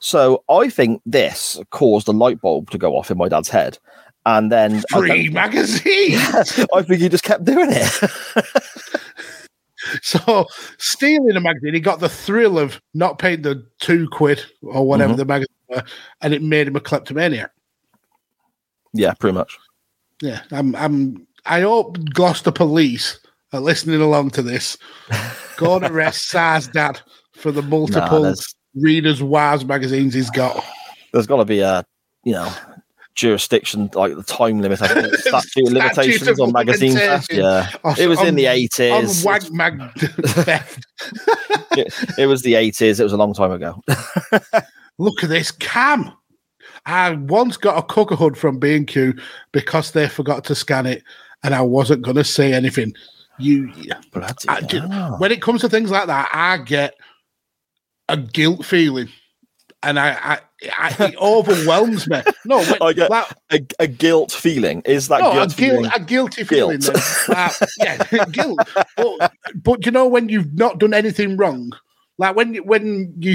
So 0.00 0.42
I 0.50 0.68
think 0.68 1.00
this 1.06 1.60
caused 1.70 2.08
a 2.08 2.12
light 2.12 2.40
bulb 2.40 2.70
to 2.70 2.78
go 2.78 2.96
off 2.96 3.10
in 3.12 3.16
my 3.18 3.28
dad's 3.28 3.48
head. 3.48 3.78
And 4.26 4.50
then 4.50 4.82
Free 4.90 5.28
magazine. 5.28 6.16
I 6.74 6.82
think 6.82 7.00
he 7.00 7.08
just 7.08 7.22
kept 7.22 7.44
doing 7.44 7.68
it. 7.70 8.10
so 10.02 10.46
stealing 10.78 11.36
a 11.36 11.40
magazine, 11.40 11.74
he 11.74 11.80
got 11.80 12.00
the 12.00 12.08
thrill 12.08 12.58
of 12.58 12.80
not 12.94 13.18
paying 13.18 13.42
the 13.42 13.66
two 13.80 14.08
quid 14.10 14.42
or 14.62 14.86
whatever 14.86 15.14
Mhm. 15.14 15.16
the 15.18 15.24
magazine 15.24 15.56
were, 15.68 15.82
and 16.20 16.32
it 16.34 16.42
made 16.42 16.68
him 16.68 16.76
a 16.76 16.80
kleptomaniac. 16.80 17.50
yeah, 18.92 19.14
pretty 19.14 19.34
much. 19.34 19.58
Yeah, 20.20 20.42
I'm. 20.50 20.74
I'm. 20.76 21.26
I 21.46 21.62
hope 21.62 21.98
Gloucester 22.14 22.52
police 22.52 23.18
are 23.52 23.60
listening 23.60 24.00
along 24.00 24.30
to 24.30 24.42
this. 24.42 24.76
Go 25.56 25.76
and 25.76 25.84
arrest 25.84 26.28
Sar's 26.28 26.68
dad 26.68 27.00
for 27.34 27.50
the 27.50 27.62
multiple 27.62 28.22
there's- 28.22 28.54
Reader's 28.74 29.22
Wise 29.22 29.64
magazines 29.64 30.14
he's 30.14 30.30
got. 30.30 30.64
There's 31.12 31.26
got 31.26 31.36
to 31.38 31.44
be 31.44 31.60
a, 31.60 31.84
you 32.24 32.32
know, 32.32 32.50
jurisdiction 33.14 33.90
like 33.94 34.14
the 34.14 34.22
time 34.22 34.60
limit. 34.60 34.80
I 34.82 34.88
think 34.88 35.14
statute 35.14 35.64
limitations 35.72 36.40
on 36.40 36.52
magazine 36.52 36.94
theft. 36.94 37.32
Yeah, 37.32 37.68
On- 37.84 37.98
it 37.98 38.06
was 38.06 38.20
in 38.22 38.34
the 38.34 38.46
eighties. 38.46 39.24
wag 39.24 39.52
mag 39.52 39.80
theft. 39.98 40.86
It, 41.74 41.94
it 42.18 42.26
was 42.26 42.42
the 42.42 42.54
eighties. 42.54 43.00
It 43.00 43.04
was 43.04 43.14
a 43.14 43.16
long 43.16 43.32
time 43.32 43.50
ago. 43.50 43.82
Look 44.98 45.22
at 45.24 45.30
this 45.30 45.50
cam. 45.50 46.12
I 46.84 47.12
once 47.12 47.56
got 47.56 47.78
a 47.78 47.82
cooker 47.82 48.14
hood 48.14 48.36
from 48.36 48.58
B&Q 48.58 49.14
because 49.52 49.92
they 49.92 50.06
forgot 50.06 50.44
to 50.44 50.54
scan 50.54 50.84
it, 50.84 51.02
and 51.42 51.54
I 51.54 51.62
wasn't 51.62 52.02
going 52.02 52.16
to 52.18 52.24
say 52.24 52.52
anything. 52.52 52.92
You, 53.38 53.72
I 54.48 54.60
do- 54.60 54.80
when 55.16 55.32
it 55.32 55.40
comes 55.40 55.62
to 55.62 55.68
things 55.70 55.90
like 55.90 56.08
that, 56.08 56.28
I 56.32 56.58
get 56.58 56.94
a 58.10 58.18
guilt 58.18 58.66
feeling, 58.66 59.08
and 59.82 59.98
I, 59.98 60.10
I, 60.22 60.38
I 60.70 60.94
it 61.00 61.16
overwhelms 61.16 62.08
me. 62.08 62.22
No, 62.44 62.58
when, 62.62 62.82
I 62.82 62.92
get- 62.92 63.10
like, 63.10 63.26
a, 63.50 63.60
a 63.80 63.86
guilt 63.86 64.32
feeling 64.32 64.82
is 64.84 65.08
that 65.08 65.20
no, 65.20 65.32
guilt 65.32 65.56
guilt, 65.56 65.88
a 65.94 66.00
guilty 66.00 66.44
feeling. 66.44 66.80
Guilt. 66.80 66.98
Uh, 67.28 67.50
yeah, 67.78 67.96
guilt. 68.30 68.58
But, 68.96 69.32
but 69.54 69.86
you 69.86 69.92
know 69.92 70.06
when 70.06 70.28
you've 70.28 70.54
not 70.54 70.78
done 70.78 70.94
anything 70.94 71.36
wrong, 71.36 71.72
like 72.18 72.36
when 72.36 72.56
when 72.56 73.14
you 73.18 73.34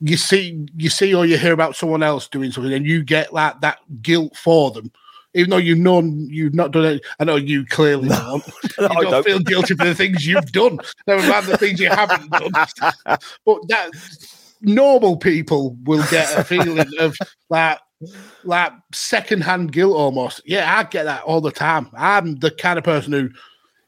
you 0.00 0.16
see 0.16 0.66
you 0.76 0.88
see 0.88 1.14
or 1.14 1.26
you 1.26 1.38
hear 1.38 1.52
about 1.52 1.76
someone 1.76 2.02
else 2.02 2.28
doing 2.28 2.50
something, 2.50 2.72
and 2.72 2.86
you 2.86 3.02
get 3.02 3.32
like 3.32 3.60
that 3.60 3.78
guilt 4.02 4.36
for 4.36 4.70
them. 4.70 4.90
Even 5.34 5.48
though 5.50 5.56
you've 5.56 5.78
known 5.78 6.28
you've 6.28 6.54
not 6.54 6.72
done 6.72 6.84
it, 6.84 7.06
I 7.18 7.24
know 7.24 7.36
you 7.36 7.64
clearly 7.64 8.08
don't. 8.10 8.46
You 8.46 8.84
I 8.84 8.88
don't, 8.88 9.10
don't. 9.10 9.24
feel 9.24 9.38
guilty 9.38 9.74
for 9.74 9.84
the 9.84 9.94
things 9.94 10.26
you've 10.26 10.52
done, 10.52 10.78
never 11.06 11.26
mind 11.26 11.46
the 11.46 11.56
things 11.56 11.80
you 11.80 11.88
haven't 11.88 12.30
done. 12.30 12.50
But 13.46 13.68
that 13.68 13.90
normal 14.62 15.16
people 15.16 15.76
will 15.84 16.04
get 16.10 16.36
a 16.38 16.44
feeling 16.52 16.86
of 16.98 17.16
like 17.50 17.78
like 18.44 18.72
secondhand 18.92 19.72
guilt 19.72 19.96
almost. 19.96 20.40
Yeah, 20.44 20.78
I 20.78 20.84
get 20.84 21.04
that 21.04 21.22
all 21.22 21.40
the 21.40 21.52
time. 21.52 21.88
I'm 21.94 22.36
the 22.36 22.50
kind 22.50 22.78
of 22.78 22.84
person 22.84 23.12
who, 23.12 23.30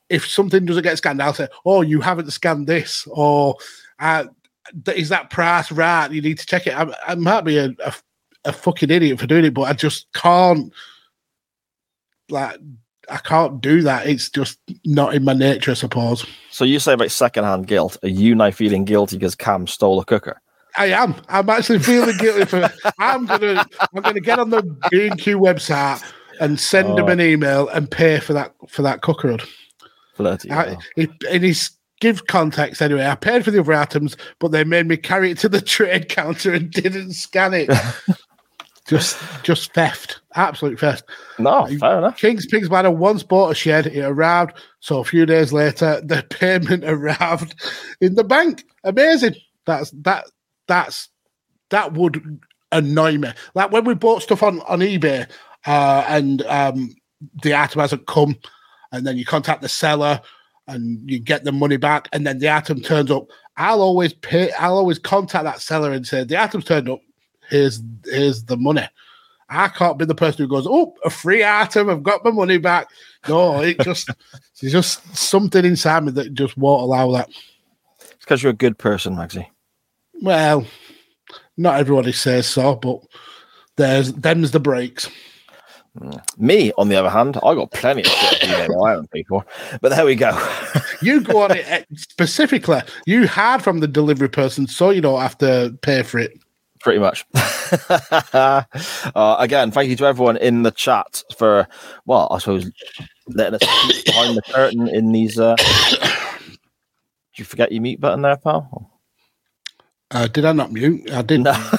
if 0.09 0.27
something 0.27 0.65
doesn't 0.65 0.83
get 0.83 0.99
scanned, 0.99 1.23
I'll 1.23 1.35
say, 1.35 1.49
"Oh, 1.65 1.83
you 1.83 2.01
haven't 2.01 2.31
scanned 2.33 2.67
this," 2.67 3.09
or 3.11 3.57
uh, 3.99 4.27
"Is 4.95 5.09
that 5.09 5.31
price 5.31 5.73
right? 5.73 6.11
You 6.11 6.21
need 6.21 6.39
to 6.39 6.47
check 6.47 6.67
it." 6.67 6.77
I, 6.77 6.93
I 7.07 7.15
might 7.15 7.43
be 7.43 7.59
a, 7.59 7.71
a 7.85 7.95
a 8.45 8.53
fucking 8.53 8.91
idiot 8.91 9.19
for 9.19 9.27
doing 9.27 9.45
it, 9.45 9.55
but 9.55 9.63
I 9.63 9.73
just 9.73 10.07
can't. 10.13 10.73
Like, 12.31 12.59
I 13.11 13.19
can't 13.19 13.61
do 13.61 13.83
that. 13.83 14.07
It's 14.07 14.31
just 14.31 14.59
not 14.85 15.15
in 15.15 15.25
my 15.25 15.35
nature, 15.35 15.73
I 15.73 15.75
suppose. 15.75 16.25
So 16.51 16.65
you 16.65 16.79
say 16.79 16.95
about 16.95 17.11
secondhand 17.11 17.67
guilt. 17.67 17.99
Are 18.03 18.09
you 18.09 18.35
now 18.35 18.51
feeling 18.51 18.85
guilty 18.85 19.19
because 19.19 19.35
Cam 19.35 19.67
stole 19.67 20.01
a 20.01 20.05
cooker? 20.05 20.41
I 20.77 20.87
am. 20.87 21.15
I'm 21.29 21.49
actually 21.51 21.79
feeling 21.81 22.17
guilty 22.19 22.45
for. 22.47 22.71
I'm 22.99 23.27
gonna. 23.27 23.65
I'm 23.95 24.03
gonna 24.03 24.21
get 24.21 24.39
on 24.39 24.51
the 24.51 24.63
B 24.91 25.07
and 25.07 25.19
Q 25.19 25.39
website 25.39 26.03
and 26.41 26.59
send 26.59 26.99
him 26.99 27.05
Oh. 27.07 27.09
an 27.09 27.21
email 27.21 27.69
and 27.69 27.91
pay 27.91 28.19
for 28.21 28.33
that 28.33 28.55
for 28.69 28.83
that 28.83 29.03
cooker 29.03 29.29
hood. 29.29 29.43
Bloody 30.17 30.51
I, 30.51 30.77
it, 30.97 31.11
and 31.31 31.43
he's 31.45 31.71
give 32.01 32.27
context 32.27 32.83
anyway. 32.83 33.07
I 33.07 33.15
paid 33.15 33.45
for 33.45 33.51
the 33.51 33.61
other 33.61 33.73
items, 33.73 34.17
but 34.41 34.49
they 34.53 34.65
made 34.65 34.87
me 34.87 34.97
carry 34.97 35.31
it 35.31 35.39
to 35.39 35.49
the 35.49 35.61
trade 35.63 36.09
counter 36.09 36.53
and 36.53 36.71
didn't 36.71 37.13
scan 37.15 37.55
it. 37.55 37.71
just, 38.87 39.19
just 39.43 39.73
theft, 39.73 40.21
absolute 40.35 40.79
theft. 40.79 41.05
No, 41.39 41.67
fair 41.79 41.99
enough. 41.99 42.17
King's 42.19 42.47
Pigs 42.47 42.69
Manor 42.71 42.91
once 42.91 43.23
bought 43.23 43.51
a 43.51 43.55
shed. 43.55 43.87
It 43.87 44.03
arrived. 44.03 44.59
So 44.81 45.01
a 45.01 45.05
few 45.05 45.25
days 45.25 45.53
later, 45.53 46.01
the 46.05 46.23
payment 46.31 46.85
arrived 46.85 47.55
in 48.01 48.15
the 48.15 48.25
bank. 48.25 48.65
Amazing. 48.85 49.37
That's 49.67 49.91
that. 50.03 50.27
That's 50.67 51.09
that 51.71 51.93
would 51.93 52.41
annoy 52.73 53.19
me. 53.19 53.33
Like 53.55 53.73
when 53.73 53.85
we 53.85 53.95
bought 53.95 54.23
stuff 54.23 54.43
on 54.43 54.61
on 54.63 54.81
eBay, 54.81 55.29
uh, 55.67 56.05
and 56.09 56.43
um, 56.43 56.95
the 57.43 57.55
item 57.55 57.81
hasn't 57.81 58.07
come, 58.07 58.37
and 58.93 59.07
then 59.07 59.17
you 59.17 59.25
contact 59.25 59.63
the 59.63 59.69
seller 59.69 60.21
and 60.67 61.09
you 61.11 61.19
get 61.19 61.45
the 61.45 61.53
money 61.53 61.77
back, 61.77 62.09
and 62.13 62.27
then 62.27 62.39
the 62.39 62.51
item 62.51 62.81
turns 62.81 63.11
up. 63.11 63.27
I'll 63.57 63.83
always 63.83 64.13
pay. 64.13 64.51
I'll 64.53 64.77
always 64.77 64.99
contact 64.99 65.45
that 65.45 65.61
seller 65.61 65.93
and 65.93 66.07
say 66.07 66.25
the 66.25 66.41
item's 66.43 66.65
turned 66.65 66.89
up. 66.89 67.01
Here's 67.51 67.83
here's 68.05 68.45
the 68.45 68.57
money. 68.57 68.89
I 69.51 69.69
can't 69.69 69.99
be 69.99 70.07
the 70.07 70.15
person 70.15 70.43
who 70.43 70.49
goes, 70.49 70.67
"Oh, 70.69 70.95
a 71.05 71.11
free 71.11 71.45
item! 71.45 71.91
I've 71.91 72.03
got 72.03 72.25
my 72.25 72.31
money 72.31 72.59
back." 72.59 72.89
No, 73.29 73.61
it 73.61 73.79
just 73.81 74.11
it's 74.61 74.73
just 74.73 75.17
something 75.17 75.65
inside 75.65 76.05
me 76.05 76.13
that 76.13 76.35
just 76.35 76.57
won't 76.57 76.83
allow 76.83 77.13
that. 77.13 77.29
It's 78.01 78.17
because 78.21 78.43
you're 78.43 78.51
a 78.51 78.57
good 78.57 78.79
person, 78.79 79.17
Maxie. 79.17 79.49
Well, 80.25 80.67
not 81.59 81.79
everybody 81.79 82.13
says 82.13 82.47
so, 82.47 82.77
but 82.77 83.01
there's 83.77 84.15
them's 84.15 84.53
the 84.53 84.59
breaks. 84.59 85.11
Me, 86.39 86.73
on 86.79 86.89
the 86.89 86.97
other 86.97 87.11
hand, 87.11 87.37
I 87.45 87.55
got 87.55 87.73
plenty 87.73 88.01
of 88.01 88.07
shit 88.07 88.41
to 88.41 88.75
my 88.79 88.95
own 88.95 89.07
people. 89.09 89.45
But 89.83 89.91
there 89.91 90.07
we 90.07 90.15
go. 90.15 90.33
You 91.03 91.21
go 91.21 91.43
on 91.43 91.51
it 91.51 91.67
eh, 91.69 91.85
specifically. 91.95 92.81
You 93.05 93.29
hide 93.29 93.63
from 93.63 93.81
the 93.81 93.87
delivery 93.87 94.31
person, 94.31 94.67
so 94.67 94.89
you 94.89 95.03
don't 95.03 95.21
have 95.21 95.37
to 95.39 95.77
pay 95.83 96.03
for 96.03 96.21
it. 96.21 96.33
Pretty 96.81 97.01
much. 97.01 97.27
uh, 98.33 98.63
again, 99.39 99.71
thank 99.73 99.91
you 99.91 99.97
to 99.97 100.07
everyone 100.07 100.39
in 100.39 100.63
the 100.63 100.71
chat 100.71 101.23
for, 101.37 101.69
well, 102.07 102.29
I 102.31 102.39
suppose, 102.39 102.71
letting 103.29 103.61
us 103.61 104.05
behind 104.05 104.39
the 104.39 104.43
curtain 104.43 104.89
in 104.89 105.13
these. 105.13 105.39
Uh... 105.39 105.55
Did 105.59 106.59
you 107.37 107.45
forget 107.45 107.73
your 107.73 107.83
mute 107.83 108.01
button 108.01 108.23
there, 108.23 108.39
pal? 108.39 108.94
Uh, 110.15 110.29
did 110.29 110.45
I 110.45 110.53
not 110.53 110.73
mute? 110.73 111.11
I 111.13 111.23
did. 111.23 111.41
No. 111.41 111.53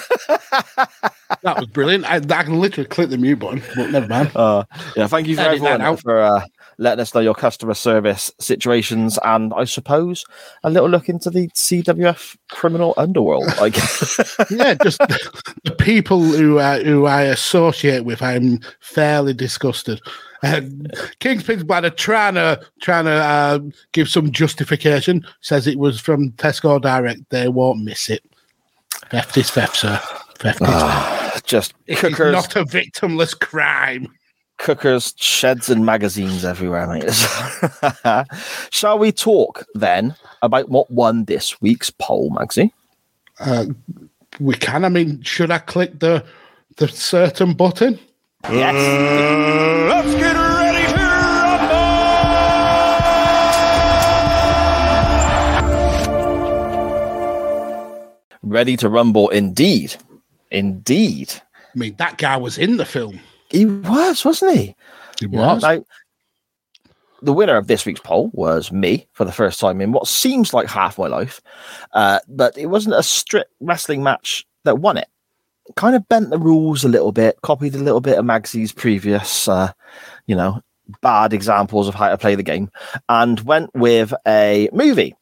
That 1.41 1.59
was 1.59 1.67
brilliant. 1.67 2.05
I, 2.05 2.15
I 2.15 2.43
can 2.43 2.59
literally 2.59 2.87
click 2.87 3.09
the 3.09 3.17
mute 3.17 3.39
button, 3.39 3.61
but 3.75 3.91
never 3.91 4.07
mind. 4.07 4.31
Uh, 4.35 4.63
yeah, 4.95 5.07
thank 5.07 5.27
you 5.27 5.35
for 5.35 5.41
Edit 5.41 5.55
everyone 5.55 5.81
out. 5.81 6.01
for 6.01 6.19
uh, 6.19 6.45
letting 6.77 7.01
us 7.01 7.13
know 7.13 7.21
your 7.21 7.33
customer 7.33 7.73
service 7.73 8.31
situations 8.39 9.17
and 9.23 9.53
I 9.55 9.63
suppose 9.63 10.25
a 10.63 10.69
little 10.69 10.89
look 10.89 11.07
into 11.07 11.29
the 11.29 11.47
CWF 11.49 12.35
criminal 12.51 12.93
underworld. 12.97 13.45
Like, 13.59 13.75
yeah, 14.49 14.73
just 14.75 14.99
the 15.63 15.75
people 15.77 16.21
who 16.21 16.59
uh, 16.59 16.79
who 16.83 17.05
I 17.05 17.23
associate 17.23 18.03
with, 18.05 18.21
I'm 18.21 18.59
fairly 18.81 19.33
disgusted. 19.33 20.01
Uh, 20.53 20.61
King's 21.19 21.43
Pigs 21.43 21.63
Bladder 21.63 21.89
trying 21.89 22.35
to 22.35 22.61
trying 22.81 23.05
to 23.05 23.11
uh, 23.11 23.59
give 23.93 24.07
some 24.09 24.31
justification. 24.31 25.25
Says 25.41 25.65
it 25.65 25.79
was 25.79 25.99
from 25.99 26.31
Tesco 26.33 26.79
Direct. 26.79 27.21
They 27.31 27.47
won't 27.47 27.83
miss 27.83 28.09
it. 28.11 28.23
Theft 29.09 29.37
is 29.37 29.49
theft, 29.49 29.77
sir. 29.77 29.99
Theft 30.37 30.61
is 30.61 30.67
theft. 30.67 31.45
just 31.47 31.73
It's 31.87 32.03
Ah, 32.03 32.09
cookers, 32.09 32.31
not 32.33 32.55
a 32.55 32.63
victimless 32.65 33.39
crime. 33.39 34.07
cookers, 34.57 35.13
sheds, 35.17 35.69
and 35.69 35.83
magazines 35.85 36.45
everywhere, 36.45 36.87
mate. 36.87 37.11
Shall 38.71 38.99
we 38.99 39.11
talk 39.11 39.65
then 39.73 40.15
about 40.43 40.69
what 40.69 40.91
won 40.91 41.25
this 41.25 41.59
week's 41.61 41.89
poll, 41.89 42.29
Maxie? 42.29 42.71
Uh, 43.39 43.65
we 44.39 44.53
can. 44.53 44.85
I 44.85 44.89
mean, 44.89 45.23
should 45.23 45.49
I 45.49 45.57
click 45.57 45.99
the 45.99 46.23
the 46.77 46.87
certain 46.87 47.53
button? 47.53 47.97
Yes. 48.51 49.74
Let's 49.95 50.13
get 50.15 50.35
ready 50.35 50.91
to 50.91 50.97
rumble! 50.99 51.69
Ready 58.43 58.75
to 58.75 58.89
rumble 58.89 59.29
indeed. 59.29 59.95
Indeed. 60.51 61.31
I 61.33 61.79
mean, 61.79 61.95
that 61.97 62.17
guy 62.17 62.35
was 62.35 62.57
in 62.57 62.75
the 62.75 62.83
film. 62.83 63.21
He 63.49 63.65
was, 63.65 64.25
wasn't 64.25 64.57
he? 64.57 64.75
He 65.21 65.27
You 65.27 65.29
know, 65.29 65.59
Now, 65.59 65.85
the 67.21 67.31
winner 67.31 67.55
of 67.55 67.67
this 67.67 67.85
week's 67.85 68.01
poll 68.01 68.31
was 68.33 68.73
me 68.73 69.07
for 69.13 69.23
the 69.23 69.31
first 69.31 69.61
time 69.61 69.79
in 69.79 69.93
what 69.93 70.09
seems 70.09 70.53
like 70.53 70.67
half 70.67 70.99
my 70.99 71.07
life. 71.07 71.39
Uh, 71.93 72.19
but 72.27 72.57
it 72.57 72.65
wasn't 72.65 72.95
a 72.95 73.03
strict 73.03 73.49
wrestling 73.61 74.03
match 74.03 74.45
that 74.65 74.79
won 74.79 74.97
it. 74.97 75.07
Kind 75.75 75.95
of 75.95 76.07
bent 76.07 76.29
the 76.29 76.37
rules 76.37 76.83
a 76.83 76.89
little 76.89 77.11
bit, 77.11 77.41
copied 77.41 77.75
a 77.75 77.79
little 77.79 78.01
bit 78.01 78.17
of 78.19 78.25
Magsy's 78.25 78.71
previous, 78.71 79.47
uh, 79.47 79.71
you 80.27 80.35
know, 80.35 80.61
bad 81.01 81.33
examples 81.33 81.87
of 81.87 81.95
how 81.95 82.09
to 82.09 82.17
play 82.17 82.35
the 82.35 82.43
game, 82.43 82.69
and 83.09 83.39
went 83.41 83.73
with 83.73 84.13
a 84.27 84.69
movie 84.71 85.15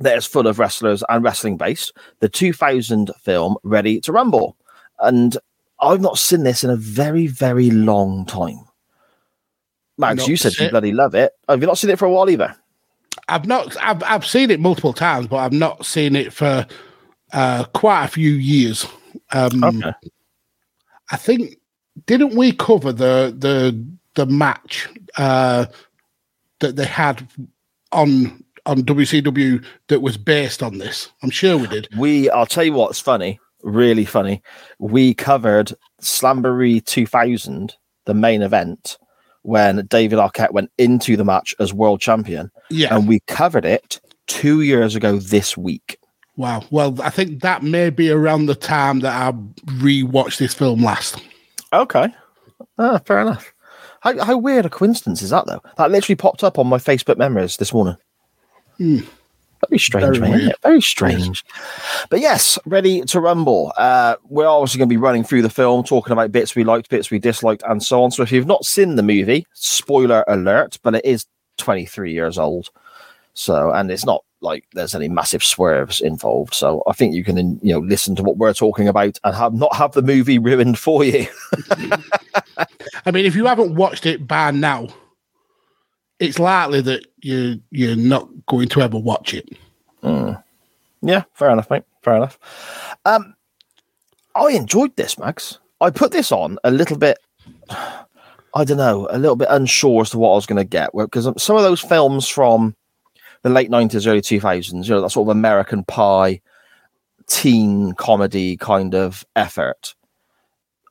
that 0.00 0.16
is 0.16 0.26
full 0.26 0.46
of 0.46 0.58
wrestlers 0.58 1.02
and 1.08 1.24
wrestling 1.24 1.56
based, 1.56 1.92
the 2.20 2.28
2000 2.28 3.10
film 3.20 3.56
Ready 3.62 4.00
to 4.00 4.12
Rumble. 4.12 4.56
And 5.00 5.36
I've 5.80 6.00
not 6.00 6.18
seen 6.18 6.44
this 6.44 6.64
in 6.64 6.70
a 6.70 6.76
very, 6.76 7.26
very 7.26 7.70
long 7.70 8.26
time. 8.26 8.60
Max, 9.96 10.18
Not 10.18 10.28
you 10.28 10.36
said 10.36 10.56
you 10.58 10.70
bloody 10.70 10.92
love 10.92 11.14
it. 11.14 11.32
Have 11.48 11.60
you 11.60 11.66
not 11.66 11.78
seen 11.78 11.90
it 11.90 11.98
for 11.98 12.06
a 12.06 12.10
while 12.10 12.28
either? 12.28 12.56
I've 13.28 13.46
not. 13.46 13.76
I've 13.80 14.02
I've 14.02 14.26
seen 14.26 14.50
it 14.50 14.60
multiple 14.60 14.92
times, 14.92 15.28
but 15.28 15.36
I've 15.36 15.52
not 15.52 15.86
seen 15.86 16.16
it 16.16 16.32
for 16.32 16.66
uh, 17.32 17.64
quite 17.66 18.04
a 18.04 18.08
few 18.08 18.30
years. 18.30 18.86
Um, 19.32 19.62
Okay. 19.64 19.92
I 21.10 21.16
think 21.16 21.56
didn't 22.06 22.34
we 22.36 22.52
cover 22.52 22.92
the 22.92 23.34
the 23.36 23.84
the 24.14 24.26
match 24.26 24.88
uh, 25.18 25.66
that 26.60 26.76
they 26.76 26.86
had 26.86 27.28
on 27.92 28.42
on 28.66 28.82
WCW 28.82 29.62
that 29.88 30.00
was 30.00 30.16
based 30.16 30.62
on 30.62 30.78
this? 30.78 31.10
I'm 31.22 31.30
sure 31.30 31.58
we 31.58 31.66
did. 31.66 31.88
We, 31.98 32.30
I'll 32.30 32.46
tell 32.46 32.64
you 32.64 32.72
what's 32.72 32.98
funny, 33.00 33.38
really 33.62 34.06
funny. 34.06 34.42
We 34.78 35.12
covered 35.14 35.72
Slamboree 36.00 36.82
2000, 36.84 37.76
the 38.06 38.14
main 38.14 38.40
event, 38.40 38.96
when 39.42 39.84
David 39.86 40.18
Arquette 40.18 40.52
went 40.52 40.70
into 40.78 41.16
the 41.18 41.24
match 41.24 41.54
as 41.60 41.74
world 41.74 42.00
champion, 42.00 42.50
Yeah. 42.70 42.96
and 42.96 43.06
we 43.06 43.20
covered 43.26 43.66
it 43.66 44.00
two 44.26 44.62
years 44.62 44.94
ago 44.96 45.18
this 45.18 45.56
week. 45.58 45.98
Wow. 46.36 46.64
Well, 46.70 47.00
I 47.00 47.10
think 47.10 47.42
that 47.42 47.62
may 47.62 47.90
be 47.90 48.10
around 48.10 48.46
the 48.46 48.54
time 48.54 49.00
that 49.00 49.14
I 49.14 49.32
rewatched 49.74 50.38
this 50.38 50.54
film 50.54 50.82
last. 50.82 51.22
Okay. 51.72 52.08
Ah, 52.78 53.00
fair 53.06 53.20
enough. 53.20 53.52
How, 54.00 54.22
how 54.24 54.36
weird 54.36 54.66
a 54.66 54.70
coincidence 54.70 55.22
is 55.22 55.30
that, 55.30 55.46
though? 55.46 55.62
That 55.78 55.90
literally 55.90 56.16
popped 56.16 56.44
up 56.44 56.58
on 56.58 56.66
my 56.66 56.78
Facebook 56.78 57.16
memories 57.18 57.56
this 57.56 57.72
morning. 57.72 57.96
Very 58.78 59.78
strange, 59.78 60.04
Very 60.04 60.18
man. 60.18 60.28
isn't 60.30 60.38
weird. 60.40 60.50
it? 60.50 60.58
Very 60.62 60.82
strange. 60.82 61.44
But 62.10 62.20
yes, 62.20 62.58
ready 62.66 63.00
to 63.02 63.20
rumble. 63.20 63.72
Uh, 63.76 64.16
we're 64.24 64.46
obviously 64.46 64.78
going 64.78 64.88
to 64.88 64.92
be 64.92 64.98
running 64.98 65.24
through 65.24 65.42
the 65.42 65.48
film, 65.50 65.84
talking 65.84 66.12
about 66.12 66.32
bits 66.32 66.54
we 66.54 66.64
liked, 66.64 66.90
bits 66.90 67.10
we 67.10 67.18
disliked, 67.18 67.62
and 67.66 67.82
so 67.82 68.02
on. 68.02 68.10
So 68.10 68.22
if 68.22 68.30
you've 68.32 68.46
not 68.46 68.64
seen 68.64 68.96
the 68.96 69.02
movie, 69.02 69.46
spoiler 69.54 70.24
alert, 70.28 70.78
but 70.82 70.96
it 70.96 71.04
is 71.04 71.26
23 71.58 72.12
years 72.12 72.38
old. 72.38 72.70
So, 73.32 73.70
and 73.72 73.90
it's 73.90 74.04
not 74.04 74.22
like 74.44 74.64
there's 74.72 74.94
any 74.94 75.08
massive 75.08 75.42
swerves 75.42 76.00
involved. 76.00 76.54
So 76.54 76.82
I 76.86 76.92
think 76.92 77.14
you 77.14 77.24
can, 77.24 77.58
you 77.62 77.72
know, 77.72 77.80
listen 77.80 78.14
to 78.16 78.22
what 78.22 78.36
we're 78.36 78.54
talking 78.54 78.86
about 78.86 79.18
and 79.24 79.34
have 79.34 79.54
not 79.54 79.74
have 79.74 79.92
the 79.92 80.02
movie 80.02 80.38
ruined 80.38 80.78
for 80.78 81.02
you. 81.02 81.26
I 83.04 83.10
mean, 83.10 83.24
if 83.24 83.34
you 83.34 83.46
haven't 83.46 83.74
watched 83.74 84.06
it 84.06 84.26
by 84.26 84.50
now, 84.52 84.88
it's 86.20 86.38
likely 86.38 86.80
that 86.82 87.06
you 87.22 87.60
you're 87.70 87.96
not 87.96 88.28
going 88.46 88.68
to 88.68 88.82
ever 88.82 88.98
watch 88.98 89.34
it. 89.34 89.48
Yeah, 91.04 91.24
fair 91.34 91.50
enough, 91.50 91.68
mate. 91.68 91.84
Fair 92.02 92.16
enough. 92.16 92.38
Um, 93.04 93.34
I 94.34 94.52
enjoyed 94.52 94.96
this, 94.96 95.18
Max. 95.18 95.58
I 95.80 95.90
put 95.90 96.12
this 96.12 96.32
on 96.32 96.58
a 96.64 96.70
little 96.70 96.96
bit. 96.96 97.18
I 98.56 98.62
don't 98.62 98.76
know, 98.76 99.08
a 99.10 99.18
little 99.18 99.34
bit 99.34 99.48
unsure 99.50 100.02
as 100.02 100.10
to 100.10 100.18
what 100.18 100.30
I 100.30 100.34
was 100.34 100.46
going 100.46 100.58
to 100.58 100.64
get 100.64 100.90
because 100.94 101.28
some 101.42 101.56
of 101.56 101.62
those 101.64 101.80
films 101.80 102.28
from 102.28 102.76
the 103.44 103.50
late 103.50 103.70
nineties, 103.70 104.06
early 104.06 104.22
two 104.22 104.40
thousands, 104.40 104.88
you 104.88 104.94
know, 104.94 105.02
that 105.02 105.10
sort 105.10 105.28
of 105.28 105.36
American 105.36 105.84
Pie, 105.84 106.40
teen 107.28 107.92
comedy 107.92 108.56
kind 108.56 108.94
of 108.94 109.24
effort. 109.36 109.94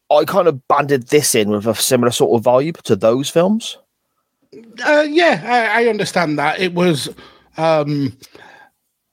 I 0.10 0.24
kind 0.24 0.48
of 0.48 0.66
banded 0.68 1.08
this 1.08 1.34
in 1.36 1.50
with 1.50 1.66
a 1.66 1.76
similar 1.76 2.12
sort 2.12 2.40
of 2.40 2.46
vibe 2.46 2.82
to 2.84 2.96
those 2.96 3.30
films. 3.30 3.78
Uh, 4.86 5.06
yeah, 5.10 5.42
I, 5.44 5.84
I 5.84 5.90
understand 5.90 6.38
that. 6.38 6.60
It 6.60 6.76
was 6.76 7.10
um, 7.58 8.16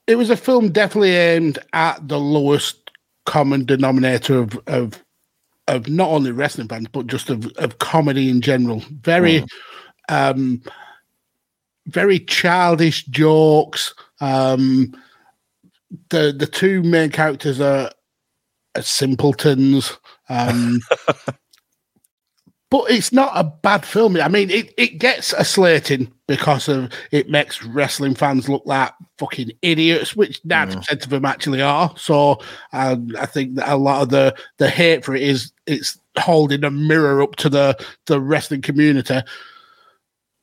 it 0.07 0.17
was 0.17 0.29
a 0.29 0.37
film 0.37 0.71
definitely 0.71 1.17
aimed 1.17 1.59
at 1.73 2.07
the 2.07 2.21
lowest 2.21 2.91
common 3.25 3.65
denominator 3.65 4.39
of 4.39 4.61
of 4.67 5.03
of 5.69 5.89
not 5.89 6.11
only 6.11 6.33
wrestling 6.33 6.69
fans 6.69 6.89
but 6.91 7.07
just 7.07 7.31
of, 7.31 7.47
of 7.57 7.79
comedy 7.79 8.29
in 8.29 8.41
general. 8.41 8.83
Very 9.03 9.45
um 10.09 10.61
very 11.91 12.21
childish 12.21 13.05
jokes. 13.07 13.95
Um 14.21 14.95
the 16.11 16.35
the 16.37 16.47
two 16.47 16.83
main 16.83 17.11
characters 17.11 17.61
are, 17.61 17.91
are 18.77 18.83
simpletons. 18.83 19.97
Um 20.29 20.81
but 22.71 22.89
it's 22.89 23.13
not 23.13 23.33
a 23.35 23.43
bad 23.43 23.85
film. 23.85 24.17
I 24.17 24.29
mean, 24.29 24.49
it, 24.49 24.73
it 24.77 24.99
gets 24.99 25.33
a 25.33 25.45
slating 25.45 26.11
because 26.29 26.69
of 26.69 26.93
it 27.11 27.29
makes 27.29 27.65
wrestling 27.65 28.15
fans 28.15 28.49
look 28.49 28.63
like 28.65 28.93
fucking 29.19 29.51
idiots, 29.61 30.15
which 30.15 30.41
ninety 30.45 30.77
percent 30.77 31.03
of 31.03 31.11
them 31.11 31.25
actually 31.25 31.61
are. 31.61 31.93
So 31.97 32.39
um, 32.73 33.09
I 33.19 33.27
think 33.27 33.57
that 33.57 33.69
a 33.69 33.77
lot 33.77 34.03
of 34.03 34.11
the 34.11 34.37
the 34.59 34.71
hate 34.71 35.05
for 35.05 35.17
it 35.17 35.23
is 35.23 35.53
it's 35.67 35.99
holding 36.17 36.63
a 36.63 36.71
mirror 36.71 37.23
up 37.23 37.35
to 37.37 37.49
the 37.49 37.77
the 38.07 38.21
wrestling 38.21 38.63
community. 38.63 39.21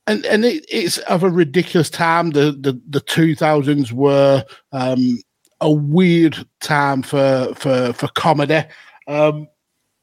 And 0.07 0.25
and 0.25 0.45
it, 0.45 0.65
it's 0.69 0.97
of 0.99 1.23
a 1.23 1.29
ridiculous 1.29 1.89
time. 1.89 2.31
The 2.31 2.51
the 2.53 2.79
the 2.89 3.01
two 3.01 3.35
thousands 3.35 3.91
were 3.91 4.43
um, 4.71 5.19
a 5.61 5.69
weird 5.71 6.37
time 6.61 7.01
for 7.03 7.53
for 7.55 7.91
for 7.93 8.07
comedy, 8.09 8.63
um, 9.07 9.47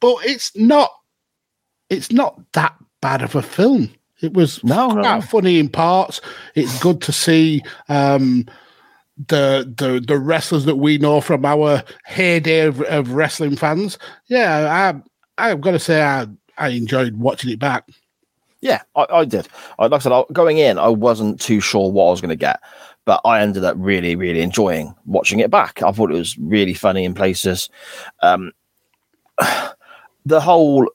but 0.00 0.16
it's 0.24 0.54
not 0.56 0.90
it's 1.88 2.12
not 2.12 2.38
that 2.52 2.74
bad 3.00 3.22
of 3.22 3.34
a 3.34 3.42
film. 3.42 3.90
It 4.20 4.34
was 4.34 4.62
No, 4.64 4.90
quite 4.90 5.02
no. 5.02 5.20
funny 5.22 5.58
in 5.58 5.68
parts. 5.68 6.20
It's 6.54 6.78
good 6.80 7.00
to 7.02 7.12
see 7.12 7.62
um, 7.88 8.46
the 9.28 9.72
the 9.76 10.02
the 10.06 10.18
wrestlers 10.18 10.64
that 10.66 10.76
we 10.76 10.98
know 10.98 11.20
from 11.20 11.44
our 11.44 11.82
heyday 12.06 12.60
of, 12.60 12.80
of 12.82 13.10
wrestling 13.12 13.56
fans. 13.56 13.98
Yeah, 14.26 15.00
I 15.38 15.50
I've 15.50 15.60
got 15.60 15.72
to 15.72 15.78
say 15.78 16.02
I 16.02 16.26
I 16.58 16.68
enjoyed 16.68 17.16
watching 17.16 17.50
it 17.50 17.58
back. 17.58 17.88
Yeah, 18.64 18.80
I, 18.96 19.06
I 19.10 19.24
did. 19.26 19.46
I, 19.78 19.88
like 19.88 20.00
I 20.00 20.02
said, 20.02 20.12
I, 20.12 20.24
going 20.32 20.56
in, 20.56 20.78
I 20.78 20.88
wasn't 20.88 21.38
too 21.38 21.60
sure 21.60 21.92
what 21.92 22.06
I 22.06 22.10
was 22.10 22.22
going 22.22 22.30
to 22.30 22.34
get, 22.34 22.60
but 23.04 23.20
I 23.22 23.42
ended 23.42 23.62
up 23.62 23.76
really, 23.78 24.16
really 24.16 24.40
enjoying 24.40 24.94
watching 25.04 25.40
it 25.40 25.50
back. 25.50 25.82
I 25.82 25.92
thought 25.92 26.10
it 26.10 26.14
was 26.16 26.38
really 26.38 26.72
funny 26.72 27.04
in 27.04 27.12
places. 27.12 27.68
Um, 28.22 28.52
the 30.24 30.40
whole, 30.40 30.88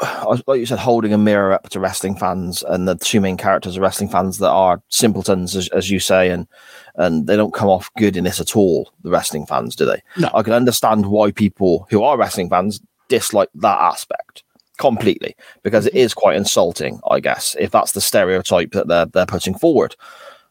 like 0.46 0.60
you 0.60 0.64
said, 0.64 0.78
holding 0.78 1.12
a 1.12 1.18
mirror 1.18 1.52
up 1.52 1.68
to 1.68 1.78
wrestling 1.78 2.16
fans, 2.16 2.62
and 2.62 2.88
the 2.88 2.94
two 2.94 3.20
main 3.20 3.36
characters 3.36 3.76
are 3.76 3.82
wrestling 3.82 4.08
fans 4.08 4.38
that 4.38 4.48
are 4.48 4.82
simpletons, 4.88 5.54
as, 5.56 5.68
as 5.68 5.90
you 5.90 6.00
say, 6.00 6.30
and 6.30 6.48
and 6.94 7.26
they 7.26 7.36
don't 7.36 7.52
come 7.52 7.68
off 7.68 7.90
good 7.98 8.16
in 8.16 8.24
this 8.24 8.40
at 8.40 8.56
all. 8.56 8.90
The 9.02 9.10
wrestling 9.10 9.44
fans, 9.44 9.76
do 9.76 9.84
they? 9.84 10.02
No. 10.16 10.30
I 10.32 10.42
can 10.42 10.54
understand 10.54 11.04
why 11.04 11.32
people 11.32 11.86
who 11.90 12.02
are 12.02 12.16
wrestling 12.16 12.48
fans 12.48 12.80
dislike 13.10 13.50
that 13.56 13.78
aspect 13.78 14.42
completely 14.78 15.36
because 15.62 15.86
it 15.86 15.94
is 15.94 16.14
quite 16.14 16.36
insulting, 16.36 17.00
I 17.10 17.20
guess, 17.20 17.56
if 17.58 17.70
that's 17.70 17.92
the 17.92 18.00
stereotype 18.00 18.72
that 18.72 18.88
they're 18.88 19.06
they're 19.06 19.26
putting 19.26 19.54
forward. 19.56 19.94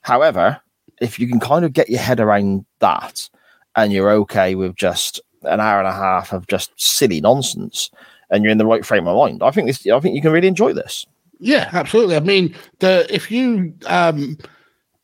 However, 0.02 0.62
if 1.02 1.20
you 1.20 1.28
can 1.28 1.40
kind 1.40 1.66
of 1.66 1.74
get 1.74 1.90
your 1.90 2.00
head 2.00 2.20
around 2.20 2.66
that 2.80 3.30
and 3.76 3.92
you're 3.92 4.12
okay 4.12 4.56
with 4.56 4.76
just 4.76 5.20
an 5.44 5.60
hour 5.60 5.80
and 5.80 5.88
a 5.88 5.94
half 5.94 6.34
of 6.34 6.48
just 6.48 6.72
silly 6.76 7.22
nonsense 7.22 7.90
and 8.30 8.44
you're 8.44 8.52
in 8.52 8.58
the 8.58 8.66
right 8.66 8.86
frame 8.86 9.08
of 9.08 9.16
mind, 9.16 9.44
I 9.44 9.52
think 9.52 9.68
this 9.68 9.86
I 9.88 10.00
think 10.00 10.16
you 10.16 10.22
can 10.22 10.32
really 10.32 10.48
enjoy 10.48 10.74
this. 10.74 11.06
Yeah, 11.40 11.70
absolutely. 11.74 12.16
I 12.16 12.22
mean, 12.22 12.56
the 12.80 13.06
if 13.10 13.32
you 13.32 13.74
um 13.86 14.38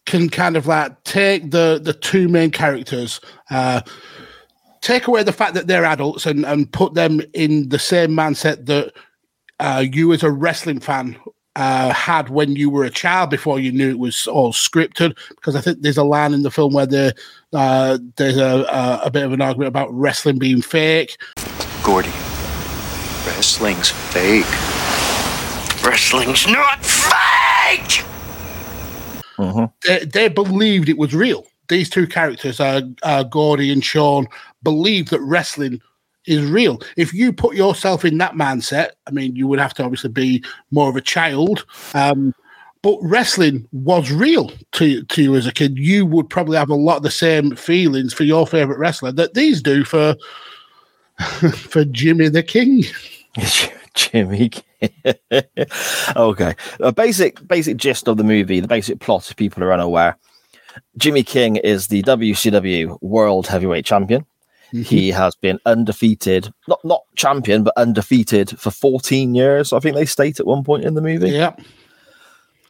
can 0.05 0.29
kind 0.29 0.57
of 0.57 0.67
like 0.67 1.03
take 1.03 1.51
the 1.51 1.79
the 1.81 1.93
two 1.93 2.27
main 2.27 2.51
characters, 2.51 3.21
uh 3.49 3.81
take 4.81 5.07
away 5.07 5.23
the 5.23 5.31
fact 5.31 5.53
that 5.53 5.67
they're 5.67 5.85
adults 5.85 6.25
and 6.25 6.45
and 6.45 6.71
put 6.71 6.93
them 6.93 7.21
in 7.33 7.69
the 7.69 7.79
same 7.79 8.11
mindset 8.11 8.65
that 8.65 8.93
uh 9.59 9.85
you 9.91 10.13
as 10.13 10.23
a 10.23 10.31
wrestling 10.31 10.80
fan 10.80 11.17
uh, 11.55 11.93
had 11.93 12.30
when 12.30 12.55
you 12.55 12.69
were 12.69 12.84
a 12.84 12.89
child 12.89 13.30
before 13.30 13.59
you 13.59 13.71
knew 13.71 13.89
it 13.89 13.99
was 13.99 14.27
all 14.27 14.51
scripted. 14.53 15.17
Because 15.30 15.55
I 15.55 15.61
think 15.61 15.81
there's 15.81 15.97
a 15.97 16.03
line 16.03 16.34
in 16.34 16.41
the 16.41 16.51
film 16.51 16.73
where 16.73 16.85
the, 16.85 17.15
uh, 17.53 17.99
there's 18.15 18.38
a, 18.38 18.65
a, 18.71 19.01
a 19.05 19.11
bit 19.11 19.23
of 19.23 19.34
an 19.34 19.41
argument 19.41 19.67
about 19.67 19.93
wrestling 19.93 20.39
being 20.39 20.61
fake. 20.61 21.17
Gordy, 21.84 22.09
wrestling's 23.27 23.89
fake. 23.89 24.45
Wrestling's 25.84 26.47
not 26.47 26.84
fake! 26.84 28.05
They, 29.85 30.05
they 30.05 30.27
believed 30.30 30.89
it 30.89 30.97
was 30.97 31.13
real. 31.13 31.45
These 31.69 31.89
two 31.89 32.07
characters, 32.07 32.59
uh, 32.59 32.81
uh, 33.03 33.23
Gordy 33.23 33.71
and 33.71 33.84
Sean, 33.84 34.27
believe 34.63 35.09
that 35.09 35.21
wrestling 35.21 35.81
is 36.25 36.49
real. 36.49 36.81
If 36.97 37.13
you 37.13 37.33
put 37.33 37.55
yourself 37.55 38.05
in 38.05 38.17
that 38.19 38.33
mindset, 38.33 38.91
I 39.07 39.11
mean, 39.11 39.35
you 39.35 39.47
would 39.47 39.59
have 39.59 39.73
to 39.75 39.83
obviously 39.83 40.09
be 40.09 40.43
more 40.71 40.89
of 40.89 40.95
a 40.95 41.01
child. 41.01 41.65
Um, 41.93 42.33
but 42.81 42.97
wrestling 43.01 43.67
was 43.71 44.11
real 44.11 44.51
to 44.73 45.03
to 45.03 45.23
you 45.23 45.35
as 45.35 45.47
a 45.47 45.53
kid. 45.53 45.77
You 45.77 46.05
would 46.05 46.29
probably 46.29 46.57
have 46.57 46.69
a 46.69 46.75
lot 46.75 46.97
of 46.97 47.03
the 47.03 47.11
same 47.11 47.55
feelings 47.55 48.13
for 48.13 48.25
your 48.25 48.45
favorite 48.45 48.77
wrestler 48.77 49.11
that 49.13 49.33
these 49.33 49.61
do 49.61 49.83
for 49.85 50.15
for 51.51 51.85
Jimmy 51.85 52.27
the 52.29 52.43
King. 52.43 52.83
Jimmy. 53.93 54.49
King. 54.49 54.63
Okay. 56.17 56.55
A 56.81 56.91
basic 56.91 57.47
basic 57.47 57.77
gist 57.77 58.09
of 58.09 58.17
the 58.17 58.23
movie, 58.23 58.59
the 58.59 58.67
basic 58.67 58.99
plot, 58.99 59.29
if 59.31 59.37
people 59.37 59.63
are 59.63 59.71
unaware. 59.71 60.17
Jimmy 60.97 61.23
King 61.23 61.55
is 61.55 61.87
the 61.87 62.03
WCW 62.03 63.01
World 63.01 63.47
Heavyweight 63.47 63.85
Champion. 63.85 64.25
He 64.73 65.09
has 65.11 65.35
been 65.35 65.59
undefeated, 65.65 66.51
not 66.67 66.83
not 66.83 67.03
champion, 67.15 67.63
but 67.63 67.73
undefeated 67.77 68.57
for 68.59 68.71
14 68.71 69.35
years. 69.35 69.71
I 69.71 69.79
think 69.79 69.95
they 69.95 70.05
state 70.05 70.39
at 70.39 70.47
one 70.47 70.63
point 70.63 70.83
in 70.83 70.95
the 70.95 71.01
movie. 71.01 71.29
Yeah. 71.29 71.55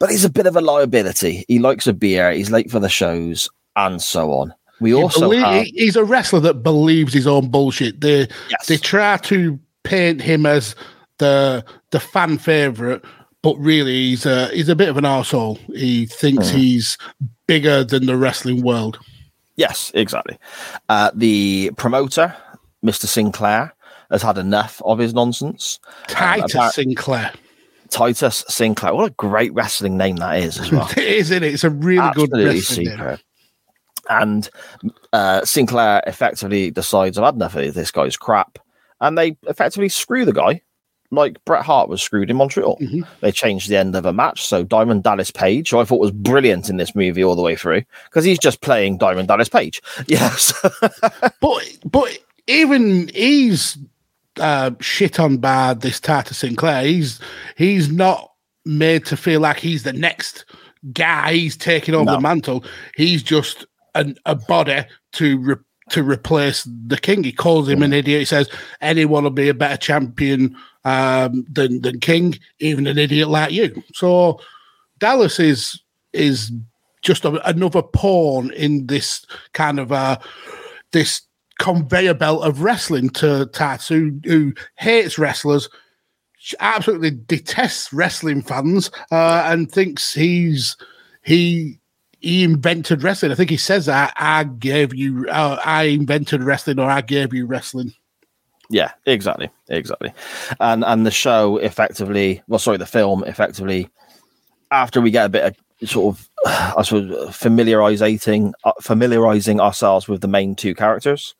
But 0.00 0.10
he's 0.10 0.24
a 0.24 0.30
bit 0.30 0.46
of 0.46 0.56
a 0.56 0.60
liability. 0.60 1.44
He 1.48 1.58
likes 1.58 1.86
a 1.86 1.92
beer. 1.92 2.30
He's 2.32 2.50
late 2.50 2.70
for 2.70 2.80
the 2.80 2.88
shows, 2.88 3.48
and 3.76 4.02
so 4.02 4.32
on. 4.32 4.52
We 4.80 4.90
He 4.90 4.94
also 4.94 5.30
belie- 5.30 5.58
have 5.58 5.66
he's 5.66 5.96
a 5.96 6.04
wrestler 6.04 6.40
that 6.40 6.62
believes 6.62 7.14
his 7.14 7.26
own 7.26 7.48
bullshit. 7.48 8.00
They 8.00 8.28
Yes. 8.50 8.66
they 8.66 8.76
try 8.76 9.16
to 9.18 9.58
paint 9.84 10.20
him 10.20 10.44
as 10.46 10.74
the 11.18 11.64
the 11.90 12.00
fan 12.00 12.38
favorite, 12.38 13.02
but 13.42 13.56
really 13.58 13.92
he's 14.10 14.26
a 14.26 14.48
he's 14.48 14.68
a 14.68 14.74
bit 14.76 14.88
of 14.88 14.96
an 14.98 15.04
arsehole. 15.04 15.58
He 15.74 16.06
thinks 16.06 16.50
Hmm. 16.50 16.56
he's 16.58 16.98
bigger 17.46 17.84
than 17.84 18.06
the 18.06 18.16
wrestling 18.16 18.62
world. 18.62 18.98
Yes, 19.56 19.92
exactly. 19.94 20.38
Uh, 20.88 21.10
the 21.14 21.70
promoter, 21.76 22.34
Mr. 22.84 23.06
Sinclair, 23.06 23.74
has 24.10 24.22
had 24.22 24.38
enough 24.38 24.82
of 24.84 24.98
his 24.98 25.14
nonsense. 25.14 25.78
Titus 26.08 26.54
apart- 26.54 26.74
Sinclair. 26.74 27.32
Titus 27.90 28.44
Sinclair, 28.48 28.94
what 28.94 29.10
a 29.10 29.14
great 29.14 29.52
wrestling 29.54 29.96
name 29.96 30.16
that 30.16 30.38
is 30.38 30.58
as 30.58 30.72
well. 30.72 30.88
it 30.96 30.98
is, 30.98 31.30
isn't 31.30 31.44
it? 31.44 31.54
It's 31.54 31.64
a 31.64 31.70
really 31.70 32.10
good 32.14 32.30
Absolutely 32.32 32.44
wrestling 32.46 32.96
name. 32.96 33.18
And 34.10 34.50
uh, 35.12 35.44
Sinclair 35.44 36.02
effectively 36.06 36.70
decides, 36.70 37.16
I've 37.16 37.24
had 37.24 37.34
enough 37.36 37.54
of 37.54 37.74
this 37.74 37.90
guy's 37.90 38.16
crap. 38.16 38.58
And 39.00 39.16
they 39.16 39.36
effectively 39.46 39.88
screw 39.88 40.24
the 40.24 40.32
guy 40.32 40.62
like 41.14 41.44
Bret 41.44 41.64
Hart 41.64 41.88
was 41.88 42.02
screwed 42.02 42.30
in 42.30 42.36
Montreal. 42.36 42.78
Mm-hmm. 42.80 43.02
They 43.20 43.32
changed 43.32 43.68
the 43.68 43.76
end 43.76 43.94
of 43.96 44.04
a 44.06 44.12
match. 44.12 44.46
So 44.46 44.62
Diamond 44.64 45.02
Dallas 45.02 45.30
Page, 45.30 45.70
who 45.70 45.78
I 45.78 45.84
thought 45.84 46.00
was 46.00 46.10
brilliant 46.10 46.68
in 46.68 46.76
this 46.76 46.94
movie 46.94 47.22
all 47.24 47.34
the 47.36 47.42
way 47.42 47.56
through, 47.56 47.82
because 48.04 48.24
he's 48.24 48.38
just 48.38 48.60
playing 48.60 48.98
Diamond 48.98 49.28
Dallas 49.28 49.48
Page. 49.48 49.80
Yes. 50.06 50.52
But 51.40 51.78
but 51.84 52.18
even 52.46 53.08
he's 53.14 53.78
uh, 54.40 54.72
shit 54.80 55.18
on 55.20 55.38
bad. 55.38 55.80
This 55.80 56.00
Titus 56.00 56.38
Sinclair, 56.38 56.84
he's 56.84 57.20
he's 57.56 57.90
not 57.90 58.32
made 58.64 59.04
to 59.06 59.16
feel 59.16 59.40
like 59.40 59.58
he's 59.58 59.82
the 59.82 59.92
next 59.92 60.44
guy. 60.92 61.32
He's 61.34 61.56
taking 61.56 61.94
over 61.94 62.04
No. 62.04 62.12
the 62.14 62.20
mantle. 62.20 62.64
He's 62.96 63.22
just 63.22 63.66
an, 63.94 64.16
a 64.26 64.34
body 64.34 64.84
to 65.12 65.38
re- 65.38 65.54
to 65.90 66.02
replace 66.02 66.66
the 66.86 66.98
king. 66.98 67.22
He 67.24 67.32
calls 67.32 67.68
him 67.68 67.82
an 67.82 67.92
idiot. 67.92 68.20
He 68.20 68.24
says 68.24 68.48
anyone 68.80 69.24
will 69.24 69.30
be 69.30 69.48
a 69.50 69.54
better 69.54 69.76
champion 69.76 70.56
um, 70.84 71.44
than 71.50 71.80
than 71.82 72.00
King, 72.00 72.38
even 72.58 72.86
an 72.86 72.98
idiot 72.98 73.28
like 73.28 73.52
you. 73.52 73.82
So 73.94 74.40
Dallas 74.98 75.40
is 75.40 75.80
is 76.12 76.52
just 77.02 77.24
a, 77.24 77.48
another 77.48 77.82
pawn 77.82 78.52
in 78.52 78.86
this 78.86 79.24
kind 79.52 79.78
of 79.78 79.92
uh, 79.92 80.18
this 80.92 81.22
conveyor 81.58 82.14
belt 82.14 82.44
of 82.44 82.62
wrestling 82.62 83.10
to 83.10 83.46
Tats, 83.52 83.88
who, 83.88 84.18
who 84.24 84.52
hates 84.76 85.18
wrestlers, 85.18 85.68
absolutely 86.60 87.10
detests 87.10 87.92
wrestling 87.92 88.42
fans, 88.42 88.90
uh, 89.10 89.44
and 89.46 89.70
thinks 89.70 90.14
he's 90.14 90.76
he 91.22 91.78
he 92.20 92.42
invented 92.42 93.02
wrestling. 93.02 93.32
I 93.32 93.34
think 93.34 93.50
he 93.50 93.56
says 93.56 93.86
that 93.86 94.14
I 94.16 94.44
gave 94.44 94.94
you, 94.94 95.28
uh, 95.28 95.60
I 95.64 95.84
invented 95.84 96.42
wrestling, 96.42 96.78
or 96.78 96.88
I 96.88 97.02
gave 97.02 97.34
you 97.34 97.46
wrestling. 97.46 97.92
Yeah, 98.70 98.92
exactly, 99.06 99.50
exactly. 99.68 100.12
And 100.60 100.84
and 100.84 101.06
the 101.06 101.10
show 101.10 101.58
effectively, 101.58 102.42
well, 102.48 102.58
sorry, 102.58 102.78
the 102.78 102.86
film 102.86 103.24
effectively, 103.24 103.90
after 104.70 105.00
we 105.00 105.10
get 105.10 105.26
a 105.26 105.28
bit 105.28 105.44
of 105.44 105.88
sort 105.88 106.16
of, 106.16 106.30
I 106.46 106.82
suppose, 106.82 107.34
familiarizing 107.34 108.54
uh, 108.64 108.72
familiarizing 108.80 109.60
ourselves 109.60 110.08
with 110.08 110.20
the 110.20 110.28
main 110.28 110.54
two 110.54 110.74
characters 110.74 111.34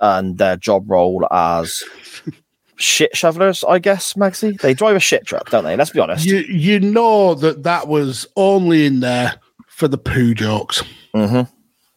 and 0.00 0.38
their 0.38 0.56
job 0.56 0.90
role 0.90 1.26
as 1.30 1.82
shit 2.76 3.16
shovelers, 3.16 3.64
I 3.64 3.78
guess, 3.78 4.16
Maxie. 4.16 4.52
They 4.52 4.74
drive 4.74 4.96
a 4.96 5.00
shit 5.00 5.26
truck, 5.26 5.50
don't 5.50 5.64
they? 5.64 5.76
Let's 5.76 5.90
be 5.90 6.00
honest. 6.00 6.26
You 6.26 6.38
you 6.38 6.80
know 6.80 7.34
that 7.34 7.62
that 7.64 7.88
was 7.88 8.26
only 8.36 8.86
in 8.86 9.00
there 9.00 9.34
for 9.68 9.88
the 9.88 9.98
poo 9.98 10.34
jokes. 10.34 10.82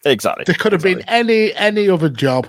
exactly. 0.06 0.46
There 0.46 0.56
could 0.56 0.72
have 0.72 0.84
been 0.84 1.02
any 1.02 1.54
any 1.54 1.90
other 1.90 2.10
job, 2.10 2.48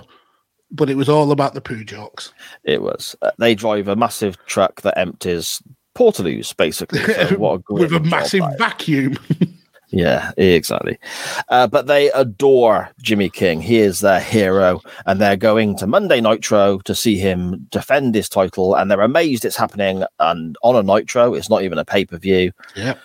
but 0.75 0.89
it 0.89 0.97
was 0.97 1.09
all 1.09 1.31
about 1.31 1.53
the 1.53 1.61
poo 1.61 1.83
jokes. 1.83 2.33
It 2.63 2.81
was. 2.81 3.15
Uh, 3.21 3.31
they 3.37 3.55
drive 3.55 3.87
a 3.87 3.95
massive 3.95 4.37
truck 4.45 4.81
that 4.81 4.97
empties 4.97 5.61
Portaloos, 5.95 6.55
basically. 6.55 6.99
So 6.99 7.35
what 7.37 7.61
a 7.69 7.73
with 7.73 7.93
a 7.93 7.99
massive 7.99 8.43
vacuum. 8.57 9.17
Yeah, 9.89 10.31
exactly. 10.35 10.99
Uh, 11.47 11.67
but 11.67 11.87
they 11.87 12.11
adore 12.11 12.89
Jimmy 13.01 13.29
King. 13.29 13.61
He 13.61 13.77
is 13.77 14.01
their 14.01 14.19
hero, 14.19 14.81
and 15.05 15.21
they're 15.21 15.37
going 15.37 15.77
to 15.77 15.87
Monday 15.87 16.19
Nitro 16.19 16.79
to 16.79 16.93
see 16.93 17.17
him 17.17 17.67
defend 17.69 18.13
his 18.13 18.27
title. 18.27 18.75
And 18.75 18.91
they're 18.91 18.99
amazed 18.99 19.45
it's 19.45 19.55
happening 19.55 20.03
and 20.19 20.57
on 20.63 20.75
a 20.75 20.83
Nitro. 20.83 21.33
It's 21.33 21.49
not 21.49 21.61
even 21.61 21.77
a 21.77 21.85
pay 21.85 22.03
per 22.03 22.17
view. 22.17 22.51
yep. 22.75 22.99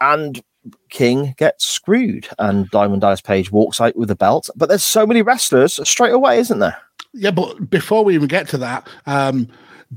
And 0.00 0.42
King 0.90 1.34
gets 1.36 1.66
screwed, 1.66 2.26
and 2.38 2.68
Diamond 2.70 3.02
Dallas 3.02 3.20
Page 3.20 3.52
walks 3.52 3.80
out 3.80 3.94
with 3.94 4.08
the 4.08 4.16
belt. 4.16 4.50
But 4.56 4.68
there's 4.68 4.82
so 4.82 5.06
many 5.06 5.22
wrestlers 5.22 5.78
straight 5.88 6.12
away, 6.12 6.38
isn't 6.38 6.58
there? 6.58 6.78
Yeah, 7.14 7.30
but 7.30 7.70
before 7.70 8.04
we 8.04 8.14
even 8.14 8.28
get 8.28 8.48
to 8.48 8.58
that, 8.58 8.88
um, 9.06 9.48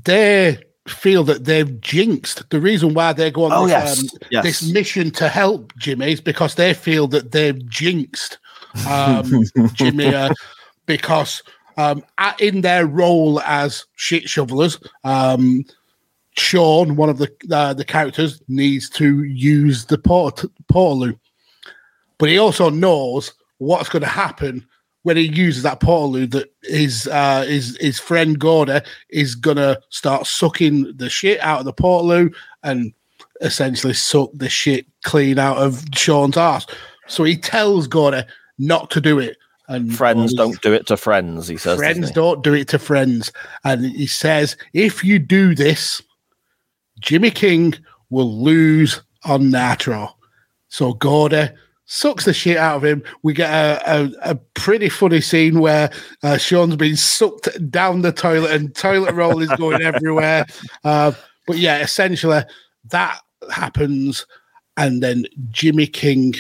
they 0.04 0.60
feel 0.88 1.24
that 1.26 1.46
they've 1.46 1.82
jinxed. 1.82 2.50
The 2.50 2.62
reason 2.62 2.94
why 2.94 3.12
they 3.14 3.32
go 3.32 3.46
on 3.46 3.52
Oh, 3.52 3.64
this, 3.64 3.72
yes. 3.72 4.00
um, 4.00 4.20
Yes. 4.32 4.44
this 4.44 4.72
mission 4.72 5.12
to 5.12 5.28
help 5.28 5.74
Jimmy 5.78 6.14
is 6.14 6.22
because 6.22 6.56
they 6.56 6.74
feel 6.74 7.08
that 7.10 7.32
they've 7.32 7.68
jinxed 7.68 8.38
um, 8.88 9.44
Jimmy 9.74 10.14
uh, 10.14 10.32
because 10.86 11.42
um, 11.78 12.04
at- 12.20 12.40
in 12.40 12.62
their 12.62 12.86
role 12.86 13.42
as 13.42 13.86
shit 13.96 14.30
shovelers, 14.30 14.80
um, 15.04 15.66
Sean, 16.38 16.96
one 16.96 17.10
of 17.10 17.18
the 17.18 17.32
uh, 17.52 17.74
the 17.74 17.84
characters, 17.84 18.42
needs 18.48 18.90
to 18.92 19.24
use 19.24 19.86
the 19.86 19.98
port- 19.98 20.46
portaloo, 20.72 21.18
but 22.20 22.30
he 22.30 22.38
also 22.38 22.70
knows 22.70 23.34
what's 23.58 23.90
going 23.90 24.04
to 24.04 24.08
happen 24.10 24.66
when 25.08 25.16
he 25.16 25.24
uses 25.24 25.64
that 25.64 25.80
portaloo. 25.80 26.30
That 26.30 26.54
his 26.64 27.08
uh, 27.08 27.46
his 27.48 27.78
his 27.80 27.98
friend 27.98 28.38
Gordy 28.38 28.82
is 29.10 29.36
to 29.56 29.80
start 29.88 30.28
sucking 30.28 30.98
the 30.98 31.10
shit 31.10 31.40
out 31.40 31.60
of 31.60 31.66
the 31.66 31.74
portaloo 31.74 32.36
and 32.62 32.94
essentially 33.40 33.94
suck 33.94 34.32
the 34.34 34.50
shit 34.50 34.86
clean 35.04 35.40
out 35.40 35.60
of 35.60 35.82
Sean's 35.96 36.36
ass. 36.36 36.68
So 37.08 37.24
he 37.24 37.38
tells 37.38 37.88
Gordy 37.88 38.24
not 38.58 38.92
to 38.92 39.00
do 39.00 39.18
it. 39.18 39.38
And 39.70 39.96
Friends 39.96 40.34
don't 40.34 40.62
do 40.62 40.74
it 40.74 40.88
to 40.88 40.98
friends, 40.98 41.48
he 41.48 41.56
says. 41.56 41.78
friends 41.78 42.10
he? 42.10 42.14
don't 42.14 42.44
do 42.44 42.54
it 42.54 42.68
to 42.70 42.80
friends. 42.80 43.32
And 43.64 43.86
he 43.86 44.08
says, 44.08 44.58
if 44.74 45.06
you 45.06 45.20
do 45.20 45.56
this, 45.56 46.02
Jimmy 47.00 47.32
King 47.32 47.76
will 48.10 48.42
lose 48.42 49.02
on 49.24 49.52
Nitro. 49.52 50.16
So 50.68 50.94
Gordy 50.94 51.50
sucks 51.88 52.26
the 52.26 52.34
shit 52.34 52.58
out 52.58 52.78
of 52.78 52.86
him. 52.86 53.04
We 53.24 53.34
get 53.34 53.50
a, 53.50 53.82
a, 53.92 54.32
a 54.32 54.36
pretty 54.54 54.90
funny 54.90 55.22
scene 55.22 55.60
where 55.60 55.90
uh, 56.22 56.38
Sean's 56.38 56.76
been 56.76 56.96
sucked 56.96 57.50
down 57.72 58.02
the 58.02 58.12
toilet 58.12 58.52
and 58.52 58.76
toilet 58.76 59.16
roll 59.16 59.42
is 59.42 59.50
going 59.52 59.82
everywhere. 59.82 60.46
Uh, 60.84 61.14
but 61.48 61.58
yeah, 61.58 61.80
essentially 61.80 62.44
that 62.90 63.20
happens. 63.52 64.26
And 64.76 65.02
then 65.02 65.26
Jimmy 65.50 65.88
King 65.88 66.36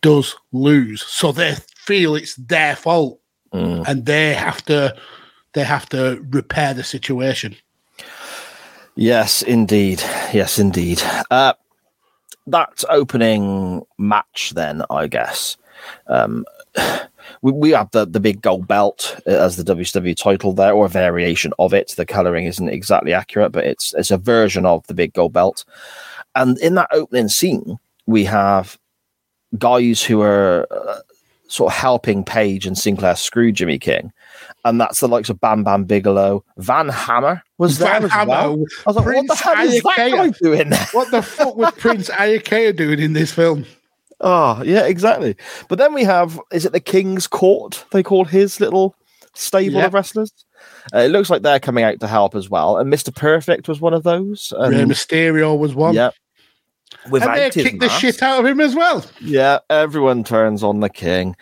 does 0.00 0.36
lose. 0.52 1.02
So 1.02 1.32
they 1.32 1.56
feel 1.76 2.14
it's 2.14 2.36
their 2.36 2.76
fault 2.76 3.20
and 3.52 4.06
they 4.06 4.34
have 4.34 4.64
to 4.66 4.96
they 5.54 5.64
have 5.64 5.88
to 5.90 6.24
repair 6.30 6.72
the 6.72 6.84
situation. 6.84 7.56
Yes, 8.94 9.42
indeed. 9.42 10.00
Yes, 10.32 10.58
indeed. 10.58 11.02
Uh, 11.30 11.54
that 12.46 12.84
opening 12.88 13.82
match, 13.98 14.52
then, 14.54 14.82
I 14.90 15.06
guess. 15.06 15.56
Um, 16.06 16.44
we, 17.42 17.52
we 17.52 17.70
have 17.70 17.90
the, 17.92 18.06
the 18.06 18.20
big 18.20 18.42
gold 18.42 18.66
belt 18.66 19.20
as 19.26 19.56
the 19.56 19.74
WCW 19.74 20.16
title 20.16 20.52
there, 20.52 20.72
or 20.72 20.86
a 20.86 20.90
variation 20.90 21.52
of 21.58 21.72
it. 21.72 21.94
The 21.96 22.06
coloring 22.06 22.46
isn't 22.46 22.68
exactly 22.68 23.12
accurate, 23.12 23.52
but 23.52 23.64
it's 23.64 23.94
it's 23.94 24.10
a 24.10 24.18
version 24.18 24.66
of 24.66 24.86
the 24.86 24.94
big 24.94 25.12
gold 25.12 25.32
belt. 25.32 25.64
And 26.34 26.58
in 26.58 26.74
that 26.76 26.88
opening 26.92 27.28
scene, 27.28 27.78
we 28.06 28.24
have 28.24 28.78
guys 29.58 30.02
who 30.02 30.22
are 30.22 30.66
uh, 30.70 31.00
sort 31.48 31.72
of 31.72 31.78
helping 31.78 32.24
Page 32.24 32.66
and 32.66 32.76
Sinclair 32.76 33.16
screw 33.16 33.52
Jimmy 33.52 33.78
King. 33.78 34.12
And 34.64 34.80
that's 34.80 35.00
the 35.00 35.08
likes 35.08 35.28
of 35.28 35.40
Bam 35.40 35.64
Bam 35.64 35.84
Bigelow. 35.84 36.44
Van 36.58 36.88
Hammer 36.88 37.42
was 37.58 37.78
there 37.78 37.88
Van 37.94 38.04
as 38.04 38.10
Hammer, 38.12 38.28
well. 38.30 38.64
I 38.86 38.90
was 38.90 38.96
like, 38.96 39.04
Prince 39.04 39.28
what 39.28 39.38
the 39.38 39.44
hell 39.44 39.66
is 39.66 39.82
that 39.82 39.96
guy 39.96 40.28
doing? 40.40 40.72
What 40.92 41.10
the 41.10 41.22
fuck 41.22 41.56
was 41.56 41.72
Prince 41.72 42.08
Iaukea 42.10 42.76
doing 42.76 43.00
in 43.00 43.12
this 43.12 43.32
film? 43.32 43.64
Oh, 44.20 44.62
yeah, 44.64 44.84
exactly. 44.86 45.34
But 45.68 45.78
then 45.78 45.92
we 45.94 46.04
have, 46.04 46.38
is 46.52 46.64
it 46.64 46.70
the 46.72 46.78
King's 46.80 47.26
Court? 47.26 47.84
They 47.90 48.04
call 48.04 48.24
his 48.24 48.60
little 48.60 48.94
stable 49.34 49.78
Yeah. 49.78 49.86
of 49.86 49.94
wrestlers. 49.94 50.32
Uh, 50.94 50.98
it 50.98 51.08
looks 51.08 51.28
like 51.28 51.42
they're 51.42 51.58
coming 51.58 51.82
out 51.82 51.98
to 51.98 52.06
help 52.06 52.36
as 52.36 52.48
well. 52.48 52.78
And 52.78 52.92
Mr. 52.92 53.12
Perfect 53.12 53.66
was 53.68 53.80
one 53.80 53.94
of 53.94 54.04
those. 54.04 54.52
And, 54.56 54.76
Rey 54.76 54.82
Mysterio 54.84 55.58
was 55.58 55.74
one. 55.74 55.94
yeah. 55.94 56.10
and 57.04 57.14
they 57.20 57.50
kicked 57.50 57.80
the 57.80 57.88
shit 57.88 58.22
out 58.22 58.38
of 58.40 58.46
him 58.46 58.60
as 58.60 58.76
well. 58.76 59.04
Yeah, 59.20 59.58
everyone 59.68 60.22
turns 60.22 60.62
on 60.62 60.78
the 60.78 60.88
king. 60.88 61.34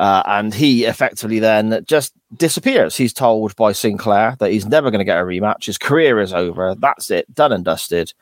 Uh, 0.00 0.22
and 0.24 0.54
he 0.54 0.86
effectively 0.86 1.40
then 1.40 1.84
just 1.86 2.14
disappears. 2.34 2.96
He's 2.96 3.12
told 3.12 3.54
by 3.56 3.72
Sinclair 3.72 4.34
that 4.38 4.50
he's 4.50 4.64
never 4.64 4.90
going 4.90 5.00
to 5.00 5.04
get 5.04 5.18
a 5.18 5.24
rematch. 5.24 5.66
His 5.66 5.76
career 5.76 6.18
is 6.20 6.32
over. 6.32 6.74
That's 6.74 7.10
it, 7.10 7.32
done 7.34 7.52
and 7.52 7.66
dusted. 7.66 8.14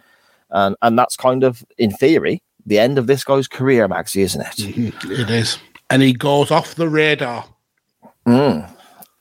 And 0.51 0.75
and 0.83 0.99
that's 0.99 1.17
kind 1.17 1.45
of, 1.45 1.65
in 1.79 1.93
theory, 1.93 2.43
the 2.67 2.81
end 2.81 2.99
of 2.99 3.07
this 3.07 3.23
guy's 3.23 3.47
career, 3.47 3.87
Maxie, 3.87 4.23
isn't 4.23 4.41
it? 4.41 4.95
It 5.09 5.31
is. 5.31 5.61
And 5.89 6.03
he 6.03 6.15
goes 6.15 6.51
off 6.51 6.75
the 6.75 6.89
radar. 6.89 7.45
Mm. 8.27 8.69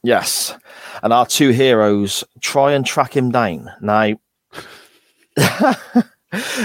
Yes. 0.02 0.58
And 1.04 1.14
our 1.14 1.28
two 1.28 1.50
heroes 1.50 2.24
try 2.42 2.72
and 2.72 2.84
track 2.84 3.16
him 3.16 3.30
down. 3.30 3.70
Now, 3.82 4.16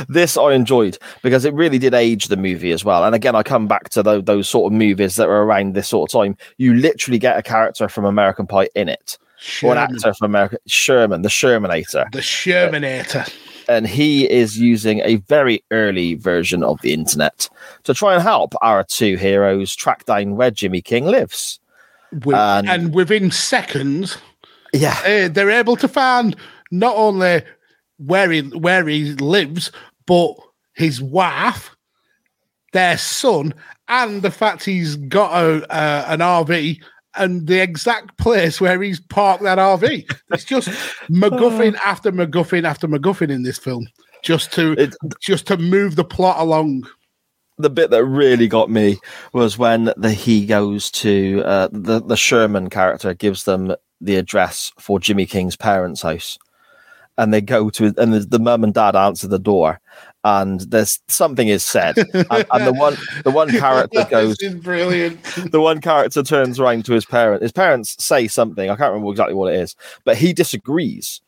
this 0.09 0.37
I 0.37 0.53
enjoyed 0.53 0.99
because 1.23 1.45
it 1.45 1.55
really 1.55 1.79
did 1.79 1.95
age 1.95 2.27
the 2.29 2.37
movie 2.37 2.73
as 2.73 2.85
well. 2.85 3.05
And 3.05 3.15
again, 3.15 3.35
I 3.35 3.43
come 3.43 3.67
back 3.69 3.89
to 3.91 4.03
those, 4.03 4.25
those 4.25 4.49
sort 4.49 4.73
of 4.73 4.77
movies 4.79 5.17
that 5.17 5.29
were 5.29 5.45
around 5.45 5.75
this 5.75 5.89
sort 5.89 6.11
of 6.13 6.21
time. 6.21 6.37
You 6.59 6.75
literally 6.75 7.19
get 7.19 7.39
a 7.39 7.43
character 7.43 7.89
from 7.89 8.05
American 8.05 8.47
Pie 8.47 8.69
in 8.75 8.89
it, 8.89 9.19
or 9.63 9.73
an 9.73 9.79
actor 9.79 10.13
from 10.15 10.27
American 10.27 10.59
Sherman, 10.67 11.23
the 11.23 11.29
Shermanator, 11.29 12.11
the 12.13 12.19
Shermanator. 12.21 13.33
and 13.69 13.87
he 13.87 14.29
is 14.31 14.59
using 14.59 15.01
a 15.01 15.17
very 15.17 15.63
early 15.71 16.15
version 16.15 16.63
of 16.65 16.81
the 16.83 16.93
internet 16.93 17.49
to 17.85 17.95
try 17.95 18.15
and 18.15 18.23
help 18.23 18.55
our 18.63 18.83
two 18.85 19.17
heroes 19.17 19.75
track 19.77 20.05
down 20.07 20.37
where 20.37 20.51
Jimmy 20.51 20.81
King 20.83 21.07
lives. 21.07 21.61
Wi- 22.13 22.59
And- 22.59 22.69
and 22.69 22.95
within 22.95 23.31
seconds, 23.31 24.19
Yeah. 24.73 24.97
uh, 25.07 25.29
they're 25.29 25.51
able 25.51 25.77
to 25.77 25.89
find 25.89 26.37
not 26.71 26.95
only 26.97 27.43
where 28.07 28.31
he 28.31 28.41
where 28.41 28.87
he 28.87 29.13
lives, 29.15 29.71
but 30.07 30.35
his 30.75 31.01
wife, 31.03 31.75
their 32.73 32.99
son, 32.99 33.55
and 33.89 34.23
the 34.23 34.31
fact 34.31 34.65
he's 34.65 34.97
got 34.97 35.33
a 35.33 35.73
uh, 35.73 36.05
an 36.09 36.21
RV 36.21 36.79
and 37.15 37.47
the 37.47 37.61
exact 37.61 38.17
place 38.19 38.61
where 38.61 38.81
he's 38.81 39.01
parked 39.01 39.43
that 39.43 39.59
RV. 39.59 40.11
It's 40.33 40.45
just 40.45 40.69
MacGuffin 41.11 41.77
after 41.85 42.11
MacGuffin 42.11 42.65
after 42.65 42.89
MacGuffin 42.89 43.31
in 43.31 43.43
this 43.43 43.59
film, 43.59 43.87
just 44.23 44.53
to 44.55 44.91
just 45.21 45.47
to 45.49 45.57
move 45.57 45.97
the 45.97 46.05
plot 46.05 46.39
along. 46.39 46.87
the 47.59 47.71
bit 47.71 47.91
that 47.91 48.05
really 48.05 48.49
got 48.49 48.71
me 48.71 48.99
was 49.33 49.59
when 49.59 49.93
the 49.97 50.13
he 50.13 50.47
goes 50.47 50.91
to 50.91 51.43
uh, 51.45 51.69
the 51.71 52.01
the 52.01 52.17
Sherman 52.17 52.71
character 52.71 53.15
gives 53.15 53.45
them 53.45 53.75
the 54.01 54.17
address 54.17 54.73
for 54.81 54.99
Jimmy 54.99 55.27
King's 55.27 55.57
parents' 55.57 56.03
house, 56.03 56.39
and 57.19 57.33
they 57.33 57.41
go 57.41 57.71
to 57.71 57.93
and 57.99 58.13
the, 58.15 58.21
the 58.21 58.39
mum 58.39 58.65
and 58.65 58.73
dad 58.75 58.97
answer 58.97 59.29
the 59.29 59.39
door, 59.39 59.81
and 60.25 60.61
there's 60.63 61.01
something 61.09 61.49
is 61.49 61.65
said, 61.65 61.97
and, 61.99 62.47
and 62.53 62.67
the 62.67 62.73
one 62.73 62.97
the 63.25 63.31
one 63.31 63.49
character 63.59 64.07
goes. 64.11 64.37
Brilliant. 64.63 65.23
The 65.51 65.61
one 65.61 65.81
character 65.81 66.23
turns 66.23 66.59
around 66.59 66.85
to 66.87 66.93
his 66.93 67.05
parent. 67.05 67.43
His 67.43 67.53
parents 67.53 68.03
say 68.03 68.29
something. 68.29 68.71
I 68.71 68.77
can't 68.77 68.93
remember 68.93 69.11
exactly 69.11 69.35
what 69.35 69.53
it 69.53 69.61
is, 69.61 69.77
but 70.05 70.17
he 70.17 70.33
disagrees. 70.33 71.21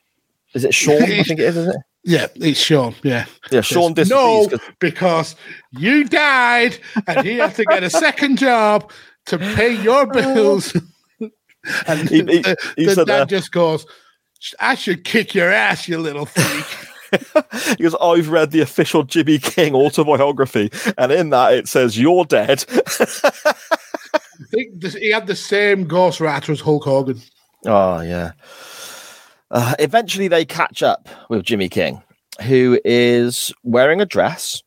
Is 0.55 0.65
it 0.65 0.75
Sean? 0.75 1.03
I 1.03 1.23
think 1.23 1.39
it 1.39 1.41
is. 1.41 1.57
Is 1.57 1.69
it? 1.69 1.77
Yeah, 2.07 2.27
it's 2.35 2.61
Sean. 2.61 2.95
Yeah. 3.03 3.25
Yeah, 3.51 3.63
Sean 3.63 3.95
disagrees. 3.95 4.11
No, 4.21 4.47
'cause- 4.51 4.61
because 4.79 5.37
you 5.71 6.05
died 6.05 6.77
and 7.07 7.27
he 7.27 7.37
had 7.39 7.55
to 7.55 7.65
get 7.65 7.83
a 7.83 7.89
second 7.89 8.37
job 8.37 8.93
to 9.25 9.39
pay 9.39 9.73
your 9.81 10.03
oh. 10.03 10.07
bills. 10.13 10.77
and 11.87 12.09
He- 12.11 12.17
he- 12.19 12.23
the, 12.43 12.57
he 12.77 12.85
the 12.85 12.95
said 12.95 13.07
dad 13.07 13.21
that. 13.21 13.29
just 13.31 13.53
goes, 13.53 13.87
I 14.61 14.75
should 14.75 15.05
kick 15.05 15.35
your 15.35 15.51
ass, 15.51 15.89
you 15.89 15.99
little 15.99 16.27
freak. 16.27 17.79
Goes, 17.79 17.95
I've 18.01 18.29
read 18.29 18.51
the 18.51 18.61
official 18.61 19.05
Jimmy 19.05 19.39
King 19.39 19.75
autobiography, 19.75 20.71
and 20.99 21.13
in 21.13 21.31
that 21.31 21.55
it 21.55 21.69
says, 21.69 21.99
You're 21.99 22.25
dead. 22.25 22.65
I 22.69 24.45
think 24.51 24.81
this, 24.81 24.95
he 24.95 25.11
had 25.11 25.27
the 25.27 25.37
same 25.37 25.87
ghostwriter 25.87 26.51
as 26.51 26.61
Hulk 26.61 26.85
Hogan. 26.85 27.21
oh, 27.67 28.01
yeah. 28.01 28.33
Uh, 29.51 29.75
eventually, 29.79 30.27
they 30.27 30.45
catch 30.45 30.83
up 30.83 31.09
with 31.29 31.45
Jimmy 31.45 31.69
King, 31.69 32.03
who 32.43 32.81
is 32.85 33.53
wearing 33.63 34.01
a 34.01 34.07
dress 34.07 34.63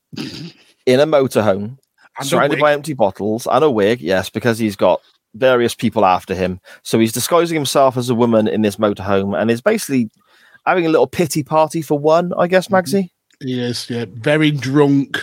in 0.85 0.99
a 1.01 1.05
motorhome, 1.05 1.77
And 2.17 2.27
surrounded 2.27 2.59
by 2.59 2.71
empty 2.71 2.93
bottles 2.93 3.47
and 3.51 3.63
a 3.63 3.69
wig. 3.69 3.99
Yes, 3.99 4.29
because 4.29 4.57
he's 4.57 4.77
got 4.77 5.01
various 5.35 5.75
people 5.75 6.05
after 6.05 6.33
him. 6.33 6.59
So 6.83 6.99
he's 6.99 7.11
disguising 7.11 7.55
himself 7.55 7.97
as 7.97 8.09
a 8.09 8.15
woman 8.15 8.47
in 8.47 8.61
this 8.61 8.77
motorhome 8.77 9.39
and 9.39 9.51
is 9.51 9.61
basically 9.61 10.09
having 10.65 10.85
a 10.85 10.89
little 10.89 11.07
pity 11.07 11.43
party 11.43 11.81
for 11.81 11.97
one, 11.97 12.33
I 12.37 12.47
guess, 12.47 12.67
Magsy. 12.67 13.11
He 13.39 13.59
is, 13.59 13.89
yeah, 13.89 14.05
very 14.09 14.51
drunk, 14.51 15.17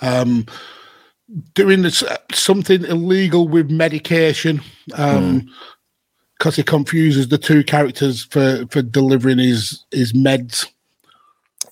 um, 0.00 0.46
doing 1.54 1.82
this, 1.82 2.02
uh, 2.02 2.16
something 2.32 2.84
illegal 2.84 3.48
with 3.48 3.70
medication 3.70 4.62
um 4.94 5.48
because 6.38 6.56
he 6.56 6.62
confuses 6.62 7.28
the 7.28 7.38
two 7.38 7.64
characters 7.64 8.24
for, 8.24 8.66
for 8.70 8.82
delivering 8.82 9.38
his, 9.38 9.84
his 9.90 10.12
meds. 10.12 10.66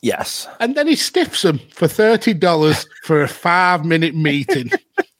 Yes. 0.00 0.48
And 0.60 0.74
then 0.74 0.86
he 0.86 0.96
stiffs 0.96 1.42
them 1.42 1.58
for 1.72 1.86
$30 1.86 2.86
for 3.02 3.22
a 3.22 3.28
five 3.28 3.84
minute 3.84 4.14
meeting. 4.14 4.70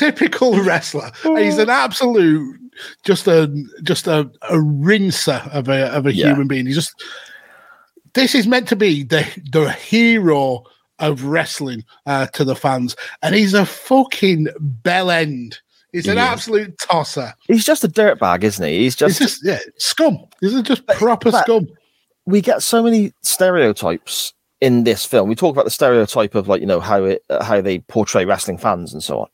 Typical 0.00 0.62
wrestler. 0.64 1.10
He's 1.36 1.58
an 1.58 1.68
absolute, 1.70 2.58
just 3.04 3.26
a 3.28 3.48
just 3.82 4.06
a, 4.06 4.30
a 4.48 4.56
rinser 4.60 5.42
of 5.52 5.68
a 5.68 5.86
of 5.94 6.06
a 6.06 6.14
Yeah. 6.14 6.28
human 6.28 6.48
being. 6.48 6.66
He's 6.66 6.74
just 6.76 6.94
this 8.14 8.34
is 8.34 8.46
meant 8.46 8.66
to 8.68 8.76
be 8.76 9.02
the 9.04 9.26
the 9.52 9.70
hero 9.72 10.64
of 10.98 11.24
wrestling 11.24 11.84
uh, 12.06 12.26
to 12.28 12.44
the 12.44 12.56
fans, 12.56 12.96
and 13.22 13.34
he's 13.34 13.54
a 13.54 13.64
fucking 13.66 14.48
bell 14.58 15.10
end. 15.10 15.58
He's 15.92 16.06
an 16.06 16.18
is. 16.18 16.24
absolute 16.24 16.78
tosser. 16.78 17.34
He's 17.46 17.64
just 17.64 17.84
a 17.84 17.88
dirtbag, 17.88 18.42
isn't 18.44 18.64
he? 18.64 18.78
He's 18.78 18.94
He's 18.94 18.96
just 18.96 19.18
just 19.18 19.44
yeah, 19.44 19.58
scum. 19.78 20.18
He's 20.40 20.60
just 20.62 20.86
proper 20.86 21.30
but- 21.30 21.42
scum. 21.44 21.68
we 22.26 22.40
get 22.40 22.62
so 22.62 22.82
many 22.82 23.12
stereotypes 23.22 24.32
in 24.60 24.84
this 24.84 25.04
film. 25.04 25.28
We 25.28 25.34
talk 25.34 25.54
about 25.54 25.64
the 25.64 25.70
stereotype 25.70 26.34
of 26.34 26.48
like 26.48 26.60
you 26.60 26.66
know 26.66 26.80
how 26.80 27.04
it 27.04 27.24
how 27.42 27.60
they 27.60 27.78
portray 27.80 28.24
wrestling 28.24 28.58
fans 28.58 28.92
and 28.92 29.02
so 29.02 29.20
on. 29.20 29.28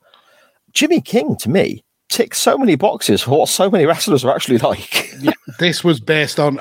Jimmy 0.76 1.00
King 1.00 1.36
to 1.36 1.48
me 1.48 1.82
ticks 2.10 2.38
so 2.38 2.58
many 2.58 2.76
boxes 2.76 3.22
for 3.22 3.30
what 3.38 3.48
so 3.48 3.70
many 3.70 3.86
wrestlers 3.86 4.24
are 4.26 4.34
actually 4.34 4.58
like. 4.70 5.10
Yeah, 5.20 5.32
this 5.58 5.82
was 5.82 6.00
based 6.00 6.38
on 6.38 6.60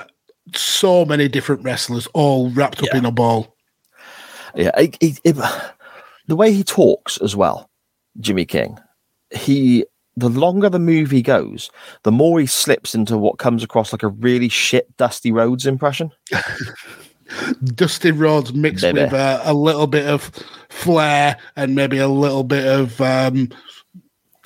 so 0.55 1.03
many 1.03 1.27
different 1.27 1.63
wrestlers 1.63 2.07
all 2.13 2.49
wrapped 2.51 2.79
up 2.79 2.87
Yeah. 2.93 2.99
in 2.99 3.05
a 3.05 3.11
ball. 3.11 3.53
yeah, 4.55 4.71
it, 4.79 4.97
it, 5.01 5.19
it- 5.25 5.35
the 6.27 6.35
way 6.37 6.53
he 6.53 6.63
talks 6.63 7.17
as 7.17 7.35
well, 7.35 7.69
Jimmy 8.21 8.45
King. 8.45 8.79
He 9.31 9.85
the 10.15 10.29
longer 10.29 10.69
the 10.69 10.79
movie 10.79 11.21
goes, 11.21 11.69
the 12.03 12.11
more 12.11 12.39
he 12.39 12.45
slips 12.45 12.95
into 12.95 13.17
what 13.17 13.37
comes 13.37 13.63
across 13.63 13.91
like 13.91 14.01
a 14.03 14.07
really 14.07 14.47
shit 14.47 14.95
Dusty 14.95 15.29
Rhodes 15.33 15.65
impression. 15.65 16.09
Dusty 17.75 18.11
Rhodes 18.11 18.53
mixed 18.53 18.83
Baby. 18.83 19.01
with 19.01 19.13
uh, 19.13 19.41
a 19.43 19.53
little 19.53 19.87
bit 19.87 20.05
of 20.07 20.31
flair 20.69 21.37
and 21.57 21.75
maybe 21.75 21.97
a 21.97 22.07
little 22.07 22.43
bit 22.45 22.65
of 22.65 23.01
um, 23.01 23.49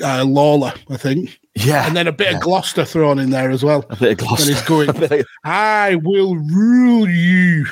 uh, 0.03 0.23
Lawler, 0.25 0.73
I 0.89 0.97
think, 0.97 1.39
Yeah, 1.55 1.85
and 1.87 1.95
then 1.95 2.07
a 2.07 2.11
bit 2.11 2.33
of 2.35 2.41
Gloucester 2.41 2.85
thrown 2.85 3.19
in 3.19 3.29
there 3.29 3.49
as 3.51 3.63
well. 3.63 3.85
a 3.89 3.95
bit 3.95 4.11
of 4.13 4.17
Gloucester. 4.19 4.49
And 4.51 4.57
he's 4.57 4.67
going, 4.67 4.89
of- 5.19 5.25
"I 5.43 5.95
will 5.95 6.35
rule 6.35 7.07
you." 7.09 7.65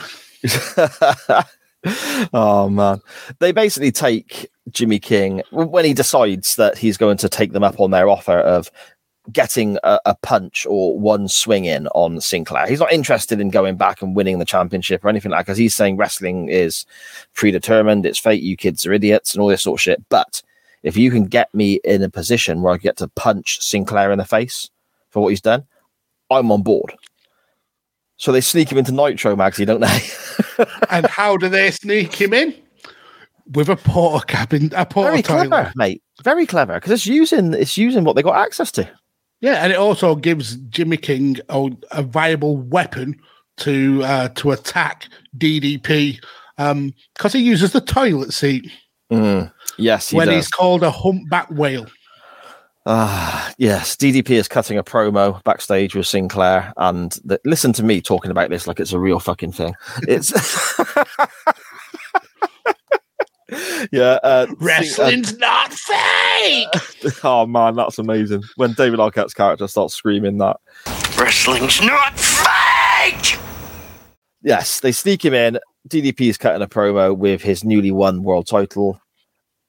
oh 2.34 2.70
man 2.70 3.00
they 3.40 3.52
basically 3.52 3.92
take 3.92 4.50
jimmy 4.72 5.00
king 5.00 5.42
when 5.52 5.86
he 5.86 5.94
decides 5.94 6.56
that 6.56 6.78
he's 6.78 6.98
going 6.98 7.18
to 7.18 7.30
take 7.30 7.54
them 7.54 7.64
up 7.64 7.80
on 7.80 7.92
their 7.92 8.10
offer 8.10 8.40
of 8.40 8.70
getting 9.32 9.78
a, 9.84 10.00
a 10.06 10.16
punch 10.16 10.66
or 10.70 10.98
one 10.98 11.28
swing 11.28 11.66
in 11.66 11.88
on 11.88 12.22
Sinclair. 12.22 12.66
He's 12.66 12.80
not 12.80 12.94
interested 12.94 13.42
in 13.42 13.50
going 13.50 13.76
back 13.76 14.02
and 14.02 14.16
winning 14.16 14.40
the 14.40 14.46
championship 14.46 15.04
or 15.04 15.10
anything 15.10 15.32
like 15.32 15.40
that 15.40 15.46
because 15.48 15.58
he's 15.58 15.76
saying 15.76 15.98
wrestling 15.98 16.48
is 16.48 16.86
predetermined, 17.34 18.06
it's 18.06 18.18
fate, 18.20 18.42
you 18.42 18.56
kids 18.56 18.86
are 18.86 18.94
idiots, 18.94 19.34
and 19.34 19.42
all 19.42 19.50
this 19.50 19.64
sort 19.64 19.80
of 19.80 19.82
shit. 19.82 20.02
But 20.08 20.42
if 20.88 20.96
you 20.96 21.12
can 21.12 21.26
get 21.26 21.54
me 21.54 21.82
in 21.84 22.02
a 22.02 22.10
position 22.10 22.62
where 22.62 22.74
I 22.74 22.78
get 22.78 22.96
to 22.98 23.10
punch 23.10 23.62
Sinclair 23.62 24.10
in 24.12 24.18
the 24.18 24.26
face 24.26 24.70
for 25.10 25.22
what 25.22 25.30
he's 25.30 25.42
done, 25.42 25.66
I'm 26.32 26.50
on 26.50 26.64
board. 26.64 26.96
So 28.16 28.32
they 28.32 28.40
sneak 28.40 28.72
him 28.72 28.78
into 28.78 28.94
Nitro, 28.94 29.36
Magsy, 29.36 29.66
don't 29.66 29.82
they? 29.82 30.66
and 30.90 31.06
how 31.06 31.36
do 31.36 31.50
they 31.50 31.72
sneak 31.72 32.16
him 32.16 32.34
in? 32.34 32.56
With 33.52 33.68
a 33.68 33.76
Portakabin, 33.76 34.74
a 34.76 34.86
porter 34.86 35.12
Very 35.12 35.22
toilet. 35.22 35.50
clever, 35.50 35.72
mate. 35.76 36.02
Very 36.24 36.46
clever 36.46 36.76
because 36.76 36.92
it's 36.92 37.06
using 37.06 37.54
it's 37.54 37.78
using 37.78 38.06
what 38.06 38.16
they 38.16 38.24
got 38.24 38.38
access 38.38 38.72
to. 38.74 38.90
Yeah, 39.42 39.64
and 39.64 39.72
it 39.72 39.78
also 39.78 40.16
gives 40.16 40.56
Jimmy 40.70 40.98
King 40.98 41.38
a, 41.50 41.70
a 41.92 42.02
viable 42.02 42.58
weapon 42.58 43.20
to 43.58 44.04
uh, 44.04 44.30
to 44.30 44.52
attack 44.52 45.08
DDP 45.38 46.20
because 46.58 47.34
he 47.34 47.40
uses 47.40 47.72
the 47.72 47.82
toilet 47.82 48.34
seat 48.34 48.72
Yes, 49.78 50.10
he 50.10 50.18
when 50.18 50.28
does. 50.28 50.36
he's 50.36 50.48
called 50.48 50.84
a 50.84 50.92
humpback 50.92 51.50
whale. 51.52 51.86
Ah, 52.90 53.54
yes. 53.58 53.98
DDP 53.98 54.32
is 54.32 54.48
cutting 54.48 54.78
a 54.78 54.84
promo 54.84 55.44
backstage 55.44 55.94
with 55.94 56.08
Sinclair, 56.08 56.74
and 56.78 57.12
the, 57.26 57.40
listen 57.44 57.74
to 57.74 57.84
me 57.84 58.02
talking 58.02 58.32
about 58.32 58.50
this 58.50 58.66
like 58.66 58.80
it's 58.80 58.94
a 58.94 59.00
real 59.00 59.20
fucking 59.20 59.52
thing. 59.52 59.76
It's 60.04 60.32
yeah. 63.92 64.20
Uh, 64.24 64.46
Sin- 64.46 64.56
uh, 64.56 64.58
Wrestling's 64.60 65.38
not 65.38 65.74
fake. 65.74 66.68
oh 67.24 67.46
man, 67.46 67.76
that's 67.76 68.00
amazing. 68.00 68.44
When 68.56 68.72
David 68.74 69.00
Arquette's 69.00 69.34
character 69.34 69.68
starts 69.68 69.94
screaming 69.94 70.38
that. 70.38 70.58
Wrestling's 71.18 71.82
not 71.82 72.18
fake! 72.18 73.38
Yes, 74.44 74.80
they 74.80 74.94
sneak 74.94 75.26
him 75.26 75.34
in. 75.34 75.60
DDP 75.90 76.30
is 76.30 76.38
cutting 76.38 76.62
a 76.62 76.68
promo 76.68 77.18
with 77.18 77.42
his 77.42 77.66
newly 77.66 77.92
won 77.92 78.24
world 78.24 78.48
title. 78.48 79.02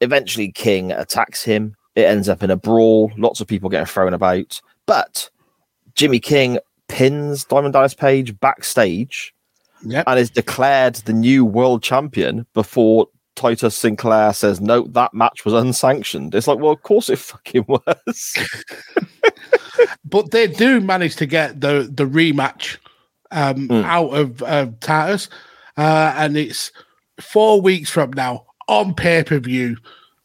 Eventually, 0.01 0.51
King 0.53 0.93
attacks 0.93 1.43
him. 1.43 1.75
It 1.95 2.03
ends 2.05 2.29
up 2.29 2.43
in 2.43 2.51
a 2.51 2.57
brawl. 2.57 3.11
Lots 3.17 3.41
of 3.41 3.47
people 3.49 3.69
getting 3.71 3.87
thrown 3.87 4.15
about. 4.15 4.61
But 4.87 5.29
Jimmy 5.95 6.21
King 6.21 6.59
pins 6.89 7.45
Diamond 7.45 7.73
Dallas 7.75 7.95
Page 7.95 8.39
backstage 8.41 9.35
Yep. 9.85 10.05
and 10.09 10.19
is 10.19 10.31
declared 10.31 10.97
the 10.97 11.13
new 11.13 11.45
world 11.45 11.83
champion 11.83 12.47
before 12.55 13.07
Titus 13.37 13.77
Sinclair 13.77 14.33
says, 14.33 14.61
No, 14.61 14.83
that 14.89 15.15
match 15.15 15.45
was 15.45 15.55
unsanctioned. 15.55 16.35
It's 16.35 16.49
like, 16.49 16.59
well, 16.59 16.73
of 16.73 16.83
course 16.83 17.09
it 17.09 17.19
fucking 17.19 17.65
was. 17.69 18.35
but 20.05 20.31
they 20.31 20.47
do 20.47 20.81
manage 20.81 21.17
to 21.17 21.27
get 21.27 21.61
the 21.61 21.89
the 21.93 22.05
rematch 22.05 22.79
um, 23.31 23.69
Hmm. 23.69 23.85
out 23.85 24.09
of 24.15 24.43
uh, 24.43 24.67
Titus, 24.81 25.29
uh, 25.77 26.15
and 26.17 26.37
it's 26.37 26.73
four 27.21 27.61
weeks 27.61 27.91
from 27.91 28.13
now 28.13 28.47
on 28.69 28.95
pay 28.95 29.25
per 29.25 29.39
view. 29.39 29.77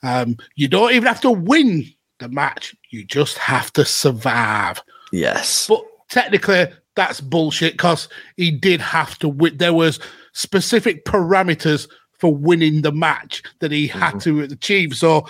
Um, 0.04 0.38
you 0.56 0.68
don't 0.68 0.92
even 0.92 1.08
have 1.08 1.22
to 1.22 1.32
win 1.32 1.86
the 2.20 2.30
match; 2.30 2.76
you 2.90 3.04
just 3.04 3.38
have 3.38 3.72
to 3.74 3.86
survive. 3.86 4.82
yes. 5.12 5.68
But 5.68 5.84
technically, 6.10 6.68
that's 6.96 7.22
bullshit 7.22 7.74
because 7.74 8.10
he 8.38 8.52
did 8.52 8.82
have 8.82 9.18
to 9.20 9.30
win. 9.30 9.58
There 9.58 9.74
was 9.74 10.00
specific 10.34 11.06
parameters 11.06 11.88
for 12.20 12.36
winning 12.36 12.82
the 12.82 12.92
match 12.92 13.44
that 13.60 13.72
he 13.72 13.88
had 13.88 14.20
to 14.22 14.42
achieve. 14.42 14.96
So 14.96 15.28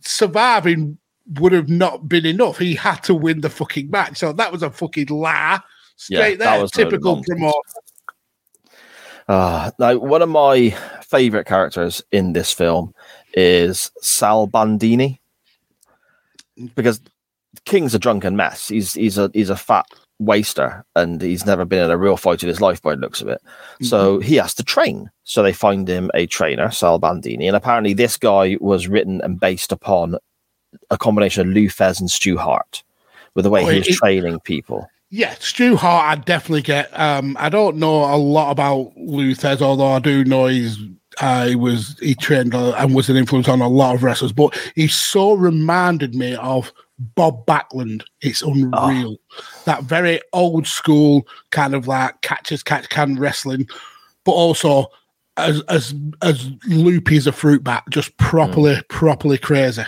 surviving 0.00 0.98
would 1.38 1.52
have 1.52 1.68
not 1.68 2.08
been 2.08 2.26
enough. 2.26 2.58
He 2.58 2.74
had 2.74 3.02
to 3.04 3.14
win 3.14 3.40
the 3.40 3.50
fucking 3.50 3.90
match. 3.90 4.18
So 4.18 4.32
that 4.32 4.52
was 4.52 4.62
a 4.62 4.70
fucking 4.70 5.08
lie. 5.08 5.60
Straight 5.96 6.38
that 6.38 6.52
there, 6.52 6.62
was 6.62 6.70
a 6.74 6.78
load 6.78 6.86
of 6.86 6.90
typical 6.90 7.16
nonsense. 7.16 7.89
Uh, 9.30 9.70
now, 9.78 9.96
one 9.96 10.22
of 10.22 10.28
my 10.28 10.70
favorite 11.02 11.46
characters 11.46 12.02
in 12.10 12.32
this 12.32 12.52
film 12.52 12.92
is 13.34 13.92
Sal 14.00 14.48
Bandini 14.48 15.20
because 16.74 17.00
King's 17.64 17.94
a 17.94 17.98
drunken 18.00 18.34
mess. 18.34 18.66
He's 18.66 18.94
he's 18.94 19.18
a 19.18 19.30
he's 19.32 19.50
a 19.50 19.56
fat 19.56 19.86
waster, 20.18 20.84
and 20.96 21.22
he's 21.22 21.46
never 21.46 21.64
been 21.64 21.84
in 21.84 21.90
a 21.92 21.96
real 21.96 22.16
fight 22.16 22.42
in 22.42 22.48
his 22.48 22.60
life 22.60 22.82
by 22.82 22.96
the 22.96 23.00
looks 23.00 23.20
of 23.22 23.28
it. 23.28 23.40
So 23.82 24.18
he 24.18 24.34
has 24.34 24.52
to 24.54 24.64
train. 24.64 25.10
So 25.22 25.44
they 25.44 25.52
find 25.52 25.88
him 25.88 26.10
a 26.12 26.26
trainer, 26.26 26.72
Sal 26.72 26.98
Bandini, 26.98 27.46
and 27.46 27.56
apparently 27.56 27.92
this 27.94 28.16
guy 28.16 28.56
was 28.60 28.88
written 28.88 29.20
and 29.22 29.38
based 29.38 29.70
upon 29.70 30.16
a 30.90 30.98
combination 30.98 31.48
of 31.48 31.54
Lou 31.54 31.68
Thesz 31.68 32.00
and 32.00 32.10
Stu 32.10 32.36
Hart, 32.36 32.82
with 33.34 33.44
the 33.44 33.50
way 33.50 33.62
Oh, 33.64 33.68
he 33.68 33.78
was 33.78 33.88
it- 33.88 33.94
training 33.94 34.40
people. 34.40 34.88
Yeah, 35.10 35.34
Stu 35.40 35.74
Hart, 35.76 36.18
I 36.18 36.22
definitely 36.22 36.62
get. 36.62 36.88
Um, 36.98 37.36
I 37.38 37.48
don't 37.48 37.76
know 37.76 38.04
a 38.04 38.16
lot 38.16 38.52
about 38.52 38.92
Lou 38.96 39.34
Thesz, 39.34 39.60
although 39.60 39.88
I 39.88 39.98
do 39.98 40.24
know 40.24 40.46
he's 40.46 40.78
uh, 41.20 41.48
he 41.48 41.56
was 41.56 41.98
he 42.00 42.14
trained 42.14 42.54
and 42.54 42.94
was 42.94 43.10
an 43.10 43.16
influence 43.16 43.48
on 43.48 43.60
a 43.60 43.68
lot 43.68 43.96
of 43.96 44.04
wrestlers. 44.04 44.32
But 44.32 44.56
he 44.76 44.86
so 44.86 45.34
reminded 45.34 46.14
me 46.14 46.36
of 46.36 46.72
Bob 46.98 47.44
Backlund. 47.46 48.04
It's 48.20 48.40
unreal. 48.42 49.16
That 49.64 49.82
very 49.82 50.20
old 50.32 50.68
school 50.68 51.26
kind 51.50 51.74
of 51.74 51.88
like 51.88 52.20
catchers 52.20 52.62
catch 52.62 52.88
can 52.88 53.18
wrestling, 53.18 53.68
but 54.24 54.32
also 54.32 54.86
as 55.36 55.60
as 55.62 55.92
as 56.22 56.50
loopy 56.68 57.16
as 57.16 57.26
a 57.26 57.32
fruit 57.32 57.64
bat, 57.64 57.82
just 57.90 58.16
properly 58.18 58.80
properly 58.88 59.38
crazy. 59.38 59.82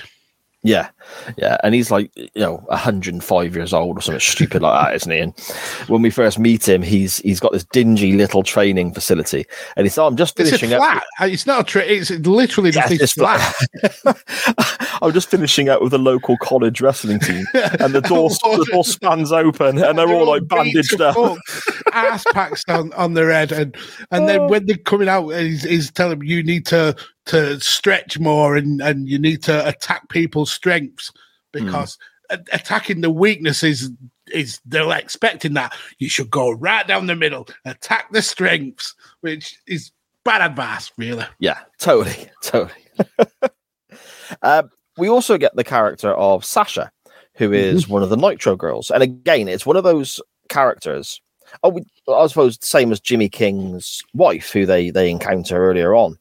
Yeah, 0.65 0.91
yeah, 1.37 1.57
and 1.63 1.75
he's 1.75 1.91
like 1.91 2.11
you 2.17 2.29
know 2.37 2.57
105 2.69 3.55
years 3.57 3.73
old 3.73 3.99
or 3.99 4.01
something 4.01 4.21
stupid 4.21 4.63
like 4.63 4.87
that, 4.87 4.95
isn't 4.97 5.11
he? 5.13 5.19
And 5.19 5.39
when 5.89 6.03
we 6.03 6.11
first 6.11 6.39
meet 6.39 6.69
him, 6.69 6.83
he's 6.83 7.19
he's 7.19 7.41
got 7.41 7.53
this 7.53 7.65
dingy 7.65 8.13
little 8.15 8.43
training 8.43 8.95
facility, 8.95 9.47
and 9.77 9.85
he's 9.87 9.97
oh, 9.99 10.07
I'm 10.07 10.17
just 10.17 10.39
It's 10.39 10.51
finishing 10.51 10.73
up. 10.73 10.81
flat. 10.81 11.03
Uh, 11.21 11.27
It's 11.27 11.47
not 11.47 11.61
a 11.61 11.65
tra- 11.65 11.83
It's 11.85 12.11
literally 12.11 12.71
just 12.71 12.93
it's 12.93 13.13
flat. 13.13 13.55
flat. 14.03 14.17
I'm 15.03 15.13
just 15.13 15.29
finishing 15.31 15.69
up 15.69 15.83
with 15.83 15.93
a 15.95 15.99
local 15.99 16.37
college 16.39 16.81
wrestling 16.81 17.19
team, 17.21 17.45
and 17.55 17.93
the 17.95 18.01
door 18.01 18.29
the 18.43 18.69
door 18.71 18.85
spans 18.85 19.33
open, 19.33 19.83
and 19.83 19.99
they're 19.99 20.09
all 20.09 20.27
like 20.27 20.47
bandaged 20.49 21.01
up. 21.01 21.17
ass 21.93 22.25
packs 22.33 22.63
on, 22.69 22.93
on 22.95 23.15
their 23.15 23.31
head, 23.31 23.53
and 23.53 23.77
and 24.11 24.29
then 24.29 24.49
when 24.49 24.67
they're 24.67 24.77
coming 24.77 25.09
out, 25.09 25.29
he's, 25.31 25.63
he's 25.65 25.91
telling 25.91 26.19
them 26.19 26.29
you 26.29 26.43
need 26.43 26.67
to 26.67 26.95
to 27.27 27.59
stretch 27.61 28.19
more 28.19 28.57
and 28.57 28.81
and 28.83 29.09
you 29.09 29.17
need 29.19 29.43
to 29.45 29.67
attack 29.69 30.09
people's 30.09 30.51
strengths 30.51 31.02
because 31.53 31.99
a- 32.31 32.41
attacking 32.53 33.01
the 33.01 33.11
weaknesses 33.11 33.91
is 34.33 34.61
they're 34.65 34.97
expecting 34.97 35.55
that 35.55 35.75
you 35.99 36.09
should 36.09 36.31
go 36.31 36.51
right 36.51 36.87
down 36.87 37.07
the 37.07 37.17
middle, 37.17 37.47
attack 37.65 38.13
the 38.13 38.23
strengths, 38.23 38.95
which 39.21 39.59
is 39.67 39.93
bad 40.25 40.41
advice, 40.41 40.91
really. 40.97 41.27
Yeah, 41.39 41.59
totally, 41.79 42.31
totally. 42.43 42.73
um, 44.43 44.71
we 44.97 45.09
also 45.09 45.39
get 45.39 45.55
the 45.57 45.65
character 45.65 46.13
of 46.15 46.45
Sasha, 46.45 46.91
who 47.35 47.53
is 47.53 47.89
one 47.89 48.03
of 48.03 48.11
the 48.11 48.17
Nitro 48.17 48.57
girls, 48.57 48.91
and 48.91 49.03
again, 49.03 49.49
it's 49.49 49.67
one 49.67 49.77
of 49.77 49.85
those 49.85 50.21
characters. 50.49 51.21
Oh, 51.63 51.71
we, 51.71 51.83
I 52.09 52.27
suppose 52.29 52.59
same 52.61 52.93
as 52.93 53.01
Jimmy 53.01 53.29
King's 53.29 54.03
wife, 54.15 54.53
who 54.53 54.65
they 54.67 54.91
they 54.91 55.11
encounter 55.11 55.57
earlier 55.57 55.95
on, 55.95 56.17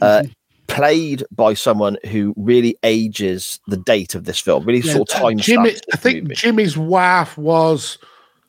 uh, 0.00 0.24
played 0.68 1.24
by 1.30 1.54
someone 1.54 1.96
who 2.10 2.34
really 2.36 2.76
ages 2.82 3.60
the 3.66 3.76
date 3.76 4.14
of 4.14 4.24
this 4.24 4.40
film, 4.40 4.64
really 4.64 4.82
sort 4.82 5.10
of 5.12 5.20
time. 5.20 5.38
Jimmy, 5.38 5.74
I 5.92 5.96
think 5.96 6.22
movie. 6.24 6.34
Jimmy's 6.34 6.76
wife 6.76 7.36
was. 7.38 7.98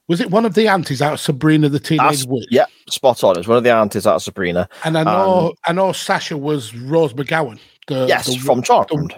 Was 0.09 0.21
it 0.21 0.31
one 0.31 0.45
of 0.45 0.53
the 0.53 0.69
aunties 0.69 1.01
out 1.01 1.11
of 1.13 1.19
Sabrina 1.19 1.67
the 1.67 1.81
Teenage 1.81 1.99
That's- 1.99 2.25
Witch? 2.25 2.45
yeah, 2.49 2.63
spot 2.89 3.25
on. 3.25 3.37
It's 3.37 3.47
one 3.47 3.57
of 3.57 3.65
the 3.65 3.73
aunties 3.73 4.07
out 4.07 4.15
of 4.15 4.23
Sabrina. 4.23 4.69
And 4.85 4.97
I 4.97 5.03
know, 5.03 5.53
I 5.65 5.73
know 5.73 5.91
Sasha 5.91 6.37
was 6.37 6.73
Rose 6.73 7.11
McGowan. 7.13 7.59
The, 7.87 8.05
Yes, 8.07 8.27
the- 8.27 8.37
from 8.37 8.61
Charmed. 8.63 9.13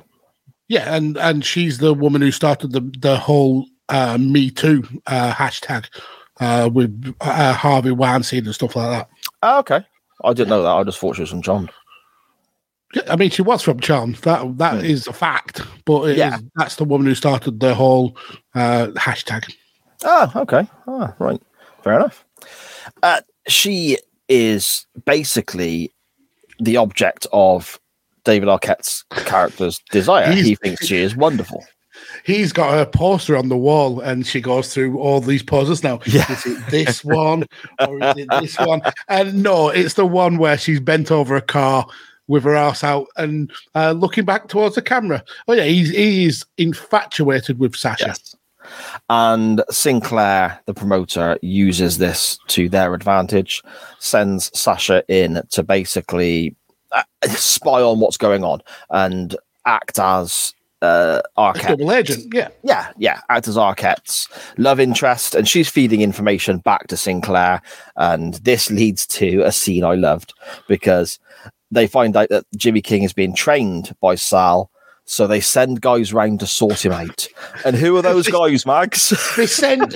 yeah, 0.67 0.95
and 0.95 1.15
and 1.17 1.45
she's 1.45 1.77
the 1.77 1.93
woman 1.93 2.21
who 2.23 2.31
started 2.31 2.71
the 2.71 2.81
the 2.99 3.17
whole 3.17 3.67
uh, 3.89 4.17
Me 4.17 4.49
Too 4.49 4.83
uh, 5.05 5.31
hashtag 5.31 5.85
uh, 6.39 6.71
with 6.73 7.13
uh, 7.21 7.53
Harvey 7.53 7.91
Weinstein 7.91 8.45
and 8.45 8.55
stuff 8.55 8.75
like 8.75 8.89
that. 8.89 9.09
Oh, 9.43 9.59
okay, 9.59 9.81
I 10.23 10.33
didn't 10.33 10.49
know 10.49 10.63
that. 10.63 10.69
I 10.69 10.83
just 10.83 10.97
thought 10.97 11.15
she 11.17 11.21
was 11.21 11.29
from 11.29 11.43
Charmed. 11.43 11.69
Yeah, 12.93 13.03
I 13.07 13.15
mean, 13.15 13.29
she 13.29 13.41
was 13.43 13.61
from 13.61 13.79
Charmed. 13.79 14.15
That 14.17 14.57
that 14.57 14.83
is 14.83 15.05
a 15.07 15.13
fact, 15.13 15.61
but 15.85 16.03
it 16.03 16.11
is- 16.11 16.17
Yeah. 16.17 16.37
that's 16.55 16.75
the 16.77 16.85
woman 16.85 17.05
who 17.07 17.15
started 17.15 17.59
the 17.59 17.75
whole 17.75 18.17
uh, 18.55 18.87
hashtag. 18.97 19.53
Oh, 20.03 20.31
okay. 20.35 20.67
Ah, 20.87 21.13
right. 21.19 21.41
Fair 21.83 21.93
enough. 21.97 22.25
Uh, 23.03 23.21
she 23.47 23.97
is 24.27 24.85
basically 25.05 25.93
the 26.59 26.77
object 26.77 27.27
of 27.31 27.79
David 28.23 28.49
Arquette's 28.49 29.03
character's 29.11 29.79
desire. 29.91 30.31
He's- 30.31 30.45
he 30.47 30.55
thinks 30.55 30.85
she 30.87 30.97
is 30.97 31.15
wonderful. 31.15 31.63
He's 32.23 32.53
got 32.53 32.71
her 32.71 32.85
poster 32.85 33.35
on 33.35 33.49
the 33.49 33.57
wall, 33.57 33.99
and 33.99 34.25
she 34.25 34.39
goes 34.41 34.73
through 34.73 34.97
all 34.99 35.19
these 35.19 35.43
poses 35.43 35.83
now. 35.83 35.99
Yeah. 36.05 36.31
Is 36.31 36.45
it 36.45 36.67
this 36.69 37.03
one 37.03 37.45
or 37.87 38.01
is 38.01 38.17
it 38.17 38.27
this 38.39 38.57
one? 38.57 38.81
And 39.09 39.43
no, 39.43 39.67
it's 39.69 39.95
the 39.95 40.05
one 40.05 40.37
where 40.37 40.57
she's 40.57 40.79
bent 40.79 41.11
over 41.11 41.35
a 41.35 41.41
car 41.41 41.85
with 42.29 42.43
her 42.43 42.55
ass 42.55 42.83
out 42.83 43.07
and 43.17 43.51
uh, 43.75 43.91
looking 43.91 44.23
back 44.23 44.47
towards 44.47 44.75
the 44.75 44.81
camera. 44.81 45.21
Oh 45.49 45.53
yeah, 45.53 45.65
he's 45.65 45.89
he 45.89 46.25
is 46.25 46.45
infatuated 46.57 47.59
with 47.59 47.75
Sasha. 47.75 48.07
Yes. 48.07 48.35
And 49.09 49.63
Sinclair, 49.71 50.61
the 50.65 50.75
promoter, 50.75 51.39
uses 51.41 51.97
this 51.97 52.37
to 52.47 52.69
their 52.69 52.93
advantage, 52.93 53.63
sends 53.97 54.57
Sasha 54.57 55.03
in 55.07 55.41
to 55.49 55.63
basically 55.63 56.55
uh, 56.91 57.03
spy 57.29 57.81
on 57.81 57.99
what's 57.99 58.17
going 58.17 58.43
on 58.43 58.61
and 58.91 59.35
act 59.65 59.97
as 59.97 60.53
uh, 60.83 61.21
Arquette. 61.35 61.69
Double 61.69 61.91
agent, 61.91 62.31
yeah. 62.31 62.49
Yeah, 62.63 62.91
yeah, 62.97 63.21
act 63.29 63.47
as 63.47 63.57
Arquette's 63.57 64.27
love 64.57 64.79
interest, 64.79 65.33
and 65.33 65.47
she's 65.47 65.67
feeding 65.67 66.01
information 66.01 66.59
back 66.59 66.87
to 66.87 66.97
Sinclair. 66.97 67.61
And 67.95 68.35
this 68.35 68.69
leads 68.69 69.07
to 69.07 69.41
a 69.41 69.51
scene 69.51 69.83
I 69.83 69.95
loved 69.95 70.33
because 70.67 71.17
they 71.71 71.87
find 71.87 72.15
out 72.15 72.29
that 72.29 72.45
Jimmy 72.55 72.81
King 72.81 73.03
is 73.03 73.13
being 73.13 73.35
trained 73.35 73.95
by 74.01 74.15
Sal. 74.15 74.71
So 75.05 75.25
they 75.25 75.39
send 75.39 75.81
guys 75.81 76.13
round 76.13 76.39
to 76.41 76.47
sort 76.47 76.85
him 76.85 76.91
out. 76.91 77.27
And 77.65 77.75
who 77.75 77.97
are 77.97 78.01
those 78.01 78.27
guys, 78.31 78.65
Mags? 78.65 79.11
They 79.35 79.47
send 79.47 79.95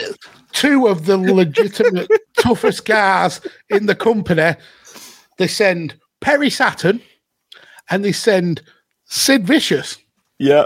two 0.54 0.88
of 0.88 1.06
the 1.06 1.18
legitimate 1.18 2.10
toughest 2.40 2.86
guys 2.86 3.40
in 3.70 3.86
the 3.86 3.96
company. 3.96 4.56
They 5.38 5.48
send 5.48 5.96
Perry 6.20 6.50
Saturn 6.50 7.02
and 7.90 8.04
they 8.04 8.12
send 8.12 8.64
Sid 9.06 9.46
Vicious 9.46 9.98
yeah. 10.40 10.66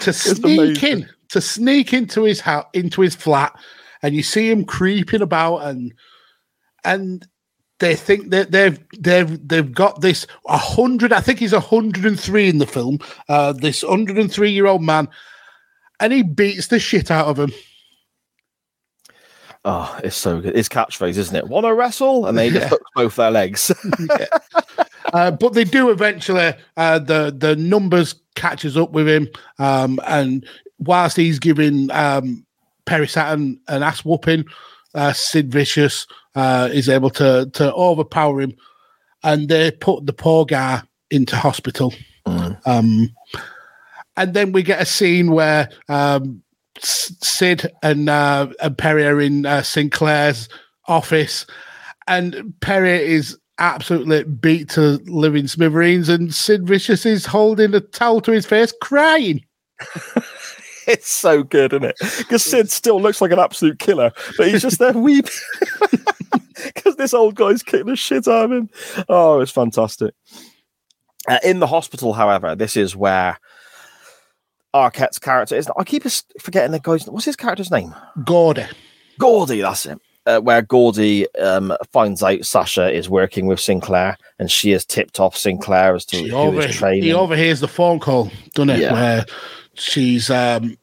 to 0.00 0.12
sneak 0.12 0.58
amazing. 0.58 0.88
in, 1.02 1.08
to 1.30 1.40
sneak 1.40 1.92
into 1.92 2.22
his 2.22 2.40
house, 2.40 2.66
into 2.72 3.02
his 3.02 3.14
flat, 3.14 3.54
and 4.02 4.14
you 4.14 4.22
see 4.22 4.50
him 4.50 4.64
creeping 4.64 5.22
about, 5.22 5.58
and 5.58 5.92
and 6.84 7.26
they 7.82 7.96
think 7.96 8.30
that 8.30 8.52
they've 8.52 8.78
they've 8.98 9.46
they've 9.48 9.72
got 9.72 10.00
this 10.00 10.24
a 10.46 10.56
hundred. 10.56 11.12
I 11.12 11.20
think 11.20 11.40
he's 11.40 11.52
hundred 11.52 12.06
and 12.06 12.18
three 12.18 12.48
in 12.48 12.58
the 12.58 12.66
film. 12.66 13.00
Uh, 13.28 13.52
this 13.52 13.82
hundred 13.82 14.16
and 14.18 14.32
three 14.32 14.52
year 14.52 14.66
old 14.66 14.82
man, 14.82 15.08
and 16.00 16.12
he 16.12 16.22
beats 16.22 16.68
the 16.68 16.78
shit 16.78 17.10
out 17.10 17.26
of 17.26 17.38
him. 17.38 17.52
Oh, 19.64 19.98
it's 20.02 20.16
so 20.16 20.40
good. 20.40 20.56
It's 20.56 20.68
catchphrase, 20.68 21.16
isn't 21.18 21.36
it? 21.36 21.46
Want 21.48 21.66
to 21.66 21.74
wrestle? 21.74 22.26
And 22.26 22.36
they 22.38 22.50
just 22.50 22.62
Yeah. 22.62 22.68
hook 22.68 22.82
both 22.94 23.16
their 23.16 23.30
legs. 23.30 23.70
Uh, 25.12 25.30
but 25.30 25.52
they 25.52 25.64
do 25.64 25.90
eventually. 25.90 26.54
Uh, 26.78 26.98
the 26.98 27.34
the 27.36 27.54
numbers 27.56 28.14
catches 28.34 28.78
up 28.78 28.92
with 28.92 29.06
him, 29.06 29.28
um, 29.58 30.00
and 30.06 30.46
whilst 30.78 31.18
he's 31.18 31.38
giving 31.38 31.90
um, 31.90 32.46
Perry 32.86 33.06
Saturn 33.08 33.60
an 33.68 33.82
ass 33.82 34.06
whooping, 34.06 34.44
uh, 34.94 35.12
Sid 35.12 35.52
Vicious 35.52 36.06
uh, 36.34 36.68
is 36.72 36.88
able 36.88 37.10
to 37.10 37.50
to 37.54 37.72
overpower 37.74 38.40
him, 38.40 38.54
and 39.22 39.48
they 39.48 39.70
put 39.70 40.06
the 40.06 40.12
poor 40.12 40.44
guy 40.44 40.82
into 41.10 41.36
hospital. 41.36 41.94
Um, 42.64 43.10
and 44.16 44.34
then 44.34 44.52
we 44.52 44.62
get 44.62 44.80
a 44.80 44.86
scene 44.86 45.32
where 45.32 45.68
um, 45.88 46.42
Sid 46.78 47.70
and 47.82 48.08
uh, 48.08 48.48
and 48.60 48.76
Perry 48.76 49.06
are 49.06 49.20
in 49.20 49.46
uh, 49.46 49.62
Sinclair's 49.62 50.48
office, 50.86 51.46
and 52.06 52.54
Perry 52.60 53.12
is 53.12 53.38
absolutely 53.58 54.24
beat 54.24 54.68
to 54.70 55.00
living 55.06 55.46
smithereens, 55.46 56.08
and 56.08 56.34
Sid 56.34 56.66
Vicious 56.66 57.06
is 57.06 57.26
holding 57.26 57.74
a 57.74 57.80
towel 57.80 58.20
to 58.22 58.32
his 58.32 58.46
face, 58.46 58.72
crying. 58.80 59.44
it's 60.86 61.08
so 61.10 61.42
good, 61.42 61.72
isn't 61.72 61.84
it? 61.84 61.96
Because 62.18 62.42
Sid 62.42 62.70
still 62.70 63.00
looks 63.00 63.20
like 63.20 63.30
an 63.32 63.38
absolute 63.38 63.78
killer, 63.78 64.12
but 64.36 64.48
he's 64.48 64.62
just 64.62 64.78
there 64.78 64.92
weeping 64.92 65.30
because 66.64 66.96
this 66.96 67.14
old 67.14 67.34
guy's 67.34 67.62
kicking 67.62 67.86
the 67.86 67.96
shit 67.96 68.28
out 68.28 68.46
of 68.46 68.52
him. 68.52 68.70
Oh, 69.08 69.40
it's 69.40 69.52
fantastic. 69.52 70.14
Uh, 71.28 71.38
in 71.44 71.60
the 71.60 71.66
hospital, 71.66 72.12
however, 72.12 72.56
this 72.56 72.76
is 72.76 72.96
where 72.96 73.38
Arquette's 74.74 75.18
character 75.18 75.54
is. 75.54 75.70
I 75.76 75.84
keep 75.84 76.04
forgetting 76.40 76.72
the 76.72 76.80
guy's. 76.80 77.06
What's 77.06 77.24
his 77.26 77.36
character's 77.36 77.70
name? 77.70 77.94
Gordy. 78.24 78.64
Gordy. 79.18 79.60
That's 79.60 79.86
it. 79.86 79.98
Uh, 80.24 80.38
where 80.40 80.62
Gordy 80.62 81.32
um, 81.36 81.76
finds 81.92 82.22
out 82.22 82.44
Sasha 82.44 82.90
is 82.92 83.10
working 83.10 83.46
with 83.46 83.58
Sinclair, 83.60 84.16
and 84.38 84.50
she 84.50 84.70
has 84.70 84.84
tipped 84.84 85.18
off 85.18 85.36
Sinclair 85.36 85.94
as 85.96 86.04
to 86.06 86.16
He, 86.16 86.28
who 86.28 86.36
over, 86.36 86.60
is 86.62 86.76
training. 86.76 87.02
he 87.02 87.12
overhears 87.12 87.60
the 87.60 87.68
phone 87.68 87.98
call, 87.98 88.30
doesn't 88.54 88.70
it? 88.70 88.80
Yeah. 88.80 88.92
Where 88.92 89.24
she's 89.74 90.30
um, 90.30 90.76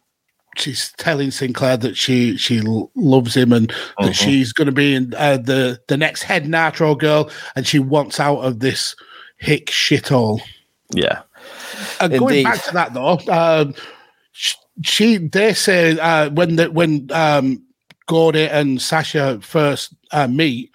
she's 0.58 0.92
telling 0.98 1.32
Sinclair 1.32 1.78
that 1.78 1.96
she 1.98 2.38
she 2.38 2.62
loves 2.96 3.36
him 3.36 3.54
and 3.54 3.70
Mm-hmm. 3.70 4.06
that 4.06 4.16
she's 4.16 4.52
going 4.54 4.66
to 4.68 4.72
be 4.72 4.96
in, 4.96 5.14
uh, 5.16 5.38
the 5.38 5.80
the 5.88 5.98
next 5.98 6.24
head 6.24 6.48
Nitro 6.48 6.96
girl, 6.96 7.30
and 7.56 7.66
she 7.68 7.80
wants 7.80 8.20
out 8.20 8.40
of 8.40 8.60
this 8.60 8.96
hick 9.38 9.68
shithole. 9.68 10.42
yeah. 10.94 11.22
Going 12.00 12.14
Indeed. 12.14 12.44
back 12.44 12.64
to 12.64 12.74
that 12.74 12.94
though, 12.94 13.20
um, 13.30 13.74
sh- 14.34 14.56
she 14.84 15.18
they 15.18 15.54
say 15.54 15.98
uh, 16.00 16.30
when 16.32 16.56
the 16.58 16.70
when 16.72 17.08
um, 17.12 17.64
Gordy 18.08 18.48
and 18.48 18.82
Sasha 18.82 19.40
first 19.42 19.94
uh, 20.12 20.28
meet, 20.28 20.74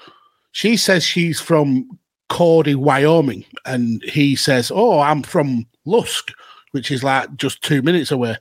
she 0.53 0.77
says 0.77 1.05
she's 1.05 1.41
from 1.41 1.87
Cody, 2.31 2.75
Wyoming, 2.75 3.45
and 3.67 4.03
he 4.05 4.35
says, 4.37 4.73
"Oh, 4.75 5.01
I'm 5.01 5.23
from 5.23 5.67
Lusk, 5.85 6.33
which 6.75 6.91
is 6.91 7.03
like 7.03 7.35
just 7.37 7.63
two 7.63 7.81
minutes 7.81 8.11
away." 8.11 8.37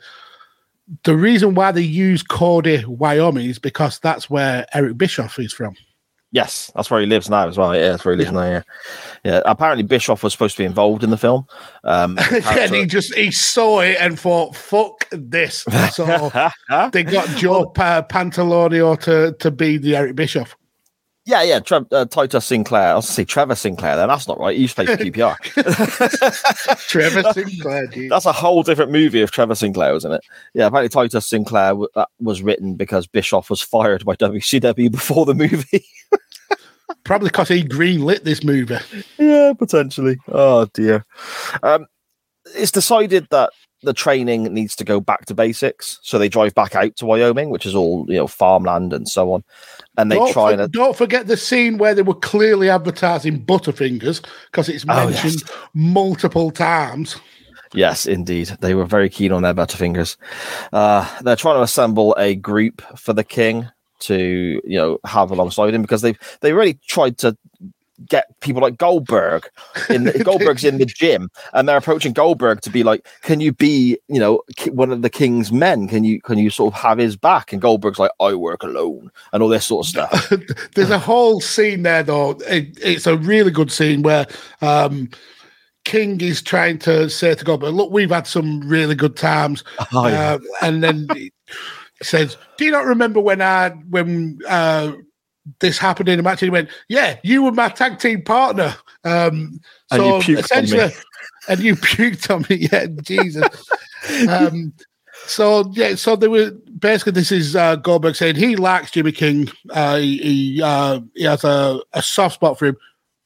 The 1.04 1.16
reason 1.16 1.56
why 1.56 1.72
they 1.72 1.82
use 1.82 2.24
Cody, 2.24 2.84
Wyoming, 2.86 3.50
is 3.50 3.60
because 3.60 4.00
that's 4.00 4.30
where 4.30 4.66
Eric 4.74 4.98
Bischoff 4.98 5.40
is 5.40 5.54
from. 5.54 5.76
Yes, 6.34 6.72
that's 6.76 6.90
where 6.90 7.00
he 7.00 7.06
lives 7.06 7.30
now 7.30 7.48
as 7.48 7.60
well. 7.60 7.76
Yeah, 7.76 7.92
that's 7.92 8.04
where 8.04 8.16
he 8.16 8.18
lives 8.18 8.32
now. 8.32 8.44
Yeah, 8.44 8.62
yeah. 9.24 9.42
Apparently, 9.46 9.84
Bischoff 9.84 10.24
was 10.24 10.34
supposed 10.34 10.58
to 10.58 10.64
be 10.64 10.66
involved 10.66 11.04
in 11.04 11.12
the 11.12 11.18
film. 11.18 11.46
Um, 11.84 12.18
and 12.48 12.74
he 12.74 12.88
just 12.88 13.14
he 13.14 13.30
saw 13.30 13.82
it 13.82 13.98
and 14.00 14.20
thought, 14.20 14.56
"Fuck 14.56 15.08
this!" 15.12 15.64
So 15.92 16.32
they 16.92 17.04
got 17.04 17.28
Joe 17.38 17.68
pa- 17.68 18.08
Pantoliano 18.10 19.00
to 19.02 19.34
to 19.40 19.52
be 19.52 19.78
the 19.78 19.96
Eric 19.96 20.16
Bischoff. 20.16 20.58
Yeah, 21.26 21.42
yeah. 21.44 21.60
Tre- 21.60 21.86
uh, 21.92 22.06
Titus 22.06 22.46
Sinclair. 22.46 22.90
I 22.92 22.96
was 22.96 23.06
going 23.06 23.14
say 23.16 23.26
Trevor 23.26 23.56
Sinclair. 23.56 23.96
Then 23.96 24.08
that's 24.10 24.28
not 24.28 24.40
right. 24.40 24.56
He 24.56 24.64
used 24.64 24.76
to 24.76 24.84
play 24.84 24.96
for 24.98 25.04
QPR. 25.04 26.78
Trevor 26.88 27.34
Sinclair. 27.34 27.88
dude. 27.88 28.12
that's 28.12 28.26
a 28.26 28.32
whole 28.32 28.64
different 28.64 28.92
movie 28.92 29.22
if 29.22 29.32
Trevor 29.32 29.56
Sinclair 29.56 29.94
was 29.94 30.06
in 30.06 30.12
it. 30.12 30.22
Yeah, 30.54 30.68
apparently 30.68 30.90
Titus 30.90 31.28
Sinclair 31.28 31.70
w- 31.70 31.88
that 31.96 32.10
was 32.20 32.42
written 32.42 32.76
because 32.76 33.08
Bischoff 33.08 33.50
was 33.50 33.62
fired 33.62 34.06
by 34.06 34.16
WCW 34.16 34.92
before 34.92 35.26
the 35.26 35.34
movie. 35.36 35.86
Probably 37.04 37.30
because 37.30 37.50
he 37.50 37.64
greenlit 37.64 38.24
this 38.24 38.44
movie. 38.44 38.78
yeah, 39.18 39.54
potentially. 39.58 40.18
Oh 40.30 40.66
dear. 40.74 41.06
Um, 41.64 41.86
it's 42.56 42.72
decided 42.72 43.28
that 43.32 43.52
the 43.84 43.94
training 43.94 44.44
needs 44.54 44.76
to 44.78 44.84
go 44.86 45.02
back 45.02 45.26
to 45.26 45.34
basics, 45.34 46.00
so 46.04 46.18
they 46.18 46.30
drive 46.30 46.54
back 46.56 46.76
out 46.76 46.96
to 46.98 47.06
Wyoming, 47.06 47.50
which 47.50 47.66
is 47.66 47.76
all 47.76 48.06
you 48.08 48.16
know 48.18 48.28
farmland 48.28 48.94
and 48.94 49.08
so 49.10 49.34
on, 49.34 49.44
and 49.98 50.12
they 50.12 50.16
don't, 50.16 50.32
try 50.34 50.56
for- 50.56 50.62
and 50.62 50.72
don't 50.72 50.96
forget 50.98 51.28
the 51.28 51.38
scene 51.38 51.78
where 51.78 51.94
they 51.96 52.02
were 52.02 52.14
clearly 52.16 52.70
advertising 52.70 53.46
Butterfingers 53.46 54.24
because 54.52 54.70
it's 54.70 54.86
Oh, 54.88 55.08
mentioned 55.08 55.42
yes. 55.42 55.52
multiple 55.74 56.52
times. 56.52 57.16
Yes, 57.76 58.06
indeed. 58.06 58.50
They 58.60 58.76
were 58.76 58.86
very 58.86 59.10
keen 59.10 59.32
on 59.32 59.42
their 59.42 59.54
Butterfingers. 59.56 60.18
Uh, 60.72 61.08
they're 61.22 61.36
trying 61.36 61.56
to 61.58 61.64
assemble 61.64 62.16
a 62.20 62.36
group 62.36 62.82
for 62.98 63.14
the 63.14 63.24
king 63.24 63.68
to, 64.02 64.62
you 64.64 64.78
know, 64.78 65.00
have 65.06 65.32
alongside 65.32 65.74
him 65.74 65.82
because 65.82 66.02
they've 66.02 66.20
they 66.42 66.54
really 66.54 66.76
tried 66.88 67.18
to 67.20 67.36
get 68.10 68.40
people 68.42 68.62
like 68.62 68.78
Goldberg 68.78 69.50
in 69.90 70.06
the, 70.06 70.12
Goldberg's 70.24 70.64
in 70.64 70.78
the 70.78 70.86
gym 70.86 71.30
and 71.54 71.68
they're 71.68 71.78
approaching 71.78 72.14
Goldberg 72.14 72.62
to 72.62 72.70
be 72.70 72.84
like, 72.84 73.08
can 73.22 73.40
you 73.40 73.54
be, 73.54 73.98
you 74.08 74.20
know, 74.20 74.42
one 74.72 74.92
of 74.92 75.02
the 75.02 75.10
king's 75.10 75.52
men? 75.52 75.88
Can 75.88 76.04
you 76.04 76.22
can 76.22 76.38
you 76.38 76.50
sort 76.50 76.74
of 76.74 76.80
have 76.80 76.98
his 76.98 77.16
back? 77.16 77.54
And 77.54 77.62
Goldberg's 77.62 78.00
like, 78.00 78.12
I 78.20 78.34
work 78.34 78.64
alone 78.64 79.12
and 79.32 79.44
all 79.44 79.50
this 79.50 79.66
sort 79.66 79.86
of 79.86 79.90
stuff. 79.90 80.34
There's 80.76 80.90
a 80.90 81.00
whole 81.00 81.42
scene 81.42 81.84
there, 81.84 82.04
though. 82.04 82.32
It, 82.48 82.78
it's 82.82 83.08
a 83.08 83.18
really 83.18 83.52
good 83.52 83.72
scene 83.72 84.02
where 84.02 84.28
um, 84.62 85.10
King 85.86 86.22
is 86.22 86.42
trying 86.42 86.80
to 86.80 87.10
say 87.10 87.36
to 87.36 87.46
Goldberg, 87.46 87.74
"Look, 87.74 87.92
we've 87.92 88.10
had 88.10 88.28
some 88.28 88.62
really 88.68 88.96
good 88.96 89.16
times," 89.18 89.64
Oh, 89.94 90.08
yeah. 90.08 90.34
uh, 90.34 90.40
and 90.62 90.84
then 90.84 91.08
he 91.14 91.32
says, 92.02 92.38
"Do 92.58 92.66
you 92.66 92.72
not 92.72 92.86
remember 92.86 93.20
when 93.20 93.42
I 93.42 93.70
when 93.90 94.40
uh, 94.48 94.94
this 95.60 95.78
happened 95.78 96.10
in 96.10 96.20
a 96.20 96.24
match?" 96.24 96.42
And 96.42 96.48
he 96.48 96.52
went, 96.52 96.70
"Yeah, 96.90 97.18
you 97.24 97.44
were 97.44 97.52
my 97.52 97.70
tag 97.70 98.00
team 98.00 98.22
partner." 98.24 98.76
Um, 99.04 99.60
And 99.92 100.02
so 100.02 100.06
you 100.06 100.14
puked 100.14 100.28
on 100.28 100.34
me. 100.36 100.40
essentially, 100.40 100.94
and 101.48 101.60
you 101.60 101.76
puked 101.76 102.34
on 102.34 102.46
me. 102.50 102.68
Yeah, 102.72 102.88
Jesus. 103.02 103.70
um, 104.30 104.74
so 105.26 105.72
yeah, 105.74 105.96
so 105.96 106.16
they 106.16 106.28
were 106.28 106.52
basically 106.80 107.14
this 107.14 107.32
is 107.32 107.56
uh, 107.56 107.76
Goldberg 107.78 108.16
saying 108.16 108.36
he 108.36 108.56
likes 108.56 108.92
Jimmy 108.92 109.12
King. 109.12 109.50
Uh, 109.70 109.98
he 109.98 110.62
uh, 110.64 111.00
he 111.16 111.24
has 111.24 111.44
a, 111.44 111.80
a 111.94 112.02
soft 112.02 112.36
spot 112.36 112.60
for 112.60 112.66
him, 112.68 112.78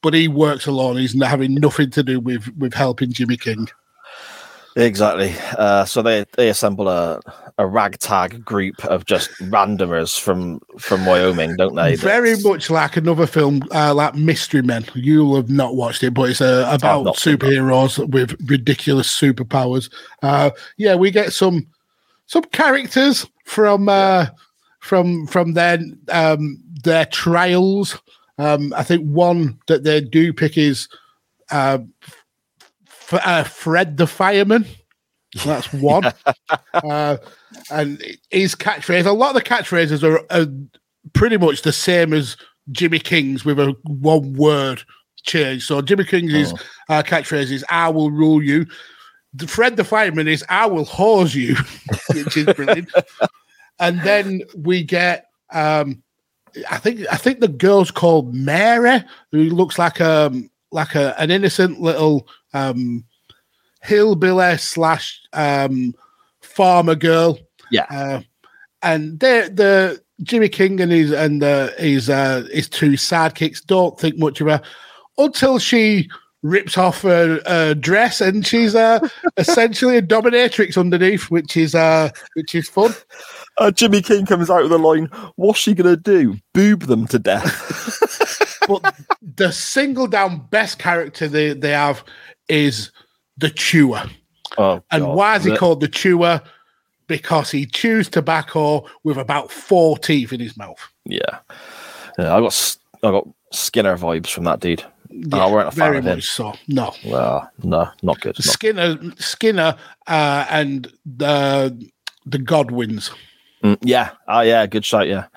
but 0.04 0.14
he 0.14 0.28
works 0.28 0.68
alone. 0.68 0.98
He's 0.98 1.16
not 1.16 1.30
having 1.30 1.56
nothing 1.56 1.90
to 1.92 2.04
do 2.04 2.20
with 2.20 2.48
with 2.58 2.74
helping 2.74 3.12
Jimmy 3.14 3.38
King. 3.38 3.68
Exactly. 4.78 5.34
Uh, 5.58 5.86
so 5.86 6.04
they 6.04 6.24
they 6.34 6.50
assemble 6.50 6.88
a 6.88 7.20
a 7.58 7.66
ragtag 7.66 8.46
group 8.46 8.86
of 8.86 9.06
just 9.06 9.32
randomers 9.42 10.20
from 10.20 10.60
from 10.78 11.04
Wyoming, 11.06 11.56
don't 11.56 11.76
they? 11.76 11.96
Very 11.96 12.38
much 12.42 12.70
like 12.70 12.96
another 12.96 13.26
film, 13.26 13.64
uh, 13.74 13.96
like 13.96 14.14
Mystery 14.14 14.62
Men. 14.62 14.86
You'll 14.94 15.36
have 15.36 15.50
not 15.50 15.76
watched 15.76 16.04
it, 16.04 16.14
but 16.14 16.30
it's 16.30 16.42
uh, 16.42 16.70
about 16.72 17.06
not 17.06 17.18
seen 17.18 17.40
that. 17.40 17.48
superheroes 17.48 18.08
with 18.10 18.36
ridiculous 18.48 19.12
superpowers. 19.12 19.92
Uh, 20.22 20.52
yeah, 20.78 20.94
we 20.94 21.10
get 21.10 21.34
some 21.34 21.66
some 22.28 22.44
characters 22.44 23.26
from 23.46 23.90
uh, 23.90 24.28
from 24.80 25.26
from 25.26 25.54
their 25.54 25.80
um, 26.10 26.62
their 26.84 27.06
trials. 27.06 28.00
Um, 28.38 28.72
I 28.78 28.84
think 28.84 29.04
one 29.08 29.58
that 29.66 29.84
they 29.84 30.02
do 30.02 30.32
pick 30.32 30.60
is 30.60 30.88
uh, 33.12 33.20
uh, 33.24 33.44
Fred 33.44 33.98
the 33.98 34.08
fireman. 34.08 34.66
That's 35.46 35.72
one. 35.74 36.06
uh, 36.74 37.18
and 37.70 38.04
his 38.30 38.56
catchphrase. 38.56 39.06
A 39.06 39.12
lot 39.12 39.36
of 39.36 39.44
the 39.44 39.50
catchphrases 39.50 40.04
are, 40.04 40.20
are 40.32 40.48
pretty 41.14 41.38
much 41.38 41.62
the 41.62 41.72
same 41.72 42.14
as 42.14 42.38
Jimmy 42.72 43.00
King's 43.00 43.46
with 43.46 43.60
a 43.60 43.76
one 43.84 44.34
word 44.34 44.84
change. 45.24 45.66
So 45.66 45.82
Jimmy 45.82 46.06
King's 46.06 46.54
uh, 46.90 47.04
catchphrase 47.04 47.52
is 47.52 47.66
"I 47.70 47.90
will 47.90 48.12
rule 48.12 48.42
you." 48.42 48.66
The 49.34 49.48
Fred 49.48 49.76
the 49.76 49.84
fireman 49.84 50.28
is 50.28 50.44
"I 50.50 50.66
will 50.66 50.86
hose 50.86 51.36
you," 51.36 51.56
which 52.14 52.38
is 52.38 52.46
brilliant. 52.46 52.92
and 53.80 54.02
then 54.02 54.42
we 54.56 54.84
get, 54.84 55.28
um, 55.52 56.02
I 56.70 56.78
think, 56.78 57.02
I 57.12 57.18
think 57.18 57.40
the 57.40 57.48
girl's 57.48 57.92
called 57.92 58.34
Mary, 58.34 59.04
who 59.32 59.44
looks 59.50 59.78
like 59.78 60.00
a 60.00 60.32
like 60.72 60.96
a, 60.96 61.20
an 61.20 61.32
innocent 61.32 61.80
little 61.80 62.28
um, 62.54 63.06
hillbilly 63.82 64.58
slash 64.58 65.22
um, 65.34 65.94
farmer 66.42 66.96
girl. 66.96 67.40
Yeah. 67.72 67.86
Uh, 67.90 68.22
and 68.82 69.20
they 69.20 69.50
the 69.50 70.02
Jimmy 70.24 70.50
King 70.50 70.80
and 70.82 70.92
his 70.92 71.12
and 71.12 71.44
uh, 71.44 71.70
his 71.78 72.10
uh, 72.10 72.48
his 72.52 72.70
two 72.70 72.92
sidekicks 72.92 73.66
don't 73.66 74.00
think 74.00 74.18
much 74.18 74.42
of 74.42 74.48
her 74.48 74.62
until 75.18 75.60
she 75.60 76.10
rips 76.44 76.78
off 76.78 77.02
her, 77.02 77.42
her 77.46 77.74
dress 77.74 78.22
and 78.22 78.46
she's 78.46 78.76
uh, 78.76 79.00
essentially 79.38 79.98
a 79.98 80.02
dominatrix 80.02 80.78
underneath, 80.78 81.30
which 81.30 81.58
is 81.58 81.76
uh, 81.76 82.10
which 82.34 82.56
is 82.56 82.70
fun. 82.70 82.94
Uh, 83.58 83.72
Jimmy 83.72 84.02
King 84.02 84.26
comes 84.26 84.50
out 84.50 84.62
with 84.62 84.72
the 84.72 84.78
line, 84.78 85.10
"What's 85.36 85.60
she 85.60 85.74
gonna 85.74 85.98
do? 85.98 86.38
Boob 86.54 86.82
them 86.84 87.08
to 87.08 87.20
death." 87.20 88.60
but 88.68 88.96
the 89.38 89.52
single 89.52 90.08
down 90.08 90.46
best 90.50 90.78
character 90.80 91.28
they, 91.28 91.54
they 91.54 91.72
have 91.72 92.04
is 92.50 92.92
the 93.38 93.50
chewer. 93.50 94.04
oh, 94.58 94.84
And 94.92 95.04
God. 95.04 95.16
why 95.16 95.36
is 95.38 95.44
he 95.46 95.56
called 95.56 95.80
the 95.80 95.88
chewer? 95.88 96.42
Because 97.08 97.50
he 97.52 97.66
chews 97.66 98.10
tobacco 98.10 98.86
with 99.04 99.18
about 99.18 99.50
four 99.52 99.98
teeth 99.98 100.34
in 100.34 100.40
his 100.42 100.58
mouth. 100.58 100.80
Yeah, 101.06 101.40
yeah. 102.20 102.36
I 102.36 102.42
got 102.42 102.78
I 103.02 103.12
got 103.12 103.28
Skinner 103.54 103.96
vibes 103.98 104.28
from 104.28 104.44
that 104.44 104.60
dude. 104.60 104.84
I 105.32 105.50
weren't 105.50 105.70
a 105.70 105.72
fan 105.72 105.78
very 105.88 105.98
of 106.00 106.06
him. 106.06 106.18
much 106.18 106.26
so. 106.26 106.54
No. 106.68 106.94
Well, 107.06 107.50
no, 107.64 107.90
not 108.04 108.20
good. 108.20 108.36
Not- 108.38 108.44
Skinner 108.44 108.98
Skinner 109.16 109.78
uh, 110.08 110.46
and 110.50 110.92
the 111.06 111.90
the 112.26 112.40
Godwins. 112.40 113.10
Mm, 113.64 113.78
yeah. 113.84 114.10
Oh, 114.28 114.42
yeah. 114.42 114.66
Good 114.68 114.84
shot. 114.84 115.08
Yeah. 115.08 115.28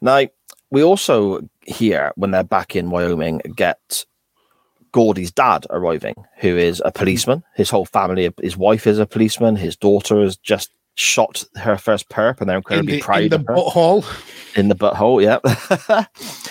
Now 0.00 0.26
we 0.74 0.82
also 0.82 1.40
hear 1.62 2.12
when 2.16 2.30
they're 2.32 2.44
back 2.44 2.76
in 2.76 2.90
Wyoming 2.90 3.40
get 3.56 4.04
Gordy's 4.92 5.32
dad 5.32 5.66
arriving, 5.70 6.14
who 6.38 6.56
is 6.56 6.82
a 6.84 6.92
policeman. 6.92 7.42
His 7.56 7.70
whole 7.70 7.86
family, 7.86 8.30
his 8.42 8.56
wife 8.56 8.86
is 8.86 8.98
a 8.98 9.06
policeman. 9.06 9.56
His 9.56 9.76
daughter 9.76 10.20
has 10.20 10.36
just 10.36 10.70
shot 10.96 11.42
her 11.56 11.76
first 11.76 12.08
perp, 12.08 12.40
and 12.40 12.48
they're 12.48 12.56
In 12.56 12.60
incredibly 12.60 12.96
the, 12.96 13.02
proud 13.02 13.22
in 13.22 13.28
the 13.30 13.36
of 13.36 13.46
her. 13.48 13.54
butthole. 13.54 14.56
in 14.56 14.68
the 14.68 14.76
butthole, 14.76 15.20
yeah. 15.20 16.04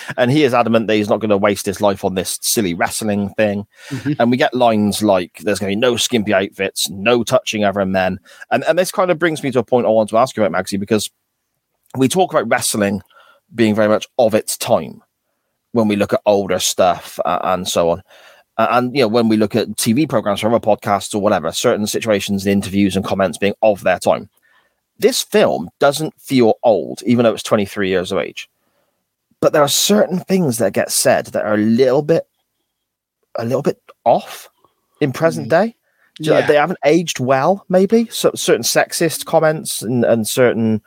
and 0.18 0.30
he 0.30 0.44
is 0.44 0.52
adamant 0.52 0.86
that 0.88 0.96
he's 0.96 1.08
not 1.08 1.20
going 1.20 1.30
to 1.30 1.38
waste 1.38 1.64
his 1.64 1.80
life 1.80 2.04
on 2.04 2.14
this 2.14 2.38
silly 2.42 2.74
wrestling 2.74 3.30
thing. 3.38 3.66
Mhm. 3.88 4.16
And 4.18 4.30
we 4.30 4.36
get 4.36 4.52
lines 4.52 5.02
like, 5.02 5.38
"There's 5.38 5.58
going 5.58 5.70
to 5.70 5.76
be 5.76 5.80
no 5.80 5.96
skimpy 5.96 6.34
outfits, 6.34 6.90
no 6.90 7.24
touching 7.24 7.64
other 7.64 7.86
men," 7.86 8.20
and 8.50 8.62
and 8.64 8.78
this 8.78 8.90
kind 8.92 9.10
of 9.10 9.18
brings 9.18 9.42
me 9.42 9.50
to 9.52 9.60
a 9.60 9.64
point 9.64 9.86
I 9.86 9.90
want 9.90 10.10
to 10.10 10.18
ask 10.18 10.36
you 10.36 10.42
about 10.42 10.52
Maxie 10.52 10.76
because 10.76 11.10
we 11.96 12.08
talk 12.08 12.32
about 12.34 12.48
wrestling 12.50 13.00
being 13.54 13.74
very 13.74 13.88
much 13.88 14.06
of 14.18 14.34
its 14.34 14.56
time 14.56 15.02
when 15.72 15.88
we 15.88 15.96
look 15.96 16.12
at 16.12 16.20
older 16.26 16.58
stuff 16.58 17.18
uh, 17.24 17.40
and 17.44 17.66
so 17.68 17.90
on. 17.90 18.02
Uh, 18.56 18.68
and 18.70 18.94
you 18.94 19.02
know 19.02 19.08
when 19.08 19.28
we 19.28 19.36
look 19.36 19.56
at 19.56 19.68
TV 19.70 20.08
programs 20.08 20.42
or 20.44 20.48
other 20.48 20.60
podcasts 20.60 21.14
or 21.14 21.20
whatever, 21.20 21.50
certain 21.52 21.86
situations, 21.86 22.46
interviews, 22.46 22.94
and 22.96 23.04
comments 23.04 23.38
being 23.38 23.54
of 23.62 23.82
their 23.82 23.98
time 23.98 24.28
this 24.98 25.22
film 25.22 25.68
doesn't 25.80 26.14
feel 26.20 26.54
old, 26.62 27.02
even 27.04 27.24
though 27.24 27.32
it's 27.32 27.42
23 27.42 27.88
years 27.88 28.12
of 28.12 28.18
age. 28.18 28.48
But 29.40 29.52
there 29.52 29.60
are 29.62 29.66
certain 29.68 30.20
things 30.20 30.58
that 30.58 30.72
get 30.72 30.92
said 30.92 31.26
that 31.26 31.44
are 31.44 31.54
a 31.54 31.58
little 31.58 32.02
bit, 32.02 32.28
a 33.36 33.44
little 33.44 33.60
bit 33.62 33.82
off 34.04 34.48
in 35.00 35.12
present 35.12 35.48
day. 35.48 35.74
Do 36.20 36.24
you- 36.30 36.32
Yeah. 36.34 36.46
They 36.46 36.54
haven't 36.54 36.78
aged 36.84 37.18
well, 37.18 37.64
maybe. 37.68 38.06
So 38.06 38.30
certain 38.36 38.62
sexist 38.62 39.24
comments 39.24 39.82
and, 39.82 40.04
and 40.04 40.28
certain. 40.28 40.80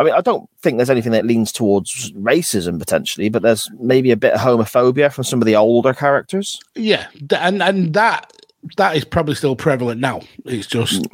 I 0.00 0.02
mean, 0.02 0.14
I 0.14 0.22
don't 0.22 0.48
think 0.62 0.78
there's 0.78 0.88
anything 0.88 1.12
that 1.12 1.26
leans 1.26 1.52
towards 1.52 2.10
racism 2.12 2.78
potentially, 2.78 3.28
but 3.28 3.42
there's 3.42 3.70
maybe 3.78 4.10
a 4.10 4.16
bit 4.16 4.32
of 4.32 4.40
homophobia 4.40 5.12
from 5.12 5.24
some 5.24 5.42
of 5.42 5.46
the 5.46 5.56
older 5.56 5.92
characters. 5.92 6.58
Yeah, 6.74 7.06
and 7.36 7.62
and 7.62 7.92
that 7.92 8.32
that 8.78 8.96
is 8.96 9.04
probably 9.04 9.34
still 9.34 9.56
prevalent 9.56 10.00
now. 10.00 10.22
It's 10.46 10.66
just 10.66 11.06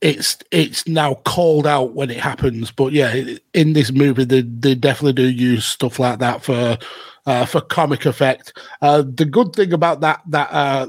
it's 0.00 0.38
it's 0.52 0.86
now 0.86 1.14
called 1.24 1.66
out 1.66 1.94
when 1.94 2.10
it 2.10 2.20
happens. 2.20 2.70
But 2.70 2.92
yeah, 2.92 3.24
in 3.54 3.72
this 3.72 3.90
movie, 3.90 4.24
they 4.24 4.42
they 4.42 4.76
definitely 4.76 5.14
do 5.14 5.28
use 5.28 5.64
stuff 5.64 5.98
like 5.98 6.20
that 6.20 6.44
for 6.44 6.78
uh, 7.26 7.44
for 7.44 7.60
comic 7.60 8.06
effect. 8.06 8.56
Uh, 8.80 9.02
the 9.02 9.24
good 9.24 9.52
thing 9.52 9.72
about 9.72 10.00
that 10.02 10.20
that 10.28 10.52
uh, 10.52 10.86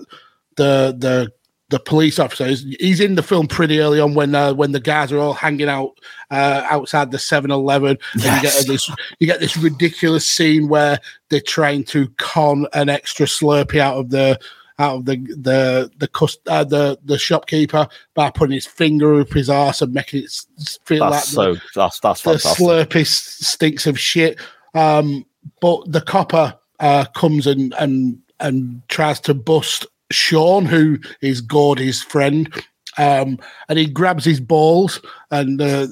the 0.55 0.95
the 0.95 1.31
the 1.73 1.79
police 1.79 2.19
officer 2.19 2.45
is 2.45 2.63
he's 2.79 2.99
in 2.99 3.15
the 3.15 3.23
film 3.23 3.47
pretty 3.47 3.79
early 3.79 3.99
on 3.99 4.13
when 4.13 4.35
uh, 4.35 4.53
when 4.53 4.73
the 4.73 4.79
guys 4.79 5.11
are 5.11 5.17
all 5.17 5.33
hanging 5.33 5.67
out 5.67 5.97
uh, 6.29 6.63
outside 6.69 7.09
the 7.09 7.17
7-Eleven 7.17 7.97
and 8.13 8.23
you 8.23 8.41
get 8.43 8.67
this 8.67 8.91
you 9.17 9.25
get 9.25 9.39
this 9.39 9.57
ridiculous 9.57 10.23
scene 10.23 10.67
where 10.67 10.99
they're 11.29 11.41
trying 11.41 11.83
to 11.83 12.07
con 12.19 12.67
an 12.73 12.89
extra 12.89 13.25
Slurpee 13.25 13.79
out 13.79 13.97
of 13.97 14.11
the 14.11 14.39
out 14.77 14.97
of 14.97 15.05
the 15.05 15.15
the 15.15 15.91
the 15.97 16.07
cust- 16.07 16.47
uh, 16.47 16.63
the 16.63 16.99
the 17.03 17.17
shopkeeper 17.17 17.87
by 18.13 18.29
putting 18.29 18.53
his 18.53 18.67
finger 18.67 19.19
up 19.19 19.33
his 19.33 19.49
arse 19.49 19.81
and 19.81 19.95
making 19.95 20.25
it 20.25 20.45
feel 20.85 21.09
That's 21.09 21.35
like 21.35 21.57
so 21.57 21.61
that's 21.73 21.99
that's 22.01 22.21
the, 22.21 22.33
the 22.33 22.39
fantastic. 22.39 22.67
Slurpee 22.67 23.07
stinks 23.07 23.87
of 23.87 23.99
shit. 23.99 24.39
Um, 24.75 25.25
but 25.59 25.91
the 25.91 26.01
copper 26.01 26.55
uh, 26.79 27.05
comes 27.15 27.47
and 27.47 27.73
and 27.79 28.19
and 28.39 28.87
tries 28.89 29.19
to 29.21 29.33
bust 29.33 29.87
Sean, 30.13 30.65
who 30.65 30.97
is 31.21 31.41
Gordy's 31.41 32.01
friend, 32.01 32.51
um, 32.97 33.39
and 33.69 33.79
he 33.79 33.85
grabs 33.85 34.25
his 34.25 34.39
balls 34.39 35.01
and 35.31 35.61
uh, 35.61 35.87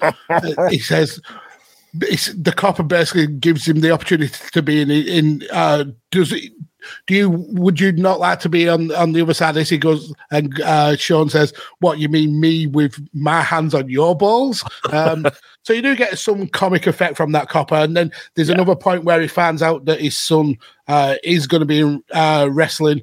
he 0.70 0.78
says. 0.78 1.20
It's, 2.02 2.26
the 2.34 2.52
copper 2.52 2.82
basically 2.82 3.26
gives 3.26 3.66
him 3.66 3.80
the 3.80 3.90
opportunity 3.90 4.30
to 4.52 4.60
be 4.60 4.82
in. 4.82 4.90
In 4.90 5.42
uh, 5.50 5.84
does 6.10 6.30
it? 6.30 6.52
Do 7.06 7.14
you? 7.14 7.30
Would 7.30 7.80
you 7.80 7.92
not 7.92 8.20
like 8.20 8.40
to 8.40 8.48
be 8.48 8.68
on 8.68 8.92
on 8.92 9.12
the 9.12 9.22
other 9.22 9.34
side? 9.34 9.50
of 9.50 9.54
This 9.56 9.68
he 9.68 9.78
goes, 9.78 10.12
and 10.30 10.60
uh, 10.60 10.96
Sean 10.96 11.30
says, 11.30 11.52
"What 11.80 11.98
you 11.98 12.08
mean, 12.08 12.40
me 12.40 12.66
with 12.66 12.96
my 13.14 13.40
hands 13.40 13.74
on 13.74 13.88
your 13.88 14.16
balls?" 14.16 14.64
Um, 14.92 15.26
so 15.62 15.72
you 15.72 15.82
do 15.82 15.96
get 15.96 16.18
some 16.18 16.48
comic 16.48 16.86
effect 16.86 17.16
from 17.16 17.32
that 17.32 17.48
copper, 17.48 17.76
and 17.76 17.96
then 17.96 18.12
there's 18.34 18.50
another 18.50 18.76
point 18.76 19.04
where 19.04 19.20
he 19.20 19.28
finds 19.28 19.62
out 19.62 19.84
that 19.86 20.00
his 20.00 20.16
son 20.18 20.56
uh, 20.88 21.16
is 21.24 21.46
going 21.46 21.60
to 21.60 21.66
be 21.66 22.02
uh, 22.12 22.48
wrestling, 22.50 23.02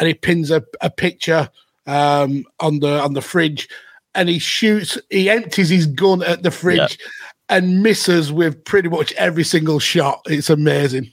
and 0.00 0.08
he 0.08 0.14
pins 0.14 0.50
a, 0.50 0.64
a 0.80 0.90
picture 0.90 1.48
um, 1.86 2.44
on 2.58 2.80
the 2.80 3.00
on 3.00 3.12
the 3.12 3.22
fridge, 3.22 3.68
and 4.16 4.28
he 4.28 4.40
shoots. 4.40 4.98
He 5.10 5.30
empties 5.30 5.68
his 5.68 5.86
gun 5.86 6.24
at 6.24 6.42
the 6.42 6.50
fridge. 6.50 6.98
And 7.48 7.82
misses 7.82 8.32
with 8.32 8.64
pretty 8.64 8.88
much 8.88 9.12
every 9.14 9.42
single 9.42 9.80
shot. 9.80 10.20
It's 10.26 10.50
amazing. 10.50 11.12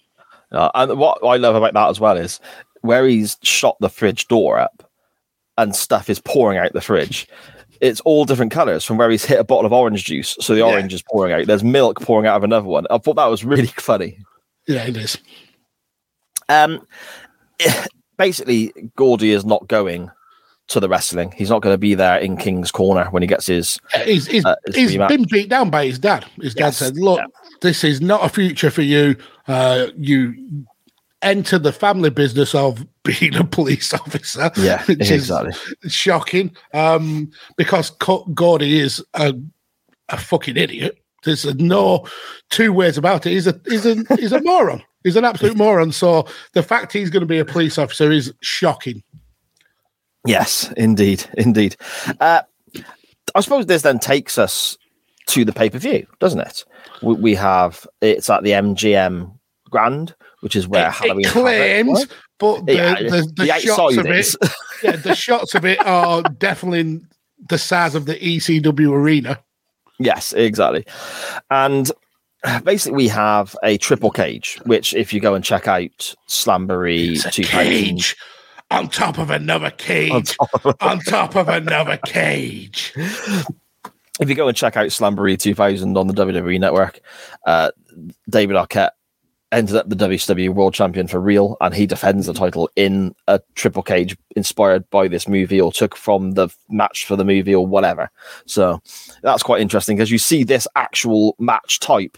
Uh, 0.51 0.69
and 0.75 0.99
what 0.99 1.17
I 1.25 1.35
love 1.37 1.55
about 1.55 1.73
that 1.73 1.89
as 1.89 1.99
well 1.99 2.15
is 2.15 2.39
where 2.81 3.07
he's 3.07 3.37
shot 3.41 3.75
the 3.79 3.89
fridge 3.89 4.27
door 4.27 4.59
up 4.59 4.87
and 5.57 5.75
stuff 5.75 6.11
is 6.11 6.19
pouring 6.19 6.59
out 6.59 6.73
the 6.73 6.79
fridge. 6.81 7.27
It's 7.81 8.01
all 8.01 8.23
different 8.25 8.51
colors 8.51 8.85
from 8.85 8.97
where 8.97 9.09
he's 9.09 9.25
hit 9.25 9.39
a 9.39 9.43
bottle 9.43 9.65
of 9.65 9.73
orange 9.73 10.05
juice. 10.05 10.37
So 10.39 10.53
the 10.53 10.59
Yeah. 10.59 10.65
orange 10.67 10.93
is 10.93 11.01
pouring 11.09 11.33
out. 11.33 11.47
There's 11.47 11.63
milk 11.63 12.01
pouring 12.01 12.27
out 12.27 12.37
of 12.37 12.43
another 12.43 12.67
one. 12.67 12.85
I 12.91 12.99
thought 12.99 13.15
that 13.15 13.25
was 13.25 13.43
really 13.43 13.65
funny. 13.77 14.19
Yeah, 14.67 14.83
it 14.85 14.95
is. 14.95 15.17
Um, 16.49 16.85
basically, 18.17 18.73
Gordy 18.95 19.31
is 19.31 19.45
not 19.45 19.67
going 19.67 20.11
to 20.67 20.79
the 20.79 20.89
wrestling. 20.89 21.31
He's 21.35 21.49
not 21.49 21.61
going 21.61 21.73
to 21.73 21.77
be 21.77 21.93
there 21.95 22.17
in 22.19 22.35
King's 22.37 22.71
Corner 22.71 23.05
when 23.11 23.23
he 23.23 23.27
gets 23.27 23.47
his. 23.47 23.79
He's, 24.03 24.27
he's, 24.27 24.45
Uh, 24.45 24.55
his 24.65 24.75
he's 24.75 24.97
been 24.97 25.25
beat 25.29 25.49
down 25.49 25.69
by 25.69 25.85
his 25.85 25.97
dad. 25.97 26.25
His 26.41 26.53
dad 26.53 26.65
Yes, 26.65 26.77
said, 26.77 26.97
Look, 26.97 27.19
yeah. 27.19 27.25
this 27.61 27.83
is 27.83 28.01
not 28.01 28.25
a 28.25 28.29
future 28.29 28.69
for 28.69 28.81
you. 28.81 29.15
Uh, 29.47 29.87
you 29.97 30.35
enter 31.21 31.57
the 31.57 31.71
family 31.71 32.09
business 32.09 32.53
of 32.53 32.85
being 33.03 33.35
a 33.35 33.43
police 33.45 33.93
officer. 33.93 34.51
Yeah, 34.57 34.83
which 34.85 35.09
exactly. 35.09 35.53
is 35.83 35.93
shocking. 35.93 36.55
Um, 36.73 37.31
because 37.55 37.89
Gordy 37.91 38.79
is 38.79 39.01
a, 39.13 39.33
a 40.09 40.17
fucking 40.17 40.57
idiot. 40.57 40.97
There's 41.23 41.45
no 41.55 42.05
two 42.49 42.71
ways 42.73 42.97
about 42.97 43.25
it. 43.25 43.31
He's 43.31 43.47
a 43.47 43.59
he's 43.67 43.85
a 43.85 43.95
he's 44.15 44.31
a 44.31 44.41
moron. 44.41 44.83
He's 45.03 45.15
an 45.15 45.25
absolute 45.25 45.57
moron. 45.57 45.91
So 45.91 46.27
the 46.53 46.63
fact 46.63 46.91
he's 46.91 47.09
going 47.09 47.21
to 47.21 47.27
be 47.27 47.39
a 47.39 47.45
police 47.45 47.77
officer 47.77 48.11
is 48.11 48.33
shocking. 48.41 49.03
Yes, 50.25 50.71
indeed, 50.75 51.25
indeed. 51.37 51.77
Uh, 52.19 52.41
I 53.35 53.39
suppose 53.41 53.65
this 53.65 53.83
then 53.83 53.99
takes 53.99 54.37
us 54.37 54.77
to 55.27 55.45
the 55.45 55.53
pay 55.53 55.69
per 55.69 55.77
view, 55.77 56.05
doesn't 56.19 56.39
it? 56.39 56.65
We, 57.01 57.13
we 57.15 57.35
have 57.35 57.85
it's 58.01 58.29
at 58.29 58.43
the 58.43 58.51
MGM 58.51 59.37
Grand, 59.69 60.15
which 60.41 60.55
is 60.55 60.67
where 60.67 60.87
It, 60.87 60.93
Halloween 60.93 61.25
it 61.25 61.31
claims, 61.31 62.07
but 62.39 62.65
the, 62.65 62.73
Yeah, 62.73 62.95
the, 62.95 63.31
the, 63.35 63.45
the 63.45 63.59
shots 63.59 63.97
of 63.97 64.05
it, 64.05 64.35
yeah, 64.83 64.95
the 64.95 65.15
shots 65.15 65.55
of 65.55 65.65
it 65.65 65.85
are 65.85 66.23
definitely 66.23 67.01
the 67.49 67.57
size 67.57 67.95
of 67.95 68.05
the 68.05 68.15
ECW 68.15 68.91
arena. 68.91 69.39
Yes, 69.99 70.33
exactly. 70.33 70.85
And 71.49 71.91
basically, 72.63 72.95
we 72.95 73.07
have 73.07 73.55
a 73.63 73.77
triple 73.77 74.11
cage, 74.11 74.59
which, 74.65 74.93
if 74.93 75.13
you 75.13 75.19
go 75.19 75.35
and 75.35 75.43
check 75.43 75.67
out 75.67 76.15
a 76.29 77.31
2000, 77.31 77.43
cage 77.43 78.15
on 78.69 78.89
top 78.89 79.17
of 79.17 79.29
another 79.29 79.71
cage 79.71 80.35
on 80.81 80.99
top 80.99 81.35
of 81.35 81.47
another 81.47 81.97
cage. 82.05 82.93
if 84.19 84.29
you 84.29 84.35
go 84.35 84.47
and 84.47 84.57
check 84.57 84.75
out 84.75 84.87
Slamboree 84.87 85.39
2000 85.39 85.95
on 85.97 86.07
the 86.07 86.13
WWE 86.13 86.59
network, 86.59 86.99
uh, 87.45 87.71
David 88.29 88.55
Arquette 88.55 88.91
ended 89.51 89.77
up 89.77 89.87
the 89.87 89.95
WCW 89.95 90.53
World 90.53 90.73
Champion 90.73 91.07
for 91.07 91.21
real, 91.21 91.55
and 91.61 91.73
he 91.73 91.85
defends 91.85 92.25
the 92.25 92.33
title 92.33 92.69
in 92.75 93.15
a 93.27 93.39
triple 93.55 93.83
cage 93.83 94.17
inspired 94.35 94.89
by 94.89 95.07
this 95.07 95.27
movie 95.27 95.61
or 95.61 95.71
took 95.71 95.95
from 95.95 96.31
the 96.31 96.49
match 96.69 97.05
for 97.05 97.15
the 97.15 97.23
movie 97.23 97.55
or 97.55 97.65
whatever. 97.65 98.09
So 98.45 98.81
that's 99.23 99.43
quite 99.43 99.61
interesting 99.61 99.95
because 99.95 100.11
you 100.11 100.17
see 100.17 100.43
this 100.43 100.67
actual 100.75 101.35
match 101.39 101.79
type 101.79 102.17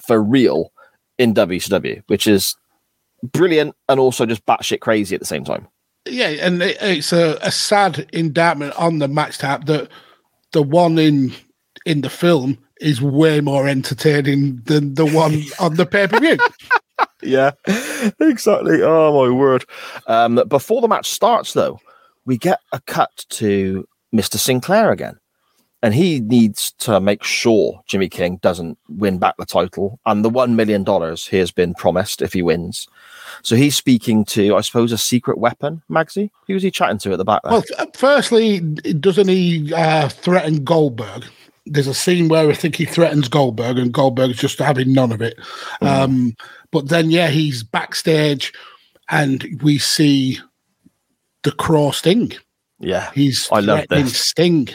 for 0.00 0.22
real 0.22 0.72
in 1.18 1.34
WCW, 1.34 2.02
which 2.06 2.26
is 2.26 2.56
brilliant 3.22 3.74
and 3.88 3.98
also 3.98 4.26
just 4.26 4.44
batshit 4.46 4.80
crazy 4.80 5.14
at 5.14 5.20
the 5.20 5.26
same 5.26 5.44
time. 5.44 5.66
Yeah, 6.06 6.28
and 6.28 6.62
it, 6.62 6.76
it's 6.80 7.12
a, 7.12 7.38
a 7.40 7.50
sad 7.50 8.08
indictment 8.12 8.74
on 8.74 8.98
the 8.98 9.08
match 9.08 9.38
tap 9.38 9.64
that 9.66 9.88
the 10.52 10.62
one 10.62 10.98
in 10.98 11.32
in 11.86 12.02
the 12.02 12.10
film 12.10 12.58
is 12.80 13.00
way 13.00 13.40
more 13.40 13.66
entertaining 13.66 14.60
than 14.64 14.94
the 14.94 15.06
one 15.06 15.42
on 15.58 15.74
the 15.74 15.86
pay 15.86 16.06
per 16.06 16.20
view. 16.20 16.36
Yeah, 17.22 17.52
exactly. 18.20 18.82
Oh 18.82 19.24
my 19.24 19.34
word! 19.34 19.64
Um, 20.06 20.42
before 20.48 20.82
the 20.82 20.88
match 20.88 21.10
starts, 21.10 21.54
though, 21.54 21.80
we 22.26 22.36
get 22.36 22.60
a 22.72 22.80
cut 22.86 23.24
to 23.30 23.86
Mister 24.12 24.36
Sinclair 24.36 24.92
again, 24.92 25.18
and 25.84 25.92
he 25.94 26.20
needs 26.20 26.72
to 26.78 26.98
make 26.98 27.22
sure 27.22 27.82
Jimmy 27.86 28.08
King 28.08 28.38
doesn't 28.38 28.78
win 28.88 29.18
back 29.18 29.36
the 29.36 29.44
title 29.44 30.00
and 30.06 30.24
the 30.24 30.30
one 30.30 30.56
million 30.56 30.82
dollars 30.82 31.26
he 31.26 31.36
has 31.36 31.50
been 31.50 31.74
promised 31.74 32.22
if 32.22 32.32
he 32.32 32.40
wins. 32.40 32.88
So 33.42 33.54
he's 33.54 33.76
speaking 33.76 34.24
to, 34.26 34.56
I 34.56 34.62
suppose, 34.62 34.92
a 34.92 34.98
secret 34.98 35.36
weapon. 35.36 35.82
Magsy, 35.90 36.30
who 36.46 36.54
was 36.54 36.62
he 36.62 36.70
chatting 36.70 36.96
to 37.00 37.12
at 37.12 37.18
the 37.18 37.24
back? 37.26 37.42
There? 37.42 37.52
Well, 37.52 37.64
firstly, 37.94 38.60
doesn't 38.60 39.28
he 39.28 39.74
uh, 39.74 40.08
threaten 40.08 40.64
Goldberg? 40.64 41.26
There's 41.66 41.86
a 41.86 41.92
scene 41.92 42.28
where 42.28 42.48
I 42.48 42.54
think 42.54 42.76
he 42.76 42.86
threatens 42.86 43.28
Goldberg, 43.28 43.78
and 43.78 43.92
Goldberg's 43.92 44.38
just 44.38 44.58
having 44.58 44.94
none 44.94 45.12
of 45.12 45.20
it. 45.20 45.38
Um, 45.82 46.34
but 46.70 46.88
then, 46.88 47.10
yeah, 47.10 47.28
he's 47.28 47.62
backstage, 47.62 48.54
and 49.10 49.46
we 49.62 49.76
see 49.76 50.38
the 51.42 51.52
Crow 51.52 51.90
Sting. 51.90 52.32
yeah, 52.80 53.10
He's 53.12 53.50
I 53.52 53.60
love 53.60 53.84
this. 53.90 54.18
Sting. 54.18 54.70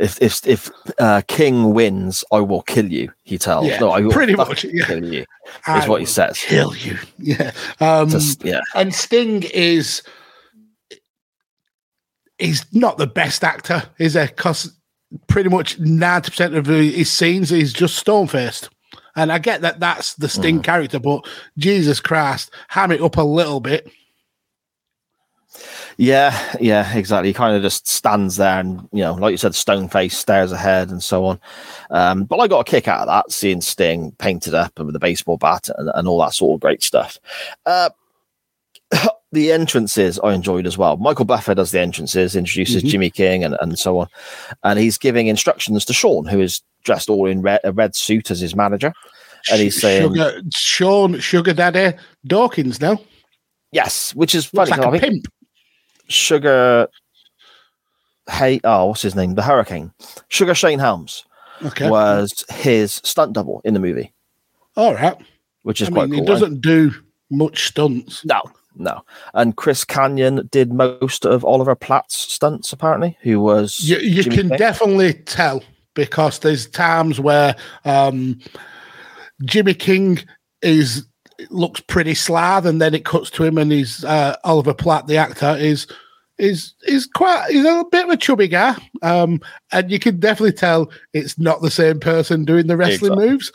If 0.00 0.20
if 0.22 0.46
if 0.46 0.70
uh, 0.98 1.22
King 1.28 1.74
wins, 1.74 2.24
I 2.32 2.40
will 2.40 2.62
kill 2.62 2.90
you. 2.90 3.12
He 3.22 3.36
tells. 3.38 3.66
Yeah, 3.66 3.78
no, 3.78 3.90
I 3.90 4.00
will 4.00 4.10
pretty 4.10 4.34
much, 4.34 4.64
yeah. 4.64 4.86
kill 4.86 5.04
you. 5.04 5.26
I 5.66 5.82
Is 5.82 5.88
what 5.88 6.00
he 6.00 6.06
says. 6.06 6.38
Kill 6.38 6.74
you. 6.74 6.98
Yeah. 7.18 7.52
Um, 7.80 8.08
Just- 8.08 8.44
yeah. 8.44 8.62
And 8.74 8.94
Sting 8.94 9.42
is 9.54 10.02
he's 12.38 12.64
not 12.72 12.96
the 12.96 13.06
best 13.06 13.44
actor, 13.44 13.82
is 13.98 14.14
he? 14.14 14.26
Because 14.26 14.74
pretty 15.28 15.50
much 15.50 15.78
ninety 15.78 16.30
percent 16.30 16.54
of 16.54 16.66
his 16.66 17.10
scenes 17.10 17.52
is 17.52 17.72
just 17.72 17.96
stone 17.96 18.26
faced. 18.26 18.70
And 19.16 19.30
I 19.30 19.38
get 19.38 19.60
that 19.60 19.80
that's 19.80 20.14
the 20.14 20.28
Sting 20.28 20.62
character, 20.62 20.98
but 20.98 21.26
Jesus 21.58 22.00
Christ, 22.00 22.50
ham 22.68 22.90
it 22.92 23.02
up 23.02 23.18
a 23.18 23.22
little 23.22 23.60
bit. 23.60 23.90
Yeah, 25.96 26.56
yeah, 26.60 26.96
exactly. 26.96 27.28
He 27.28 27.34
kind 27.34 27.56
of 27.56 27.62
just 27.62 27.88
stands 27.88 28.36
there 28.36 28.60
and, 28.60 28.88
you 28.92 29.02
know, 29.02 29.14
like 29.14 29.32
you 29.32 29.36
said, 29.36 29.54
stone 29.54 29.88
face, 29.88 30.16
stares 30.16 30.52
ahead 30.52 30.90
and 30.90 31.02
so 31.02 31.24
on. 31.24 31.40
Um, 31.90 32.24
but 32.24 32.38
I 32.38 32.48
got 32.48 32.60
a 32.60 32.70
kick 32.70 32.88
out 32.88 33.02
of 33.02 33.06
that, 33.08 33.32
seeing 33.32 33.60
Sting 33.60 34.12
painted 34.12 34.54
up 34.54 34.72
and 34.76 34.86
with 34.86 34.96
a 34.96 35.00
baseball 35.00 35.36
bat 35.36 35.68
and, 35.76 35.90
and 35.94 36.08
all 36.08 36.20
that 36.20 36.34
sort 36.34 36.54
of 36.54 36.60
great 36.60 36.82
stuff. 36.82 37.18
Uh, 37.66 37.90
the 39.32 39.52
entrances 39.52 40.18
I 40.20 40.32
enjoyed 40.32 40.66
as 40.66 40.78
well. 40.78 40.96
Michael 40.96 41.24
Buffer 41.24 41.54
does 41.54 41.70
the 41.70 41.80
entrances, 41.80 42.34
introduces 42.34 42.82
Jimmy 42.82 43.10
King 43.10 43.44
and, 43.44 43.56
and 43.60 43.78
so 43.78 43.98
on. 44.00 44.08
And 44.64 44.78
he's 44.78 44.98
giving 44.98 45.26
instructions 45.26 45.84
to 45.84 45.92
Sean, 45.92 46.26
who 46.26 46.40
is 46.40 46.62
dressed 46.84 47.08
all 47.08 47.26
in 47.26 47.42
red, 47.42 47.60
a 47.62 47.72
red 47.72 47.94
suit 47.94 48.30
as 48.30 48.40
his 48.40 48.56
manager. 48.56 48.92
And 49.50 49.60
he's 49.60 49.80
saying, 49.80 50.14
Sugar, 50.14 50.42
Sean 50.54 51.18
Sugar 51.20 51.54
Daddy 51.54 51.96
Dawkins 52.26 52.80
now. 52.80 52.98
yes, 53.72 54.14
which 54.14 54.34
is 54.34 54.46
funny. 54.46 54.70
Looks 54.70 54.78
like 54.78 54.86
a 54.86 54.88
I 54.88 54.98
think 54.98 55.24
pimp. 55.24 55.28
Sugar. 56.10 56.88
Hey, 58.30 58.60
oh, 58.64 58.86
what's 58.86 59.02
his 59.02 59.14
name? 59.16 59.34
The 59.34 59.42
Hurricane. 59.42 59.92
Sugar 60.28 60.54
Shane 60.54 60.78
Helms 60.78 61.24
Okay. 61.64 61.88
was 61.90 62.44
his 62.50 62.94
stunt 63.04 63.32
double 63.32 63.60
in 63.64 63.74
the 63.74 63.80
movie, 63.80 64.12
All 64.76 64.94
right. 64.94 65.16
which 65.62 65.80
is 65.80 65.88
I 65.88 65.92
quite 65.92 66.08
mean, 66.08 66.20
cool. 66.20 66.34
he 66.34 66.40
doesn't 66.40 66.60
do 66.60 66.92
much 67.30 67.66
stunts. 67.68 68.24
No, 68.24 68.40
no. 68.76 69.02
And 69.34 69.56
Chris 69.56 69.84
Kanyon 69.84 70.48
did 70.50 70.72
most 70.72 71.26
of 71.26 71.44
Oliver 71.44 71.74
Platt's 71.74 72.16
stunts, 72.16 72.72
apparently, 72.72 73.18
who 73.22 73.40
was. 73.40 73.80
You, 73.80 73.98
you 73.98 74.22
can 74.24 74.48
King. 74.48 74.58
definitely 74.58 75.14
tell 75.14 75.62
because 75.94 76.38
there's 76.38 76.66
times 76.68 77.18
where 77.20 77.56
um, 77.84 78.38
Jimmy 79.44 79.74
King 79.74 80.20
is 80.62 81.04
looks 81.50 81.80
pretty 81.80 82.14
slav, 82.14 82.66
and 82.66 82.80
then 82.80 82.94
it 82.94 83.04
cuts 83.04 83.30
to 83.30 83.44
him, 83.44 83.58
and 83.58 83.72
he's 83.72 84.04
uh, 84.04 84.36
Oliver 84.44 84.74
Platt, 84.74 85.06
the 85.06 85.16
actor, 85.16 85.56
is 85.58 85.86
is 86.38 86.74
is 86.86 87.06
quite 87.06 87.50
he's 87.50 87.64
a 87.64 87.84
bit 87.90 88.04
of 88.04 88.10
a 88.10 88.16
chubby 88.16 88.48
guy, 88.48 88.74
um, 89.02 89.40
and 89.72 89.90
you 89.90 89.98
can 89.98 90.18
definitely 90.18 90.52
tell 90.52 90.90
it's 91.12 91.38
not 91.38 91.60
the 91.60 91.70
same 91.70 92.00
person 92.00 92.44
doing 92.44 92.66
the 92.66 92.76
wrestling 92.76 93.12
Exactly. 93.12 93.30
moves. 93.30 93.52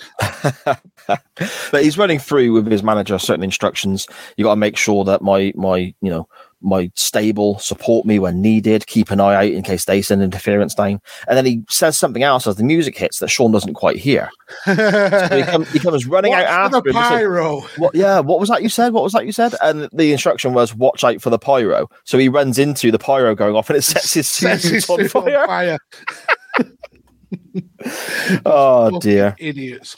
but 1.71 1.83
he's 1.83 1.97
running 1.97 2.19
through 2.19 2.53
with 2.53 2.67
his 2.67 2.83
manager 2.83 3.17
certain 3.17 3.43
instructions. 3.43 4.07
You 4.37 4.45
got 4.45 4.51
to 4.51 4.59
make 4.59 4.77
sure 4.77 5.03
that 5.05 5.21
my 5.21 5.51
my 5.55 5.93
you 6.01 6.09
know 6.09 6.27
my 6.61 6.90
stable 6.95 7.60
support 7.60 8.06
me 8.06 8.18
when 8.19 8.41
needed. 8.41 8.88
Keep 8.88 9.11
an 9.11 9.19
eye 9.19 9.36
out 9.36 9.52
in 9.52 9.61
case 9.64 9.86
they 9.86 10.02
send 10.02 10.23
interference 10.23 10.73
down. 10.73 10.99
And 11.27 11.38
then 11.38 11.45
he 11.45 11.64
says 11.69 11.98
something 11.98 12.23
else 12.23 12.48
as 12.48 12.56
the 12.56 12.64
music 12.64 12.98
hits 12.98 13.19
that 13.19 13.27
Sean 13.30 13.52
doesn't 13.52 13.73
quite 13.76 13.98
hear. 13.98 14.30
So 14.65 14.73
he, 14.73 15.44
come, 15.44 15.65
he 15.65 15.80
comes 15.80 16.06
running 16.07 16.32
Watch 16.32 16.45
out 16.45 16.73
after 16.73 16.82
the 16.82 16.90
him. 16.90 16.95
and 16.98 17.06
says, 17.06 17.10
pyro. 17.19 17.61
What? 17.77 17.94
Yeah. 17.95 18.19
What 18.22 18.40
was 18.40 18.49
that 18.49 18.64
you 18.64 18.69
said? 18.69 18.94
What 18.94 19.03
was 19.03 19.14
that 19.14 19.26
you 19.26 19.32
said? 19.32 19.53
And 19.61 19.90
the 19.94 20.11
instruction 20.11 20.53
was 20.53 20.73
watch 20.73 21.03
out 21.03 21.22
for 21.22 21.30
the 21.30 21.40
pyro. 21.40 21.90
So 22.03 22.18
he 22.18 22.30
runs 22.30 22.57
into 22.57 22.91
the 22.91 22.99
pyro 22.99 23.36
going 23.36 23.56
off, 23.56 23.69
and 23.69 23.77
it 23.77 23.84
sets 23.84 24.14
his 24.14 24.27
Sets 24.36 24.64
suit 24.64 24.90
on 24.90 24.99
suit 24.99 25.15
on 25.15 25.23
fire. 25.23 25.45
fire. 25.48 25.77
Oh 28.45 28.99
dear. 28.99 29.36
Idiots. 29.40 29.98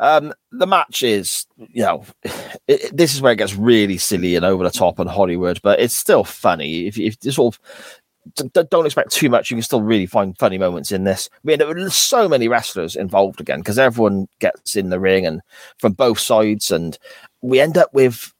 Um, 0.00 0.32
the 0.52 0.66
match 0.66 1.02
is, 1.02 1.46
you 1.56 1.82
know, 1.82 2.04
it, 2.22 2.32
it- 2.68 2.96
this 2.96 3.14
is 3.14 3.20
where 3.22 3.32
it 3.32 3.36
gets 3.36 3.54
really 3.54 3.98
silly 3.98 4.36
and 4.36 4.44
over 4.44 4.64
the 4.64 4.70
top 4.70 4.98
and 4.98 5.08
Hollywood, 5.08 5.60
but 5.62 5.80
it's 5.80 5.94
still 5.94 6.24
funny. 6.24 6.86
If, 6.86 6.96
you 6.98 7.10
sort 7.30 7.56
of 7.56 8.50
d- 8.52 8.62
don't 8.70 8.86
expect 8.86 9.12
too 9.12 9.28
much, 9.28 9.50
you 9.50 9.56
can 9.56 9.62
still 9.62 9.82
really 9.82 10.06
find 10.06 10.38
funny 10.38 10.58
moments 10.58 10.92
in 10.92 11.04
this. 11.04 11.28
I 11.32 11.38
mean, 11.44 11.58
there 11.58 11.68
were 11.68 11.90
so 11.90 12.28
many 12.28 12.48
wrestlers 12.48 12.96
involved 12.96 13.40
again 13.40 13.60
because 13.60 13.78
everyone 13.78 14.28
gets 14.40 14.76
in 14.76 14.90
the 14.90 15.00
ring 15.00 15.26
and 15.26 15.40
from 15.78 15.92
both 15.92 16.18
sides, 16.18 16.70
and 16.70 16.98
we 17.42 17.60
end 17.60 17.76
up 17.78 17.92
with, 17.94 18.32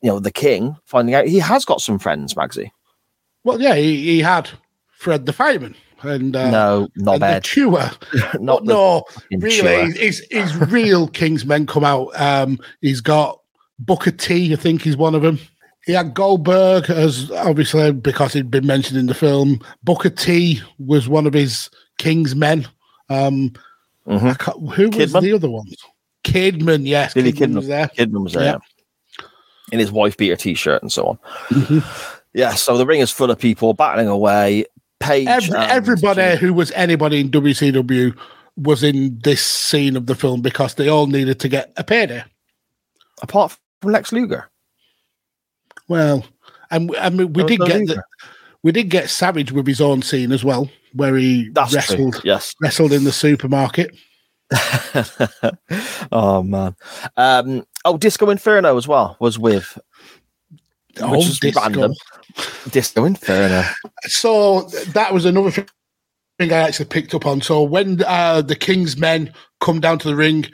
you 0.00 0.10
know, 0.10 0.20
the 0.20 0.30
King 0.32 0.76
finding 0.84 1.14
out 1.14 1.26
he 1.26 1.38
has 1.38 1.64
got 1.64 1.80
some 1.80 1.98
friends, 1.98 2.34
Magsy. 2.34 2.70
Well, 3.44 3.60
yeah, 3.60 3.74
he, 3.74 3.96
he 4.02 4.20
had 4.20 4.48
Fred 4.92 5.26
the 5.26 5.32
Fireman 5.32 5.74
and 6.02 6.34
uh, 6.36 6.50
no, 6.50 6.88
not 6.96 7.14
and 7.22 7.22
the 7.22 7.40
bad. 7.80 8.40
Not 8.40 8.64
But 8.64 8.66
the 8.66 8.72
no, 8.74 9.04
really, 9.30 9.50
Chewer. 9.56 9.84
his, 9.92 10.26
his 10.30 10.56
real 10.56 11.08
Kingsmen 11.08 11.66
come 11.66 11.84
out. 11.84 12.08
Um, 12.20 12.58
he's 12.80 13.00
got 13.00 13.40
Booker 13.78 14.10
T, 14.10 14.52
I 14.52 14.56
think 14.56 14.82
he's 14.82 14.96
one 14.96 15.14
of 15.14 15.22
them. 15.22 15.38
He 15.84 15.92
had 15.92 16.14
Goldberg 16.14 16.88
as 16.90 17.30
obviously 17.32 17.90
because 17.92 18.32
he'd 18.32 18.50
been 18.50 18.66
mentioned 18.66 18.98
in 18.98 19.06
the 19.06 19.14
film. 19.14 19.60
Booker 19.82 20.10
T 20.10 20.60
was 20.78 21.08
one 21.08 21.26
of 21.26 21.32
his 21.34 21.68
Kingsmen. 21.98 22.66
Um, 23.08 23.52
Mhm. 24.06 24.72
Who 24.74 24.88
was 24.90 25.12
Kidman? 25.12 25.22
the 25.22 25.32
other 25.32 25.50
ones? 25.50 25.76
Kidman, 26.24 26.86
yes, 26.86 27.14
Billy 27.14 27.32
Kidman 27.32 27.36
Kidman 27.52 27.54
was 27.56 27.66
there. 27.68 27.86
Kidman 27.96 28.22
was 28.24 28.32
there. 28.32 28.44
Yeah. 28.44 29.26
In 29.70 29.78
his 29.78 29.92
wife 29.92 30.16
beater 30.16 30.34
t-shirt 30.36 30.82
and 30.82 30.90
so 30.92 31.06
on. 31.06 31.18
Mm-hmm. 31.50 32.18
Yeah, 32.34 32.54
so 32.54 32.76
the 32.76 32.84
ring 32.86 33.00
is 33.00 33.10
full 33.10 33.30
of 33.30 33.38
people 33.38 33.74
battling 33.74 34.08
away. 34.08 34.64
Paige, 35.02 35.26
Every, 35.28 35.54
and- 35.56 35.70
everybody 35.70 36.36
who 36.36 36.52
was 36.54 36.70
anybody 36.72 37.20
in 37.20 37.30
WCW 37.30 38.16
was 38.56 38.82
in 38.82 39.18
this 39.22 39.42
scene 39.44 39.96
of 39.96 40.06
the 40.06 40.14
film 40.14 40.40
because 40.42 40.74
they 40.74 40.88
all 40.88 41.06
needed 41.06 41.40
to 41.40 41.48
get 41.48 41.72
a 41.76 41.84
payday. 41.84 42.22
apart 43.22 43.56
from 43.80 43.92
Lex 43.92 44.12
Luger. 44.12 44.48
Well, 45.88 46.24
and 46.70 46.90
we- 46.90 46.98
I 46.98 47.08
mean, 47.10 47.32
we 47.32 47.44
did 47.44 47.60
no 47.60 47.66
get 47.66 47.86
the, 47.86 48.02
we 48.62 48.72
did 48.72 48.88
get 48.90 49.10
Savage 49.10 49.52
with 49.52 49.66
his 49.66 49.80
own 49.80 50.02
scene 50.02 50.32
as 50.32 50.44
well. 50.44 50.68
where 50.94 51.16
he 51.16 51.48
That's 51.52 51.72
wrestled 51.74 52.14
true. 52.14 52.22
Yes. 52.24 52.54
wrestled 52.60 52.92
in 52.92 53.04
the 53.04 53.12
supermarket. 53.12 53.94
oh 56.12 56.42
man. 56.42 56.74
Um, 57.16 57.64
oh, 57.84 57.96
Disco 57.96 58.28
Inferno 58.30 58.76
as 58.76 58.86
well 58.86 59.16
was 59.20 59.38
with 59.38 59.78
Oh, 61.00 61.12
which 61.12 61.26
is 61.26 61.40
disco. 61.40 61.60
random. 61.60 61.94
Disco 62.70 63.04
Inferno. 63.04 63.64
So 64.04 64.62
that 64.92 65.12
was 65.12 65.24
another 65.24 65.50
thing 65.50 65.66
I 66.40 66.56
actually 66.56 66.86
picked 66.86 67.14
up 67.14 67.26
on. 67.26 67.40
So 67.40 67.62
when 67.62 68.02
uh, 68.06 68.42
the 68.42 68.56
King's 68.56 68.96
men 68.96 69.32
come 69.60 69.80
down 69.80 69.98
to 70.00 70.08
the 70.08 70.16
ring, 70.16 70.46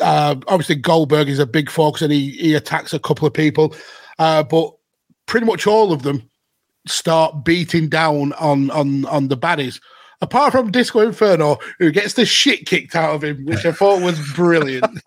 uh, 0.00 0.36
obviously 0.46 0.76
Goldberg 0.76 1.28
is 1.28 1.38
a 1.38 1.46
big 1.46 1.70
focus 1.70 2.02
and 2.02 2.12
he, 2.12 2.30
he 2.30 2.54
attacks 2.54 2.92
a 2.92 2.98
couple 2.98 3.26
of 3.26 3.34
people, 3.34 3.74
uh, 4.18 4.42
but 4.42 4.72
pretty 5.26 5.46
much 5.46 5.66
all 5.66 5.92
of 5.92 6.02
them 6.02 6.28
start 6.86 7.44
beating 7.44 7.88
down 7.88 8.32
on 8.34 8.70
on 8.70 9.04
on 9.06 9.28
the 9.28 9.36
baddies. 9.36 9.80
Apart 10.22 10.52
from 10.52 10.70
Disco 10.70 11.00
Inferno, 11.00 11.58
who 11.78 11.90
gets 11.90 12.12
the 12.14 12.26
shit 12.26 12.66
kicked 12.66 12.94
out 12.94 13.14
of 13.14 13.24
him, 13.24 13.46
which 13.46 13.64
I 13.64 13.72
thought 13.72 14.02
was 14.02 14.20
brilliant. 14.34 15.00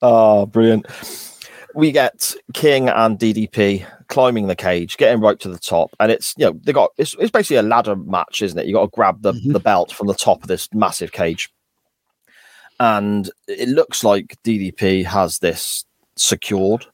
Oh, 0.00 0.46
brilliant. 0.52 0.86
We 1.76 1.92
get 1.92 2.34
King 2.54 2.88
and 2.88 3.18
DDP 3.18 3.86
climbing 4.08 4.46
the 4.46 4.56
cage, 4.56 4.96
getting 4.96 5.20
right 5.20 5.38
to 5.40 5.48
the 5.48 5.58
top, 5.58 5.90
and 6.00 6.10
it's 6.10 6.34
you 6.38 6.46
know 6.46 6.58
they 6.64 6.72
got 6.72 6.90
it's, 6.96 7.14
it's 7.18 7.30
basically 7.30 7.56
a 7.56 7.62
ladder 7.62 7.96
match, 7.96 8.42
isn't 8.42 8.58
it? 8.58 8.66
You 8.66 8.74
got 8.74 8.86
to 8.86 8.94
grab 8.94 9.22
the, 9.22 9.32
mm-hmm. 9.32 9.52
the 9.52 9.60
belt 9.60 9.92
from 9.92 10.06
the 10.06 10.14
top 10.14 10.42
of 10.42 10.48
this 10.48 10.68
massive 10.72 11.12
cage, 11.12 11.50
and 12.80 13.30
it 13.46 13.68
looks 13.68 14.02
like 14.02 14.36
DDP 14.42 15.04
has 15.04 15.38
this 15.38 15.84
secured, 16.16 16.86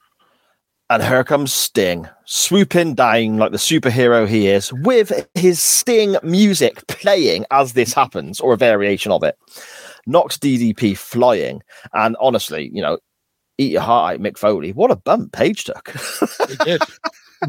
and 0.91 1.03
here 1.03 1.25
comes 1.25 1.53
Sting 1.53 2.09
swooping 2.25 2.95
down 2.95 3.37
like 3.37 3.53
the 3.53 3.59
superhero 3.59 4.27
he 4.27 4.49
is, 4.49 4.73
with 4.73 5.29
his 5.35 5.61
Sting 5.63 6.17
music 6.25 6.87
playing 6.89 7.47
as 7.53 7.75
this 7.75 7.95
happens, 7.95 8.41
or 8.41 8.53
a 8.53 8.59
variation 8.59 9.13
of 9.13 9.23
it 9.23 9.39
knocks 10.07 10.37
DDP 10.37 10.97
flying. 10.97 11.63
And 11.93 12.17
honestly, 12.21 12.71
you 12.73 12.83
know, 12.83 12.99
eat 13.59 13.73
your 13.73 13.83
heart 13.83 14.15
out, 14.15 14.20
Mick 14.20 14.39
Foley. 14.39 14.73
What 14.73 14.91
a 14.91 14.97
bump 14.97 15.33
Page 15.33 15.65
took. 15.65 15.95
It 16.41 16.59
did. 16.65 16.83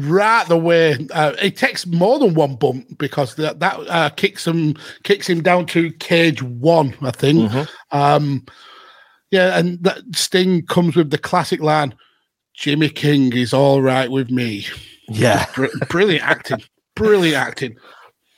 right 0.00 0.46
the 0.48 0.58
way 0.58 1.06
uh, 1.12 1.34
it 1.40 1.56
takes 1.56 1.86
more 1.86 2.18
than 2.18 2.34
one 2.34 2.56
bump 2.56 2.98
because 2.98 3.36
that 3.36 3.60
that 3.60 3.78
uh, 3.88 4.10
kicks 4.10 4.46
him 4.46 4.74
kicks 5.04 5.28
him 5.28 5.42
down 5.42 5.66
to 5.66 5.92
cage 5.92 6.42
one, 6.42 6.94
I 7.00 7.10
think. 7.10 7.52
Um, 7.92 8.44
yeah, 9.30 9.58
and 9.58 9.82
that 9.82 10.00
Sting 10.14 10.64
comes 10.66 10.96
with 10.96 11.10
the 11.10 11.18
classic 11.18 11.60
line: 11.60 11.94
"Jimmy 12.54 12.88
King 12.88 13.32
is 13.32 13.52
all 13.52 13.82
right 13.82 14.10
with 14.10 14.30
me." 14.30 14.66
yeah. 15.08 15.46
Br- 15.54 15.66
brilliant 15.88 16.24
acting, 16.24 16.62
brilliant 16.94 17.36
acting. 17.36 17.76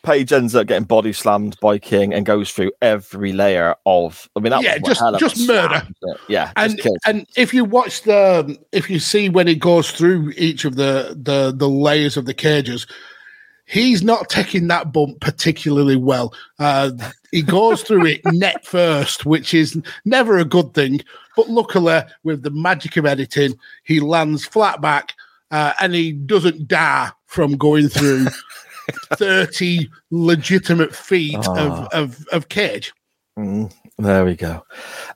Page 0.07 0.33
ends 0.33 0.55
up 0.55 0.69
getting 0.69 0.85
body 0.85 1.13
slammed 1.13 1.59
by 1.61 1.79
King 1.79 2.15
and 2.15 2.25
goes 2.25 2.53
through 2.53 2.71
every 2.81 3.33
layer 3.33 3.75
of. 3.87 4.31
I 4.37 4.41
mean, 4.41 4.51
that 4.51 4.63
Yeah, 4.63 4.79
was 4.81 4.97
just- 4.99 5.19
just 5.19 5.49
murder. 5.49 5.87
Yeah, 6.29 6.53
and 6.57 6.81
and 7.05 7.27
if 7.37 7.53
you 7.53 7.65
watch 7.65 8.03
the 8.03 8.57
if 8.71 8.89
you 8.89 9.01
see 9.01 9.29
when 9.29 9.49
he 9.49 9.57
goes 9.57 9.91
through 9.91 10.33
each 10.37 10.65
of 10.65 10.77
the 10.77 11.19
the 11.21 11.53
the 11.55 11.69
layers 11.69 12.17
of 12.17 12.25
the 12.25 12.35
cages 12.35 12.87
he's 13.69 14.01
not 14.05 14.29
taking 14.29 14.69
that 14.69 14.93
bump 14.93 15.19
particularly 15.21 15.97
well 15.97 16.33
uh 16.61 16.93
he 17.33 17.43
goes 17.43 17.83
through 17.83 18.07
it 18.07 18.21
net 18.27 18.65
first 18.65 19.27
which 19.27 19.53
is 19.53 19.77
never 20.05 20.39
a 20.39 20.45
good 20.45 20.73
thing 20.73 21.01
but 21.35 21.51
luckily 21.51 22.01
with 22.23 22.45
the 22.45 22.51
magic 22.51 22.97
of 22.97 23.05
editing 23.05 23.59
he 23.83 23.99
lands 23.99 24.47
flat 24.47 24.81
back 24.81 25.15
uh, 25.51 25.73
and 25.81 25.95
he 25.95 26.13
doesn't 26.13 26.69
die 26.69 27.11
from 27.27 27.57
going 27.57 27.89
through 27.89 28.27
30 29.15 29.89
legitimate 30.11 30.95
feet 30.95 31.37
Ah. 31.49 31.59
of, 31.67 31.89
of 31.93 32.27
of 32.33 32.49
cage 32.49 32.93
Mm, 33.39 33.71
there 33.99 34.25
we 34.25 34.35
go. 34.35 34.65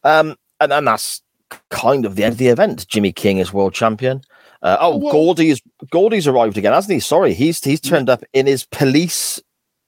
Um, 0.05 0.37
and 0.61 0.73
and 0.75 0.87
that's 0.87 1.23
kind 1.71 2.05
of 2.05 2.17
the 2.17 2.25
end 2.25 2.33
of 2.33 2.39
the 2.39 2.49
event. 2.49 2.87
Jimmy 2.87 3.13
King 3.13 3.39
is 3.39 3.51
world 3.51 3.73
champion. 3.73 4.21
Uh, 4.63 4.77
oh, 4.79 4.97
Well- 4.99 5.11
Gordy's 5.13 5.63
Gordy's 5.91 6.27
arrived 6.29 6.59
again, 6.59 6.75
hasn't 6.75 6.93
he? 6.93 7.01
Sorry, 7.01 7.33
he's 7.33 7.65
he's 7.65 7.81
turned 7.81 8.11
up 8.11 8.23
in 8.35 8.47
his 8.47 8.67
police 8.67 9.41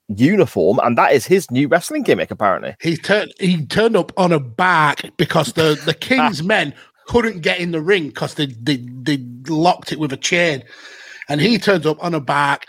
uniform, 0.08 0.80
and 0.82 0.96
that 0.96 1.12
is 1.12 1.26
his 1.26 1.50
new 1.50 1.68
wrestling 1.68 2.02
gimmick, 2.04 2.30
apparently. 2.30 2.74
he 2.80 2.96
turned 2.96 3.32
he 3.38 3.66
turned 3.66 3.96
up 3.96 4.12
on 4.16 4.32
a 4.32 4.40
back 4.40 5.02
because 5.18 5.52
the 5.52 5.78
the 5.84 5.94
king's 6.08 6.42
men 6.42 6.72
couldn't 7.06 7.40
get 7.40 7.58
in 7.60 7.72
the 7.72 7.82
ring 7.82 8.08
because 8.08 8.32
they, 8.34 8.46
they 8.46 8.76
they 9.02 9.18
locked 9.48 9.92
it 9.92 9.98
with 9.98 10.12
a 10.12 10.16
chain 10.16 10.62
and 11.28 11.40
he 11.40 11.58
turns 11.58 11.84
up 11.84 12.02
on 12.02 12.14
a 12.14 12.20
back 12.20 12.66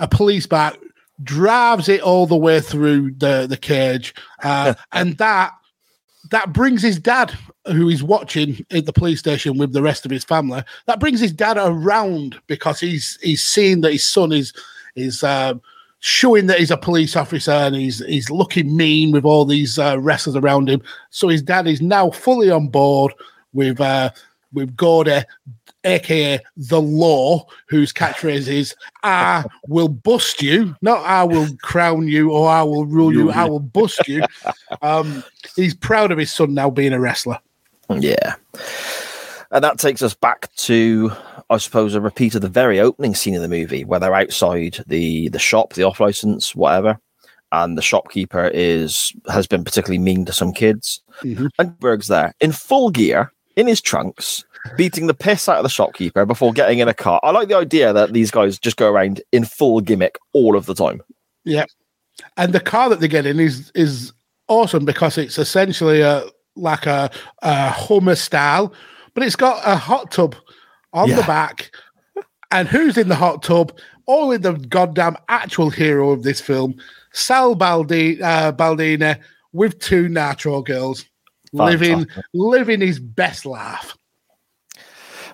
a 0.00 0.08
police 0.08 0.46
back 0.46 0.76
drives 1.22 1.88
it 1.88 2.00
all 2.00 2.26
the 2.26 2.36
way 2.36 2.60
through 2.60 3.12
the 3.12 3.46
the 3.48 3.56
cage 3.56 4.14
uh, 4.42 4.74
and 4.92 5.16
that 5.18 5.52
that 6.30 6.52
brings 6.52 6.82
his 6.82 6.98
dad 6.98 7.32
who 7.66 7.88
is 7.88 8.02
watching 8.02 8.64
at 8.72 8.86
the 8.86 8.92
police 8.92 9.20
station 9.20 9.56
with 9.58 9.72
the 9.72 9.82
rest 9.82 10.04
of 10.04 10.10
his 10.10 10.24
family 10.24 10.62
that 10.86 11.00
brings 11.00 11.20
his 11.20 11.32
dad 11.32 11.56
around 11.58 12.40
because 12.46 12.80
he's 12.80 13.18
he's 13.22 13.42
seeing 13.42 13.80
that 13.80 13.92
his 13.92 14.08
son 14.08 14.32
is 14.32 14.52
is 14.96 15.22
um 15.22 15.60
showing 16.00 16.46
that 16.46 16.58
he's 16.58 16.70
a 16.70 16.76
police 16.76 17.14
officer 17.14 17.52
and 17.52 17.76
he's 17.76 18.04
he's 18.06 18.30
looking 18.30 18.76
mean 18.76 19.12
with 19.12 19.24
all 19.24 19.44
these 19.44 19.78
uh, 19.78 19.98
wrestlers 20.00 20.36
around 20.36 20.68
him. 20.68 20.82
So 21.10 21.28
his 21.28 21.42
dad 21.42 21.66
is 21.66 21.80
now 21.80 22.10
fully 22.10 22.50
on 22.50 22.68
board 22.68 23.14
with 23.52 23.80
uh, 23.80 24.10
with 24.52 24.74
Gordy, 24.76 25.20
aka 25.84 26.40
the 26.56 26.80
Law, 26.80 27.46
whose 27.68 27.92
catchphrase 27.92 28.48
is 28.48 28.74
"I 29.02 29.44
will 29.68 29.88
bust 29.88 30.42
you," 30.42 30.76
not 30.82 31.04
"I 31.04 31.24
will 31.24 31.48
crown 31.62 32.08
you" 32.08 32.30
or 32.30 32.48
"I 32.48 32.62
will 32.62 32.86
rule 32.86 33.12
you." 33.12 33.30
I 33.30 33.44
will 33.44 33.60
bust 33.60 34.06
you. 34.08 34.24
Um, 34.82 35.24
he's 35.56 35.74
proud 35.74 36.10
of 36.10 36.18
his 36.18 36.32
son 36.32 36.54
now 36.54 36.70
being 36.70 36.92
a 36.92 37.00
wrestler. 37.00 37.38
Yeah. 37.90 38.34
And 39.52 39.64
that 39.64 39.78
takes 39.78 40.00
us 40.00 40.14
back 40.14 40.54
to, 40.56 41.10
I 41.50 41.56
suppose, 41.56 41.94
a 41.94 42.00
repeat 42.00 42.36
of 42.36 42.42
the 42.42 42.48
very 42.48 42.78
opening 42.78 43.16
scene 43.16 43.34
of 43.34 43.42
the 43.42 43.48
movie 43.48 43.84
where 43.84 43.98
they're 43.98 44.14
outside 44.14 44.84
the 44.86 45.28
the 45.30 45.40
shop, 45.40 45.72
the 45.72 45.82
off 45.82 45.98
license, 45.98 46.54
whatever, 46.54 47.00
and 47.50 47.76
the 47.76 47.82
shopkeeper 47.82 48.48
is 48.54 49.12
has 49.28 49.46
been 49.48 49.64
particularly 49.64 49.98
mean 49.98 50.24
to 50.26 50.32
some 50.32 50.52
kids. 50.52 51.02
And 51.58 51.78
Berg's 51.80 52.08
there 52.08 52.34
in 52.40 52.52
full 52.52 52.90
gear, 52.90 53.32
in 53.56 53.66
his 53.66 53.80
trunks, 53.80 54.44
beating 54.76 55.06
the 55.06 55.14
piss 55.14 55.48
out 55.48 55.58
of 55.58 55.62
the 55.62 55.68
shopkeeper 55.68 56.26
before 56.26 56.52
getting 56.52 56.78
in 56.78 56.88
a 56.88 56.94
car. 56.94 57.20
I 57.22 57.30
like 57.30 57.48
the 57.48 57.56
idea 57.56 57.92
that 57.92 58.12
these 58.12 58.30
guys 58.30 58.58
just 58.58 58.76
go 58.76 58.90
around 58.90 59.20
in 59.32 59.44
full 59.44 59.80
gimmick 59.80 60.18
all 60.32 60.56
of 60.56 60.66
the 60.66 60.74
time. 60.74 61.02
Yeah, 61.44 61.64
and 62.36 62.52
the 62.52 62.60
car 62.60 62.88
that 62.88 63.00
they 63.00 63.08
get 63.08 63.26
in 63.26 63.40
is 63.40 63.70
is 63.74 64.12
awesome 64.48 64.84
because 64.84 65.16
it's 65.16 65.38
essentially 65.38 66.00
a 66.00 66.24
like 66.56 66.86
a, 66.86 67.10
a 67.42 67.70
Hummer 67.70 68.14
style, 68.14 68.72
but 69.14 69.22
it's 69.22 69.36
got 69.36 69.62
a 69.66 69.76
hot 69.76 70.10
tub 70.10 70.36
on 70.92 71.08
the 71.10 71.22
back. 71.22 71.74
And 72.50 72.68
who's 72.68 72.98
in 72.98 73.08
the 73.08 73.14
hot 73.14 73.42
tub? 73.42 73.76
Only 74.08 74.36
the 74.36 74.54
goddamn 74.54 75.16
actual 75.28 75.70
hero 75.70 76.10
of 76.10 76.24
this 76.24 76.40
film, 76.40 76.74
Sal 77.12 77.54
Baldi, 77.54 78.20
uh, 78.20 78.50
Bandini, 78.52 79.14
with 79.52 79.78
two 79.78 80.08
Nitro 80.08 80.62
girls, 80.62 81.04
living 81.52 82.06
living 82.34 82.80
his 82.80 82.98
best 82.98 83.46
life. 83.46 83.96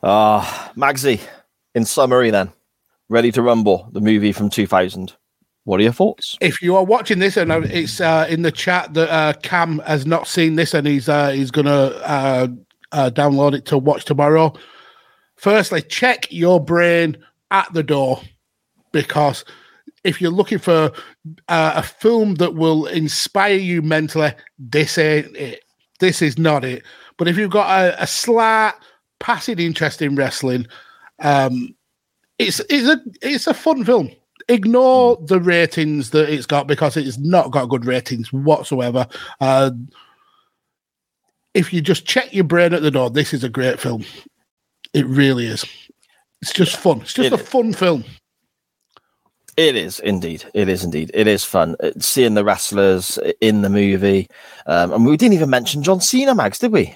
Ah, 0.08 0.70
Magsy, 0.76 1.20
in 1.74 1.84
summary, 1.84 2.30
then, 2.30 2.52
Ready 3.08 3.32
to 3.32 3.42
Rumble, 3.42 3.88
the 3.90 4.00
movie 4.00 4.30
from 4.30 4.48
2000. 4.48 5.12
What 5.64 5.80
are 5.80 5.82
your 5.82 5.92
thoughts? 5.92 6.38
if 6.40 6.62
you 6.62 6.76
are 6.76 6.84
watching 6.84 7.18
this 7.18 7.36
and 7.36 7.50
uh, 7.50 7.62
it's 7.62 8.00
uh, 8.00 8.24
in 8.30 8.42
the 8.42 8.52
chat 8.52 8.94
that 8.94 9.12
uh, 9.12 9.32
Cam 9.42 9.80
has 9.80 10.06
not 10.06 10.28
seen 10.28 10.54
this 10.54 10.74
and 10.74 10.86
he's 10.86 11.08
uh, 11.08 11.30
he's 11.30 11.50
gonna 11.50 11.86
uh, 12.04 12.46
uh, 12.92 13.10
download 13.10 13.52
it 13.52 13.64
to 13.64 13.78
watch 13.78 14.04
tomorrow. 14.04 14.52
Firstly, 15.34 15.82
check 15.82 16.30
your 16.30 16.64
brain 16.64 17.16
at 17.50 17.72
the 17.72 17.82
door 17.82 18.20
because 18.92 19.44
if 20.04 20.20
you're 20.20 20.30
looking 20.30 20.58
for 20.58 20.92
uh, 21.48 21.72
a 21.74 21.82
film 21.82 22.36
that 22.36 22.54
will 22.54 22.86
inspire 22.86 23.56
you 23.56 23.82
mentally, 23.82 24.32
this 24.56 24.98
ain't 24.98 25.36
it. 25.36 25.64
This 25.98 26.22
is 26.22 26.38
not 26.38 26.64
it. 26.64 26.84
But 27.16 27.26
if 27.26 27.36
you've 27.36 27.50
got 27.50 27.70
a, 27.70 28.04
a 28.04 28.06
slight 28.06 28.74
passing 29.18 29.58
interest 29.58 30.02
in 30.02 30.16
wrestling, 30.16 30.66
um, 31.20 31.74
it's 32.38 32.60
it's 32.70 32.88
a 32.88 33.00
it's 33.22 33.46
a 33.46 33.54
fun 33.54 33.84
film. 33.84 34.10
Ignore 34.48 35.16
the 35.26 35.40
ratings 35.40 36.10
that 36.10 36.28
it's 36.32 36.46
got 36.46 36.66
because 36.68 36.96
it's 36.96 37.18
not 37.18 37.50
got 37.50 37.66
good 37.68 37.84
ratings 37.84 38.32
whatsoever. 38.32 39.06
Uh, 39.40 39.72
if 41.54 41.72
you 41.72 41.80
just 41.80 42.06
check 42.06 42.32
your 42.32 42.44
brain 42.44 42.72
at 42.72 42.82
the 42.82 42.90
door, 42.90 43.10
this 43.10 43.32
is 43.34 43.42
a 43.42 43.48
great 43.48 43.80
film. 43.80 44.04
It 44.92 45.06
really 45.06 45.46
is. 45.46 45.64
It's 46.42 46.52
just 46.52 46.76
fun. 46.76 47.00
It's 47.00 47.14
just 47.14 47.26
It 47.26 47.32
a 47.32 47.42
is. 47.42 47.48
fun 47.48 47.72
film. 47.72 48.04
It 49.56 49.74
is 49.74 50.00
indeed. 50.00 50.44
It 50.52 50.68
is 50.68 50.84
indeed. 50.84 51.10
It 51.14 51.26
is 51.26 51.42
fun 51.42 51.76
Uh, 51.82 51.92
seeing 51.98 52.34
the 52.34 52.44
wrestlers 52.44 53.18
in 53.40 53.62
the 53.62 53.70
movie. 53.70 54.28
Um, 54.66 54.92
and 54.92 55.06
we 55.06 55.16
didn't 55.16 55.32
even 55.32 55.48
mention 55.50 55.82
John 55.82 56.00
Cena, 56.02 56.34
Mags, 56.34 56.58
did 56.58 56.72
we? 56.72 56.94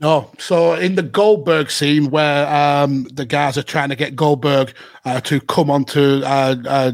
No, 0.00 0.30
so 0.38 0.74
in 0.74 0.94
the 0.94 1.02
Goldberg 1.02 1.70
scene 1.70 2.10
where 2.10 2.48
um, 2.48 3.04
the 3.12 3.26
guys 3.26 3.58
are 3.58 3.62
trying 3.62 3.90
to 3.90 3.96
get 3.96 4.16
Goldberg 4.16 4.74
uh, 5.04 5.20
to 5.22 5.40
come 5.42 5.70
onto 5.70 6.22
uh, 6.24 6.56
uh, 6.66 6.92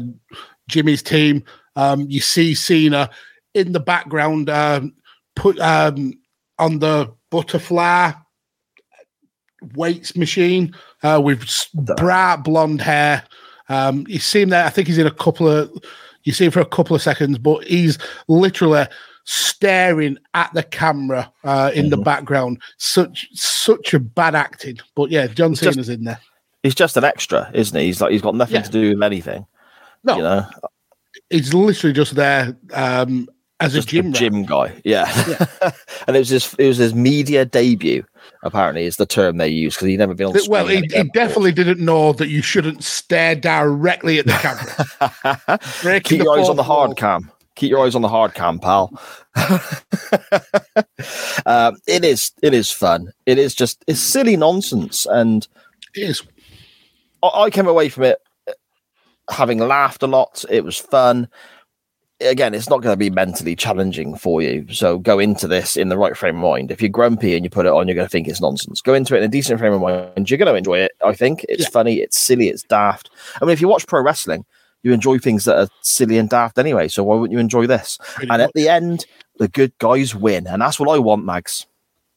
Jimmy's 0.67 1.01
team. 1.01 1.43
Um, 1.77 2.05
you 2.09 2.19
see 2.19 2.53
Cena 2.53 3.09
in 3.53 3.71
the 3.71 3.79
background, 3.79 4.49
um, 4.49 4.93
put 5.37 5.57
um, 5.59 6.13
on 6.59 6.79
the 6.79 7.13
butterfly 7.29 8.11
weights 9.73 10.15
machine 10.15 10.75
uh, 11.03 11.21
with 11.23 11.45
bright 11.95 12.37
blonde 12.43 12.81
hair. 12.81 13.23
Um, 13.69 14.05
you 14.07 14.19
see 14.19 14.41
him 14.41 14.49
there. 14.49 14.65
I 14.65 14.69
think 14.69 14.87
he's 14.87 14.97
in 14.97 15.07
a 15.07 15.11
couple 15.11 15.47
of. 15.47 15.71
You 16.23 16.33
see 16.33 16.45
him 16.45 16.51
for 16.51 16.59
a 16.59 16.65
couple 16.65 16.93
of 16.93 17.01
seconds, 17.01 17.37
but 17.37 17.63
he's 17.63 17.97
literally 18.27 18.85
staring 19.29 20.17
at 20.33 20.51
the 20.53 20.63
camera 20.63 21.31
uh, 21.43 21.69
in 21.75 21.89
the 21.89 21.97
background. 21.97 22.61
Such 22.77 23.27
such 23.33 23.93
a 23.93 23.99
bad 23.99 24.33
acting. 24.35 24.77
But 24.95 25.11
yeah, 25.11 25.27
John 25.27 25.53
just- 25.53 25.73
Cena's 25.73 25.89
in 25.89 26.05
there. 26.05 26.19
He's 26.63 26.73
just 26.75 26.97
an 26.97 27.03
extra, 27.03 27.49
isn't 27.53 27.77
he? 27.79 27.85
He's 27.85 28.01
like 28.01 28.11
he's 28.11 28.21
got 28.21 28.35
nothing 28.35 28.55
Yeah. 28.55 28.61
to 28.63 28.71
do 28.71 28.89
with 28.95 29.03
anything. 29.03 29.45
No, 30.03 30.15
You 30.17 30.23
know, 30.23 30.45
he's 31.29 31.53
literally 31.53 31.93
just 31.93 32.15
there 32.15 32.57
um, 32.73 33.27
as 33.59 33.73
just 33.73 33.87
a 33.89 33.91
gym 33.91 34.07
a 34.07 34.11
gym 34.11 34.43
guy. 34.43 34.79
Yeah, 34.83 35.05
and 36.07 36.15
it 36.15 36.19
was 36.19 36.29
his 36.29 36.53
it 36.55 36.67
was 36.67 36.77
his 36.77 36.93
media 36.95 37.45
debut. 37.45 38.03
Apparently, 38.43 38.85
is 38.85 38.97
the 38.97 39.05
term 39.05 39.37
they 39.37 39.47
use 39.47 39.75
because 39.75 39.87
he'd 39.87 39.97
never 39.97 40.13
been 40.13 40.27
on. 40.27 40.35
Well, 40.49 40.67
he, 40.67 40.77
he 40.93 41.03
definitely 41.13 41.51
didn't 41.53 41.79
know 41.83 42.11
that 42.13 42.27
you 42.27 42.41
shouldn't 42.41 42.83
stare 42.83 43.35
directly 43.35 44.19
at 44.19 44.25
the 44.25 44.33
camera. 44.33 45.99
Keep 46.01 46.23
your 46.23 46.37
eyes 46.39 46.49
on 46.49 46.55
the 46.55 46.63
fourth 46.63 46.67
wall. 46.69 46.85
hard 46.87 46.97
cam. 46.97 47.31
Keep 47.57 47.71
your 47.71 47.83
eyes 47.85 47.95
on 47.95 48.01
the 48.03 48.07
hard 48.07 48.33
cam, 48.35 48.59
pal. 48.59 48.91
um, 51.45 51.75
it 51.87 52.05
is 52.05 52.31
it 52.41 52.53
is 52.53 52.71
fun. 52.71 53.11
It 53.25 53.37
is 53.37 53.53
just 53.55 53.83
it's 53.87 53.99
silly 53.99 54.37
nonsense, 54.37 55.05
and 55.05 55.47
It 55.95 56.09
is. 56.09 56.21
I, 57.23 57.27
I 57.45 57.49
came 57.49 57.67
away 57.67 57.89
from 57.89 58.03
it 58.03 58.19
uh, 58.47 58.53
having 59.31 59.59
laughed 59.59 60.03
a 60.03 60.07
lot. 60.07 60.45
It 60.49 60.63
was 60.63 60.77
fun. 60.77 61.27
Again, 62.19 62.53
it's 62.55 62.69
not 62.69 62.81
going 62.81 62.93
to 62.93 62.97
be 62.97 63.11
mentally 63.11 63.55
challenging 63.55 64.15
for 64.15 64.41
you. 64.41 64.65
So 64.71 64.97
go 64.97 65.19
into 65.19 65.47
this 65.47 65.77
in 65.77 65.89
the 65.89 65.97
right 65.97 66.17
frame 66.17 66.37
of 66.37 66.41
mind. 66.41 66.71
If 66.71 66.81
you're 66.81 66.89
grumpy 66.89 67.35
and 67.35 67.43
you 67.43 67.49
put 67.49 67.67
it 67.67 67.71
on, 67.71 67.87
you're 67.87 67.93
going 67.95 68.07
to 68.07 68.09
think 68.11 68.27
it's 68.27 68.41
nonsense. 68.41 68.81
Go 68.81 68.95
into 68.95 69.13
it 69.15 69.19
in 69.19 69.23
a 69.25 69.27
decent 69.27 69.59
frame 69.59 69.73
of 69.73 69.81
mind. 69.81 70.27
You're 70.29 70.39
going 70.39 70.51
to 70.51 70.55
enjoy 70.55 70.79
it. 70.79 70.93
I 71.05 71.13
think 71.13 71.45
it's 71.47 71.63
Yeah. 71.63 71.69
funny, 71.69 71.97
it's 71.97 72.17
silly, 72.19 72.47
it's 72.49 72.63
daft. 72.63 73.11
I 73.39 73.45
mean, 73.45 73.53
if 73.53 73.61
you 73.61 73.67
watch 73.67 73.85
pro 73.85 74.01
wrestling, 74.01 74.45
you 74.87 74.93
enjoy 74.93 75.19
things 75.19 75.45
that 75.45 75.57
are 75.57 75.67
silly 75.81 76.17
and 76.17 76.29
daft 76.29 76.57
anyway. 76.57 76.87
So 76.87 77.03
why 77.03 77.15
wouldn't 77.15 77.33
you 77.33 77.39
enjoy 77.39 77.67
this? 77.67 77.97
Pretty 78.15 78.29
and 78.29 78.41
much. 78.41 78.47
at 78.47 78.53
the 78.53 78.69
end, 78.69 79.05
the 79.37 79.47
good 79.47 79.77
guys 79.77 80.15
win, 80.15 80.47
and 80.47 80.61
that's 80.61 80.79
what 80.79 80.89
I 80.89 80.97
want, 80.97 81.25
Mags. 81.25 81.67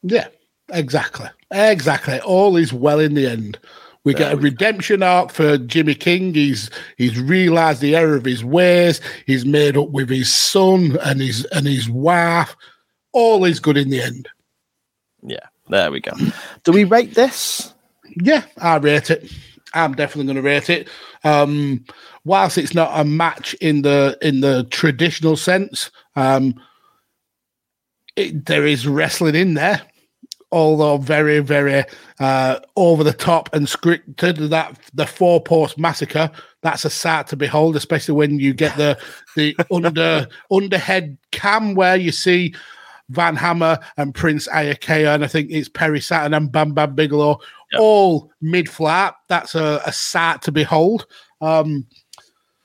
Yeah, 0.02 0.28
exactly. 0.70 1.28
Exactly. 1.50 2.20
All 2.20 2.56
is 2.56 2.72
well 2.72 3.00
in 3.00 3.14
the 3.14 3.26
end. 3.26 3.58
We 4.02 4.14
get 4.14 4.32
a 4.32 4.36
redemption 4.36 5.02
arc 5.02 5.30
for 5.30 5.58
Jimmy 5.58 5.94
King. 5.94 6.32
He's 6.32 6.70
he's 6.96 7.20
realised 7.20 7.82
the 7.82 7.96
error 7.96 8.16
of 8.16 8.24
his 8.24 8.42
ways. 8.42 9.00
He's 9.26 9.44
made 9.44 9.76
up 9.76 9.90
with 9.90 10.08
his 10.08 10.32
son 10.32 10.96
and 11.02 11.20
his 11.20 11.44
and 11.46 11.66
his 11.66 11.90
wife. 11.90 12.56
All 13.12 13.44
is 13.44 13.60
good 13.60 13.76
in 13.76 13.90
the 13.90 14.00
end. 14.00 14.28
Yeah, 15.22 15.46
there 15.68 15.90
we 15.90 16.00
go. 16.00 16.12
Do 16.64 16.72
we 16.72 16.84
rate 16.84 17.14
this? 17.14 17.74
Yeah, 18.22 18.44
I 18.58 18.76
rate 18.76 19.10
it. 19.10 19.30
I'm 19.74 19.94
definitely 19.94 20.32
going 20.32 20.42
to 20.42 20.48
rate 20.48 20.70
it. 20.70 20.88
Um, 21.22 21.84
whilst 22.24 22.58
it's 22.58 22.74
not 22.74 22.98
a 22.98 23.04
match 23.04 23.54
in 23.54 23.82
the 23.82 24.16
in 24.22 24.40
the 24.40 24.64
traditional 24.70 25.36
sense, 25.36 25.90
um, 26.16 26.54
it, 28.16 28.46
there 28.46 28.66
is 28.66 28.86
wrestling 28.86 29.34
in 29.34 29.54
there, 29.54 29.82
although 30.52 30.98
very 30.98 31.40
very 31.40 31.84
uh, 32.18 32.60
over 32.76 33.04
the 33.04 33.12
top 33.12 33.52
and 33.54 33.66
scripted. 33.66 34.50
That 34.50 34.78
the 34.94 35.06
four 35.06 35.42
post 35.42 35.78
massacre 35.78 36.30
that's 36.62 36.84
a 36.84 36.90
sight 36.90 37.26
to 37.28 37.36
behold, 37.36 37.76
especially 37.76 38.14
when 38.14 38.38
you 38.38 38.52
get 38.52 38.76
the 38.76 38.98
the 39.36 39.56
under 39.70 40.28
underhead 40.50 41.16
cam 41.32 41.74
where 41.74 41.96
you 41.96 42.12
see. 42.12 42.54
Van 43.10 43.34
Hammer 43.34 43.76
and 43.96 44.14
Prince 44.14 44.46
Iaukea, 44.46 45.12
and 45.12 45.24
I 45.24 45.26
think 45.26 45.50
it's 45.50 45.68
Perry 45.68 46.00
Saturn 46.00 46.32
and 46.32 46.52
Bam 46.52 46.74
Bam 46.74 46.94
Bigelow, 46.94 47.40
all 47.76 48.30
mid 48.40 48.68
flat. 48.68 49.16
That's 49.26 49.56
a, 49.56 49.82
a 49.84 49.92
sight 49.92 50.42
to 50.42 50.52
behold. 50.52 51.06
Um, 51.40 51.88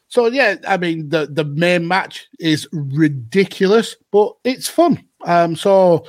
so 0.07 0.27
yeah, 0.27 0.55
I 0.67 0.77
mean 0.77 1.09
the 1.09 1.27
the 1.27 1.43
main 1.43 1.87
match 1.87 2.27
is 2.39 2.67
ridiculous, 2.71 3.95
but 4.11 4.33
it's 4.43 4.67
fun. 4.67 5.03
Um, 5.25 5.55
so 5.55 6.05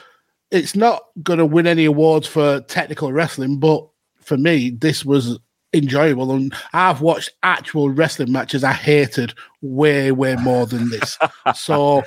it's 0.51 0.77
not 0.77 1.03
going 1.23 1.39
to 1.39 1.47
win 1.47 1.67
any 1.67 1.85
awards 1.85 2.27
for 2.27 2.61
technical 2.63 3.13
wrestling, 3.13 3.59
but 3.59 3.87
for 4.21 4.37
me, 4.37 4.71
this 4.71 5.05
was 5.05 5.39
enjoyable. 5.73 6.33
And 6.33 6.55
I've 6.73 7.01
watched 7.01 7.31
actual 7.43 7.91
wrestling 7.91 8.33
matches 8.33 8.65
I 8.65 8.73
hated 8.73 9.35
way 9.63 10.13
way 10.13 10.37
more 10.37 10.67
than 10.67 10.91
this. 10.91 11.19
so 11.55 12.03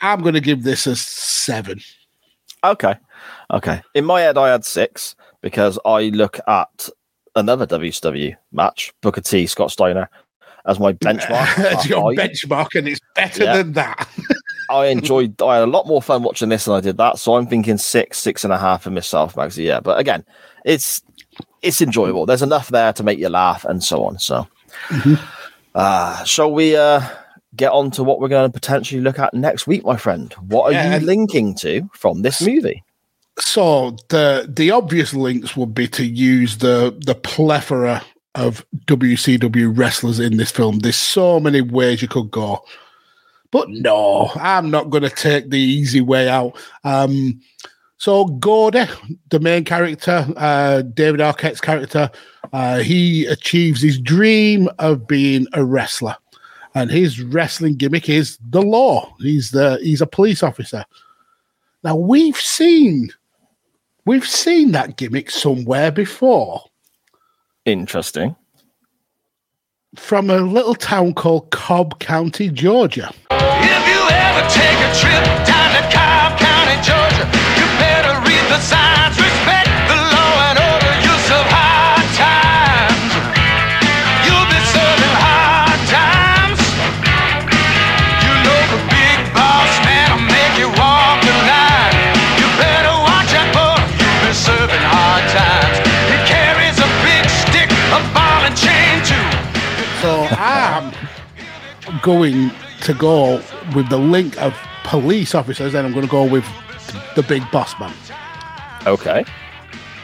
I'm 0.00 0.20
going 0.20 0.34
to 0.34 0.40
give 0.40 0.62
this 0.62 0.86
a 0.86 0.96
seven. 0.96 1.80
Okay. 2.64 2.94
Okay. 3.52 3.82
In 3.94 4.04
my 4.04 4.20
head, 4.20 4.38
I 4.38 4.50
had 4.50 4.64
six 4.64 5.14
because 5.40 5.78
I 5.84 6.04
look 6.04 6.38
at 6.46 6.88
another 7.34 7.66
WCW 7.66 8.36
match, 8.52 8.92
Booker 9.00 9.20
T, 9.20 9.46
Scott 9.46 9.70
Steiner, 9.70 10.08
as 10.66 10.78
my 10.78 10.92
benchmark. 10.92 11.48
It's 11.72 11.88
your 11.88 12.12
I, 12.12 12.14
benchmark, 12.16 12.74
and 12.76 12.88
it's 12.88 13.00
better 13.14 13.44
Yeah. 13.44 13.56
than 13.58 13.72
that. 13.72 14.08
I 14.70 14.86
enjoyed, 14.96 15.40
I 15.42 15.56
had 15.56 15.64
a 15.64 15.66
lot 15.70 15.86
more 15.86 16.00
fun 16.02 16.22
watching 16.22 16.48
this 16.48 16.64
than 16.66 16.74
I 16.74 16.80
did 16.80 16.96
that. 16.98 17.18
So 17.18 17.36
I'm 17.36 17.46
thinking 17.46 17.78
six, 17.78 18.18
six 18.18 18.44
and 18.44 18.52
a 18.52 18.58
half 18.58 18.82
for 18.82 18.90
myself, 18.90 19.34
Maxi. 19.34 19.64
Yeah. 19.64 19.80
But 19.80 19.98
again, 19.98 20.24
it's, 20.64 21.02
it's 21.62 21.80
enjoyable. 21.80 22.26
There's 22.26 22.42
enough 22.42 22.68
there 22.68 22.92
to 22.92 23.02
make 23.02 23.18
you 23.18 23.28
laugh 23.28 23.64
and 23.64 23.82
so 23.82 24.04
on. 24.04 24.18
So, 24.18 24.46
uh, 25.74 26.24
shall 26.24 26.52
we, 26.52 26.76
uh, 26.76 27.02
get 27.56 27.70
on 27.72 27.90
to 27.92 28.02
what 28.02 28.18
we're 28.20 28.28
going 28.28 28.50
to 28.50 28.52
potentially 28.52 29.00
look 29.00 29.18
at 29.18 29.34
next 29.34 29.66
week, 29.66 29.84
my 29.84 29.96
friend? 29.96 30.32
What 30.34 30.64
are 30.66 30.72
Yeah, 30.72 30.96
you 30.98 31.04
linking 31.06 31.54
to 31.56 31.88
from 31.92 32.22
this 32.22 32.40
movie? 32.40 32.82
So 33.40 33.96
the 34.10 34.46
the 34.48 34.70
obvious 34.70 35.14
links 35.14 35.56
would 35.56 35.74
be 35.74 35.88
to 35.88 36.04
use 36.04 36.58
the 36.58 36.94
the 37.06 37.14
plethora 37.14 38.02
of 38.34 38.64
WCW 38.86 39.76
wrestlers 39.76 40.18
in 40.18 40.36
this 40.36 40.50
film. 40.50 40.78
There's 40.78 40.96
so 40.96 41.38
many 41.38 41.60
ways 41.60 42.02
you 42.02 42.08
could 42.08 42.30
go. 42.30 42.64
But 43.50 43.68
no, 43.68 44.30
I'm 44.36 44.70
not 44.70 44.90
going 44.90 45.02
to 45.02 45.10
take 45.10 45.50
the 45.50 45.58
easy 45.58 46.00
way 46.00 46.28
out. 46.28 46.56
Um, 46.84 47.40
so 47.98 48.24
Gordy, 48.24 48.84
the 49.28 49.38
main 49.38 49.64
character, 49.64 50.26
uh, 50.36 50.82
David 50.82 51.20
Arquette's 51.20 51.60
character, 51.60 52.10
uh, 52.52 52.78
he 52.78 53.26
achieves 53.26 53.82
his 53.82 54.00
dream 54.00 54.68
of 54.78 55.06
being 55.06 55.46
a 55.52 55.64
wrestler, 55.64 56.16
and 56.74 56.90
his 56.90 57.22
wrestling 57.22 57.76
gimmick 57.76 58.08
is 58.08 58.38
the 58.50 58.62
law. 58.62 59.14
He's 59.20 59.50
the 59.50 59.78
he's 59.82 60.00
a 60.00 60.06
police 60.06 60.42
officer. 60.42 60.84
Now 61.84 61.94
we've 61.94 62.36
seen 62.36 63.10
we've 64.04 64.26
seen 64.26 64.72
that 64.72 64.96
gimmick 64.96 65.30
somewhere 65.30 65.92
before 65.92 66.64
Interesting. 67.64 68.36
from 69.96 70.30
a 70.30 70.38
little 70.38 70.74
town 70.74 71.12
called 71.12 71.50
Cobb 71.50 71.98
County, 72.00 72.48
Georgia. 72.48 73.12
Going 102.02 102.50
to 102.82 102.94
go 102.94 103.42
with 103.74 103.88
the 103.88 103.98
link 103.98 104.40
of 104.40 104.54
police 104.84 105.34
officers, 105.34 105.72
then 105.72 105.84
I'm 105.84 105.92
going 105.92 106.04
to 106.04 106.10
go 106.10 106.24
with 106.24 106.44
the 107.14 107.22
big 107.22 107.48
boss 107.50 107.78
man. 107.78 107.94
Okay. 108.86 109.24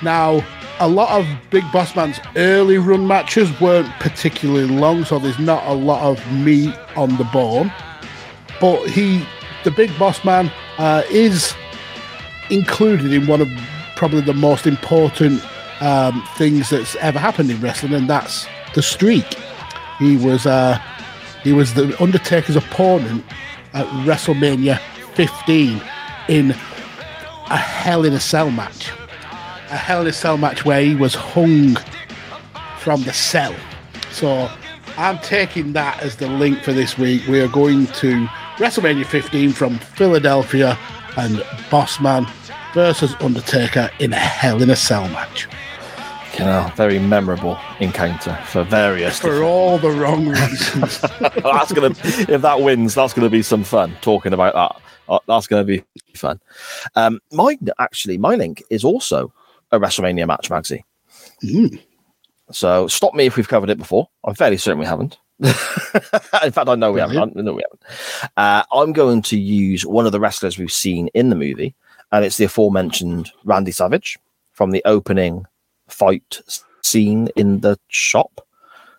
Now, 0.03 0.45
a 0.81 0.89
lot 0.89 1.11
of 1.11 1.27
Big 1.51 1.65
Boss 1.73 1.97
Man's 1.97 2.21
early 2.37 2.79
run 2.79 3.07
matches 3.07 3.61
weren't 3.61 3.89
particularly 3.99 4.67
long, 4.67 5.05
so 5.05 5.19
there's 5.19 5.39
not 5.39 5.67
a 5.67 5.75
lot 5.75 6.03
of 6.03 6.33
meat 6.33 6.75
on 6.97 7.17
the 7.17 7.25
bone. 7.25 7.73
But 8.61 8.89
he, 8.89 9.27
the 9.65 9.71
Big 9.71 9.97
Boss 9.99 10.25
Man, 10.25 10.53
uh, 10.79 11.03
is 11.11 11.55
included 12.51 13.13
in 13.13 13.27
one 13.27 13.41
of 13.41 13.49
probably 13.97 14.21
the 14.21 14.35
most 14.35 14.67
important 14.67 15.43
um, 15.83 16.25
things 16.37 16.71
that's 16.71 16.95
ever 16.97 17.19
happened 17.19 17.51
in 17.51 17.61
wrestling, 17.61 17.95
and 17.95 18.09
that's 18.09 18.47
the 18.75 18.83
streak. 18.83 19.27
He 19.99 20.17
was 20.17 20.47
uh, 20.47 20.81
he 21.49 21.53
was 21.55 21.75
the 21.75 22.01
Undertaker's 22.03 22.57
opponent 22.57 23.25
at 23.73 23.87
WrestleMania 24.05 24.79
15 25.15 25.83
in 26.29 26.51
a 26.51 27.57
Hell 27.57 28.05
in 28.05 28.13
a 28.13 28.21
Cell 28.21 28.51
match 28.51 28.91
a 29.71 29.77
Hell 29.77 30.03
in 30.03 30.07
a 30.07 30.13
Cell 30.13 30.39
match 30.39 30.65
where 30.65 30.81
he 30.81 30.95
was 30.95 31.15
hung 31.15 31.77
from 32.79 33.03
the 33.03 33.13
cell. 33.13 33.55
So 34.11 34.51
I'm 34.97 35.19
taking 35.19 35.73
that 35.75 36.03
as 36.03 36.17
the 36.17 36.29
link 36.29 36.63
for 36.63 36.73
this 36.73 36.97
week. 36.97 37.27
We 37.29 37.41
are 37.41 37.49
going 37.49 37.87
to 37.87 38.27
WrestleMania 38.57 39.07
15 39.07 39.53
from 39.53 39.79
Philadelphia 39.79 40.79
and 41.17 41.37
Bossman 41.71 42.29
versus 42.73 43.15
Undertaker 43.21 43.91
in 43.99 44.13
a 44.13 44.17
Hell 44.17 44.63
in 44.63 44.71
a 44.71 44.77
Cell 44.77 45.09
match. 45.09 45.49
You 46.39 46.45
know, 46.45 46.71
very 46.77 47.01
memorable 47.01 47.59
encounter 47.81 48.39
for 48.47 48.63
various. 48.63 49.19
For 49.19 49.43
all 49.43 49.79
the 49.79 49.91
wrong 49.91 50.29
reasons. 50.29 51.01
that's 51.21 51.73
gonna 51.73 51.95
if 52.33 52.43
that 52.43 52.61
wins, 52.61 52.95
that's 52.95 53.13
gonna 53.13 53.29
be 53.29 53.43
some 53.43 53.65
fun 53.65 53.97
talking 54.03 54.33
about 54.33 54.55
that. 54.55 54.83
Uh, 55.09 55.19
that's 55.27 55.49
gonna 55.49 55.65
be 55.65 55.83
fun. 56.15 56.41
Um, 56.95 57.21
mine 57.33 57.69
actually, 57.81 58.19
my 58.19 58.37
link 58.37 58.63
is 58.71 58.85
also 58.85 59.33
a 59.73 59.81
WrestleMania 59.81 60.27
match, 60.27 60.49
Magsy. 60.49 60.85
Mm. 61.43 61.83
So 62.53 62.87
stop 62.87 63.15
me 63.15 63.27
if 63.27 63.37
we've 63.37 63.49
covered 63.49 63.71
it 63.71 63.79
before. 63.79 64.09
I'm 64.25 64.35
fairly 64.35 64.57
certain 64.59 64.79
we 64.79 64.87
haven't. 64.87 65.19
In 65.41 65.53
fact, 65.53 66.69
I 66.69 66.75
know 66.75 66.93
we 66.93 67.01
haven't. 67.01 67.37
I 67.37 67.41
know 67.43 67.53
we 67.53 67.63
haven't. 67.63 67.83
Uh, 68.37 68.63
I'm 68.73 68.93
going 68.93 69.23
to 69.23 69.39
use 69.39 69.85
one 69.85 70.07
of 70.07 70.13
the 70.13 70.21
wrestlers 70.21 70.59
we've 70.59 70.73
seen 70.73 71.09
in 71.15 71.31
the 71.31 71.37
movie, 71.37 71.75
and 72.11 72.25
it's 72.25 72.37
the 72.39 72.45
aforementioned 72.45 73.31
Randy 73.45 73.71
Savage 73.71 74.19
from 74.53 74.71
the 74.71 74.83
opening 74.85 75.45
fight 75.89 76.41
scene 76.83 77.29
in 77.37 77.61
the 77.61 77.79
shop. 77.89 78.41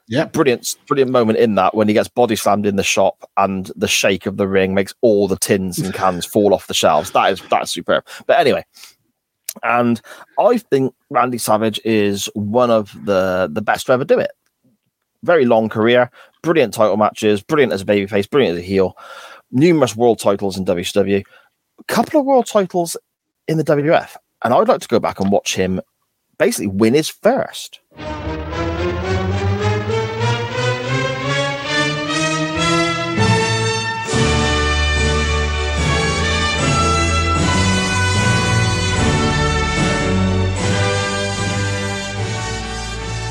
Yeah. 0.08 0.26
Brilliant, 0.26 0.76
brilliant 0.88 1.12
moment 1.12 1.38
in 1.38 1.54
that 1.56 1.76
when 1.76 1.88
he 1.88 1.94
gets 1.94 2.10
body 2.10 2.36
slammed 2.36 2.66
in 2.66 2.78
the 2.78 2.84
shop 2.84 3.30
and 3.38 3.72
the 3.76 3.88
shake 3.88 4.26
of 4.26 4.38
the 4.38 4.48
ring 4.48 4.74
makes 4.74 4.94
all 5.02 5.28
the 5.28 5.38
tins 5.38 5.78
and 5.78 5.94
cans 5.94 6.26
fall 6.34 6.54
off 6.54 6.68
the 6.68 6.74
shelves. 6.74 7.12
That 7.12 7.32
is 7.32 7.42
that's 7.50 7.72
superb. 7.72 8.06
But 8.26 8.40
anyway, 8.40 8.66
and 9.62 10.02
I 10.40 10.58
think 10.58 10.96
Randy 11.12 11.38
Savage 11.38 11.80
is 11.86 12.28
one 12.34 12.72
of 12.72 12.94
the 13.06 13.50
the 13.52 13.62
best 13.62 13.86
to 13.86 13.94
ever 13.94 14.06
do 14.06 14.18
it. 14.18 14.32
Very 15.24 15.46
long 15.46 15.70
career, 15.70 16.10
brilliant 16.42 16.74
title 16.74 16.98
matches, 16.98 17.44
brilliant 17.44 17.74
as 17.74 17.82
a 17.82 17.86
babyface, 17.86 18.30
brilliant 18.30 18.58
as 18.58 18.64
a 18.64 18.68
heel, 18.68 18.98
numerous 19.52 19.96
world 19.96 20.18
titles 20.18 20.58
in 20.58 20.66
WCW, 20.66 21.24
a 21.80 21.84
couple 21.84 22.20
of 22.20 22.26
world 22.26 22.48
titles 22.48 22.98
in 23.48 23.58
the 23.58 23.64
WWF, 23.64 24.16
and 24.44 24.54
I 24.54 24.58
would 24.58 24.68
like 24.68 24.82
to 24.82 24.88
go 24.88 25.00
back 25.00 25.20
and 25.20 25.32
watch 25.32 25.56
him 25.56 25.82
basically 26.40 26.68
win 26.68 26.96
his 26.96 27.10
first. 27.10 27.80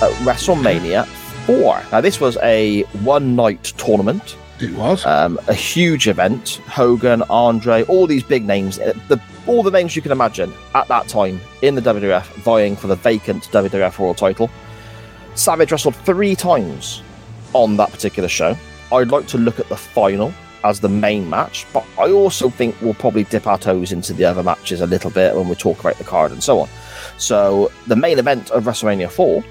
At 0.01 0.13
WrestleMania 0.23 1.07
4. 1.47 1.83
Now, 1.91 2.01
this 2.01 2.21
was 2.21 2.37
a 2.43 2.83
one 3.03 3.35
night 3.35 3.65
tournament. 3.65 4.37
It 4.61 4.73
was. 4.75 5.07
Um, 5.07 5.39
a 5.49 5.55
huge 5.55 6.09
event. 6.09 6.61
Hogan, 6.67 7.23
Andre, 7.31 7.85
all 7.85 8.07
these 8.07 8.23
big 8.23 8.45
names, 8.45 8.79
uh, 8.79 8.93
the, 9.09 9.21
all 9.47 9.63
the 9.63 9.71
names 9.71 9.95
you 9.95 10.03
can 10.03 10.13
imagine 10.13 10.53
at 10.75 10.89
that 10.89 11.09
time 11.09 11.41
in 11.63 11.75
the 11.75 11.81
WWF 11.81 12.25
vying 12.43 12.77
for 12.77 12.89
the 12.89 12.97
vacant 12.97 13.45
WWF 13.45 13.99
World 13.99 14.19
title. 14.19 14.51
Savage 15.35 15.71
wrestled 15.71 15.95
three 15.97 16.35
times 16.35 17.03
on 17.53 17.77
that 17.77 17.91
particular 17.91 18.29
show. 18.29 18.57
I'd 18.93 19.09
like 19.09 19.27
to 19.29 19.39
look 19.39 19.61
at 19.61 19.69
the 19.69 19.77
final 19.77 20.33
as 20.65 20.81
the 20.81 20.89
main 20.89 21.31
match, 21.31 21.67
but 21.73 21.87
I 21.99 22.11
also 22.11 22.51
think 22.51 22.75
we'll 22.81 22.95
probably 22.95 23.25
dip 23.25 23.47
our 23.47 23.59
toes 23.59 23.93
into 23.93 24.13
the 24.13 24.25
other 24.25 24.43
matches 24.43 24.81
a 24.81 24.87
little 24.87 25.11
bit 25.11 25.37
when 25.37 25.49
we 25.49 25.55
talk 25.55 25.79
about 25.79 25.97
the 25.99 26.05
card 26.05 26.33
and 26.33 26.43
so 26.43 26.61
on. 26.61 26.69
So 27.19 27.71
the 27.87 27.97
main 27.97 28.19
event 28.19 28.51
of 28.51 28.65
WrestleMania 28.65 29.11
4 29.11 29.45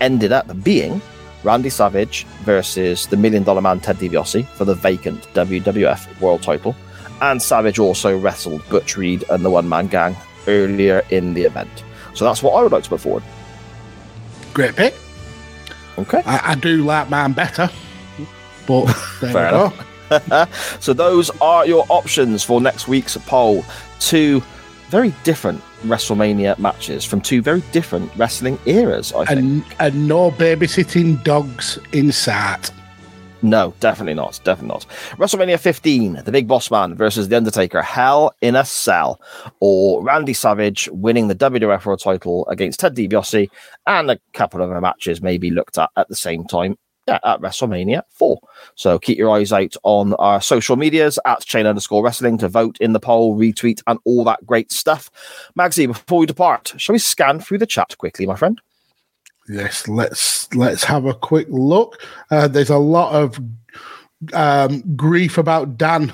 ended 0.00 0.32
up 0.32 0.64
being 0.64 1.02
Randy 1.44 1.70
Savage 1.70 2.24
versus 2.42 3.06
the 3.06 3.16
Million 3.16 3.42
Dollar 3.42 3.60
Man 3.60 3.78
Ted 3.78 3.96
DiBiase 3.96 4.46
for 4.48 4.64
the 4.64 4.74
vacant 4.74 5.22
WWF 5.34 6.20
World 6.20 6.42
Title, 6.42 6.74
and 7.20 7.40
Savage 7.40 7.78
also 7.78 8.18
wrestled 8.18 8.66
Butch 8.68 8.96
Reed 8.96 9.24
and 9.30 9.44
the 9.44 9.50
One 9.50 9.68
Man 9.68 9.86
Gang 9.86 10.16
earlier 10.48 11.02
in 11.10 11.34
the 11.34 11.42
event. 11.42 11.84
So 12.14 12.24
that's 12.24 12.42
what 12.42 12.52
I 12.52 12.62
would 12.62 12.72
like 12.72 12.84
to 12.84 12.90
put 12.90 13.00
forward. 13.00 13.22
Great 14.54 14.74
pick. 14.74 14.94
Okay. 15.98 16.22
I, 16.24 16.52
I 16.52 16.54
do 16.54 16.82
like 16.82 17.10
mine 17.10 17.32
better, 17.32 17.68
but 18.66 18.84
there 19.20 19.32
Fair 19.32 19.48
enough. 19.48 20.80
so 20.82 20.92
those 20.92 21.30
are 21.40 21.66
your 21.66 21.86
options 21.88 22.42
for 22.42 22.60
next 22.60 22.88
week's 22.88 23.16
poll. 23.16 23.64
Two 24.00 24.42
very 24.90 25.14
different 25.24 25.62
WrestleMania 25.84 26.58
matches 26.58 27.04
from 27.04 27.20
two 27.20 27.42
very 27.42 27.62
different 27.72 28.14
wrestling 28.16 28.58
eras. 28.66 29.12
I 29.12 29.24
think. 29.26 29.38
And, 29.38 29.64
and 29.80 30.08
no 30.08 30.30
babysitting 30.30 31.22
dogs 31.24 31.78
in 31.92 32.12
sight. 32.12 32.70
No, 33.44 33.74
definitely 33.78 34.14
not. 34.14 34.40
Definitely 34.42 34.74
not. 34.74 34.86
WrestleMania 35.18 35.60
15, 35.60 36.22
The 36.24 36.32
Big 36.32 36.48
Boss 36.48 36.70
Man 36.70 36.94
versus 36.94 37.28
The 37.28 37.36
Undertaker, 37.36 37.82
Hell 37.82 38.34
in 38.40 38.56
a 38.56 38.64
Cell, 38.64 39.20
or 39.60 40.02
Randy 40.02 40.32
Savage 40.32 40.88
winning 40.90 41.28
the 41.28 41.34
WWF 41.34 41.84
World 41.84 42.00
title 42.00 42.48
against 42.48 42.80
Ted 42.80 42.96
DiBiase, 42.96 43.50
and 43.86 44.10
a 44.10 44.18
couple 44.32 44.62
of 44.62 44.70
other 44.70 44.80
matches 44.80 45.20
may 45.20 45.36
be 45.36 45.50
looked 45.50 45.76
at 45.76 45.90
at 45.96 46.08
the 46.08 46.16
same 46.16 46.46
time 46.46 46.78
yeah, 47.06 47.18
at 47.24 47.40
WrestleMania 47.40 48.02
4. 48.10 48.38
So 48.74 48.98
keep 48.98 49.18
your 49.18 49.30
eyes 49.30 49.52
out 49.52 49.76
on 49.82 50.14
our 50.14 50.40
social 50.40 50.76
medias 50.76 51.18
at 51.24 51.44
chain 51.44 51.66
underscore 51.66 52.02
wrestling 52.02 52.38
to 52.38 52.48
vote 52.48 52.78
in 52.80 52.92
the 52.92 53.00
poll, 53.00 53.36
retweet, 53.36 53.82
and 53.86 53.98
all 54.04 54.24
that 54.24 54.44
great 54.46 54.72
stuff. 54.72 55.10
Magsy, 55.58 55.86
before 55.86 56.20
we 56.20 56.26
depart, 56.26 56.74
shall 56.76 56.94
we 56.94 56.98
scan 56.98 57.40
through 57.40 57.58
the 57.58 57.66
chat 57.66 57.96
quickly, 57.98 58.26
my 58.26 58.36
friend? 58.36 58.60
Yes, 59.48 59.86
let's 59.88 60.52
let's 60.54 60.84
have 60.84 61.04
a 61.04 61.14
quick 61.14 61.46
look. 61.50 62.00
Uh, 62.30 62.48
there's 62.48 62.70
a 62.70 62.78
lot 62.78 63.14
of 63.14 63.38
um, 64.32 64.82
grief 64.96 65.36
about 65.36 65.76
Dan 65.76 66.12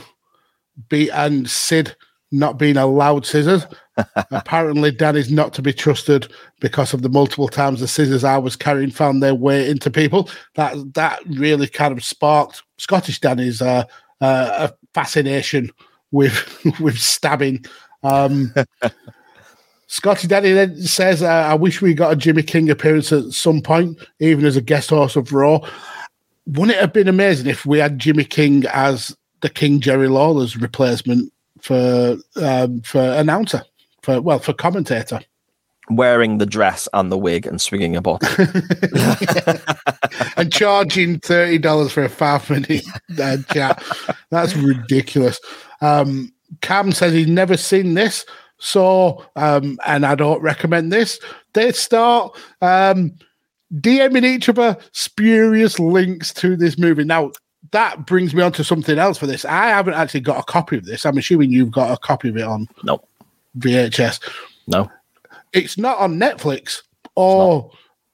be 0.89 1.11
and 1.11 1.49
Sid 1.49 1.95
not 2.33 2.59
being 2.59 2.77
allowed 2.77 3.27
scissors. 3.27 3.67
Apparently, 4.31 4.91
Dan 4.91 5.17
is 5.17 5.31
not 5.31 5.53
to 5.55 5.63
be 5.63 5.73
trusted 5.73 6.33
because 6.61 6.95
of 6.95 7.03
the 7.03 7.09
multiple 7.09 7.49
times 7.49 7.81
the 7.81 7.89
scissors 7.89 8.25
I 8.25 8.39
was 8.39 8.57
carrying 8.57 8.91
found 8.91 9.23
their 9.23 9.35
way 9.35 9.69
into 9.69 9.91
people. 9.91 10.29
That 10.55 10.95
that 10.95 11.21
really 11.27 11.67
kind 11.67 11.93
of 11.93 12.05
sparked 12.05 12.63
Scottish 12.79 13.21
Danny's 13.21 13.61
uh, 13.61 13.85
uh, 14.21 14.71
a 14.71 14.75
fascination 14.95 15.71
with 16.11 16.65
with 16.81 16.99
stabbing. 16.99 17.65
Um, 18.03 18.55
Scotty 19.89 20.29
Daddy 20.29 20.53
then 20.53 20.81
says, 20.83 21.21
uh, 21.21 21.27
I 21.27 21.55
wish 21.55 21.83
we 21.83 21.95
got 21.95 22.13
a 22.13 22.17
Jimmy 22.17 22.45
King 22.45 22.71
appearance 22.71 23.11
at 23.11 23.33
some 23.33 23.61
point, 23.61 23.99
even 24.21 24.47
as 24.47 24.57
a 24.57 24.61
guest 24.61 24.91
host 24.91 25.17
of 25.17 25.33
Raw. 25.33 25.59
Wouldn't 26.47 26.71
it 26.71 26.81
have 26.81 26.93
been 26.93 27.09
amazing 27.09 27.49
if 27.49 27.67
we 27.67 27.81
had 27.81 27.99
Jimmy 27.99 28.23
King 28.23 28.67
as 28.73 29.17
the 29.41 29.49
King 29.49 29.81
Jerry 29.81 30.07
Lawler's 30.07 30.57
replacement 30.57 31.33
for 31.63 32.17
um, 32.37 32.81
for 32.83 33.01
announcer, 33.01 33.63
for 34.03 34.21
well, 34.21 34.39
for 34.39 34.53
commentator? 34.53 35.21
Wearing 35.91 36.39
the 36.39 36.47
dress 36.47 36.89
and 36.93 37.11
the 37.11 37.19
wig 37.19 37.47
and 37.47 37.61
swinging 37.61 37.97
a 37.97 38.01
bottle. 38.01 38.29
and 40.37 40.53
charging 40.53 41.19
thirty 41.19 41.59
dollars 41.59 41.93
for 41.93 42.05
a 42.05 42.09
five 42.09 42.49
minute 42.49 42.85
uh, 43.21 43.39
chat. 43.53 43.83
That's 44.31 44.55
ridiculous. 44.55 45.41
Um, 45.81 46.33
Cam 46.61 46.93
says 46.93 47.13
he's 47.13 47.27
never 47.27 47.57
seen 47.57 47.95
this, 47.95 48.25
so 48.59 49.25
um, 49.37 49.79
and 49.85 50.07
I 50.07 50.15
don't 50.15 50.43
recommend 50.43 50.93
this. 50.93 51.19
They 51.55 51.73
start 51.73 52.37
um, 52.61 53.13
DMing 53.75 54.25
each 54.25 54.49
other 54.49 54.77
spurious 54.93 55.79
links 55.79 56.33
to 56.35 56.57
this 56.57 56.79
movie. 56.79 57.05
Now 57.05 57.33
that 57.73 58.07
brings 58.07 58.35
me 58.35 58.43
on 58.43 58.53
to 58.53 58.65
something 58.65 58.99
else 58.99 59.19
for 59.19 59.27
this. 59.27 59.45
I 59.45 59.69
haven't 59.69 59.95
actually 59.95 60.21
got 60.21 60.39
a 60.39 60.43
copy 60.43 60.77
of 60.77 60.85
this. 60.85 61.05
I'm 61.07 61.19
assuming 61.19 61.51
you've 61.51 61.71
got 61.71 61.93
a 61.93 61.97
copy 61.97 62.29
of 62.29 62.37
it 62.37 62.43
on 62.43 62.67
no 62.83 63.03
VHS. 63.59 64.21
No, 64.67 64.91
it's 65.53 65.79
not 65.79 65.99
on 65.99 66.19
Netflix 66.19 66.83
or 67.15 67.71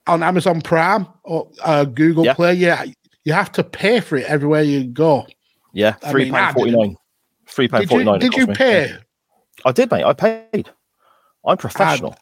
on 0.06 0.22
Amazon 0.22 0.60
Prime 0.60 1.06
or 1.24 1.48
uh, 1.64 1.84
Google 1.84 2.24
Yeah. 2.24 2.34
Play. 2.34 2.54
Yeah, 2.54 2.84
you 3.24 3.32
have 3.32 3.52
to 3.52 3.64
pay 3.64 4.00
for 4.00 4.16
it 4.16 4.26
everywhere 4.26 4.62
you 4.62 4.84
go. 4.84 5.26
Yeah, 5.72 5.96
I 6.02 6.10
three 6.10 6.28
I 6.28 6.30
pound 6.30 6.54
forty 6.54 6.70
nine. 6.72 6.96
Three 7.46 7.68
pound 7.68 7.88
Did 7.88 7.92
you, 7.92 8.18
did 8.18 8.34
you 8.34 8.46
pay? 8.48 8.94
I 9.64 9.72
did, 9.72 9.90
mate. 9.90 10.04
I 10.04 10.12
paid. 10.12 10.70
I'm 11.44 11.56
professional. 11.56 12.16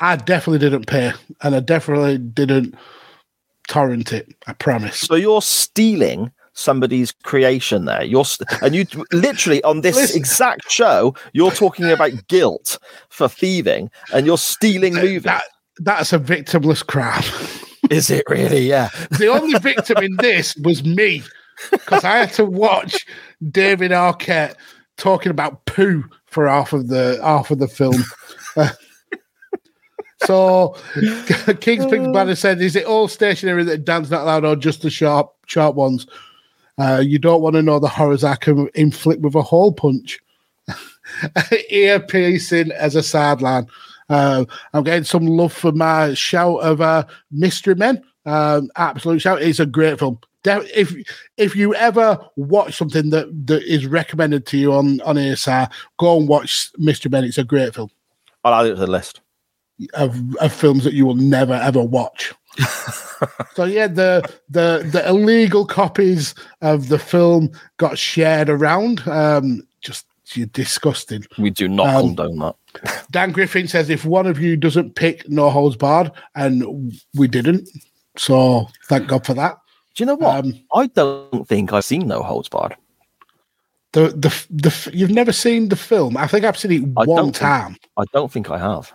I 0.00 0.16
definitely 0.16 0.58
didn't 0.58 0.86
pay, 0.86 1.12
and 1.42 1.54
I 1.54 1.60
definitely 1.60 2.18
didn't 2.18 2.74
torrent 3.68 4.12
it. 4.12 4.34
I 4.46 4.52
promise. 4.52 4.98
so 4.98 5.14
you're 5.14 5.42
stealing 5.42 6.30
somebody's 6.56 7.12
creation 7.12 7.84
there. 7.84 8.02
You're 8.02 8.24
st- 8.24 8.48
and 8.62 8.74
you 8.74 8.86
literally 9.12 9.62
on 9.62 9.82
this 9.82 9.96
Listen. 9.96 10.16
exact 10.16 10.70
show, 10.70 11.14
you're 11.32 11.50
talking 11.52 11.90
about 11.90 12.26
guilt 12.28 12.78
for 13.10 13.28
thieving, 13.28 13.90
and 14.12 14.26
you're 14.26 14.38
stealing 14.38 14.94
movies. 14.94 15.22
That, 15.22 15.44
that's 15.78 16.12
a 16.12 16.18
victimless 16.18 16.84
crime. 16.84 17.22
Is 17.90 18.10
it 18.10 18.24
really? 18.28 18.66
Yeah. 18.66 18.88
the 19.12 19.28
only 19.28 19.56
victim 19.60 19.98
in 20.02 20.16
this 20.16 20.56
was 20.56 20.82
me 20.84 21.22
because 21.70 22.02
I 22.02 22.16
had 22.16 22.32
to 22.32 22.44
watch 22.44 23.06
David 23.50 23.92
Arquette 23.92 24.56
talking 24.96 25.30
about 25.30 25.64
poo 25.66 26.04
for 26.26 26.48
half 26.48 26.72
of 26.72 26.88
the 26.88 27.20
half 27.22 27.50
of 27.52 27.58
the 27.60 27.68
film. 27.68 28.02
Uh, 28.56 28.70
So 30.24 30.74
King's 31.60 31.86
Pigs 31.86 32.08
Banner 32.08 32.34
said, 32.34 32.60
"Is 32.60 32.74
it 32.74 32.86
all 32.86 33.06
stationary 33.06 33.64
that 33.64 33.84
Dan's 33.84 34.10
not 34.10 34.22
allowed, 34.22 34.44
or 34.46 34.56
just 34.56 34.80
the 34.82 34.88
sharp, 34.90 35.30
sharp 35.46 35.76
ones? 35.76 36.06
Uh, 36.78 37.02
you 37.04 37.18
don't 37.18 37.42
want 37.42 37.54
to 37.56 37.62
know 37.62 37.78
the 37.78 37.88
horrors 37.88 38.24
I 38.24 38.36
can 38.36 38.68
inflict 38.74 39.22
with 39.22 39.34
a 39.34 39.42
hole 39.42 39.72
punch." 39.72 40.20
Ear 41.70 42.00
piercing 42.00 42.72
as 42.72 42.96
a 42.96 43.02
sideline. 43.02 43.66
Uh, 44.08 44.44
I'm 44.72 44.84
getting 44.84 45.04
some 45.04 45.26
love 45.26 45.52
for 45.52 45.72
my 45.72 46.14
shout 46.14 46.60
of 46.60 46.80
uh, 46.80 47.04
Mystery 47.30 47.74
Men. 47.74 48.02
Um, 48.24 48.70
absolute 48.76 49.20
shout! 49.20 49.42
It's 49.42 49.60
a 49.60 49.66
great 49.66 49.98
film. 49.98 50.18
If 50.44 50.94
if 51.36 51.56
you 51.56 51.74
ever 51.74 52.18
watch 52.36 52.76
something 52.76 53.10
that, 53.10 53.46
that 53.46 53.62
is 53.64 53.86
recommended 53.86 54.46
to 54.46 54.58
you 54.58 54.72
on 54.72 55.00
on 55.00 55.16
ASR, 55.16 55.70
go 55.98 56.18
and 56.18 56.28
watch 56.28 56.70
Mystery 56.78 57.10
Men. 57.10 57.24
It's 57.24 57.38
a 57.38 57.44
great 57.44 57.74
film 57.74 57.90
I'll 58.44 58.54
add 58.54 58.66
it 58.66 58.70
to 58.70 58.76
the 58.76 58.86
list. 58.86 59.20
of, 59.94 60.36
of 60.36 60.52
films 60.52 60.84
that 60.84 60.94
you 60.94 61.04
will 61.04 61.16
never 61.16 61.54
ever 61.54 61.82
watch. 61.82 62.32
So 63.54 63.64
yeah, 63.64 63.86
the 63.86 64.22
the 64.50 64.88
the 64.92 65.02
illegal 65.08 65.64
copies 65.66 66.34
of 66.60 66.88
the 66.88 66.98
film 66.98 67.50
got 67.78 67.98
shared 67.98 68.48
around. 68.48 69.06
Um, 69.08 69.66
just 69.80 70.06
you're 70.34 70.46
disgusting. 70.48 71.24
We 71.38 71.50
do 71.50 71.68
not 71.68 71.88
Um, 71.94 72.14
condone 72.16 72.38
that. 72.40 72.56
Dan 73.10 73.32
Griffin 73.32 73.68
says 73.68 73.88
if 73.90 74.04
one 74.04 74.26
of 74.26 74.38
you 74.40 74.56
doesn't 74.56 74.94
pick 74.96 75.28
No 75.28 75.50
Holds 75.50 75.76
Barred, 75.76 76.10
and 76.34 76.92
we 77.14 77.28
didn't, 77.28 77.68
so 78.16 78.68
thank 78.88 79.06
God 79.06 79.24
for 79.24 79.34
that. 79.34 79.56
Do 79.94 80.02
you 80.02 80.06
know 80.06 80.16
what? 80.16 80.44
Um, 80.44 80.52
I 80.74 80.86
don't 80.88 81.46
think 81.48 81.72
I've 81.72 81.84
seen 81.84 82.06
No 82.08 82.22
Holds 82.22 82.48
Barred. 82.48 82.76
The 83.92 84.08
the 84.08 84.46
the 84.50 84.90
you've 84.92 85.10
never 85.10 85.32
seen 85.32 85.68
the 85.70 85.76
film. 85.76 86.16
I 86.18 86.26
think 86.26 86.44
I've 86.44 86.58
seen 86.58 86.72
it 86.72 86.82
I 86.98 87.04
one 87.04 87.16
don't 87.16 87.24
think- 87.26 87.36
time. 87.36 87.76
I 87.96 88.04
don't 88.12 88.30
think 88.30 88.50
I 88.50 88.58
have. 88.58 88.92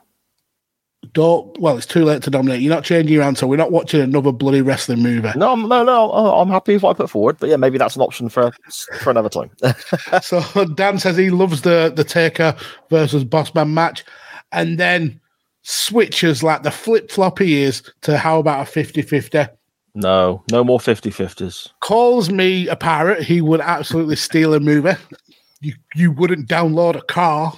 Don't 1.14 1.60
well, 1.60 1.78
it's 1.78 1.88
too 1.88 2.06
late 2.06 2.22
to 2.23 2.30
nominate. 2.30 2.61
You're 2.61 2.73
not 2.73 2.84
changing 2.84 3.11
your 3.11 3.23
answer. 3.23 3.48
We're 3.48 3.57
not 3.57 3.72
watching 3.72 4.02
another 4.02 4.32
bloody 4.32 4.61
wrestling 4.61 5.02
movie. 5.02 5.32
No, 5.36 5.56
no, 5.56 5.84
no. 5.84 6.11
I'm 6.11 6.48
happy 6.49 6.73
with 6.73 6.84
what 6.84 6.91
I 6.91 6.94
put 6.94 7.10
forward, 7.10 7.38
but 7.40 7.49
yeah, 7.49 7.56
maybe 7.56 7.80
that's 7.80 7.95
an 7.95 8.03
option 8.03 8.30
for 8.30 8.52
for 8.99 9.10
another 9.10 9.30
time. 9.30 9.49
So 10.22 10.41
Dan 10.65 10.99
says 10.99 11.18
he 11.18 11.32
loves 11.32 11.64
the 11.64 11.91
the 11.94 12.03
Taker 12.03 12.56
versus 12.90 13.26
Bossman 13.26 13.72
match, 13.72 14.06
and 14.52 14.78
then 14.78 15.19
switches 15.64 16.44
like 16.44 16.64
the 16.64 16.72
flip 16.72 17.11
flop 17.11 17.40
he 17.40 17.61
is 17.64 17.84
to 18.02 18.18
how 18.18 18.40
about 18.40 18.61
a 18.61 18.65
50 18.72 19.02
50. 19.02 19.45
no, 19.95 20.44
no 20.52 20.64
more 20.64 20.80
50-50s. 20.80 21.69
Calls 21.82 22.30
me 22.30 22.68
a 22.68 22.76
pirate. 22.76 23.23
He 23.23 23.41
would 23.41 23.61
absolutely 23.61 24.15
steal 24.15 24.53
a 24.53 24.60
movie. 24.60 24.94
You 25.61 25.73
you 25.95 26.11
wouldn't 26.11 26.48
download 26.48 26.95
a 26.95 27.02
car. 27.02 27.53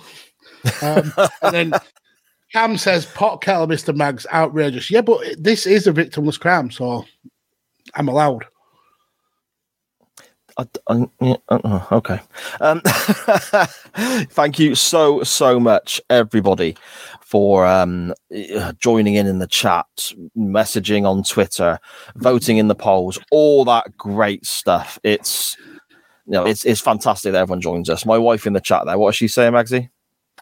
Um, 0.82 1.11
and 1.41 1.53
then 1.53 1.74
Cam 2.53 2.77
says 2.77 3.05
pot 3.07 3.41
kettle, 3.41 3.67
Mr. 3.67 3.95
Mags, 3.95 4.27
outrageous. 4.31 4.91
Yeah, 4.91 5.01
but 5.01 5.21
this 5.38 5.65
is 5.65 5.88
a 5.88 5.91
victimless 5.93 6.39
crime, 6.39 6.69
so 6.71 7.03
I'm 7.95 8.07
allowed. 8.07 8.45
I, 10.57 10.65
I- 10.88 11.09
yeah, 11.19 11.35
uh, 11.49 11.59
uh, 11.63 11.85
okay. 11.93 12.19
Um, 12.61 12.81
thank 12.85 14.59
you 14.59 14.75
so 14.75 15.23
so 15.23 15.59
much, 15.59 15.99
everybody, 16.11 16.77
for 17.21 17.65
um, 17.65 18.13
joining 18.80 19.15
in 19.15 19.25
in 19.25 19.39
the 19.39 19.47
chat, 19.47 19.88
messaging 20.38 21.05
on 21.09 21.23
Twitter, 21.23 21.80
voting 22.17 22.57
in 22.57 22.67
the 22.67 22.75
polls, 22.75 23.17
all 23.31 23.65
that 23.65 23.97
great 23.97 24.45
stuff. 24.45 24.99
It's 25.03 25.57
you 26.27 26.34
know, 26.34 26.45
it's 26.45 26.65
it's 26.65 26.81
fantastic 26.81 27.31
that 27.31 27.39
everyone 27.39 27.61
joins 27.61 27.89
us. 27.89 28.05
My 28.05 28.19
wife 28.19 28.45
in 28.45 28.53
the 28.53 28.61
chat 28.61 28.85
there. 28.85 28.97
What 28.99 29.09
is 29.09 29.15
she 29.15 29.27
saying, 29.27 29.53
Magsy? 29.53 29.89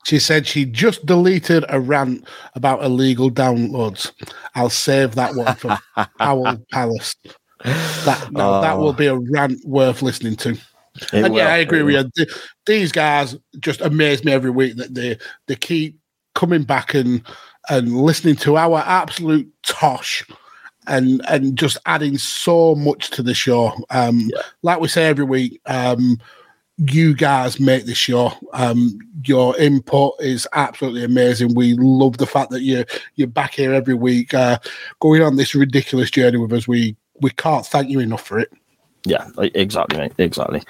She 0.04 0.20
said 0.20 0.48
she 0.48 0.66
just 0.66 1.06
deleted 1.06 1.66
a 1.70 1.80
rant 1.80 2.26
about 2.56 2.84
illegal 2.84 3.30
downloads. 3.30 4.12
I'll 4.56 4.70
save 4.70 5.16
that 5.16 5.36
one 5.36 5.56
for 5.56 5.78
Owl 6.20 6.58
Palace. 6.72 7.16
That 7.64 8.30
no, 8.32 8.62
that 8.62 8.78
will 8.78 8.94
be 8.94 9.08
a 9.08 9.16
rant 9.16 9.64
worth 9.66 10.02
listening 10.02 10.36
to. 10.38 10.52
It 10.52 11.14
and 11.14 11.30
will, 11.30 11.38
yeah, 11.38 11.54
I 11.54 11.58
agree 11.58 11.84
with 11.84 12.12
you. 12.16 12.26
These 12.66 12.92
guys 12.92 13.36
just 13.60 13.82
amaze 13.82 14.24
me 14.26 14.32
every 14.32 14.50
week 14.50 14.76
that 14.78 14.94
they 14.94 15.18
they 15.48 15.56
keep 15.56 15.98
coming 16.34 16.64
back 16.64 16.94
and 16.94 17.22
and 17.70 18.02
listening 18.02 18.36
to 18.38 18.58
our 18.58 18.80
absolute 18.80 19.48
tosh 19.64 20.26
and 20.88 21.22
and 21.30 21.58
just 21.58 21.78
adding 21.86 22.18
so 22.18 22.76
much 22.76 23.12
to 23.12 23.24
the 23.24 23.34
show. 23.34 23.74
Um, 23.90 24.32
Like 24.64 24.80
we 24.80 24.88
say 24.88 25.08
every 25.08 25.26
week, 25.26 25.62
um, 25.68 26.18
you 26.78 27.14
guys 27.14 27.60
make 27.60 27.86
the 27.86 27.96
show. 27.96 28.34
Um, 28.54 28.98
your 29.26 29.58
input 29.58 30.14
is 30.20 30.48
absolutely 30.54 31.04
amazing. 31.04 31.54
We 31.54 31.74
love 31.74 32.18
the 32.18 32.28
fact 32.28 32.52
that 32.52 32.62
you 32.62 32.86
you're 33.16 33.28
back 33.28 33.54
here 33.54 33.74
every 33.74 33.94
week, 33.94 34.34
uh, 34.34 34.58
going 35.00 35.22
on 35.22 35.36
this 35.36 35.54
ridiculous 35.54 36.10
journey 36.10 36.38
with 36.38 36.54
us. 36.54 36.68
We 36.68 36.96
we 37.20 37.30
can't 37.32 37.66
thank 37.66 37.90
you 37.90 38.00
enough 38.00 38.26
for 38.26 38.40
it. 38.40 38.52
Yeah, 39.04 39.28
exactly, 39.38 39.98
mate. 39.98 40.14
Exactly. 40.18 40.62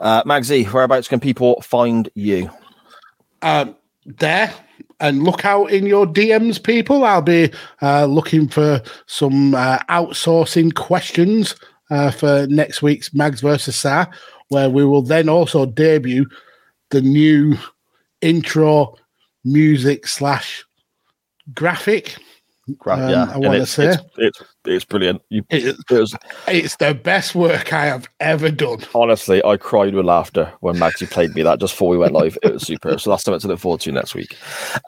Uh, 0.00 0.22
Magsy, 0.24 0.70
whereabouts 0.70 1.08
can 1.08 1.20
people 1.20 1.60
find 1.62 2.10
you? 2.14 2.50
um, 3.42 3.76
there 4.04 4.52
and 5.00 5.22
look 5.22 5.44
out 5.44 5.70
in 5.70 5.86
your 5.86 6.06
DMs, 6.06 6.62
people. 6.62 7.04
I'll 7.04 7.22
be 7.22 7.52
uh, 7.82 8.06
looking 8.06 8.48
for 8.48 8.82
some 9.06 9.54
uh, 9.54 9.78
outsourcing 9.88 10.74
questions 10.74 11.54
uh, 11.90 12.10
for 12.10 12.46
next 12.48 12.82
week's 12.82 13.14
Mags 13.14 13.40
versus 13.40 13.76
Si, 13.76 14.02
where 14.48 14.70
we 14.70 14.84
will 14.84 15.02
then 15.02 15.28
also 15.28 15.66
debut 15.66 16.26
the 16.90 17.00
new 17.00 17.56
intro 18.20 18.96
music 19.44 20.06
slash 20.06 20.64
graphic. 21.54 22.16
Gra- 22.78 22.94
Um, 22.94 23.10
yeah, 23.10 23.30
I 23.32 23.36
wanna 23.38 23.58
it's, 23.60 23.70
say- 23.72 23.86
it's, 23.88 24.02
it's 24.18 24.42
it's 24.64 24.84
brilliant. 24.84 25.22
You, 25.30 25.42
It- 25.50 25.76
it 25.90 25.94
was 25.94 26.14
It's 26.46 26.76
the 26.76 26.92
best 26.94 27.34
work 27.34 27.72
I 27.72 27.86
have 27.86 28.06
ever 28.20 28.50
done. 28.50 28.80
honestly, 28.94 29.42
I 29.44 29.56
cried 29.56 29.94
with 29.94 30.04
laughter 30.04 30.52
when 30.60 30.76
Magsy 30.76 31.10
played 31.10 31.34
me 31.34 31.42
that 31.42 31.58
just 31.60 31.72
before 31.74 31.88
we 31.88 31.96
went 31.98 32.12
live. 32.12 32.36
It 32.42 32.52
was 32.52 32.66
superb. 32.66 33.00
So 33.00 33.10
that's 33.10 33.22
something 33.24 33.40
to 33.40 33.48
look 33.48 33.60
forward 33.60 33.80
to 33.82 33.92
next 33.92 34.14
week. 34.14 34.36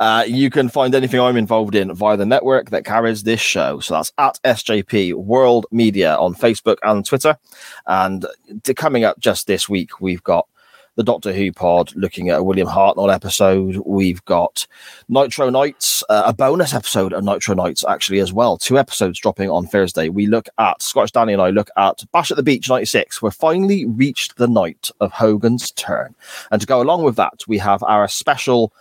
Uh, 0.00 0.24
you 0.26 0.50
can 0.50 0.68
find 0.68 0.94
anything 0.94 1.20
I'm 1.20 1.36
involved 1.36 1.74
in 1.74 1.94
via 1.94 2.16
the 2.16 2.26
network 2.26 2.70
that 2.70 2.84
carries 2.84 3.22
this 3.22 3.40
show. 3.40 3.80
So 3.80 3.94
that's 3.94 4.12
at 4.18 4.38
SJP 4.44 5.14
World 5.14 5.66
Media 5.70 6.14
on 6.16 6.34
Facebook 6.34 6.76
and 6.82 7.04
Twitter. 7.06 7.38
And 7.86 8.26
to 8.64 8.74
coming 8.74 9.04
up 9.04 9.18
just 9.18 9.46
this 9.46 9.68
week, 9.68 10.00
we've 10.00 10.22
got 10.22 10.46
the 10.96 11.04
Doctor 11.04 11.32
Who 11.32 11.52
pod 11.52 11.94
looking 11.94 12.28
at 12.28 12.40
a 12.40 12.42
William 12.42 12.68
Hartnell 12.68 13.12
episode. 13.12 13.76
We've 13.86 14.24
got 14.24 14.66
Nitro 15.08 15.50
Nights, 15.50 16.04
uh, 16.08 16.24
a 16.26 16.32
bonus 16.32 16.74
episode 16.74 17.12
of 17.12 17.24
Nitro 17.24 17.54
Nights 17.54 17.84
actually 17.88 18.20
as 18.20 18.32
well. 18.32 18.56
Two 18.56 18.78
episodes 18.78 19.20
dropping 19.20 19.50
on 19.50 19.66
Thursday. 19.66 20.08
We 20.08 20.26
look 20.26 20.48
at 20.58 20.82
Scottish 20.82 21.12
Danny 21.12 21.32
and 21.32 21.42
I 21.42 21.50
look 21.50 21.70
at 21.76 22.04
Bash 22.12 22.30
at 22.30 22.36
the 22.36 22.42
Beach 22.42 22.68
96. 22.68 23.22
We've 23.22 23.32
finally 23.32 23.86
reached 23.86 24.36
the 24.36 24.48
night 24.48 24.90
of 25.00 25.12
Hogan's 25.12 25.70
turn. 25.72 26.14
And 26.50 26.60
to 26.60 26.66
go 26.66 26.82
along 26.82 27.04
with 27.04 27.16
that, 27.16 27.42
we 27.46 27.58
have 27.58 27.82
our 27.84 28.08
special 28.08 28.72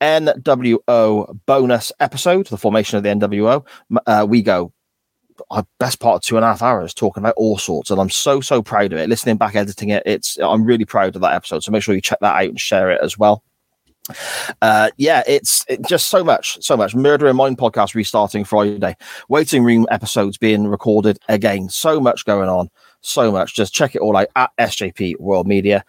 NWO 0.00 1.38
bonus 1.46 1.92
episode, 2.00 2.48
the 2.48 2.58
formation 2.58 2.96
of 2.96 3.04
the 3.04 3.10
NWO. 3.10 3.64
Uh, 4.06 4.26
we 4.28 4.42
go 4.42 4.72
best 5.78 6.00
part 6.00 6.16
of 6.16 6.22
two 6.22 6.36
and 6.36 6.44
a 6.44 6.48
half 6.48 6.62
hours 6.62 6.94
talking 6.94 7.22
about 7.22 7.34
all 7.36 7.58
sorts, 7.58 7.90
and 7.90 8.00
I'm 8.00 8.10
so 8.10 8.40
so 8.40 8.62
proud 8.62 8.92
of 8.92 8.98
it. 8.98 9.08
Listening 9.08 9.36
back, 9.36 9.54
editing 9.54 9.90
it, 9.90 10.02
it's 10.06 10.38
I'm 10.38 10.64
really 10.64 10.84
proud 10.84 11.14
of 11.14 11.22
that 11.22 11.34
episode. 11.34 11.62
So 11.62 11.72
make 11.72 11.82
sure 11.82 11.94
you 11.94 12.00
check 12.00 12.18
that 12.20 12.36
out 12.36 12.48
and 12.48 12.60
share 12.60 12.90
it 12.90 13.00
as 13.02 13.18
well. 13.18 13.42
Uh, 14.60 14.90
yeah, 14.96 15.22
it's 15.26 15.64
it, 15.68 15.86
just 15.86 16.08
so 16.08 16.24
much, 16.24 16.62
so 16.62 16.76
much. 16.76 16.94
Murder 16.94 17.28
in 17.28 17.36
Mind 17.36 17.58
podcast 17.58 17.94
restarting 17.94 18.44
Friday. 18.44 18.96
Waiting 19.28 19.62
room 19.62 19.86
episodes 19.90 20.36
being 20.38 20.66
recorded 20.66 21.18
again. 21.28 21.68
So 21.68 22.00
much 22.00 22.24
going 22.24 22.48
on, 22.48 22.68
so 23.00 23.30
much. 23.30 23.54
Just 23.54 23.74
check 23.74 23.94
it 23.94 24.00
all 24.00 24.16
out 24.16 24.28
at 24.34 24.50
SJP 24.58 25.20
World 25.20 25.46
Media, 25.46 25.84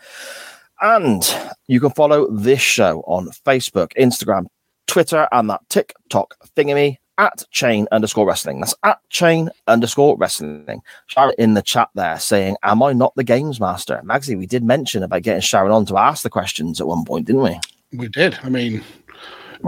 and 0.82 1.24
you 1.68 1.80
can 1.80 1.90
follow 1.92 2.30
this 2.32 2.62
show 2.62 3.02
on 3.08 3.30
Facebook, 3.46 3.92
Instagram, 3.98 4.46
Twitter, 4.88 5.28
and 5.32 5.50
that 5.50 5.62
TikTok 5.70 6.36
thingamy 6.56 6.98
at 7.18 7.44
chain 7.52 7.88
underscore 7.92 8.26
wrestling. 8.26 8.60
That's 8.60 8.76
at 8.84 9.00
chain 9.10 9.50
underscore 9.68 10.18
wrestling. 10.18 10.82
Sharon 11.08 11.36
in 11.38 11.54
the 11.54 11.62
chat 11.62 11.90
there 11.96 12.20
saying, 12.20 12.58
Am 12.64 12.82
I 12.84 12.94
not 12.94 13.16
the 13.16 13.24
games 13.24 13.60
master? 13.60 14.02
Magsy, 14.04 14.38
we 14.38 14.46
did 14.46 14.64
mention 14.64 15.04
about 15.04 15.24
getting 15.24 15.42
Sharon 15.42 15.72
on 15.72 15.86
to 15.88 15.98
ask 15.98 16.24
the 16.24 16.30
questions 16.30 16.82
at 16.82 16.88
one 16.88 17.06
point, 17.06 17.28
didn't 17.28 17.44
we? 17.44 17.60
We 17.94 18.08
did. 18.08 18.38
I 18.44 18.50
mean, 18.50 18.84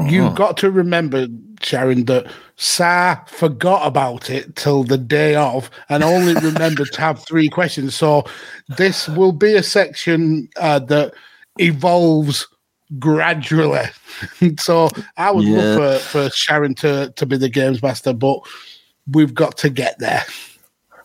you've 0.07 0.35
got 0.35 0.57
to 0.57 0.71
remember, 0.71 1.27
Sharon, 1.61 2.05
that 2.05 2.31
Si 2.57 3.13
forgot 3.27 3.85
about 3.85 4.29
it 4.29 4.55
till 4.55 4.83
the 4.83 4.97
day 4.97 5.35
of 5.35 5.69
and 5.89 6.03
only 6.03 6.33
remembered 6.41 6.91
to 6.93 7.01
have 7.01 7.23
three 7.23 7.49
questions. 7.49 7.95
So 7.95 8.23
this 8.77 9.07
will 9.09 9.33
be 9.33 9.53
a 9.53 9.63
section 9.63 10.49
uh, 10.57 10.79
that 10.79 11.13
evolves 11.59 12.47
gradually. 12.99 13.85
so 14.59 14.89
I 15.17 15.31
would 15.31 15.45
love 15.45 16.01
for, 16.01 16.07
for 16.07 16.29
Sharon 16.31 16.75
to, 16.75 17.11
to 17.15 17.25
be 17.25 17.37
the 17.37 17.49
games 17.49 17.81
master, 17.81 18.13
but 18.13 18.39
we've 19.11 19.33
got 19.33 19.57
to 19.59 19.69
get 19.69 19.99
there. 19.99 20.23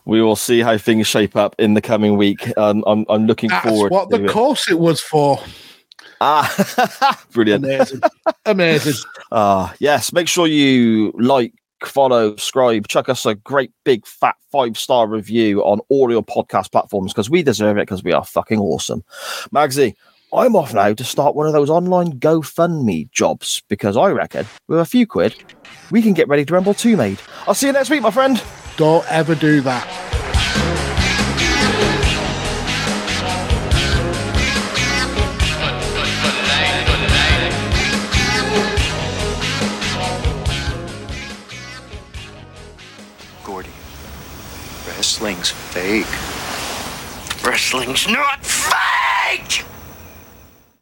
We 0.05 0.21
will 0.21 0.35
see 0.35 0.61
how 0.61 0.77
things 0.77 1.07
shape 1.07 1.35
up 1.35 1.55
in 1.59 1.75
the 1.75 1.81
coming 1.81 2.17
week. 2.17 2.57
Um, 2.57 2.83
I'm, 2.87 3.05
I'm 3.07 3.27
looking 3.27 3.49
That's 3.49 3.67
forward 3.67 3.91
what 3.91 4.09
the 4.09 4.25
it. 4.25 4.29
course 4.29 4.69
it 4.69 4.79
was 4.79 4.99
for. 4.99 5.39
Ah, 6.19 7.23
brilliant. 7.31 7.65
Amazing. 7.65 8.01
Amazing. 8.45 8.93
Ah, 9.33 9.73
yes. 9.79 10.11
Make 10.11 10.27
sure 10.27 10.45
you 10.45 11.13
like, 11.17 11.53
follow, 11.85 12.31
subscribe, 12.31 12.85
chuck 12.89 13.07
us 13.07 13.25
a 13.25 13.33
great 13.33 13.71
big 13.85 14.05
fat 14.05 14.35
five 14.51 14.77
star 14.77 15.07
review 15.07 15.61
on 15.61 15.79
all 15.87 16.11
your 16.11 16.21
podcast 16.21 16.69
platforms 16.73 17.13
because 17.13 17.29
we 17.29 17.41
deserve 17.41 17.77
it 17.77 17.83
because 17.83 18.03
we 18.03 18.11
are 18.11 18.25
fucking 18.25 18.59
awesome. 18.59 19.05
Magsy, 19.55 19.95
I'm 20.33 20.55
off 20.55 20.73
now 20.73 20.93
to 20.93 21.03
start 21.03 21.35
one 21.35 21.45
of 21.45 21.51
those 21.51 21.69
online 21.69 22.13
GoFundMe 22.17 23.11
jobs 23.11 23.61
because 23.67 23.97
I 23.97 24.11
reckon 24.11 24.45
with 24.69 24.79
a 24.79 24.85
few 24.85 25.05
quid, 25.05 25.35
we 25.91 26.01
can 26.01 26.13
get 26.13 26.29
ready 26.29 26.45
to 26.45 26.53
Rumble 26.53 26.73
2 26.73 26.95
made. 26.95 27.19
I'll 27.47 27.53
see 27.53 27.67
you 27.67 27.73
next 27.73 27.89
week, 27.89 28.01
my 28.01 28.11
friend. 28.11 28.41
Don't 28.77 29.05
ever 29.11 29.35
do 29.35 29.59
that. 29.59 29.85
Gordy, 43.43 43.69
wrestling's 44.87 45.49
fake. 45.49 46.07
Wrestling's 47.45 48.07
not 48.07 48.45
fake! 48.45 49.65